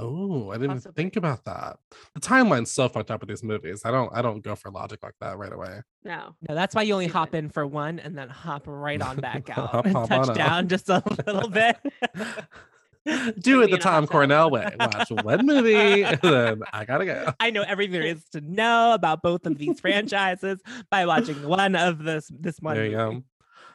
Oh, 0.01 0.51
I 0.51 0.59
didn't 0.59 0.77
Possibly. 0.77 0.93
think 1.03 1.17
about 1.17 1.45
that. 1.47 1.79
The 2.15 2.21
timeline's 2.21 2.71
so 2.71 2.89
fucked 2.89 3.11
up 3.11 3.21
with 3.21 3.29
these 3.29 3.43
movies. 3.43 3.83
I 3.85 3.91
don't. 3.91 4.13
I 4.15 4.23
don't 4.23 4.45
go 4.45 4.55
for 4.55 4.71
logic 4.71 5.03
like 5.03 5.15
that 5.21 5.39
right 5.39 5.53
away. 5.53 5.81
No. 6.05 6.37
No, 6.49 6.55
that's 6.55 6.75
why 6.75 6.83
you 6.83 6.93
only 6.93 7.09
hop 7.09 7.35
in 7.35 7.49
for 7.49 7.67
one 7.67 7.99
and 7.99 8.17
then 8.17 8.29
hop 8.29 8.63
right 8.67 9.03
on 9.03 9.17
back 9.17 9.51
out 9.59 9.71
Hop- 9.71 9.87
and 9.87 9.95
hop 9.95 10.11
on 10.13 10.27
touch 10.27 10.29
out. 10.31 10.37
down 10.37 10.69
just 10.69 10.89
a 10.89 11.03
little 11.27 11.49
bit. 11.49 11.77
Do 13.39 13.63
it 13.63 13.71
the 13.71 13.77
in 13.77 13.81
a 13.81 13.83
hot 13.85 13.93
Tom. 13.93 14.07
Cornell 14.07 14.51
way. 14.51 14.69
Watch 14.79 15.11
one 15.11 15.47
movie, 15.47 16.05
and 16.05 16.21
then 16.21 16.63
I 16.73 16.85
gotta 16.85 17.07
go. 17.07 17.33
I 17.41 17.51
know 17.51 17.63
everything 17.63 17.93
there 17.93 18.03
is 18.03 18.25
to 18.33 18.41
know 18.41 18.93
about 18.93 19.23
both 19.23 19.47
of 19.47 19.59
these 19.59 19.81
franchises 19.81 20.61
by 20.91 21.07
watching 21.07 21.47
one 21.47 21.75
of 21.75 22.03
this 22.03 22.31
this 22.39 22.59
one. 22.61 22.77
There 22.77 22.85
you 22.85 22.97
movie. 22.97 23.15
go. 23.17 23.23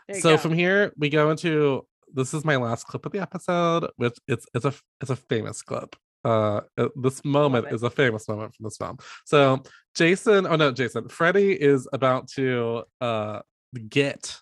There 0.08 0.16
you 0.18 0.22
so 0.22 0.30
go. 0.32 0.38
from 0.38 0.54
here 0.54 0.94
we 0.98 1.10
go 1.10 1.32
into 1.32 1.86
this 2.14 2.34
is 2.34 2.46
my 2.46 2.56
last 2.56 2.86
clip 2.86 3.06
of 3.06 3.12
the 3.12 3.20
episode 3.20 3.90
which 3.98 4.18
it's 4.28 4.46
it's 4.54 4.66
a 4.66 4.74
it's 5.02 5.10
a 5.10 5.16
famous 5.16 5.62
clip 5.62 5.96
uh 6.24 6.62
this 6.96 7.26
moment 7.26 7.68
is 7.72 7.84
a 7.84 7.90
famous 7.90 8.28
moment 8.28 8.54
from 8.56 8.64
this 8.64 8.78
film 8.78 8.98
so 9.26 9.62
jason 9.96 10.48
oh 10.48 10.56
no 10.56 10.72
jason 10.72 11.10
freddy 11.10 11.52
is 11.52 11.88
about 11.92 12.28
to 12.28 12.84
uh 13.02 13.42
get 13.90 14.40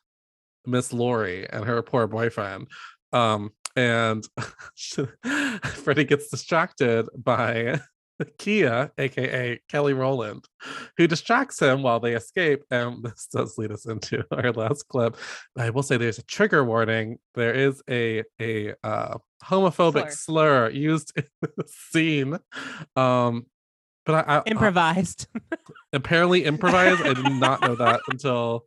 miss 0.65 0.93
lori 0.93 1.49
and 1.49 1.65
her 1.65 1.81
poor 1.81 2.05
boyfriend 2.07 2.67
um 3.13 3.51
and 3.75 4.27
freddy 5.83 6.03
gets 6.03 6.29
distracted 6.29 7.07
by 7.17 7.79
kia 8.37 8.91
aka 8.97 9.59
kelly 9.67 9.93
rowland 9.93 10.45
who 10.97 11.07
distracts 11.07 11.59
him 11.59 11.81
while 11.81 11.99
they 11.99 12.13
escape 12.13 12.63
and 12.69 13.03
this 13.03 13.27
does 13.33 13.57
lead 13.57 13.71
us 13.71 13.85
into 13.85 14.23
our 14.31 14.51
last 14.51 14.87
clip. 14.87 15.17
I 15.57 15.69
will 15.71 15.83
say 15.83 15.97
there's 15.97 16.19
a 16.19 16.23
trigger 16.23 16.63
warning. 16.63 17.17
There 17.35 17.53
is 17.53 17.81
a 17.89 18.23
a 18.39 18.73
uh 18.83 19.17
homophobic 19.43 20.11
slur, 20.11 20.69
used 20.69 21.13
in 21.15 21.25
the 21.41 21.65
scene 21.67 22.37
um 22.95 23.45
but 24.05 24.27
I, 24.27 24.37
I 24.37 24.41
Improvised. 24.45 25.27
apparently 25.93 26.43
improvised. 26.45 27.01
I 27.01 27.13
did 27.13 27.31
not 27.33 27.61
know 27.61 27.75
that 27.75 28.01
until 28.09 28.65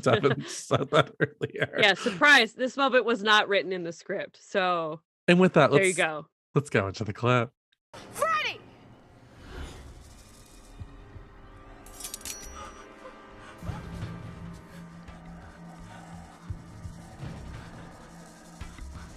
devin 0.00 0.44
said 0.46 0.90
that 0.90 1.12
earlier 1.20 1.78
Yeah, 1.78 1.94
surprise. 1.94 2.52
This 2.54 2.76
moment 2.76 3.04
was 3.04 3.22
not 3.22 3.48
written 3.48 3.72
in 3.72 3.84
the 3.84 3.92
script. 3.92 4.38
So 4.42 5.00
and 5.28 5.38
with 5.40 5.52
that 5.54 5.70
there 5.70 5.80
let's 5.84 5.88
you 5.98 6.04
go. 6.04 6.26
let's 6.54 6.70
go 6.70 6.86
into 6.88 7.04
the 7.04 7.12
clip 7.12 7.50
Freddy! 8.12 8.58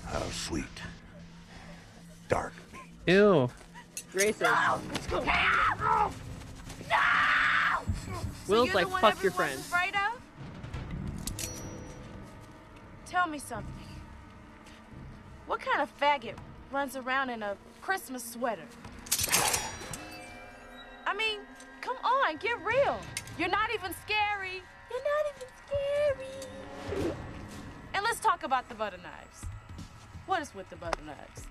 How 0.05 0.19
sweet. 0.31 0.65
Dark 2.29 2.53
meat. 2.73 2.81
ew 3.13 3.49
Racist. 4.13 4.45
So 8.47 8.51
Will's 8.51 8.67
you're 8.67 8.75
like, 8.75 8.85
the 8.85 8.91
one 8.91 9.01
fuck 9.01 9.23
your 9.23 9.31
everyone's 9.31 9.35
friend. 9.35 9.59
Afraid 9.59 9.95
Tell 13.15 13.27
me 13.27 13.39
something. 13.39 13.87
What 15.47 15.61
kind 15.61 15.79
of 15.79 15.89
faggot 15.97 16.35
runs 16.69 16.97
around 16.97 17.29
in 17.29 17.43
a 17.43 17.55
Christmas 17.81 18.21
sweater? 18.21 18.67
I 21.07 21.15
mean, 21.15 21.39
come 21.79 21.95
on, 22.03 22.35
get 22.35 22.57
real. 22.65 22.99
You're 23.39 23.47
not 23.47 23.69
even 23.73 23.93
scary. 24.03 24.61
You're 24.91 25.05
not 25.13 25.23
even 25.33 25.47
scary. 26.91 27.23
And 27.93 28.03
let's 28.03 28.19
talk 28.19 28.43
about 28.43 28.67
the 28.67 28.75
butter 28.75 28.97
knives. 28.97 29.45
What 30.25 30.41
is 30.41 30.53
with 30.53 30.69
the 30.69 30.75
butter 30.75 31.01
knives? 31.05 31.47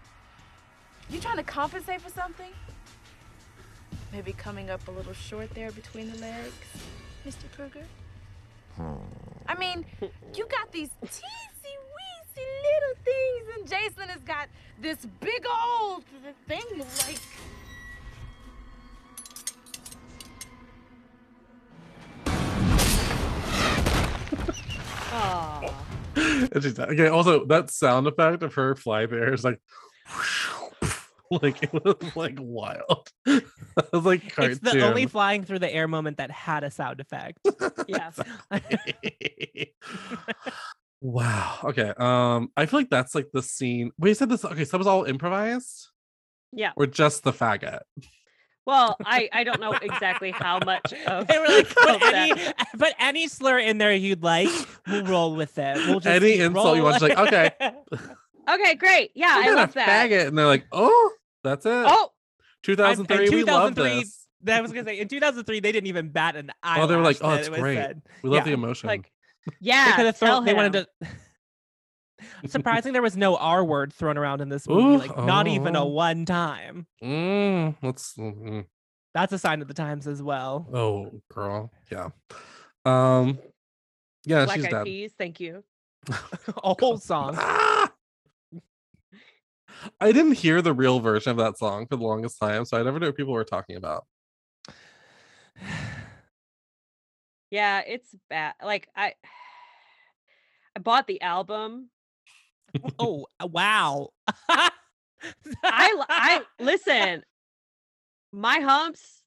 You 1.09 1.19
trying 1.19 1.39
to 1.39 1.43
compensate 1.43 2.03
for 2.03 2.11
something? 2.11 2.53
Maybe 4.13 4.35
coming 4.35 4.69
up 4.69 4.87
a 4.87 4.91
little 4.91 5.15
short 5.15 5.49
there 5.55 5.73
between 5.73 6.13
the 6.13 6.19
legs, 6.19 6.53
Mr. 7.27 7.51
Krueger? 7.57 7.87
Hmm. 8.77 8.97
I 9.47 9.55
mean, 9.57 9.87
you 10.35 10.47
got 10.47 10.71
these 10.71 10.91
teensy 11.03 11.15
weensy 11.15 11.15
little 11.15 11.23
things, 11.23 11.54
and 13.65 13.71
Jason 13.71 14.09
has 14.09 14.21
got 14.23 14.49
this 14.81 15.07
big 15.21 15.45
old 15.47 16.05
thing 16.47 16.63
like. 16.79 17.21
Aw. 25.17 25.75
and 26.17 26.63
she's 26.63 26.79
okay 26.79 27.07
also 27.07 27.45
that 27.47 27.71
sound 27.71 28.07
effect 28.09 28.43
of 28.43 28.55
her 28.55 28.75
fly 28.75 29.07
there 29.07 29.33
is 29.33 29.45
like 29.45 29.61
like 31.31 31.63
it 31.63 31.73
was 31.73 32.17
like 32.17 32.37
wild 32.41 33.09
it 33.27 33.45
was 33.93 34.05
like 34.05 34.35
cartoon. 34.35 34.53
It's 34.53 34.73
the 34.73 34.81
only 34.83 35.07
flying 35.07 35.45
through 35.45 35.61
the 35.61 35.73
air 35.73 35.87
moment 35.87 36.17
that 36.19 36.31
had 36.31 36.65
a 36.65 36.71
sound 36.71 37.01
effect. 37.01 37.39
Yeah. 37.87 38.11
Wow 41.05 41.59
okay 41.65 41.93
um 41.99 42.51
i 42.57 42.65
feel 42.65 42.81
like 42.81 42.89
that's 42.89 43.15
like 43.15 43.29
the 43.35 43.43
scene 43.43 43.91
wait 43.99 44.09
you 44.09 44.15
said 44.15 44.31
this 44.31 44.43
okay 44.43 44.65
so 44.65 44.71
that 44.73 44.79
was 44.79 44.87
all 44.87 45.05
improvised 45.05 45.89
Yeah. 46.51 46.73
or 46.77 46.87
just 46.87 47.25
the 47.25 47.33
faggot 47.33 47.81
Well, 48.67 48.97
I 49.05 49.29
I 49.31 49.45
don't 49.45 49.61
know 49.61 49.73
exactly 49.75 50.31
how 50.31 50.59
much 50.65 50.95
of 51.07 51.27
They 51.27 51.39
were 51.39 51.47
like, 51.49 51.67
of 51.87 52.01
put 52.01 52.15
any, 52.15 52.53
put 52.79 52.93
any 52.99 53.29
slur 53.29 53.59
in 53.59 53.77
there 53.77 53.93
you'd 53.93 54.23
like. 54.23 54.49
We'll 54.89 55.05
roll 55.05 55.37
with 55.37 55.59
it. 55.59 55.77
We'll 55.87 56.01
just 56.01 56.07
Any 56.23 56.33
keep 56.33 56.41
insult 56.41 56.77
you 56.79 56.83
want, 56.85 57.03
like, 57.03 57.19
okay. 57.19 57.51
Okay, 58.49 58.75
great. 58.77 59.11
Yeah, 59.15 59.35
Look 59.37 59.45
I 59.47 59.51
love 59.55 59.71
a 59.71 59.73
that. 59.75 60.11
faggot 60.11 60.29
and 60.29 60.39
they're 60.39 60.47
like 60.47 60.65
oh 60.73 61.11
that's 61.43 61.67
it 61.67 61.85
Oh, 61.87 62.09
2003 62.63 63.27
in 63.29 63.35
we 63.35 63.43
love 63.45 63.75
2003 63.75 64.01
this 64.01 64.27
I 64.57 64.61
was 64.63 64.73
gonna 64.73 64.85
say 64.87 64.99
in 65.01 65.09
2003 65.09 65.61
they 65.61 65.71
didn't 65.73 65.89
even 65.89 66.09
bat 66.09 66.35
an 66.37 66.51
eye. 66.63 66.81
oh 66.81 66.87
they 66.87 66.97
were 66.97 67.03
like 67.03 67.19
oh 67.21 67.31
that 67.33 67.41
it's 67.41 67.49
it 67.49 67.61
great 67.61 67.77
said. 67.77 68.01
we 68.23 68.31
love 68.31 68.39
Yeah. 68.39 68.45
the 68.45 68.53
emotion 68.53 68.87
like 68.89 69.11
They 69.47 69.53
yeah. 69.61 69.97
could 69.97 70.07
have 70.07 70.19
tell 70.19 70.37
thrown. 70.37 70.45
They 70.45 70.55
wanted 70.55 70.73
to. 70.73 71.09
Surprising, 72.47 72.93
there 72.93 73.03
was 73.03 73.17
no 73.17 73.37
R 73.37 73.65
word 73.65 73.93
thrown 73.93 74.17
around 74.17 74.41
in 74.41 74.49
this 74.49 74.69
movie. 74.69 74.83
Ooh, 74.83 74.99
like 74.99 75.17
not 75.17 75.47
even 75.47 75.77
a 75.77 75.83
oh. 75.83 75.89
one 75.89 76.25
time. 76.25 76.87
mm, 77.03 77.77
let's 77.83 78.15
mm, 78.15 78.65
That's 79.13 79.33
a 79.33 79.39
sign 79.39 79.61
of 79.63 79.69
the 79.69 79.75
times 79.75 80.07
as 80.07 80.23
well. 80.23 80.67
oh 80.73 81.21
girl 81.33 81.71
yeah 81.91 82.09
um 82.85 83.39
yeah 84.25 84.45
Black 84.45 84.57
she's 84.57 84.65
Eyed 84.67 84.71
dead 84.71 84.85
Peas. 84.85 85.13
Thank 85.19 85.41
you. 85.41 85.65
A 86.09 86.75
whole 86.79 86.99
song. 86.99 87.35
Ah! 87.39 87.91
I 90.01 90.13
didn't 90.13 90.33
hear 90.35 90.63
the 90.63 90.73
real 90.73 91.01
version 91.01 91.31
of 91.31 91.37
that 91.39 91.59
song 91.59 91.87
for 91.87 91.97
the 91.97 92.05
longest 92.05 92.39
time, 92.39 92.65
so 92.65 92.79
I 92.79 92.83
never 92.83 92.99
knew 92.99 93.07
what 93.07 93.17
people 93.17 93.33
were 93.33 93.45
talking 93.45 93.77
about. 93.77 94.07
Yeah, 97.55 97.83
it's 97.87 98.13
bad. 98.29 98.55
Like 98.65 98.89
I, 98.97 99.15
I 100.77 100.81
bought 100.81 101.07
the 101.07 101.23
album. 101.23 101.89
oh 102.99 103.27
uh, 103.39 103.47
wow. 103.47 104.09
I 104.49 104.71
I 105.63 106.43
listen. 106.59 107.23
My 108.33 108.59
humps 108.59 109.23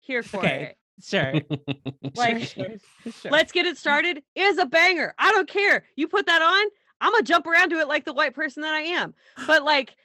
here 0.00 0.22
for 0.22 0.40
Okay. 0.40 0.74
it. 1.00 1.02
sure. 1.02 1.32
Like, 2.16 2.42
sure, 2.42 2.66
sure. 3.22 3.30
let's 3.30 3.50
get 3.50 3.64
it 3.64 3.78
started. 3.78 4.22
Is 4.34 4.58
a 4.58 4.66
banger. 4.66 5.14
I 5.18 5.32
don't 5.32 5.48
care. 5.48 5.84
You 5.96 6.06
put 6.06 6.26
that 6.26 6.42
on, 6.42 6.66
I'm 7.00 7.12
gonna 7.12 7.22
jump 7.22 7.46
around 7.46 7.70
to 7.70 7.78
it 7.78 7.88
like 7.88 8.04
the 8.04 8.12
white 8.12 8.34
person 8.34 8.62
that 8.62 8.74
I 8.74 8.80
am. 8.80 9.14
But 9.46 9.64
like, 9.64 9.96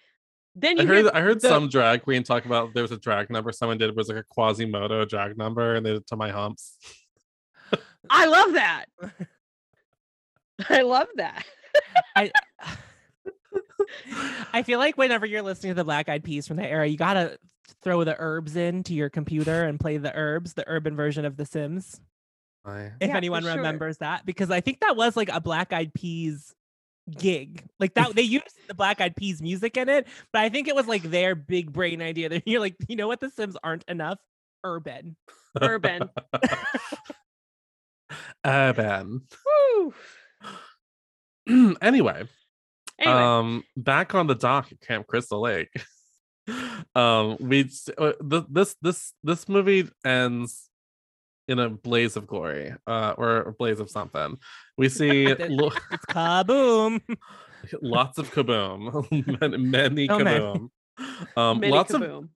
then 0.55 0.79
I 0.79 0.83
you 0.83 0.87
heard 0.87 1.07
I 1.09 1.19
heard 1.19 1.41
the- 1.41 1.49
some 1.49 1.67
drag 1.67 2.03
queen 2.03 2.23
talk 2.23 2.45
about 2.45 2.73
there 2.73 2.83
was 2.83 2.93
a 2.93 2.97
drag 2.97 3.29
number 3.29 3.51
someone 3.51 3.77
did 3.77 3.93
was 3.97 4.07
like 4.07 4.17
a 4.17 4.23
Quasimodo 4.33 5.03
drag 5.03 5.37
number 5.37 5.75
and 5.75 5.85
they 5.85 5.89
did 5.91 6.01
it 6.03 6.07
to 6.07 6.15
my 6.15 6.29
humps. 6.31 6.77
I 8.09 8.25
love 8.25 8.53
that. 8.53 8.85
I 10.69 10.81
love 10.81 11.07
that. 11.15 11.45
I 12.15 12.31
I 14.53 14.63
feel 14.63 14.79
like 14.79 14.97
whenever 14.97 15.25
you're 15.25 15.41
listening 15.41 15.71
to 15.71 15.75
the 15.75 15.83
Black 15.83 16.09
Eyed 16.09 16.23
Peas 16.23 16.47
from 16.47 16.57
that 16.57 16.69
era, 16.69 16.85
you 16.87 16.97
gotta 16.97 17.37
throw 17.81 18.03
the 18.03 18.15
Urbz 18.15 18.55
into 18.55 18.93
your 18.93 19.09
computer 19.09 19.63
and 19.63 19.79
play 19.79 19.97
the 19.97 20.11
Urbz, 20.11 20.53
the 20.55 20.67
urban 20.67 20.95
version 20.95 21.25
of 21.25 21.37
The 21.37 21.45
Sims. 21.45 22.01
I, 22.65 22.91
If 22.99 23.07
Yeah, 23.07 23.11
for 23.11 23.17
anyone 23.17 23.43
sure. 23.43 23.55
remembers 23.55 23.97
that, 23.99 24.25
because 24.25 24.51
I 24.51 24.61
think 24.61 24.81
that 24.81 24.95
was 24.97 25.15
like 25.15 25.29
a 25.29 25.39
Black 25.39 25.71
Eyed 25.71 25.93
Peas 25.93 26.53
gig. 27.09 27.63
Like 27.79 27.93
that, 27.93 28.15
they 28.15 28.21
used 28.23 28.45
the 28.67 28.73
Black 28.73 29.01
Eyed 29.01 29.15
Peas 29.15 29.41
music 29.41 29.77
in 29.77 29.87
it, 29.89 30.07
but 30.33 30.41
I 30.41 30.49
think 30.49 30.67
it 30.67 30.75
was 30.75 30.87
like 30.87 31.03
their 31.03 31.35
big 31.35 31.71
brain 31.71 32.01
idea. 32.01 32.29
That 32.29 32.43
you're 32.47 32.59
like, 32.59 32.75
you 32.87 32.95
know 32.95 33.07
what, 33.07 33.19
The 33.19 33.29
Sims 33.29 33.55
aren't 33.63 33.85
enough. 33.87 34.19
Urban. 34.63 35.15
Urban. 35.61 36.09
Urban. 38.45 39.21
Anyway, 41.81 42.27
Anyway, 42.99 43.21
um 43.21 43.63
back 43.75 44.13
on 44.13 44.27
the 44.27 44.35
dock 44.35 44.71
at 44.71 44.79
camp 44.81 45.07
crystal 45.07 45.41
lake 45.41 45.71
um 46.95 47.37
we 47.39 47.67
uh, 47.97 48.11
this 48.49 48.75
this 48.81 49.13
this 49.23 49.49
movie 49.49 49.89
ends 50.05 50.69
in 51.47 51.57
a 51.57 51.69
blaze 51.69 52.15
of 52.17 52.27
glory 52.27 52.73
uh 52.85 53.15
or 53.17 53.37
a 53.37 53.53
blaze 53.53 53.79
of 53.79 53.89
something 53.89 54.37
we 54.77 54.89
see 54.89 55.33
lo- 55.49 55.69
kaboom. 56.09 57.01
lots 57.81 58.17
of 58.19 58.29
kaboom 58.31 59.07
many, 59.41 59.57
many 59.57 60.07
many. 60.07 60.07
kaboom 60.07 60.69
um 61.35 61.59
mini 61.59 61.71
lots 61.71 61.93
of 61.93 62.01
kaboom. 62.01 62.29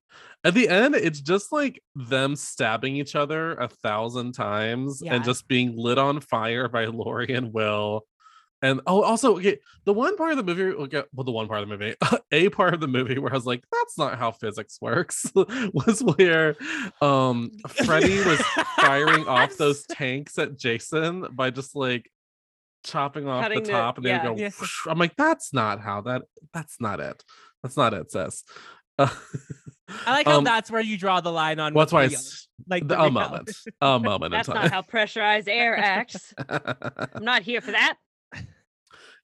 At 0.44 0.54
the 0.54 0.68
end 0.70 0.96
it's 0.96 1.22
just 1.22 1.52
like 1.52 1.82
them 1.96 2.36
stabbing 2.36 2.96
each 2.96 3.16
other 3.16 3.54
a 3.56 3.68
thousand 3.68 4.34
times 4.34 5.02
Yeah. 5.04 5.16
and 5.16 5.24
just 5.24 5.48
being 5.48 5.76
lit 5.76 5.98
on 5.98 6.20
fire 6.20 6.68
by 6.68 6.86
Lori 6.88 7.34
and 7.34 7.54
Will. 7.54 8.06
And 8.62 8.80
oh, 8.88 9.02
also, 9.02 9.36
okay, 9.36 9.60
the 9.84 9.92
one 9.92 10.16
part 10.16 10.32
of 10.32 10.38
the 10.38 10.44
movie, 10.44 10.64
okay, 10.64 11.04
well, 11.14 11.26
the 11.26 11.34
one 11.34 11.50
part 11.50 11.64
of 11.64 11.68
the 11.68 11.78
movie, 11.78 11.96
a 12.32 12.48
part 12.48 12.74
of 12.74 12.80
the 12.80 12.88
movie 12.88 13.20
where 13.20 13.30
I 13.34 13.36
was 13.36 13.46
like, 13.46 13.62
that's 13.70 13.98
not 13.98 14.18
how 14.18 14.32
physics 14.32 14.78
works, 14.80 15.30
was 15.36 16.02
where 16.16 16.56
um 17.02 17.52
Freddy 17.68 18.24
was 18.24 18.40
firing 18.80 19.28
off 19.28 19.58
those 19.58 19.86
tanks 19.88 20.38
at 20.38 20.58
Jason 20.58 21.28
by 21.34 21.50
just 21.50 21.76
like 21.76 22.10
chopping 22.86 23.28
off 23.28 23.44
Cutting 23.44 23.64
the 23.64 23.66
the- 23.66 23.72
top 23.74 23.98
and 23.98 24.06
they 24.06 24.12
yeah. 24.12 24.24
go. 24.34 24.50
I'm 24.88 24.98
like, 24.98 25.18
that's 25.18 25.54
not 25.54 25.82
how 25.82 26.00
that 26.02 26.22
that's 26.54 26.80
not 26.80 27.02
it. 27.02 27.22
That's 27.64 27.76
not 27.76 27.94
it, 27.94 28.12
sis. 28.12 28.46
Uh, 28.98 29.10
I 30.06 30.12
like 30.12 30.28
how 30.28 30.38
um, 30.40 30.44
that's 30.44 30.70
where 30.72 30.82
you 30.82 30.98
draw 30.98 31.22
the 31.22 31.32
line 31.32 31.60
on. 31.60 31.74
well, 31.74 31.86
that's 31.86 31.94
why 31.94 32.04
what's 32.04 32.14
it's 32.14 32.48
like 32.68 32.88
the- 32.88 32.96
the 32.96 33.00
a 33.02 33.04
real- 33.04 33.12
moment, 33.12 33.52
a 33.82 34.00
moment 34.00 34.32
That's 34.32 34.48
in 34.48 34.54
not 34.56 34.72
how 34.72 34.82
pressurized 34.82 35.48
air 35.50 35.76
acts. 35.78 36.34
I'm 36.50 37.24
not 37.24 37.42
here 37.44 37.62
for 37.62 37.72
that. 37.72 37.98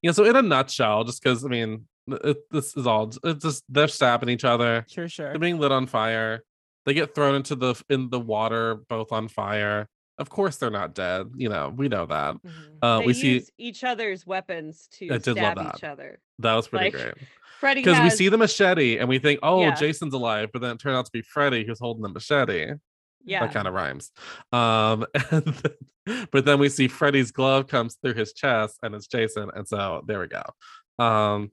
yeah. 0.01 0.11
So 0.11 0.23
in 0.25 0.35
a 0.35 0.41
nutshell, 0.41 1.03
just 1.03 1.21
because 1.23 1.43
I 1.45 1.47
mean, 1.49 1.85
it, 2.07 2.37
this 2.51 2.75
is 2.75 2.87
all. 2.87 3.11
It's 3.23 3.43
just 3.43 3.63
they're 3.69 3.87
stabbing 3.87 4.29
each 4.29 4.43
other. 4.45 4.85
Sure, 4.89 5.07
sure. 5.07 5.29
They're 5.29 5.39
being 5.39 5.59
lit 5.59 5.71
on 5.71 5.85
fire. 5.87 6.43
They 6.85 6.93
get 6.93 7.13
thrown 7.13 7.35
into 7.35 7.55
the 7.55 7.81
in 7.89 8.09
the 8.09 8.19
water, 8.19 8.75
both 8.87 9.11
on 9.11 9.27
fire. 9.27 9.87
Of 10.17 10.29
course, 10.29 10.57
they're 10.57 10.69
not 10.71 10.93
dead. 10.95 11.27
You 11.35 11.47
know, 11.49 11.73
we 11.73 11.87
know 11.87 12.05
that. 12.07 12.35
Uh, 12.81 12.99
they 12.99 13.05
we 13.05 13.13
see 13.13 13.43
each 13.57 13.83
other's 13.85 14.25
weapons 14.25 14.89
to 14.93 15.05
I 15.13 15.17
did 15.17 15.27
love 15.27 15.37
stab 15.37 15.57
that. 15.57 15.75
each 15.77 15.83
other. 15.85 16.19
that 16.39 16.55
was 16.55 16.67
pretty 16.67 16.85
like, 16.85 16.93
great 16.93 17.13
Freddy 17.59 17.81
because 17.81 18.01
we 18.01 18.09
see 18.09 18.29
the 18.29 18.37
machete 18.37 18.97
and 18.97 19.09
we 19.09 19.19
think, 19.19 19.39
oh, 19.43 19.61
Yeah. 19.61 19.75
Jason's 19.75 20.13
alive, 20.13 20.49
but 20.53 20.61
then 20.61 20.71
it 20.71 20.79
turned 20.79 20.95
out 20.95 21.05
to 21.05 21.11
be 21.11 21.21
Freddy 21.21 21.65
who's 21.65 21.79
holding 21.79 22.03
the 22.03 22.09
machete. 22.09 22.73
Yeah. 23.25 23.41
that 23.45 23.53
kind 23.53 23.67
of 23.67 23.73
rhymes. 23.73 24.11
Um, 24.53 25.05
and 25.31 25.43
then- 25.45 26.27
but 26.31 26.45
then 26.45 26.57
we 26.57 26.69
see 26.69 26.87
Freddy's 26.87 27.31
glove 27.31 27.67
comes 27.67 27.95
through 28.01 28.15
his 28.15 28.33
chest, 28.33 28.79
and 28.81 28.95
it's 28.95 29.05
Jason, 29.05 29.51
and 29.53 29.67
so 29.67 30.03
there 30.07 30.19
we 30.21 30.27
go. 30.27 30.41
Um, 31.03 31.51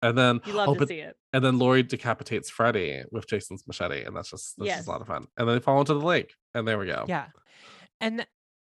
and 0.00 0.16
then 0.16 0.40
You 0.46 0.54
love 0.54 0.68
oh, 0.70 0.74
to 0.74 0.78
but- 0.78 0.88
see 0.88 1.00
it. 1.00 1.16
and 1.34 1.44
then 1.44 1.58
Lori 1.58 1.82
decapitates 1.82 2.48
Freddy 2.48 3.02
with 3.10 3.26
Jason's 3.26 3.66
machete, 3.66 4.04
and 4.04 4.16
that's 4.16 4.30
just 4.30 4.54
that's 4.56 4.66
Yes. 4.68 4.76
just 4.78 4.88
a 4.88 4.90
lot 4.92 5.00
of 5.02 5.06
fun. 5.08 5.26
And 5.36 5.46
then 5.48 5.56
they 5.56 5.60
fall 5.60 5.80
into 5.80 5.92
the 5.94 6.00
lake, 6.06 6.32
and 6.54 6.66
there 6.66 6.78
we 6.78 6.86
go. 6.86 7.04
Yeah. 7.08 7.26
And 8.00 8.26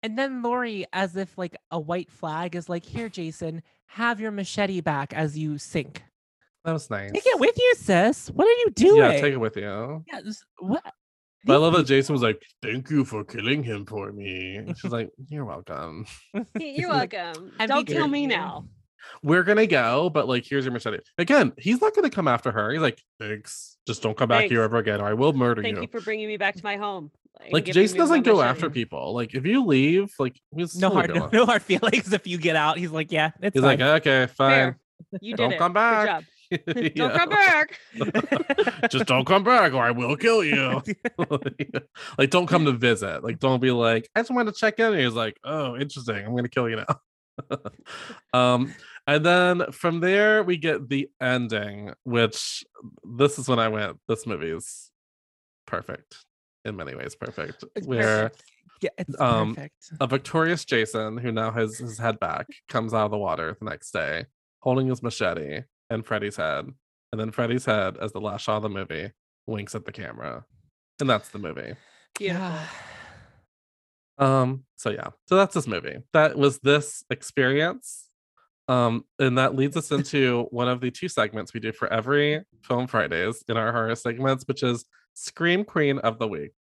and 0.02 0.18
then 0.18 0.42
Lori, 0.42 0.86
as 0.92 1.14
if 1.16 1.36
like 1.38 1.56
a 1.70 1.78
white 1.78 2.10
flag, 2.10 2.56
is 2.56 2.68
like, 2.68 2.84
here, 2.84 3.08
Jason, 3.08 3.62
have 3.86 4.20
your 4.20 4.30
machete 4.32 4.80
back 4.80 5.12
as 5.12 5.36
you 5.38 5.58
sink. 5.58 6.02
That 6.66 6.72
was 6.72 6.90
nice. 6.90 7.12
Take 7.12 7.26
it 7.26 7.38
with 7.38 7.56
you, 7.56 7.74
sis. 7.76 8.28
What 8.28 8.44
are 8.46 8.50
you 8.50 8.70
doing? 8.74 8.96
Yeah, 8.96 9.12
take 9.20 9.32
it 9.34 9.36
with 9.40 9.56
you. 9.56 10.04
Yeah, 10.12 10.20
this- 10.20 10.42
what? 10.58 10.82
But 11.44 11.52
I 11.54 11.56
love 11.58 11.74
that 11.74 11.86
Jason 11.86 12.12
was 12.12 12.22
like, 12.22 12.42
"Thank 12.60 12.90
you 12.90 13.04
for 13.04 13.22
killing 13.24 13.62
him 13.62 13.86
for 13.86 14.10
me." 14.10 14.56
And 14.56 14.76
she's 14.76 14.90
like, 14.90 15.10
"You're 15.28 15.44
welcome." 15.44 16.04
You're 16.58 16.88
welcome. 16.90 17.52
And 17.60 17.68
Don't 17.68 17.86
kill 17.86 18.02
good. 18.02 18.10
me 18.10 18.26
now. 18.26 18.66
We're 19.22 19.44
gonna 19.44 19.68
go, 19.68 20.10
but 20.10 20.26
like, 20.26 20.44
here's 20.44 20.64
your 20.64 20.72
machete. 20.72 20.98
Again, 21.18 21.52
he's 21.56 21.80
not 21.80 21.94
gonna 21.94 22.10
come 22.10 22.26
after 22.26 22.50
her. 22.50 22.72
He's 22.72 22.80
like, 22.80 23.00
"Thanks, 23.20 23.76
just 23.86 24.02
don't 24.02 24.16
come 24.16 24.28
back 24.28 24.46
here 24.50 24.62
ever 24.62 24.78
again, 24.78 25.00
or 25.00 25.06
I 25.06 25.12
will 25.12 25.32
murder 25.34 25.62
Thank 25.62 25.76
you." 25.76 25.82
Thank 25.82 25.94
you 25.94 26.00
for 26.00 26.04
bringing 26.04 26.26
me 26.26 26.36
back 26.36 26.56
to 26.56 26.64
my 26.64 26.76
home. 26.76 27.12
and 27.40 27.52
like 27.52 27.66
Jason 27.66 27.96
doesn't 27.96 28.22
go 28.24 28.38
machete. 28.38 28.48
after 28.48 28.70
people. 28.70 29.14
Like 29.14 29.36
if 29.36 29.46
you 29.46 29.64
leave, 29.64 30.12
like 30.18 30.40
he's 30.56 30.74
No 30.74 30.90
hard, 30.90 31.08
gonna- 31.14 31.30
no 31.32 31.46
hard 31.46 31.62
feelings 31.62 32.12
if 32.12 32.26
you 32.26 32.38
get 32.38 32.56
out. 32.56 32.76
He's 32.78 32.90
like, 32.90 33.12
yeah, 33.12 33.30
it's 33.40 33.54
He's 33.54 33.62
fine. 33.62 33.78
like, 33.78 34.04
okay, 34.04 34.26
fine. 34.34 34.50
Fair. 34.50 34.78
You 35.20 35.32
did 35.36 35.36
Don't 35.36 35.52
it. 35.52 35.58
come 35.58 35.70
Good 35.72 35.74
back. 35.74 36.24
Don't 36.94 37.14
come 37.14 37.28
back. 37.28 37.78
Just 38.90 39.06
don't 39.06 39.26
come 39.26 39.44
back, 39.44 39.72
or 39.72 39.82
I 39.82 39.90
will 39.90 40.16
kill 40.16 40.44
you. 40.44 40.82
like, 42.18 42.30
don't 42.30 42.46
come 42.46 42.64
to 42.66 42.72
visit. 42.72 43.24
Like, 43.24 43.38
don't 43.38 43.60
be 43.60 43.70
like, 43.70 44.08
I 44.14 44.20
just 44.20 44.30
want 44.30 44.48
to 44.48 44.54
check 44.54 44.78
in. 44.78 44.92
And 44.92 45.00
he's 45.00 45.14
like, 45.14 45.38
oh, 45.44 45.76
interesting. 45.76 46.16
I'm 46.16 46.36
gonna 46.36 46.48
kill 46.48 46.68
you 46.68 46.76
now. 46.76 47.00
um, 48.32 48.74
and 49.06 49.24
then 49.24 49.72
from 49.72 50.00
there 50.00 50.42
we 50.42 50.56
get 50.56 50.88
the 50.88 51.08
ending, 51.20 51.92
which 52.04 52.64
this 53.04 53.38
is 53.38 53.48
when 53.48 53.58
I 53.58 53.68
went, 53.68 53.98
this 54.08 54.26
movie 54.26 54.50
is 54.50 54.90
perfect 55.66 56.24
in 56.64 56.76
many 56.76 56.94
ways, 56.94 57.14
perfect. 57.14 57.64
It's 57.74 57.86
where 57.86 58.30
perfect. 58.30 58.44
Yeah, 58.82 58.90
it's 58.98 59.20
um 59.20 59.54
perfect. 59.54 59.90
a 60.00 60.06
victorious 60.06 60.64
Jason 60.64 61.16
who 61.16 61.32
now 61.32 61.50
has 61.50 61.78
his 61.78 61.98
head 61.98 62.20
back 62.20 62.46
comes 62.68 62.92
out 62.92 63.06
of 63.06 63.10
the 63.10 63.18
water 63.18 63.56
the 63.58 63.64
next 63.64 63.90
day 63.92 64.26
holding 64.60 64.88
his 64.88 65.02
machete 65.02 65.62
and 65.90 66.04
Freddy's 66.04 66.36
head. 66.36 66.66
And 67.12 67.20
then 67.20 67.30
Freddy's 67.30 67.64
head, 67.64 67.96
as 68.00 68.12
the 68.12 68.20
last 68.20 68.42
shot 68.42 68.56
of 68.56 68.62
the 68.62 68.68
movie, 68.68 69.12
winks 69.46 69.74
at 69.74 69.84
the 69.84 69.92
camera. 69.92 70.44
And 71.00 71.08
that's 71.08 71.28
the 71.28 71.38
movie. 71.38 71.74
Yeah. 72.18 72.66
Um, 74.18 74.64
so 74.76 74.90
yeah, 74.90 75.08
so 75.26 75.36
that's 75.36 75.54
this 75.54 75.66
movie. 75.66 75.98
That 76.12 76.36
was 76.36 76.58
this 76.60 77.04
experience. 77.10 78.08
Um, 78.68 79.04
and 79.18 79.38
that 79.38 79.54
leads 79.54 79.76
us 79.76 79.90
into 79.92 80.46
one 80.50 80.68
of 80.68 80.80
the 80.80 80.90
two 80.90 81.08
segments 81.08 81.54
we 81.54 81.60
do 81.60 81.72
for 81.72 81.92
every 81.92 82.42
Film 82.62 82.86
Fridays 82.86 83.44
in 83.48 83.56
our 83.56 83.72
horror 83.72 83.94
segments, 83.94 84.44
which 84.48 84.62
is 84.62 84.84
Scream 85.14 85.64
Queen 85.64 85.98
of 85.98 86.18
the 86.18 86.28
Week. 86.28 86.52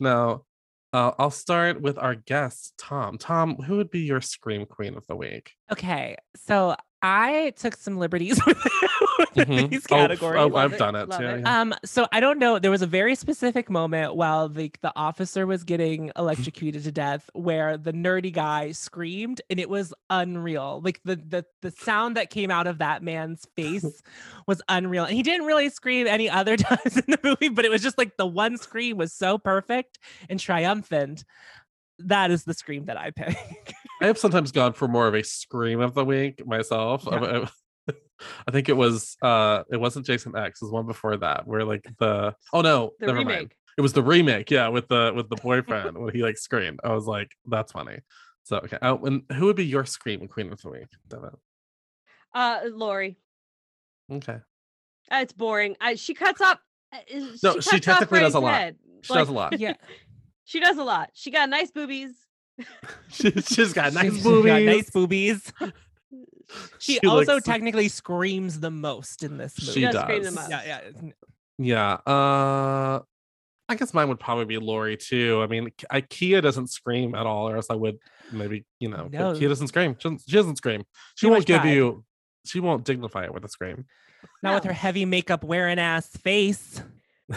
Now, 0.00 0.44
uh, 0.92 1.12
I'll 1.18 1.30
start 1.30 1.80
with 1.80 1.98
our 1.98 2.14
guest, 2.14 2.74
Tom. 2.78 3.18
Tom, 3.18 3.56
who 3.56 3.76
would 3.76 3.90
be 3.90 4.00
your 4.00 4.20
Scream 4.20 4.64
Queen 4.66 4.96
of 4.96 5.06
the 5.06 5.16
Week? 5.16 5.52
Okay, 5.72 6.16
so 6.36 6.76
I 7.06 7.52
took 7.56 7.76
some 7.76 7.98
liberties 7.98 8.40
with 8.46 8.56
Mhm. 9.36 9.68
these 9.70 9.84
Oh, 9.90 9.94
categories. 9.96 10.40
oh, 10.52 10.56
I've 10.56 10.78
done 10.78 10.94
it. 10.96 11.08
Yeah, 11.10 11.36
yeah. 11.36 11.60
Um, 11.60 11.74
so 11.84 12.06
I 12.12 12.20
don't 12.20 12.38
know. 12.38 12.58
There 12.58 12.70
was 12.70 12.80
a 12.82 12.86
very 12.86 13.14
specific 13.14 13.68
moment 13.68 14.14
while 14.16 14.48
the 14.48 14.72
the 14.80 14.92
officer 14.96 15.46
was 15.46 15.64
getting 15.64 16.10
electrocuted 16.16 16.82
to 16.84 16.92
death, 16.92 17.28
where 17.34 17.76
the 17.76 17.92
nerdy 17.92 18.32
guy 18.32 18.72
screamed, 18.72 19.42
and 19.50 19.60
it 19.60 19.68
was 19.68 19.92
unreal. 20.08 20.80
Like 20.82 21.00
the 21.04 21.16
the 21.16 21.44
the 21.62 21.70
sound 21.72 22.16
that 22.16 22.30
came 22.30 22.50
out 22.50 22.66
of 22.66 22.78
that 22.78 23.02
man's 23.02 23.46
face 23.54 24.02
was 24.46 24.62
unreal. 24.68 25.04
And 25.04 25.14
he 25.14 25.22
didn't 25.22 25.46
really 25.46 25.68
scream 25.68 26.06
any 26.06 26.30
other 26.30 26.56
times 26.56 26.96
in 26.96 27.04
the 27.08 27.18
movie, 27.22 27.50
but 27.50 27.64
it 27.66 27.70
was 27.70 27.82
just 27.82 27.98
like 27.98 28.16
the 28.16 28.26
one 28.26 28.56
scream 28.56 28.96
was 28.96 29.12
so 29.12 29.36
perfect 29.36 29.98
and 30.30 30.40
triumphant. 30.40 31.24
That 31.98 32.30
is 32.30 32.44
the 32.44 32.54
scream 32.54 32.86
that 32.86 32.96
I 32.98 33.10
pick. 33.10 33.36
I 34.02 34.06
have 34.06 34.18
sometimes 34.18 34.52
gone 34.52 34.72
for 34.72 34.88
more 34.88 35.06
of 35.06 35.14
a 35.14 35.22
scream 35.22 35.80
of 35.80 35.94
the 35.94 36.04
week 36.04 36.46
myself. 36.46 37.06
I- 37.08 37.16
I, 37.16 37.48
I 38.46 38.50
think 38.52 38.68
it 38.68 38.76
was 38.76 39.16
uh 39.22 39.62
it 39.70 39.76
wasn't 39.78 40.06
Jason 40.06 40.34
X, 40.36 40.62
it 40.62 40.64
was 40.64 40.72
one 40.72 40.86
before 40.86 41.16
that 41.18 41.46
where 41.46 41.64
like 41.64 41.84
the 41.98 42.34
oh 42.52 42.60
no, 42.62 42.92
The 42.98 43.06
never 43.06 43.18
mind. 43.18 43.28
remake. 43.28 43.56
It 43.76 43.80
was 43.82 43.92
the 43.92 44.02
remake, 44.02 44.50
yeah, 44.50 44.68
with 44.68 44.88
the 44.88 45.12
with 45.14 45.28
the 45.28 45.36
boyfriend 45.42 45.98
when 45.98 46.14
he 46.14 46.22
like 46.22 46.38
screamed. 46.38 46.80
I 46.84 46.92
was 46.94 47.06
like, 47.06 47.30
that's 47.46 47.72
funny. 47.72 47.98
So 48.44 48.58
okay. 48.58 48.78
Oh, 48.82 49.04
and 49.04 49.22
who 49.32 49.46
would 49.46 49.56
be 49.56 49.66
your 49.66 49.84
scream 49.84 50.26
queen 50.28 50.52
of 50.52 50.60
the 50.62 50.70
week, 50.70 50.86
Devin? 51.08 51.30
Uh, 52.34 52.60
Lori. 52.72 53.16
Okay. 54.10 54.38
Uh, 55.10 55.16
it's 55.22 55.32
boring. 55.32 55.76
I, 55.80 55.94
she 55.96 56.14
cuts 56.14 56.40
off. 56.40 56.58
uh, 56.92 56.98
No, 57.42 57.60
she 57.60 57.70
cuts 57.70 57.88
off 57.88 57.98
technically 57.98 58.20
does 58.20 58.34
a 58.34 58.40
lot. 58.40 58.54
head. 58.54 58.76
She 59.02 59.12
does 59.14 59.28
a 59.28 59.32
lot. 59.32 59.58
yeah. 59.58 59.74
She 60.44 60.60
does 60.60 60.78
a 60.78 60.84
lot. 60.84 61.10
She 61.14 61.30
got 61.30 61.48
nice 61.48 61.70
boobies. 61.70 62.12
She, 63.10 63.30
she's 63.32 63.72
got 63.72 63.92
nice 63.92 64.12
She's 64.14 64.22
boobies. 64.22 64.46
got 64.46 64.62
nice 64.62 64.90
boobies. 64.90 65.52
She, 66.78 66.98
She 66.98 67.06
also 67.06 67.34
looks- 67.34 67.46
technically 67.46 67.88
screams 67.88 68.60
the 68.60 68.70
most 68.70 69.22
in 69.22 69.38
this 69.38 69.58
movie. 69.60 69.72
She 69.72 69.80
does 69.86 69.96
scream 70.02 70.18
the 70.22 70.24
does. 70.30 70.34
most. 70.34 70.50
Yeah, 70.50 70.62
yeah. 70.66 71.10
Yeah. 71.58 71.92
Uh 72.12 73.00
I 73.68 73.76
guess 73.76 73.94
mine 73.94 74.08
would 74.08 74.20
probably 74.20 74.44
be 74.44 74.58
Lori 74.58 74.96
too. 74.98 75.40
I 75.42 75.46
mean, 75.46 75.70
K- 75.78 75.86
Ikea 76.02 76.42
doesn't 76.42 76.68
scream 76.68 77.14
at 77.14 77.24
all, 77.26 77.48
or 77.48 77.56
else 77.56 77.68
I 77.70 77.74
would 77.74 77.96
maybe, 78.30 78.66
you 78.78 78.90
know, 78.90 79.08
but 79.10 79.18
No. 79.18 79.32
Ikea 79.32 79.48
doesn't 79.48 79.68
scream. 79.68 79.96
She 79.98 80.02
doesn't, 80.10 80.22
she 80.28 80.36
doesn't 80.36 80.56
scream. 80.56 80.84
She 81.14 81.26
Too 81.26 81.30
won't 81.32 81.46
give 81.46 81.62
pride. 81.62 81.72
you. 81.74 82.04
She 82.44 82.60
won't 82.60 82.84
dignify 82.84 83.24
it 83.24 83.32
with 83.32 83.42
a 83.44 83.48
scream. 83.48 83.86
Not 84.42 84.54
with 84.56 84.64
her 84.64 84.72
heavy 84.74 85.06
makeup 85.06 85.42
wearing 85.44 85.78
ass 85.78 86.08
face. 86.08 86.82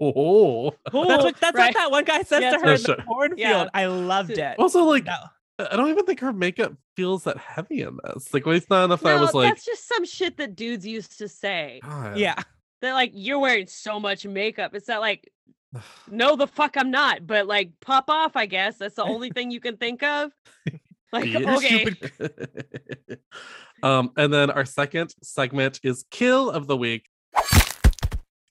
Oh. 0.00 0.70
That's, 0.92 1.24
what, 1.24 1.36
that's 1.40 1.56
right. 1.56 1.66
what 1.68 1.74
that 1.74 1.90
one 1.90 2.04
guy 2.04 2.22
says 2.22 2.42
Yeah, 2.42 2.50
to 2.52 2.58
her 2.58 2.66
No, 2.66 2.72
in 2.74 2.82
the 2.82 2.96
cornfield. 3.06 3.38
Yeah. 3.38 3.68
I 3.74 3.86
loved 3.86 4.30
it. 4.30 4.58
Also, 4.58 4.84
like, 4.84 5.04
No. 5.04 5.16
I 5.58 5.76
don't 5.76 5.90
even 5.90 6.06
think 6.06 6.20
her 6.20 6.32
makeup 6.32 6.72
feels 6.96 7.24
that 7.24 7.36
heavy 7.36 7.82
in 7.82 7.98
this. 8.04 8.32
Like, 8.32 8.46
it's 8.46 8.70
not 8.70 8.84
enough. 8.84 9.02
that 9.02 9.16
I 9.16 9.20
was 9.20 9.34
like, 9.34 9.50
that's 9.52 9.64
just 9.64 9.86
some 9.86 10.04
shit 10.06 10.36
that 10.38 10.56
dudes 10.56 10.86
used 10.86 11.18
to 11.18 11.28
say. 11.28 11.80
God. 11.82 12.16
Yeah. 12.16 12.40
That 12.80 12.94
like 12.94 13.10
you're 13.14 13.38
wearing 13.38 13.66
so 13.66 14.00
much 14.00 14.24
makeup. 14.24 14.74
It's 14.74 14.88
not 14.88 15.00
like 15.00 15.30
no 16.10 16.36
the 16.36 16.46
fuck 16.46 16.76
I'm 16.76 16.90
not, 16.90 17.26
but 17.26 17.46
like 17.46 17.72
pop 17.80 18.08
off, 18.08 18.36
I 18.36 18.46
guess. 18.46 18.78
That's 18.78 18.96
the 18.96 19.04
only 19.04 19.30
thing 19.30 19.50
you 19.50 19.60
can 19.60 19.76
think 19.76 20.02
of. 20.02 20.32
Like, 21.12 21.26
Yeah, 21.26 21.56
okay. 21.56 21.86
stupid. 21.86 23.18
um, 23.82 24.12
and 24.16 24.32
then 24.32 24.48
our 24.48 24.64
second 24.64 25.12
segment 25.24 25.80
is 25.82 26.04
kill 26.08 26.50
of 26.52 26.68
the 26.68 26.76
week. 26.76 27.09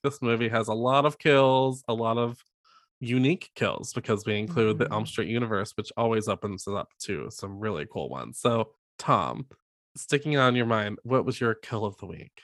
This 0.02 0.22
movie 0.22 0.48
has 0.48 0.68
a 0.68 0.74
lot 0.74 1.04
of 1.04 1.18
kills, 1.18 1.84
a 1.88 1.94
lot 1.94 2.16
of 2.16 2.42
unique 3.00 3.50
kills 3.54 3.92
because 3.92 4.24
we 4.26 4.38
include 4.38 4.78
the 4.78 4.90
Elm 4.90 5.04
Mhm. 5.04 5.08
Street 5.08 5.28
universe, 5.28 5.72
which 5.76 5.92
always 5.96 6.28
opens 6.28 6.66
it 6.66 6.74
up 6.74 6.90
to 7.00 7.30
some 7.30 7.58
really 7.60 7.86
cool 7.90 8.08
ones. 8.08 8.38
So, 8.38 8.72
Tom, 8.98 9.46
sticking 9.96 10.36
on 10.36 10.54
your 10.56 10.66
mind, 10.66 10.98
what 11.02 11.24
was 11.24 11.40
your 11.40 11.54
kill 11.54 11.84
of 11.84 11.96
the 11.98 12.06
week? 12.06 12.40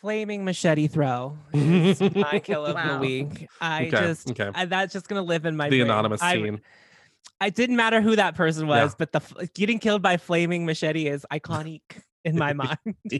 Flaming 0.00 0.44
machete 0.44 0.86
throw 0.86 1.36
is 1.52 2.00
my 2.00 2.38
kill 2.40 2.64
of 2.64 2.74
the 2.76 2.98
week. 2.98 3.48
I 3.60 3.86
Okay, 3.86 3.90
just, 3.90 4.30
okay. 4.30 4.50
I, 4.54 4.64
that's 4.64 4.92
just 4.92 5.08
gonna 5.08 5.22
live 5.22 5.46
in 5.46 5.56
my 5.56 5.68
the 5.68 5.78
brain. 5.80 5.90
anonymous 5.90 6.22
I, 6.22 6.34
scene. 6.34 6.60
It 7.42 7.54
didn't 7.54 7.76
matter 7.76 8.00
who 8.00 8.16
that 8.16 8.34
person 8.34 8.66
Yeah. 8.66 8.84
was, 8.84 8.94
but 8.94 9.12
the 9.12 9.50
getting 9.54 9.78
killed 9.78 10.02
by 10.02 10.16
flaming 10.16 10.64
machete 10.64 11.06
is 11.06 11.26
iconic 11.32 11.82
in 12.24 12.36
my 12.38 12.52
mind. 12.54 12.78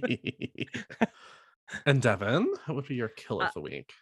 and 1.86 2.01
Devin, 2.02 2.47
what 2.66 2.74
would 2.74 2.88
be 2.88 2.94
your 2.94 3.09
kill 3.09 3.40
of 3.40 3.48
Uh, 3.48 3.51
the 3.55 3.60
week? 3.60 3.92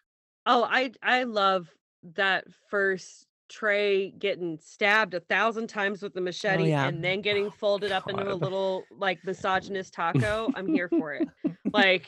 Oh, 0.46 0.64
I 0.64 0.92
I 1.02 1.24
love 1.24 1.68
that 2.14 2.44
first 2.70 3.26
Trey 3.48 4.10
getting 4.10 4.58
stabbed 4.58 5.14
a 5.14 5.20
thousand 5.20 5.68
times 5.68 6.02
with 6.02 6.12
the 6.14 6.20
machete 6.20 6.64
Oh, 6.64 6.66
yeah. 6.66 6.86
and 6.86 7.02
then 7.02 7.22
getting 7.22 7.50
folded 7.50 7.92
up 7.92 8.08
into 8.08 8.30
a 8.30 8.34
little 8.34 8.84
like 8.90 9.18
misogynist 9.24 9.92
taco, 9.94 10.50
I'm 10.54 10.66
here 10.68 10.88
for 10.88 11.14
it. 11.14 11.28
Like 11.72 12.06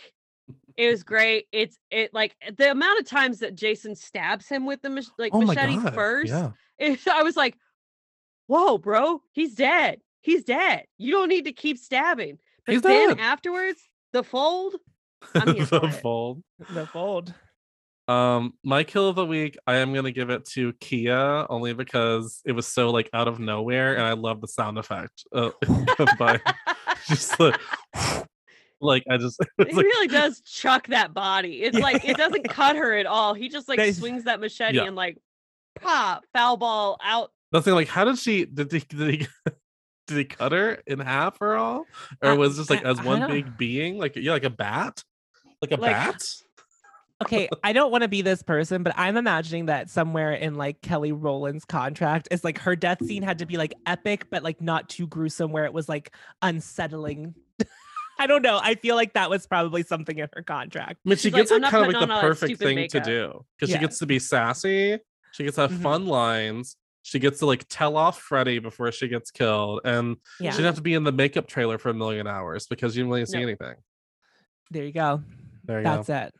it 0.77 0.89
was 0.91 1.03
great. 1.03 1.47
It's 1.53 1.77
it 1.91 2.13
like 2.15 2.37
the 2.57 2.71
amount 2.71 3.01
of 3.01 3.07
times 3.07 3.39
that 3.41 3.55
Jason 3.55 3.95
stabs 3.97 4.49
him 4.49 4.67
with 4.67 4.81
the 4.83 4.91
mach- 4.91 5.19
like 5.19 5.33
oh 5.35 5.43
machete 5.43 5.77
god. 5.77 5.95
first. 5.95 6.29
Yeah. 6.31 6.51
it- 6.79 7.07
I 7.09 7.23
was 7.23 7.37
like, 7.37 7.57
"Whoa, 8.47 8.79
bro, 8.79 9.23
he's 9.33 9.55
dead. 9.55 10.01
He's 10.23 10.45
dead. 10.45 10.85
You 10.99 11.13
don't 11.13 11.29
need 11.29 11.45
to 11.47 11.53
keep 11.53 11.79
stabbing." 11.79 12.39
But 12.67 12.73
He's 12.75 12.83
then 12.83 13.09
dead. 13.17 13.19
afterwards, 13.21 13.81
the 14.13 14.23
fold. 14.23 14.75
The 15.35 15.81
it. 15.85 15.95
fold. 16.01 16.43
The 16.73 16.87
fold. 16.87 17.33
Um, 18.09 18.55
my 18.65 18.83
kill 18.83 19.09
of 19.09 19.15
the 19.17 19.25
week, 19.27 19.57
I 19.67 19.77
am 19.77 19.95
gonna 19.95 20.11
give 20.11 20.31
it 20.31 20.45
to 20.51 20.73
Kia 20.81 21.47
only 21.49 21.73
because 21.75 22.41
it 22.45 22.53
was 22.53 22.67
so 22.67 22.91
like 22.91 23.09
out 23.13 23.29
of 23.29 23.39
nowhere, 23.39 23.95
and 23.95 24.03
I 24.03 24.15
love 24.15 24.41
the 24.41 24.49
sound 24.49 24.79
effect 24.79 25.25
uh, 25.33 25.51
by 26.19 26.41
just 27.07 27.39
like, 27.39 27.61
like 28.81 29.05
I 29.09 29.17
just 29.17 29.39
He 29.59 29.65
like, 29.65 29.85
really 29.85 30.09
does 30.09 30.41
chuck 30.41 30.89
that 30.89 31.15
body. 31.15 31.63
It's 31.63 31.79
like 31.79 32.05
it 32.05 32.17
doesn't 32.17 32.49
cut 32.49 32.75
her 32.77 32.95
at 32.95 33.07
all. 33.07 33.35
He 33.35 33.49
just 33.49 33.69
like 33.69 33.95
swings 33.95 34.25
that 34.25 34.41
machete 34.41 34.79
Yeah. 34.79 34.85
and 34.87 34.97
like 34.97 35.19
pop 35.81 36.25
foul 36.33 36.57
ball 36.57 36.99
out. 37.05 37.31
Nothing 37.53 37.75
like 37.75 37.89
how 37.89 38.05
did 38.05 38.19
she 38.19 38.45
did 38.45 38.73
he 38.73 38.81
did 38.81 39.11
he 39.21 39.27
did 40.09 40.17
he 40.19 40.25
cut 40.25 40.51
her 40.51 40.83
in 40.85 40.99
half 40.99 41.41
or 41.41 41.55
all, 41.55 41.85
or 42.23 42.31
I- 42.31 42.37
was 42.37 42.57
just 42.57 42.71
like 42.71 42.83
as 42.85 43.01
one 43.03 43.29
big 43.29 43.57
being, 43.57 43.99
like 43.99 44.17
yeah, 44.17 44.33
like 44.33 44.43
a 44.45 44.51
bat, 44.51 45.05
like 45.63 45.73
a 45.73 45.77
Like- 45.81 45.93
bat? 45.93 46.23
Okay, 47.23 47.49
I 47.63 47.73
don't 47.75 47.91
want 47.91 48.03
to 48.03 48.09
be 48.09 48.23
this 48.23 48.43
person, 48.43 48.83
but 48.83 48.95
I'm 48.97 49.17
imagining 49.17 49.67
that 49.67 49.91
somewhere 49.91 50.33
in 50.33 50.55
like 50.55 50.81
Kelly 50.81 51.13
Rowland's 51.13 51.65
contract 51.67 52.29
is 52.31 52.45
like 52.45 52.59
her 52.61 52.75
death 52.75 53.05
scene 53.05 53.23
had 53.23 53.39
to 53.41 53.47
be 53.47 53.57
like 53.59 53.75
epic, 53.87 54.27
but 54.31 54.43
like 54.43 54.61
not 54.63 54.89
too 54.89 55.07
gruesome, 55.07 55.53
where 55.53 55.67
it 55.67 55.73
was 55.73 55.89
like 55.89 56.15
unsettling. 56.41 57.35
I 58.19 58.27
don't 58.27 58.43
know. 58.43 58.59
I 58.63 58.75
feel 58.75 58.97
like 58.97 59.15
that 59.15 59.29
was 59.31 59.47
probably 59.47 59.83
something 59.83 60.19
in 60.19 60.29
her 60.35 60.43
contract. 60.43 61.01
I 61.05 61.09
mean, 61.09 61.17
she 61.17 61.25
She's 61.29 61.33
gets 61.35 61.51
"I'm 61.53 61.61
like 61.63 61.71
kind 61.71 61.85
of 61.87 61.89
like 61.93 61.97
the 61.99 62.03
on 62.05 62.11
all 62.11 62.21
that 62.23 62.27
perfect 62.27 62.59
thing 62.59 62.75
makeup." 62.77 63.03
to 63.03 63.11
do 63.11 63.45
because 63.57 63.71
Yeah. 63.71 63.77
she 63.77 63.81
gets 63.81 63.99
to 63.99 64.07
be 64.07 64.19
sassy. 64.19 64.99
She 65.33 65.45
gets 65.45 65.57
to 65.57 65.63
have 65.63 65.73
Mhm. 65.73 65.83
fun 65.83 66.07
lines. 66.07 66.77
She 67.03 67.19
gets 67.19 67.39
to 67.41 67.47
like 67.47 67.65
tell 67.69 67.97
off 67.97 68.19
Freddy 68.21 68.59
before 68.61 68.93
she 68.93 69.09
gets 69.09 69.31
killed, 69.31 69.81
and 69.85 70.17
Yeah, 70.39 70.51
she 70.51 70.57
didn't 70.59 70.67
have 70.67 70.75
to 70.77 70.83
be 70.83 70.95
in 70.95 71.05
the 71.05 71.13
makeup 71.13 71.47
trailer 71.47 71.77
for 71.79 71.89
a 71.91 71.95
million 71.95 72.27
hours 72.27 72.67
because 72.67 72.97
you 72.97 73.03
didn't 73.03 73.13
really 73.13 73.27
see 73.27 73.39
No. 73.39 73.43
anything. 73.45 73.75
there 74.71 74.85
you 74.85 74.93
go. 74.93 75.23
There 75.65 75.79
you 75.79 75.85
That's 75.85 76.09
go. 76.09 76.15
it. 76.15 76.35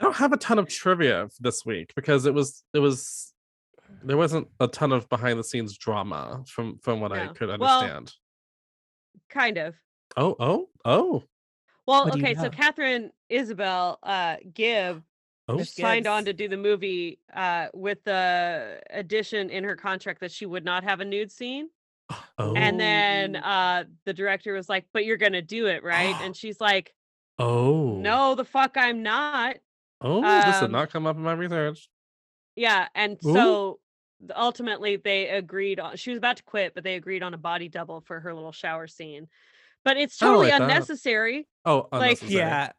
I 0.00 0.04
don't 0.04 0.16
have 0.16 0.32
a 0.32 0.36
ton 0.36 0.58
of 0.58 0.68
trivia 0.68 1.28
this 1.40 1.64
week 1.64 1.92
because 1.94 2.26
it 2.26 2.34
was 2.34 2.64
it 2.74 2.80
was 2.80 3.32
there 4.02 4.16
wasn't 4.16 4.48
a 4.60 4.66
ton 4.66 4.92
of 4.92 5.08
behind 5.08 5.38
the 5.38 5.44
scenes 5.44 5.76
drama 5.78 6.44
from 6.48 6.78
from 6.78 7.00
what 7.00 7.12
I 7.12 7.26
No. 7.26 7.32
could 7.32 7.48
Well, 7.58 7.80
understand. 7.80 8.12
Kind 9.30 9.56
of. 9.58 9.74
oh 10.16 10.36
oh 10.40 10.68
oh 10.84 11.22
Well, 11.86 12.04
What 12.06 12.14
okay, 12.16 12.34
so? 12.34 12.50
Katharine 12.50 13.10
Isabelle 13.28 13.98
uh 14.02 14.36
Gibb 14.52 15.02
oh 15.48 15.56
Miss 15.56 15.74
signed 15.74 16.06
on 16.06 16.24
to 16.24 16.32
do 16.32 16.48
the 16.48 16.56
movie 16.56 17.20
uh 17.32 17.68
with 17.72 18.02
the 18.04 18.80
addition 18.90 19.48
in 19.50 19.64
her 19.64 19.76
contract 19.76 20.20
that 20.20 20.32
she 20.32 20.44
would 20.44 20.64
not 20.64 20.84
have 20.84 21.00
a 21.00 21.04
nude 21.04 21.30
scene. 21.32 21.68
oh 22.38 22.54
And 22.56 22.78
then 22.80 23.36
uh 23.36 23.84
the 24.04 24.12
director 24.12 24.52
was 24.54 24.68
like, 24.68 24.86
"But 24.92 25.04
you're 25.04 25.16
going 25.16 25.32
to 25.32 25.42
do 25.42 25.66
it, 25.66 25.82
right?" 25.84 26.14
and 26.22 26.36
she's 26.36 26.60
like, 26.60 26.92
oh 27.38 27.98
"No, 27.98 28.34
the 28.34 28.44
fuck 28.44 28.72
I'm 28.76 29.02
not." 29.02 29.56
oh 30.00 30.20
this 30.20 30.56
did 30.56 30.64
um, 30.66 30.72
not 30.72 30.90
come 30.90 31.06
up 31.06 31.16
in 31.16 31.22
my 31.22 31.32
research. 31.32 31.88
Yeah, 32.56 32.88
and 32.94 33.18
Ooh. 33.24 33.32
so 33.32 33.80
ultimately 34.34 34.96
they 34.96 35.28
agreed 35.28 35.80
on 35.80 35.96
she 35.96 36.10
was 36.10 36.18
about 36.18 36.36
to 36.38 36.42
quit, 36.42 36.74
but 36.74 36.84
they 36.84 36.94
agreed 36.94 37.22
on 37.22 37.34
a 37.34 37.38
body 37.38 37.68
double 37.68 38.00
for 38.00 38.20
her 38.20 38.34
little 38.34 38.52
shower 38.52 38.86
scene. 38.86 39.28
But 39.84 39.96
it's 39.96 40.16
totally 40.16 40.50
like 40.50 40.58
that. 40.58 40.62
unnecessary. 40.62 41.46
Oh, 41.64 41.88
like- 41.92 42.22
Yeah, 42.22 42.72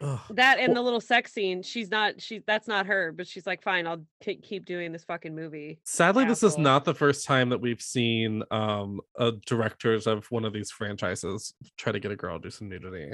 Ugh. 0.00 0.18
That 0.30 0.58
and 0.58 0.74
the 0.74 0.80
little 0.80 1.00
sex 1.00 1.32
scene, 1.32 1.62
she's 1.62 1.90
not 1.90 2.20
she 2.20 2.42
that's 2.46 2.66
not 2.66 2.86
her, 2.86 3.12
but 3.12 3.26
she's 3.26 3.46
like, 3.46 3.62
"Fine, 3.62 3.86
I'll 3.86 4.02
k- 4.20 4.36
keep 4.36 4.64
doing 4.64 4.92
this 4.92 5.04
fucking 5.04 5.34
movie." 5.34 5.78
Sadly, 5.84 6.24
this 6.24 6.42
is 6.42 6.56
not 6.56 6.84
the 6.84 6.94
first 6.94 7.26
time 7.26 7.50
that 7.50 7.60
we've 7.60 7.82
seen 7.82 8.42
um 8.50 9.00
uh, 9.18 9.32
directors 9.46 10.06
of 10.06 10.30
one 10.30 10.44
of 10.44 10.52
these 10.52 10.70
franchises 10.70 11.52
try 11.76 11.92
to 11.92 12.00
get 12.00 12.10
a 12.10 12.16
girl 12.16 12.38
to 12.38 12.42
do 12.42 12.50
some 12.50 12.68
nudity. 12.68 13.12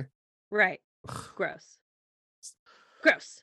Right. 0.51 0.81
Gross. 1.35 1.79
Gross. 3.03 3.43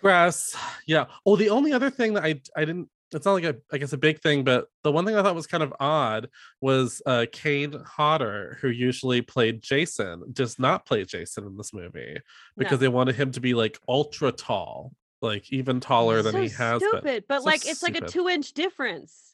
Grass. 0.00 0.56
Yeah. 0.86 1.06
Oh, 1.26 1.36
the 1.36 1.50
only 1.50 1.72
other 1.72 1.90
thing 1.90 2.14
that 2.14 2.24
I 2.24 2.40
I 2.56 2.64
didn't 2.64 2.88
it's 3.12 3.26
not 3.26 3.32
like 3.32 3.44
a 3.44 3.56
I 3.72 3.78
guess 3.78 3.92
a 3.92 3.98
big 3.98 4.20
thing, 4.20 4.44
but 4.44 4.66
the 4.84 4.92
one 4.92 5.04
thing 5.04 5.16
I 5.16 5.22
thought 5.22 5.34
was 5.34 5.46
kind 5.46 5.62
of 5.62 5.72
odd 5.80 6.28
was 6.60 7.02
uh 7.06 7.26
Kane 7.32 7.72
Hodder, 7.84 8.58
who 8.60 8.68
usually 8.68 9.22
played 9.22 9.62
Jason, 9.62 10.22
does 10.32 10.58
not 10.58 10.86
play 10.86 11.04
Jason 11.04 11.44
in 11.46 11.56
this 11.56 11.72
movie 11.72 12.18
because 12.56 12.72
No. 12.72 12.76
they 12.78 12.88
wanted 12.88 13.16
him 13.16 13.32
to 13.32 13.40
be 13.40 13.54
like 13.54 13.78
ultra 13.88 14.32
tall, 14.32 14.92
like 15.22 15.52
even 15.52 15.80
taller 15.80 16.22
than 16.22 16.34
he 16.42 16.48
has 16.50 16.80
been. 16.80 16.88
stupid, 16.90 17.24
but 17.28 17.40
So 17.40 17.46
like 17.46 17.66
it's 17.66 17.82
like 17.82 17.96
a 17.96 18.06
two 18.06 18.28
inch 18.28 18.52
difference. 18.52 19.32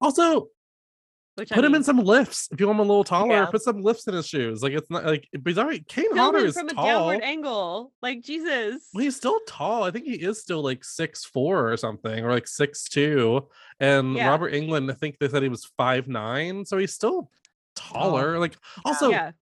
Also, 0.00 0.48
Which 1.36 1.50
I 1.50 1.56
put 1.56 1.64
him 1.64 1.74
in 1.74 1.82
some 1.82 1.98
lifts 1.98 2.48
if 2.52 2.60
you 2.60 2.66
want 2.68 2.76
him 2.76 2.86
a 2.86 2.88
little 2.88 3.02
taller. 3.02 3.34
Yeah. 3.34 3.46
Put 3.46 3.62
some 3.62 3.82
lifts 3.82 4.06
in 4.06 4.14
his 4.14 4.26
shoes. 4.26 4.62
Like 4.62 4.72
it's 4.72 4.88
not 4.88 5.04
like 5.04 5.28
but 5.32 5.50
he's 5.50 5.58
already 5.58 5.80
Kane 5.80 6.04
film 6.04 6.18
Hodder 6.18 6.46
is 6.46 6.56
from 6.56 6.68
a 6.68 6.74
downward 6.74 7.22
angle. 7.22 7.92
Like 8.02 8.22
Jesus. 8.22 8.88
Well, 8.94 9.02
he's 9.02 9.16
still 9.16 9.40
tall. 9.48 9.82
I 9.82 9.90
think 9.90 10.04
he 10.04 10.14
is 10.14 10.40
still 10.40 10.62
like 10.62 10.84
six 10.84 11.24
four 11.24 11.72
or 11.72 11.76
something, 11.76 12.24
or 12.24 12.30
like 12.30 12.46
six 12.46 12.84
two. 12.84 13.48
And 13.80 14.14
Yeah. 14.14 14.28
Robert 14.28 14.52
Englund, 14.52 14.88
I 14.90 14.94
think 14.94 15.18
they 15.18 15.28
said 15.28 15.42
he 15.42 15.48
was 15.48 15.64
five 15.76 16.06
nine, 16.06 16.64
so 16.64 16.78
he's 16.78 16.94
still 16.94 17.30
oh, 17.32 17.38
taller. 17.74 18.38
Like 18.38 18.56
also, 18.84 19.10
yeah. 19.10 19.32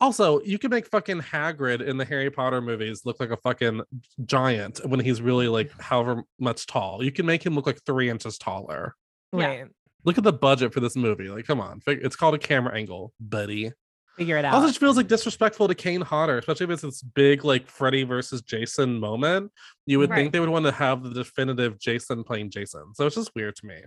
also 0.00 0.40
you 0.40 0.58
can 0.58 0.70
make 0.70 0.88
fucking 0.88 1.20
Hagrid 1.20 1.80
in 1.80 1.96
the 1.96 2.04
Harry 2.04 2.30
Potter 2.30 2.60
movies 2.60 3.02
look 3.04 3.20
like 3.20 3.30
a 3.30 3.36
fucking 3.36 3.82
giant 4.24 4.80
when 4.84 4.98
he's 4.98 5.22
really 5.22 5.46
like 5.46 5.70
however 5.80 6.24
much 6.40 6.66
tall. 6.66 7.04
You 7.04 7.12
can 7.12 7.24
make 7.24 7.46
him 7.46 7.54
look 7.54 7.66
like 7.66 7.84
three 7.86 8.10
inches 8.10 8.36
taller. 8.36 8.96
Yeah. 9.32 9.46
right. 9.46 9.66
Look 10.06 10.16
at 10.18 10.24
the 10.24 10.32
budget 10.32 10.72
for 10.72 10.80
this 10.80 10.96
movie. 10.96 11.28
Like, 11.28 11.46
come 11.46 11.60
on, 11.60 11.80
fig- 11.80 12.00
it's 12.02 12.16
called 12.16 12.34
a 12.34 12.38
camera 12.38 12.74
angle, 12.74 13.12
buddy. 13.20 13.72
Figure 14.16 14.38
it 14.38 14.44
out. 14.46 14.54
Also, 14.54 14.68
just 14.68 14.80
feels 14.80 14.96
like 14.96 15.08
disrespectful 15.08 15.68
to 15.68 15.74
Kane 15.74 16.00
Hodder, 16.00 16.38
especially 16.38 16.64
if 16.64 16.70
it's 16.70 16.82
this 16.82 17.02
big 17.02 17.44
like 17.44 17.68
Freddy 17.68 18.02
versus 18.04 18.40
Jason 18.40 18.98
moment. 18.98 19.52
You 19.84 19.98
would 19.98 20.08
Right. 20.08 20.16
think 20.16 20.32
they 20.32 20.40
would 20.40 20.48
want 20.48 20.64
to 20.64 20.72
have 20.72 21.02
the 21.02 21.10
definitive 21.10 21.78
Jason 21.78 22.24
playing 22.24 22.50
Jason. 22.50 22.94
So 22.94 23.04
it's 23.04 23.16
just 23.16 23.30
weird 23.34 23.56
to 23.56 23.66
me. 23.66 23.82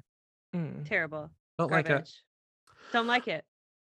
Mm. 0.56 0.88
Terrible. 0.88 1.32
Don't 1.58 1.72
like 1.72 1.90
it. 1.90 2.08
Don't 2.94 3.08
like 3.08 3.28
it. 3.28 3.44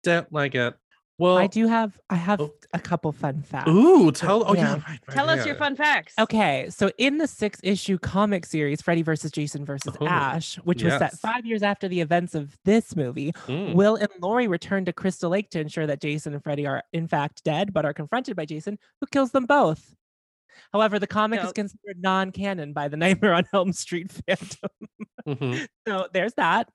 Don't 0.04 0.32
like 0.32 0.56
it. 0.56 0.76
Well, 1.20 1.38
I 1.38 1.48
do 1.48 1.68
have 1.68 2.00
I 2.10 2.16
have 2.16 2.40
Oh. 2.42 2.54
a 2.74 2.80
couple 2.80 3.12
fun 3.12 3.42
facts. 3.44 3.70
Ooh, 3.70 4.12
tell. 4.12 4.44
Oh 4.48 4.54
yeah, 4.56 4.62
yeah. 4.62 4.74
right, 4.74 4.84
right, 4.88 5.00
Tell 5.10 5.30
us 5.30 5.46
your 5.46 5.56
fun 5.56 5.76
facts. 5.76 6.14
Okay, 6.18 6.68
so 6.70 6.92
in 6.98 7.18
the 7.18 7.28
six 7.28 7.60
issue 7.62 7.98
comic 7.98 8.46
series, 8.46 8.82
Freddy 8.82 9.02
versus 9.02 9.30
Jason 9.32 9.66
versus 9.66 9.96
Oh, 10.00 10.08
Ash, 10.08 10.56
which 10.64 10.82
was 10.84 10.94
set 10.94 11.14
five 11.20 11.46
years 11.46 11.62
after 11.62 11.88
the 11.88 12.00
events 12.02 12.34
of 12.36 12.58
this 12.66 12.96
movie, 12.96 13.34
Mm. 13.48 13.74
Will 13.76 13.96
and 13.96 14.10
Lori 14.22 14.48
return 14.48 14.86
to 14.86 14.94
Crystal 14.94 15.30
Lake 15.30 15.50
to 15.52 15.60
ensure 15.60 15.86
that 15.88 16.02
Jason 16.02 16.34
and 16.34 16.44
Freddy 16.44 16.66
are 16.66 16.84
in 16.94 17.08
fact 17.08 17.44
dead, 17.44 17.74
but 17.74 17.86
are 17.86 17.94
confronted 17.94 18.36
by 18.36 18.46
Jason, 18.46 18.80
who 19.02 19.08
kills 19.08 19.32
them 19.32 19.46
both. 19.46 19.94
However, 20.74 21.00
the 21.00 21.08
comic 21.08 21.44
is 21.44 21.52
considered 21.52 22.00
non-canon 22.02 22.74
by 22.74 22.88
the 22.88 22.98
Nightmare 22.98 23.34
on 23.34 23.44
Elm 23.54 23.74
Street 23.74 24.08
fandom. 24.28 24.70
Mhm. 25.28 25.68
so 25.88 26.08
there's 26.14 26.34
that. 26.36 26.70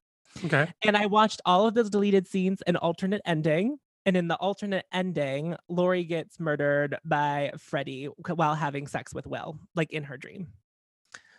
Okay. 0.45 0.69
And 0.83 0.97
I 0.97 1.07
watched 1.07 1.41
all 1.47 1.67
of 1.67 1.75
those 1.75 1.91
deleted 1.91 2.27
scenes 2.27 2.61
and 2.63 2.77
alternate 2.77 3.23
ending. 3.25 3.79
And 4.07 4.17
in 4.17 4.29
the 4.29 4.37
alternate 4.37 4.85
ending, 4.93 5.57
Lori 5.69 6.05
gets 6.05 6.39
murdered 6.39 6.99
by 7.05 7.53
Freddy 7.59 8.07
while 8.35 8.55
having 8.55 8.87
sex 8.87 9.15
with 9.15 9.27
Will, 9.27 9.59
like 9.75 9.93
in 9.93 10.05
her 10.05 10.17
dream. 10.19 10.49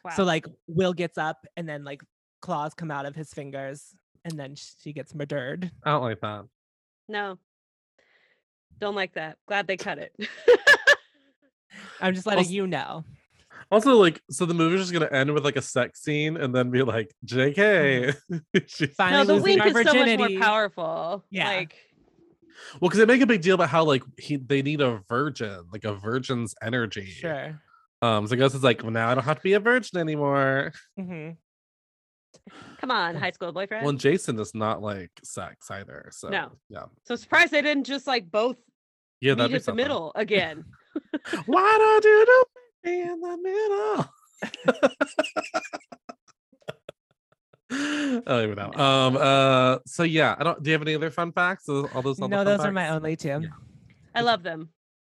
Wow. 0.03 0.11
So 0.15 0.23
like 0.23 0.45
Will 0.67 0.93
gets 0.93 1.17
up 1.17 1.45
and 1.55 1.67
then 1.69 1.83
like 1.83 2.01
claws 2.41 2.73
come 2.73 2.91
out 2.91 3.05
of 3.05 3.15
his 3.15 3.31
fingers 3.33 3.93
and 4.23 4.37
then 4.39 4.55
she 4.55 4.93
gets 4.93 5.13
murdered. 5.13 5.71
I 5.83 5.91
don't 5.91 6.01
like 6.03 6.21
that. 6.21 6.45
no. 7.07 7.37
Don't 8.77 8.95
like 8.95 9.13
that. 9.13 9.37
Glad 9.47 9.67
they 9.67 9.77
cut 9.77 9.99
it. 9.99 10.11
I'm 12.01 12.13
just 12.13 12.25
letting 12.25 12.39
Also- 12.39 12.51
you 12.51 12.67
know. 12.67 13.05
Also, 13.71 13.95
like, 13.95 14.21
so 14.29 14.45
the 14.45 14.53
movie's 14.53 14.81
just 14.81 14.93
gonna 14.93 15.09
end 15.11 15.33
with 15.33 15.43
like 15.43 15.55
a 15.55 15.61
sex 15.61 16.01
scene 16.01 16.37
and 16.37 16.53
then 16.53 16.69
be 16.69 16.83
like, 16.83 17.07
mm-hmm. 17.25 17.53
"J.K." 17.53 18.13
She's- 18.67 18.93
Finally 18.95 19.21
no, 19.21 19.25
the 19.25 19.33
losing 19.35 19.59
wink 19.59 19.77
is 19.77 19.87
so 19.87 19.93
much 19.93 20.17
more 20.19 20.39
powerful. 20.41 21.23
Yeah. 21.31 21.47
Like 21.47 21.75
well, 22.79 22.89
because 22.89 22.99
they 22.99 23.05
make 23.05 23.21
a 23.21 23.25
big 23.27 23.41
deal 23.41 23.55
about 23.55 23.69
how 23.69 23.83
like 23.83 24.03
he 24.17 24.37
they 24.37 24.61
need 24.61 24.81
a 24.81 25.01
virgin, 25.09 25.65
like 25.71 25.83
a 25.83 25.93
virgin's 25.95 26.55
energy. 26.61 27.05
Sure. 27.05 27.61
Um, 28.01 28.27
so 28.27 28.35
I 28.35 28.37
guess 28.37 28.53
it's 28.53 28.63
like, 28.63 28.83
well, 28.83 28.91
now 28.91 29.09
I 29.09 29.15
don't 29.15 29.23
have 29.23 29.37
to 29.37 29.43
be 29.43 29.53
a 29.53 29.59
virgin 29.59 29.99
anymore. 29.99 30.73
hmm 30.97 31.31
Come 32.79 32.91
on, 32.91 33.15
high 33.15 33.31
school 33.31 33.51
boyfriend. 33.53 33.83
Well, 33.83 33.89
and 33.91 33.99
Jason 33.99 34.35
does 34.35 34.53
not 34.53 34.81
like 34.81 35.09
sex 35.23 35.71
either. 35.71 36.09
So 36.11 36.27
No. 36.29 36.51
yeah, 36.69 36.83
so 37.05 37.15
surprised 37.15 37.51
they 37.51 37.61
didn't 37.61 37.85
just 37.85 38.05
like 38.07 38.29
both 38.29 38.57
yeah, 39.21 39.31
meet 39.31 39.37
that'd 39.37 39.51
be 39.51 39.55
at 39.57 39.63
the 39.65 39.73
middle 39.73 40.11
again. 40.15 40.65
Why 41.45 41.75
don't 41.79 42.03
you 42.03 42.25
do 42.25 42.43
me 42.91 43.01
in 43.01 43.21
the 43.21 43.37
middle? 43.37 44.91
I 47.71 48.21
don't 48.25 48.43
even 48.43 48.55
know. 48.55 48.71
Um. 48.73 49.17
Uh. 49.17 49.77
So 49.85 50.03
yeah, 50.03 50.35
I 50.37 50.43
don't. 50.43 50.61
Do 50.61 50.69
you 50.69 50.73
have 50.73 50.81
any 50.81 50.95
other 50.95 51.09
fun 51.11 51.31
facts? 51.31 51.65
Those- 51.65 51.89
All 51.93 52.01
those. 52.01 52.19
all 52.19 52.27
the 52.27 52.35
no, 52.35 52.43
fun 52.43 52.45
those 52.45 52.65
are 52.65 52.71
my 52.71 52.89
only 52.89 53.15
two. 53.15 53.41
I 54.13 54.21
love 54.21 54.43
them. 54.43 54.69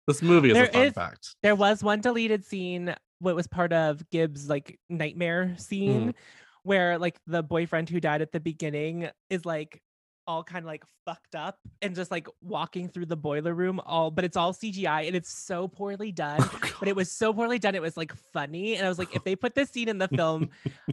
This 0.08 0.22
movie 0.22 0.50
is 0.50 0.54
There 0.54 0.66
a 0.66 0.72
fun 0.72 0.82
is- 0.84 0.94
fact. 0.94 1.36
There 1.42 1.56
was 1.56 1.84
one 1.84 2.02
deleted 2.02 2.46
scene, 2.46 2.94
what 3.20 3.36
was 3.36 3.48
part 3.48 3.74
of 3.74 4.08
Gibbs' 4.12 4.50
like 4.50 4.80
nightmare 4.90 5.56
scene, 5.58 6.10
Mm. 6.10 6.16
where 6.64 6.98
like 6.98 7.18
the 7.26 7.42
boyfriend 7.42 7.90
who 7.90 8.00
died 8.00 8.22
at 8.22 8.32
the 8.32 8.40
beginning 8.40 9.10
is 9.30 9.46
like 9.46 9.82
all 10.28 10.44
kind 10.44 10.60
of 10.64 10.68
like 10.68 10.84
fucked 11.06 11.36
up 11.36 11.58
and 11.82 11.96
just 11.96 12.10
like 12.12 12.28
walking 12.42 12.88
through 12.88 13.06
the 13.06 13.16
boiler 13.18 13.54
room 13.54 13.82
all 13.86 14.10
but 14.10 14.24
it's 14.24 14.38
all 14.38 14.54
CGI 14.54 15.06
and 15.08 15.16
it's 15.16 15.30
so 15.38 15.68
poorly 15.68 16.12
done. 16.12 16.40
Oh, 16.42 16.60
but 16.80 16.88
it 16.88 16.96
was 16.96 17.12
so 17.12 17.34
poorly 17.34 17.60
done, 17.60 17.76
it 17.76 17.82
was 17.82 17.98
like 17.98 18.14
funny. 18.32 18.76
And 18.76 18.86
I 18.86 18.90
was 18.90 18.98
like, 19.00 19.16
if 19.16 19.24
they 19.26 19.36
put 19.36 19.54
this 19.56 19.70
scene 19.70 19.90
in 19.90 19.98
the 19.98 20.08
film, 20.08 20.50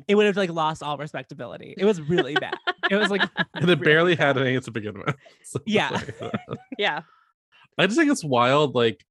it 0.09 0.15
would 0.15 0.27
have 0.27 0.37
like 0.37 0.51
lost 0.51 0.83
all 0.83 0.97
respectability. 0.99 1.75
It 1.79 1.85
was 1.85 2.01
really 2.01 2.35
bad. 2.35 2.55
It 2.91 2.97
was 2.97 3.11
like 3.11 3.23
and 3.55 3.71
it 3.71 3.81
barely 3.83 4.17
had 4.17 4.37
any 4.37 4.61
to 4.61 4.71
begin 4.71 4.99
with. 4.99 5.15
So, 5.45 5.61
Yeah. 5.67 5.91
like, 6.21 6.33
Yeah. 6.79 7.03
I 7.79 7.87
just 7.87 7.99
think 7.99 8.11
it's 8.11 8.25
wild. 8.25 8.75
Like 8.75 9.05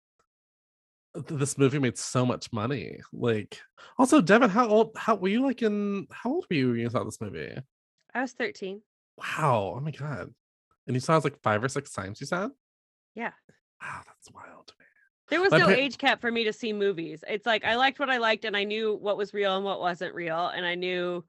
th- 1.15 1.39
this 1.39 1.57
movie 1.57 1.79
made 1.79 1.97
so 1.97 2.25
much 2.25 2.51
money. 2.51 2.99
Like, 3.13 3.59
also, 3.97 4.21
Devin, 4.21 4.49
how 4.49 4.67
old? 4.67 4.91
How 4.97 5.15
were 5.15 5.27
you? 5.29 5.43
Like 5.45 5.61
in 5.61 6.07
how 6.11 6.31
old 6.33 6.45
were 6.49 6.55
you 6.55 6.69
when 6.71 6.79
you 6.79 6.89
saw 6.89 7.03
this 7.03 7.21
movie? 7.21 7.55
I 8.13 8.21
was 8.21 8.33
13. 8.33 8.81
Wow! 9.19 9.73
Oh 9.77 9.79
my 9.79 9.91
god! 9.91 10.33
And 10.87 10.95
you 10.95 10.99
saw 10.99 11.17
it 11.17 11.23
like 11.23 11.41
five 11.41 11.63
or 11.63 11.69
six 11.69 11.91
times. 11.91 12.19
You 12.21 12.27
said? 12.27 12.49
Yeah. 13.15 13.31
Wow, 13.81 14.01
that's 14.05 14.31
wild. 14.31 14.73
There 15.29 15.41
was 15.41 15.51
My 15.51 15.59
no 15.59 15.65
pa- 15.65 15.71
age 15.73 15.97
cap 15.97 16.21
for 16.21 16.31
me 16.31 16.43
to 16.45 16.53
see 16.53 16.73
movies. 16.73 17.23
It's 17.27 17.45
like 17.45 17.63
I 17.63 17.75
liked 17.75 17.99
what 17.99 18.09
I 18.09 18.17
liked 18.17 18.45
and 18.45 18.57
I 18.57 18.63
knew 18.63 18.95
what 18.95 19.17
was 19.17 19.33
real 19.33 19.55
and 19.55 19.63
what 19.63 19.79
wasn't 19.79 20.15
real 20.15 20.47
and 20.47 20.65
I 20.65 20.75
knew 20.75 21.23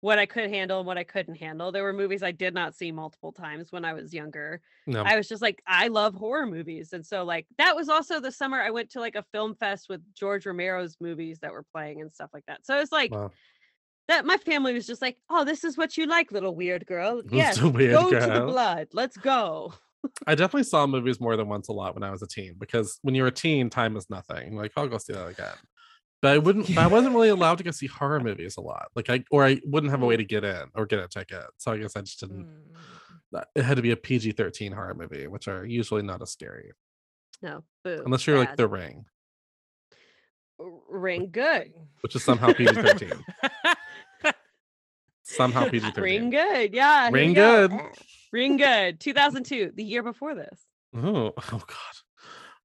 what 0.00 0.18
I 0.18 0.26
could 0.26 0.50
handle 0.50 0.80
and 0.80 0.86
what 0.86 0.98
I 0.98 1.04
couldn't 1.04 1.36
handle. 1.36 1.70
There 1.72 1.84
were 1.84 1.92
movies 1.92 2.22
I 2.22 2.32
did 2.32 2.52
not 2.52 2.74
see 2.74 2.90
multiple 2.92 3.32
times 3.32 3.70
when 3.70 3.84
I 3.84 3.94
was 3.94 4.12
younger. 4.12 4.60
No. 4.86 5.02
I 5.02 5.16
was 5.16 5.28
just 5.28 5.40
like 5.40 5.62
I 5.66 5.86
love 5.88 6.14
horror 6.14 6.46
movies 6.46 6.92
and 6.92 7.06
so 7.06 7.24
like 7.24 7.46
that 7.58 7.76
was 7.76 7.88
also 7.88 8.18
the 8.20 8.32
summer 8.32 8.60
I 8.60 8.70
went 8.70 8.90
to 8.90 9.00
like 9.00 9.14
a 9.14 9.24
film 9.32 9.54
fest 9.54 9.88
with 9.88 10.02
George 10.14 10.44
Romero's 10.46 10.96
movies 11.00 11.38
that 11.40 11.52
were 11.52 11.64
playing 11.72 12.00
and 12.00 12.12
stuff 12.12 12.30
like 12.34 12.44
that. 12.46 12.66
So 12.66 12.80
it's 12.80 12.92
like 12.92 13.12
Wow. 13.12 13.30
That 14.08 14.24
my 14.26 14.36
family 14.38 14.74
was 14.74 14.86
just 14.86 15.02
like, 15.02 15.16
"Oh, 15.30 15.44
this 15.44 15.64
is 15.64 15.76
what 15.76 15.96
you 15.96 16.06
like, 16.06 16.32
little 16.32 16.54
weird 16.54 16.86
girl. 16.86 17.22
Yes, 17.30 17.60
weird 17.60 17.92
go 17.94 18.10
to 18.10 18.20
the 18.26 18.46
blood. 18.46 18.88
Let's 18.92 19.16
go." 19.16 19.74
I 20.26 20.34
definitely 20.34 20.64
saw 20.64 20.86
movies 20.86 21.18
more 21.20 21.34
than 21.36 21.48
once 21.48 21.68
a 21.68 21.72
lot 21.72 21.94
when 21.94 22.02
I 22.02 22.10
was 22.10 22.22
a 22.22 22.26
teen 22.26 22.56
because 22.58 22.98
when 23.02 23.14
you're 23.14 23.26
a 23.28 23.32
teen, 23.32 23.70
time 23.70 23.96
is 23.96 24.10
nothing. 24.10 24.54
Like 24.54 24.72
I'll 24.76 24.86
go 24.88 24.98
see 24.98 25.14
that 25.14 25.26
again. 25.26 25.56
But 26.20 26.32
I 26.32 26.38
wouldn't. 26.38 26.76
I 26.76 26.86
wasn't 26.86 27.14
really 27.14 27.28
allowed 27.38 27.58
to 27.58 27.64
go 27.64 27.70
see 27.70 27.86
horror 27.86 28.20
movies 28.20 28.56
a 28.58 28.60
lot. 28.60 28.88
Like 28.94 29.08
I 29.10 29.24
or 29.30 29.44
I 29.44 29.60
wouldn't 29.64 29.90
have 29.90 30.02
a 30.02 30.06
way 30.06 30.16
to 30.16 30.24
get 30.24 30.44
in 30.44 30.64
or 30.74 30.84
get 30.86 30.98
a 30.98 31.08
ticket. 31.08 31.44
So 31.58 31.72
I 31.72 31.78
guess 31.78 31.96
I 31.96 32.00
just 32.02 32.20
didn't. 32.20 32.46
Mm. 33.32 33.42
It 33.56 33.62
had 33.64 33.76
to 33.78 33.82
be 33.82 33.90
a 33.90 33.96
PG-13 33.96 34.72
horror 34.72 34.94
movie, 34.94 35.26
which 35.26 35.48
are 35.48 35.64
usually 35.64 36.02
not 36.02 36.22
as 36.22 36.30
scary 36.30 36.70
No, 37.42 37.64
boo. 37.82 38.02
unless 38.04 38.26
you're 38.28 38.38
like. 38.38 38.56
The 38.56 38.68
Ring, 38.68 39.06
ring 40.88 41.30
good. 41.32 41.72
which 42.02 42.14
is 42.14 42.22
somehow 42.22 42.52
PG-13. 42.52 43.20
somehow 45.24 45.68
PG-13. 45.68 45.96
Ring 46.02 46.30
good. 46.30 46.74
Yeah. 46.74 47.04
here 47.04 47.12
Ring 47.12 47.28
you 47.30 47.34
go. 47.34 47.68
good. 47.68 47.80
Eh. 47.80 47.88
Ring 48.32 48.56
good. 48.56 49.00
2002, 49.00 49.72
the 49.74 49.84
year 49.84 50.02
before 50.02 50.34
this. 50.34 50.60
Oh, 50.96 51.32
oh 51.38 51.42
God. 51.50 51.94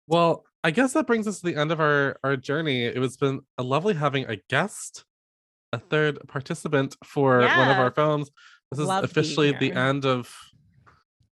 Well, 0.07 0.45
I 0.64 0.72
guess 0.72 0.94
that 0.94 1.07
brings 1.07 1.27
us 1.27 1.40
to 1.40 1.45
the 1.45 1.56
end 1.56 1.72
of 1.72 1.80
our 1.80 2.18
our 2.23 2.36
journey. 2.36 2.84
It 2.84 2.99
was 2.99 3.15
been 3.18 3.41
a 3.57 3.64
lovely 3.64 3.94
having 3.94 4.26
a 4.26 4.38
guest, 4.49 5.06
a 5.72 5.80
third 5.80 6.19
participant 6.27 6.95
for 7.03 7.40
one 7.40 7.69
of 7.69 7.77
our 7.77 7.91
films. 7.91 8.30
This 8.72 8.80
is 8.80 8.88
Love 8.88 9.03
officially 9.03 9.52
the 9.53 9.72
end 9.72 10.06
of 10.06 10.31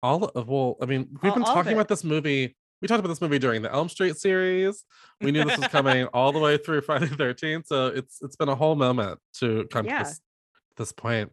all 0.02 0.24
of 0.26 0.48
well, 0.48 0.78
I 0.82 0.86
mean, 0.86 1.10
we've 1.22 1.32
All- 1.32 1.38
been 1.38 1.46
talking 1.46 1.74
about 1.74 1.88
this 1.90 2.04
movie. 2.04 2.56
We 2.82 2.88
talked 2.88 3.00
about 3.00 3.10
this 3.10 3.20
movie 3.20 3.40
during 3.40 3.62
the 3.62 3.72
Elm 3.74 3.90
Street 3.90 4.16
series. 4.16 4.86
We 5.20 5.32
knew 5.32 5.44
this 5.44 5.58
was 5.58 5.68
coming 5.80 6.06
all 6.14 6.32
the 6.32 6.40
way 6.40 6.58
through 6.58 6.80
Friday 6.82 7.08
the 7.08 7.16
13th. 7.18 7.66
So 7.66 7.88
it's 7.88 8.20
it's 8.22 8.38
been 8.38 8.48
a 8.48 8.56
whole 8.56 8.76
moment 8.76 9.20
to 9.40 9.68
come 9.70 9.86
Yeah. 9.86 9.98
to 9.98 10.04
this, 10.06 10.22
this 10.80 10.92
point. 10.92 11.32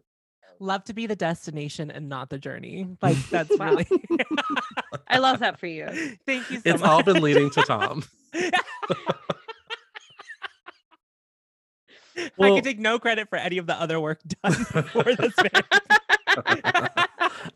Love 0.59 0.83
to 0.85 0.93
be 0.93 1.07
the 1.07 1.15
destination 1.15 1.89
and 1.89 2.07
not 2.09 2.29
the 2.29 2.37
journey. 2.37 2.87
Like 3.01 3.17
that's 3.31 3.57
Wow. 3.57 3.71
really 3.77 3.87
I 5.07 5.17
love 5.17 5.39
that 5.39 5.59
for 5.59 5.65
you. 5.67 5.87
Thank 6.27 6.51
you 6.51 6.57
so 6.57 6.61
It's 6.65 6.81
much. 6.81 6.89
all 6.89 7.01
been 7.03 7.21
leading 7.21 7.49
to 7.51 7.63
Tom. 7.63 8.03
I 12.39 12.49
can 12.49 12.63
take 12.63 12.79
no 12.79 12.97
credit 12.99 13.29
for 13.29 13.37
any 13.37 13.57
of 13.57 13.67
the 13.67 13.79
other 13.79 13.99
work 13.99 14.21
done 14.43 14.53
before 14.73 15.15
this 15.15 15.35
man. 15.37 15.63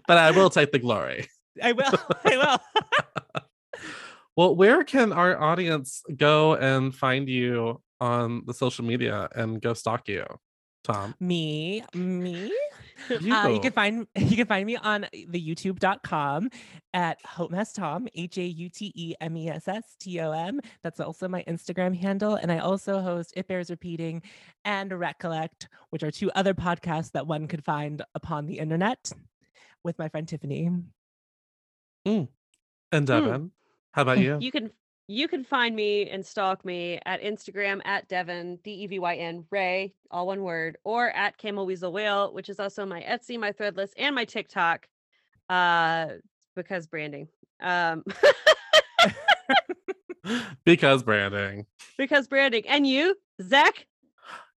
but 0.08 0.18
I 0.18 0.32
will 0.32 0.50
take 0.50 0.72
the 0.72 0.80
glory. 0.80 1.28
I 1.62 1.72
will. 1.74 1.92
I 2.26 2.38
will. 2.38 3.42
Well, 4.38 4.56
where 4.56 4.84
can 4.84 5.12
our 5.12 5.40
audience 5.40 6.04
go 6.16 6.56
and 6.56 6.94
find 6.96 7.28
you 7.28 7.82
on 8.00 8.44
the 8.46 8.54
social 8.54 8.86
media 8.86 9.28
and 9.36 9.62
go 9.62 9.74
stalk 9.74 10.08
you, 10.08 10.26
Tom? 10.84 11.16
Me, 11.20 11.84
me. 11.94 12.52
Uh, 13.10 13.16
you. 13.20 13.34
Uh, 13.34 13.48
you 13.48 13.60
can 13.60 13.72
find 13.72 14.08
you 14.16 14.36
can 14.36 14.48
find 14.48 14.66
me 14.66 14.78
on 14.78 15.06
uh, 15.06 15.08
the 15.30 15.42
youtube.com 15.42 16.50
at 16.94 17.20
Haute 17.26 17.52
Mess 17.52 17.74
Tom, 17.74 18.08
H 18.16 18.38
A 18.38 18.44
U 18.44 18.70
T 18.70 18.92
E 18.96 19.16
M 19.22 19.38
E 19.38 19.50
S 19.50 19.68
S 19.68 19.96
T 20.00 20.20
O 20.20 20.32
M. 20.32 20.60
That's 20.84 21.00
also 21.00 21.28
my 21.28 21.44
Instagram 21.48 21.96
handle. 21.96 22.36
And 22.36 22.52
I 22.52 22.60
also 22.60 23.02
host 23.02 23.34
It 23.36 23.48
Bears 23.48 23.70
Repeating 23.70 24.22
and 24.66 24.92
Recollect, 24.92 25.68
which 25.90 26.04
are 26.04 26.12
two 26.12 26.32
other 26.32 26.54
podcasts 26.54 27.12
that 27.12 27.28
one 27.28 27.48
could 27.48 27.64
find 27.64 28.02
upon 28.16 28.46
the 28.46 28.60
internet 28.60 29.12
with 29.84 29.98
my 29.98 30.10
friend 30.10 30.28
Tiffany. 30.28 30.70
Mm. 32.08 32.28
and 32.92 33.04
mm. 33.04 33.06
Devin. 33.06 33.52
How 33.92 34.04
about 34.04 34.18
mm. 34.18 34.24
you? 34.24 34.38
You 34.40 34.52
can 34.52 34.72
you 35.12 35.28
can 35.28 35.44
find 35.44 35.76
me 35.76 36.10
and 36.10 36.26
stalk 36.26 36.64
me 36.64 36.98
at 37.06 37.22
Instagram 37.22 37.82
at 37.84 38.08
Devyn 38.08 38.64
D 38.64 38.72
E 38.72 38.88
V 38.88 39.00
Y 39.00 39.16
N 39.16 39.44
Ray, 39.52 39.94
all 40.10 40.26
one 40.26 40.42
word, 40.42 40.78
or 40.86 41.10
at 41.10 41.38
Camel 41.38 41.66
Weasel 41.66 41.92
Whale, 41.92 42.34
which 42.34 42.48
is 42.48 42.62
also 42.62 42.86
my 42.86 43.02
Etsy, 43.02 43.38
my 43.38 43.52
Threadless, 43.52 43.90
and 43.98 44.16
my 44.16 44.24
TikTok. 44.24 44.88
Uh, 45.50 46.08
because 46.56 46.88
branding. 46.88 47.28
Um, 47.62 48.06
because 50.64 51.04
branding. 51.04 51.66
because 51.98 52.30
branding. 52.30 52.66
And 52.68 52.88
you, 52.88 53.16
Zach? 53.42 53.86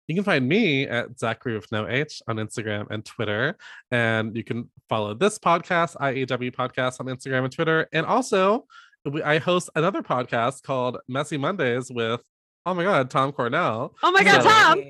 You 0.08 0.14
can 0.14 0.24
find 0.24 0.48
me 0.48 0.88
at 0.88 1.18
Zachary 1.18 1.56
with 1.56 1.72
no 1.72 1.88
H 1.88 2.22
on 2.28 2.36
Instagram 2.36 2.86
and 2.92 3.04
Twitter. 3.04 3.58
And 3.90 4.36
you 4.36 4.44
can 4.44 4.70
follow 4.88 5.16
this 5.16 5.40
podcast, 5.40 5.96
IAW 5.96 6.54
Podcast, 6.54 7.00
on 7.00 7.08
Instagram 7.08 7.46
and 7.46 7.52
Twitter. 7.52 7.88
And 7.92 8.06
also, 8.06 8.68
we, 9.06 9.22
I 9.24 9.40
host 9.40 9.70
another 9.76 10.02
podcast 10.02 10.64
called 10.64 10.98
Messy 11.08 11.38
Mondays 11.38 11.92
with, 11.92 12.22
oh 12.66 12.74
my 12.74 12.84
God, 12.84 13.10
Tom 13.10 13.32
Cornell. 13.32 13.96
Oh 14.02 14.12
my 14.12 14.24
God, 14.24 14.42
So- 14.44 14.50
Tom! 14.50 14.82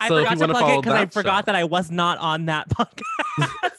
I 0.00 0.08
So 0.08 0.16
if 0.16 0.24
forgot 0.28 0.30
you 0.30 0.36
to 0.36 0.52
wanna 0.52 0.58
plug 0.58 0.70
it 0.78 0.82
because 0.82 0.94
I 0.94 1.06
forgot 1.06 1.42
show- 1.42 1.46
that 1.46 1.54
I 1.54 1.64
was 1.64 1.90
not 1.90 2.18
on 2.18 2.46
that 2.46 2.68
podcast. 3.38 3.76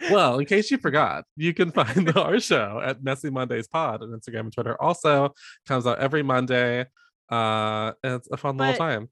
well, 0.10 0.38
in 0.38 0.46
case 0.46 0.70
you 0.70 0.78
forgot, 0.78 1.24
you 1.36 1.54
can 1.54 1.70
find 1.70 2.14
our 2.16 2.38
show 2.40 2.80
at 2.84 3.02
Messy 3.02 3.30
Mondays 3.30 3.68
Pod 3.68 4.02
on 4.02 4.08
Instagram 4.10 4.40
and 4.40 4.52
Twitter. 4.52 4.80
Also 4.80 5.32
comes 5.66 5.86
out 5.86 5.98
every 5.98 6.22
Monday. 6.22 6.86
Uh, 7.30 7.92
and 8.04 8.14
it's 8.14 8.28
a 8.30 8.36
fun 8.36 8.56
little 8.58 8.74
time. 8.74 9.08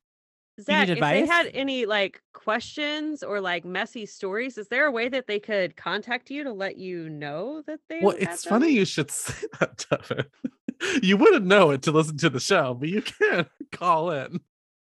Zach, 0.62 0.88
if 0.88 1.00
they 1.00 1.26
had 1.26 1.50
any 1.54 1.86
like 1.86 2.22
questions 2.32 3.22
or 3.22 3.40
like 3.40 3.64
messy 3.64 4.06
stories, 4.06 4.58
is 4.58 4.68
there 4.68 4.86
a 4.86 4.90
way 4.90 5.08
that 5.08 5.26
they 5.26 5.38
could 5.38 5.76
contact 5.76 6.30
you 6.30 6.44
to 6.44 6.52
let 6.52 6.76
you 6.76 7.08
know 7.08 7.62
that 7.66 7.80
they? 7.88 8.00
Well, 8.02 8.16
it's 8.18 8.44
funny 8.44 8.70
you 8.70 8.84
should 8.84 9.10
say 9.10 9.46
that, 9.58 9.86
Devin. 9.90 10.26
You 11.02 11.16
wouldn't 11.18 11.44
know 11.44 11.70
it 11.72 11.82
to 11.82 11.92
listen 11.92 12.16
to 12.18 12.30
the 12.30 12.40
show, 12.40 12.74
but 12.74 12.88
you 12.88 13.02
can 13.02 13.46
call 13.72 14.10
in 14.10 14.40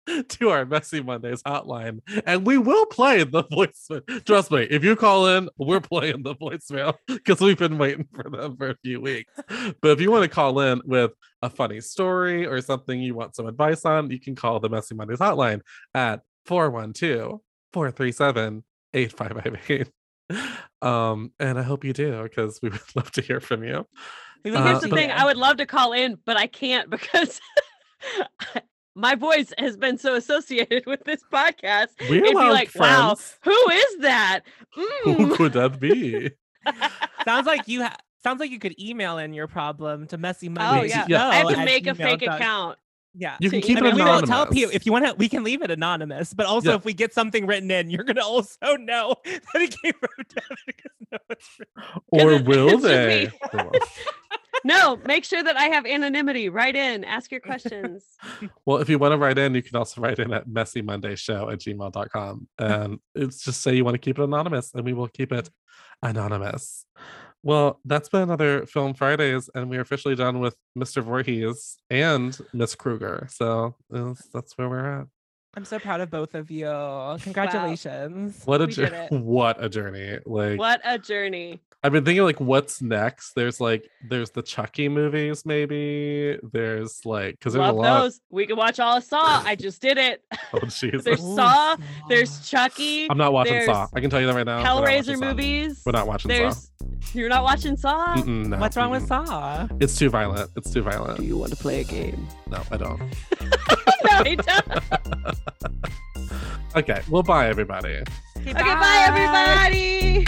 to 0.30 0.50
our 0.50 0.66
Messy 0.66 1.02
Mondays 1.02 1.44
hotline 1.44 2.00
and 2.26 2.46
we 2.46 2.58
will 2.58 2.86
play 2.88 3.24
the 3.24 3.44
voicemail. 3.44 4.26
Trust 4.26 4.52
me, 4.52 4.64
if 4.64 4.84
you 4.84 4.96
call 4.96 5.28
in, 5.28 5.50
we're 5.58 5.80
playing 5.80 6.24
the 6.24 6.36
voicemail 6.36 6.96
because 7.08 7.40
we've 7.40 7.58
been 7.58 7.78
waiting 7.78 8.08
for 8.14 8.30
them 8.30 8.58
for 8.58 8.70
a 8.72 8.76
few 8.84 9.00
weeks. 9.02 9.34
But 9.82 9.92
if 9.92 10.02
you 10.02 10.12
want 10.12 10.24
to 10.24 10.30
call 10.30 10.60
in 10.60 10.82
with 10.86 11.12
a 11.42 11.50
funny 11.50 11.82
story 11.82 12.46
or 12.46 12.62
something 12.62 13.00
you 13.00 13.14
want 13.16 13.36
some 13.36 13.46
advice 13.48 13.86
on, 13.86 14.10
you 14.10 14.20
can 14.20 14.36
call 14.36 14.60
the 14.60 14.70
Messy 14.70 14.96
Mondays 14.96 15.20
hotline 15.20 15.62
at 15.94 16.22
412 16.46 17.40
437 17.74 18.64
8558. 18.94 19.90
Um, 20.82 21.32
and 21.40 21.60
I 21.60 21.62
hope 21.64 21.84
you 21.84 21.94
do 21.94 22.24
because 22.24 22.60
we 22.62 22.70
would 22.72 22.82
love 22.96 23.12
to 23.12 23.22
hear 23.22 23.40
from 23.40 23.64
you. 23.64 23.86
Would 24.44 24.54
Uh, 24.56 24.66
Here's 24.66 24.82
the 24.82 24.88
but- 24.90 24.98
thing. 24.98 25.12
I 25.12 25.26
would 25.26 25.38
love 25.38 25.58
to 25.58 25.66
call 25.66 25.94
in, 25.94 26.18
but 26.26 26.38
I 26.38 26.48
can't 26.48 26.90
because 26.90 27.40
my 28.96 29.16
voice 29.16 29.54
has 29.58 29.78
been 29.78 29.98
so 29.98 30.16
associated 30.16 30.86
with 30.88 31.04
this 31.06 31.22
podcast. 31.32 31.88
We're 32.10 32.16
It'd 32.18 32.24
be 32.24 32.32
allowed 32.32 32.52
like, 32.52 32.72
wow, 32.76 33.16
who 33.44 33.70
is 33.72 33.98
that? 34.00 34.42
Who 34.74 34.88
Mm. 35.06 35.36
could 35.36 35.54
that 35.54 35.80
be? 35.80 36.32
sounds 37.26 37.48
like 37.48 37.68
you 37.68 37.84
ha- 37.84 37.98
sounds 38.24 38.40
like 38.40 38.52
you 38.52 38.60
could 38.60 38.80
email 38.80 39.18
in 39.18 39.34
your 39.34 39.48
problem 39.48 40.08
to 40.08 40.18
messy 40.18 40.48
money. 40.50 40.68
Oh 40.68 40.72
mondays 40.74 40.92
yeah, 40.92 41.06
Yeah, 41.10 41.28
I 41.28 41.36
have 41.36 41.50
to 41.50 41.66
make 41.66 41.88
a 41.88 41.96
fake 41.96 42.20
gmail 42.20 42.26
dot- 42.26 42.40
account. 42.42 42.78
Yeah. 43.14 43.36
You 43.42 43.50
can 43.50 43.60
keep 43.62 43.76
I 43.78 43.82
it 43.82 43.84
mean, 43.84 43.96
we 43.96 44.02
anonymous. 44.02 44.30
don't 44.30 44.38
tell 44.38 44.46
people 44.48 44.72
if 44.74 44.86
you 44.86 44.92
want 44.94 45.06
to. 45.06 45.14
We 45.16 45.28
can 45.28 45.44
leave 45.44 45.62
it 45.64 45.70
anonymous, 45.72 46.34
but 46.34 46.46
also 46.46 46.70
Yeah. 46.70 46.76
if 46.78 46.86
we 46.86 46.94
get 46.94 47.14
something 47.14 47.46
written 47.46 47.70
in, 47.70 47.90
you're 47.90 48.06
gonna 48.06 48.24
also 48.24 48.78
know 48.78 49.16
that 49.26 49.62
it 49.62 49.76
came 49.84 49.92
from 50.00 50.26
Devin 50.30 50.58
because 50.66 50.92
no 51.12 51.18
one's 51.28 51.50
written. 51.60 51.74
or 52.08 52.48
will 52.48 52.70
it 52.70 52.82
they? 52.84 53.32
Be. 54.64 54.70
They 54.70 54.74
won't. 54.74 55.02
No, 55.02 55.08
make 55.08 55.26
sure 55.26 55.44
that 55.44 55.58
I 55.58 55.66
have 55.66 55.86
anonymity. 55.86 56.50
Write 56.50 56.76
in, 56.76 57.04
ask 57.04 57.32
your 57.32 57.42
questions. 57.42 58.04
Well, 58.66 58.78
if 58.78 58.90
you 58.90 58.98
want 59.00 59.12
to 59.14 59.18
write 59.18 59.38
in, 59.38 59.56
you 59.56 59.62
can 59.64 59.76
also 59.76 60.02
write 60.02 60.20
in 60.20 60.32
at 60.34 60.48
messymondayshow 60.48 61.52
at 61.52 61.60
gmail.com. 61.60 62.48
And 62.60 63.00
it's 63.16 63.44
just 63.44 63.62
say 63.62 63.76
you 63.76 63.84
want 63.84 63.96
to 63.96 64.00
keep 64.00 64.20
it 64.20 64.24
anonymous, 64.24 64.74
and 64.74 64.86
we 64.86 64.94
will 64.94 65.08
keep 65.08 65.32
it 65.32 65.50
anonymous. 66.04 66.86
Well, 67.44 67.80
that's 67.86 68.08
been 68.10 68.22
another 68.22 68.66
Film 68.68 68.94
Fridays, 68.94 69.50
and 69.56 69.70
we're 69.70 69.82
officially 69.82 70.16
done 70.16 70.40
with 70.40 70.56
Mr. 70.78 71.04
Voorhees 71.04 71.78
and 71.90 72.38
Miss 72.54 72.76
Krueger. 72.76 73.28
So 73.32 73.76
that's, 73.90 74.28
that's 74.28 74.58
where 74.58 74.70
we're 74.70 75.02
at. 75.02 75.08
I'm 75.56 75.66
so 75.66 75.80
proud 75.80 76.00
of 76.00 76.10
both 76.10 76.34
of 76.36 76.50
you. 76.50 76.66
Congratulations. 77.22 78.42
What 78.46 78.62
a 78.62 78.68
We 78.68 78.72
journey! 78.74 79.08
What 79.18 79.62
a 79.64 79.68
journey! 79.68 80.20
Like 80.26 80.60
What 80.60 80.82
a 80.86 80.98
journey. 80.98 81.60
I've 81.84 81.92
been 81.92 82.06
thinking, 82.06 82.24
like, 82.24 82.40
what's 82.40 82.80
next? 82.80 83.34
There's 83.34 83.60
like, 83.60 83.90
there's 84.08 84.30
the 84.30 84.44
Chucky 84.44 84.88
movies, 84.88 85.48
maybe. 85.48 86.38
There's 86.54 87.04
like, 87.06 87.40
because 87.40 87.54
there's 87.54 87.62
Love 87.62 87.76
a 87.76 87.80
lot. 87.80 88.02
those. 88.02 88.22
We 88.30 88.46
can 88.46 88.56
watch 88.56 88.80
all 88.80 88.98
of 88.98 89.04
Saw. 89.04 89.42
I 89.44 89.56
just 89.56 89.82
did 89.82 89.98
it. 89.98 90.24
Oh 90.54 90.60
Jesus! 90.66 91.06
There's 91.06 91.22
oh, 91.24 91.36
Saw. 91.38 91.78
There's 92.10 92.50
Chucky. 92.50 93.10
I'm 93.10 93.18
not 93.18 93.32
watching 93.32 93.54
there's 93.54 93.68
Saw. 93.68 93.88
I 93.94 94.02
can 94.02 94.10
tell 94.10 94.20
you 94.20 94.28
that 94.28 94.36
right 94.36 94.46
now. 94.46 94.58
we're 94.58 94.86
Hellraiser 94.86 95.18
movies. 95.18 95.82
We're 95.86 95.94
not 95.94 96.08
watching 96.08 96.30
Saw. 96.30 96.38
There's. 96.38 96.72
You're 97.14 97.30
not 97.30 97.44
watching 97.44 97.78
Saw. 97.78 98.16
No, 98.16 98.58
What's 98.58 98.76
wrong 98.76 98.92
with 98.92 99.08
mm-mm. 99.08 99.26
Saw? 99.28 99.68
It's 99.80 99.98
too 99.98 100.10
violent. 100.10 100.52
It's 100.58 100.72
too 100.72 100.82
violent. 100.82 101.20
Do 101.20 101.26
you 101.26 101.38
want 101.38 101.52
to 101.52 101.58
play 101.58 101.80
a 101.80 101.84
game? 101.86 102.28
No, 102.50 102.62
I 102.70 102.78
don't. 102.78 103.00
no, 104.12 104.24
he 104.26 104.36
doesn't. 104.36 104.84
Okay, 106.76 107.02
well, 107.10 107.24
bye 107.24 107.48
everybody. 107.48 108.04
Okay, 108.38 108.52
Okay, 108.52 108.64
bye 108.64 109.06
everybody. 109.08 110.26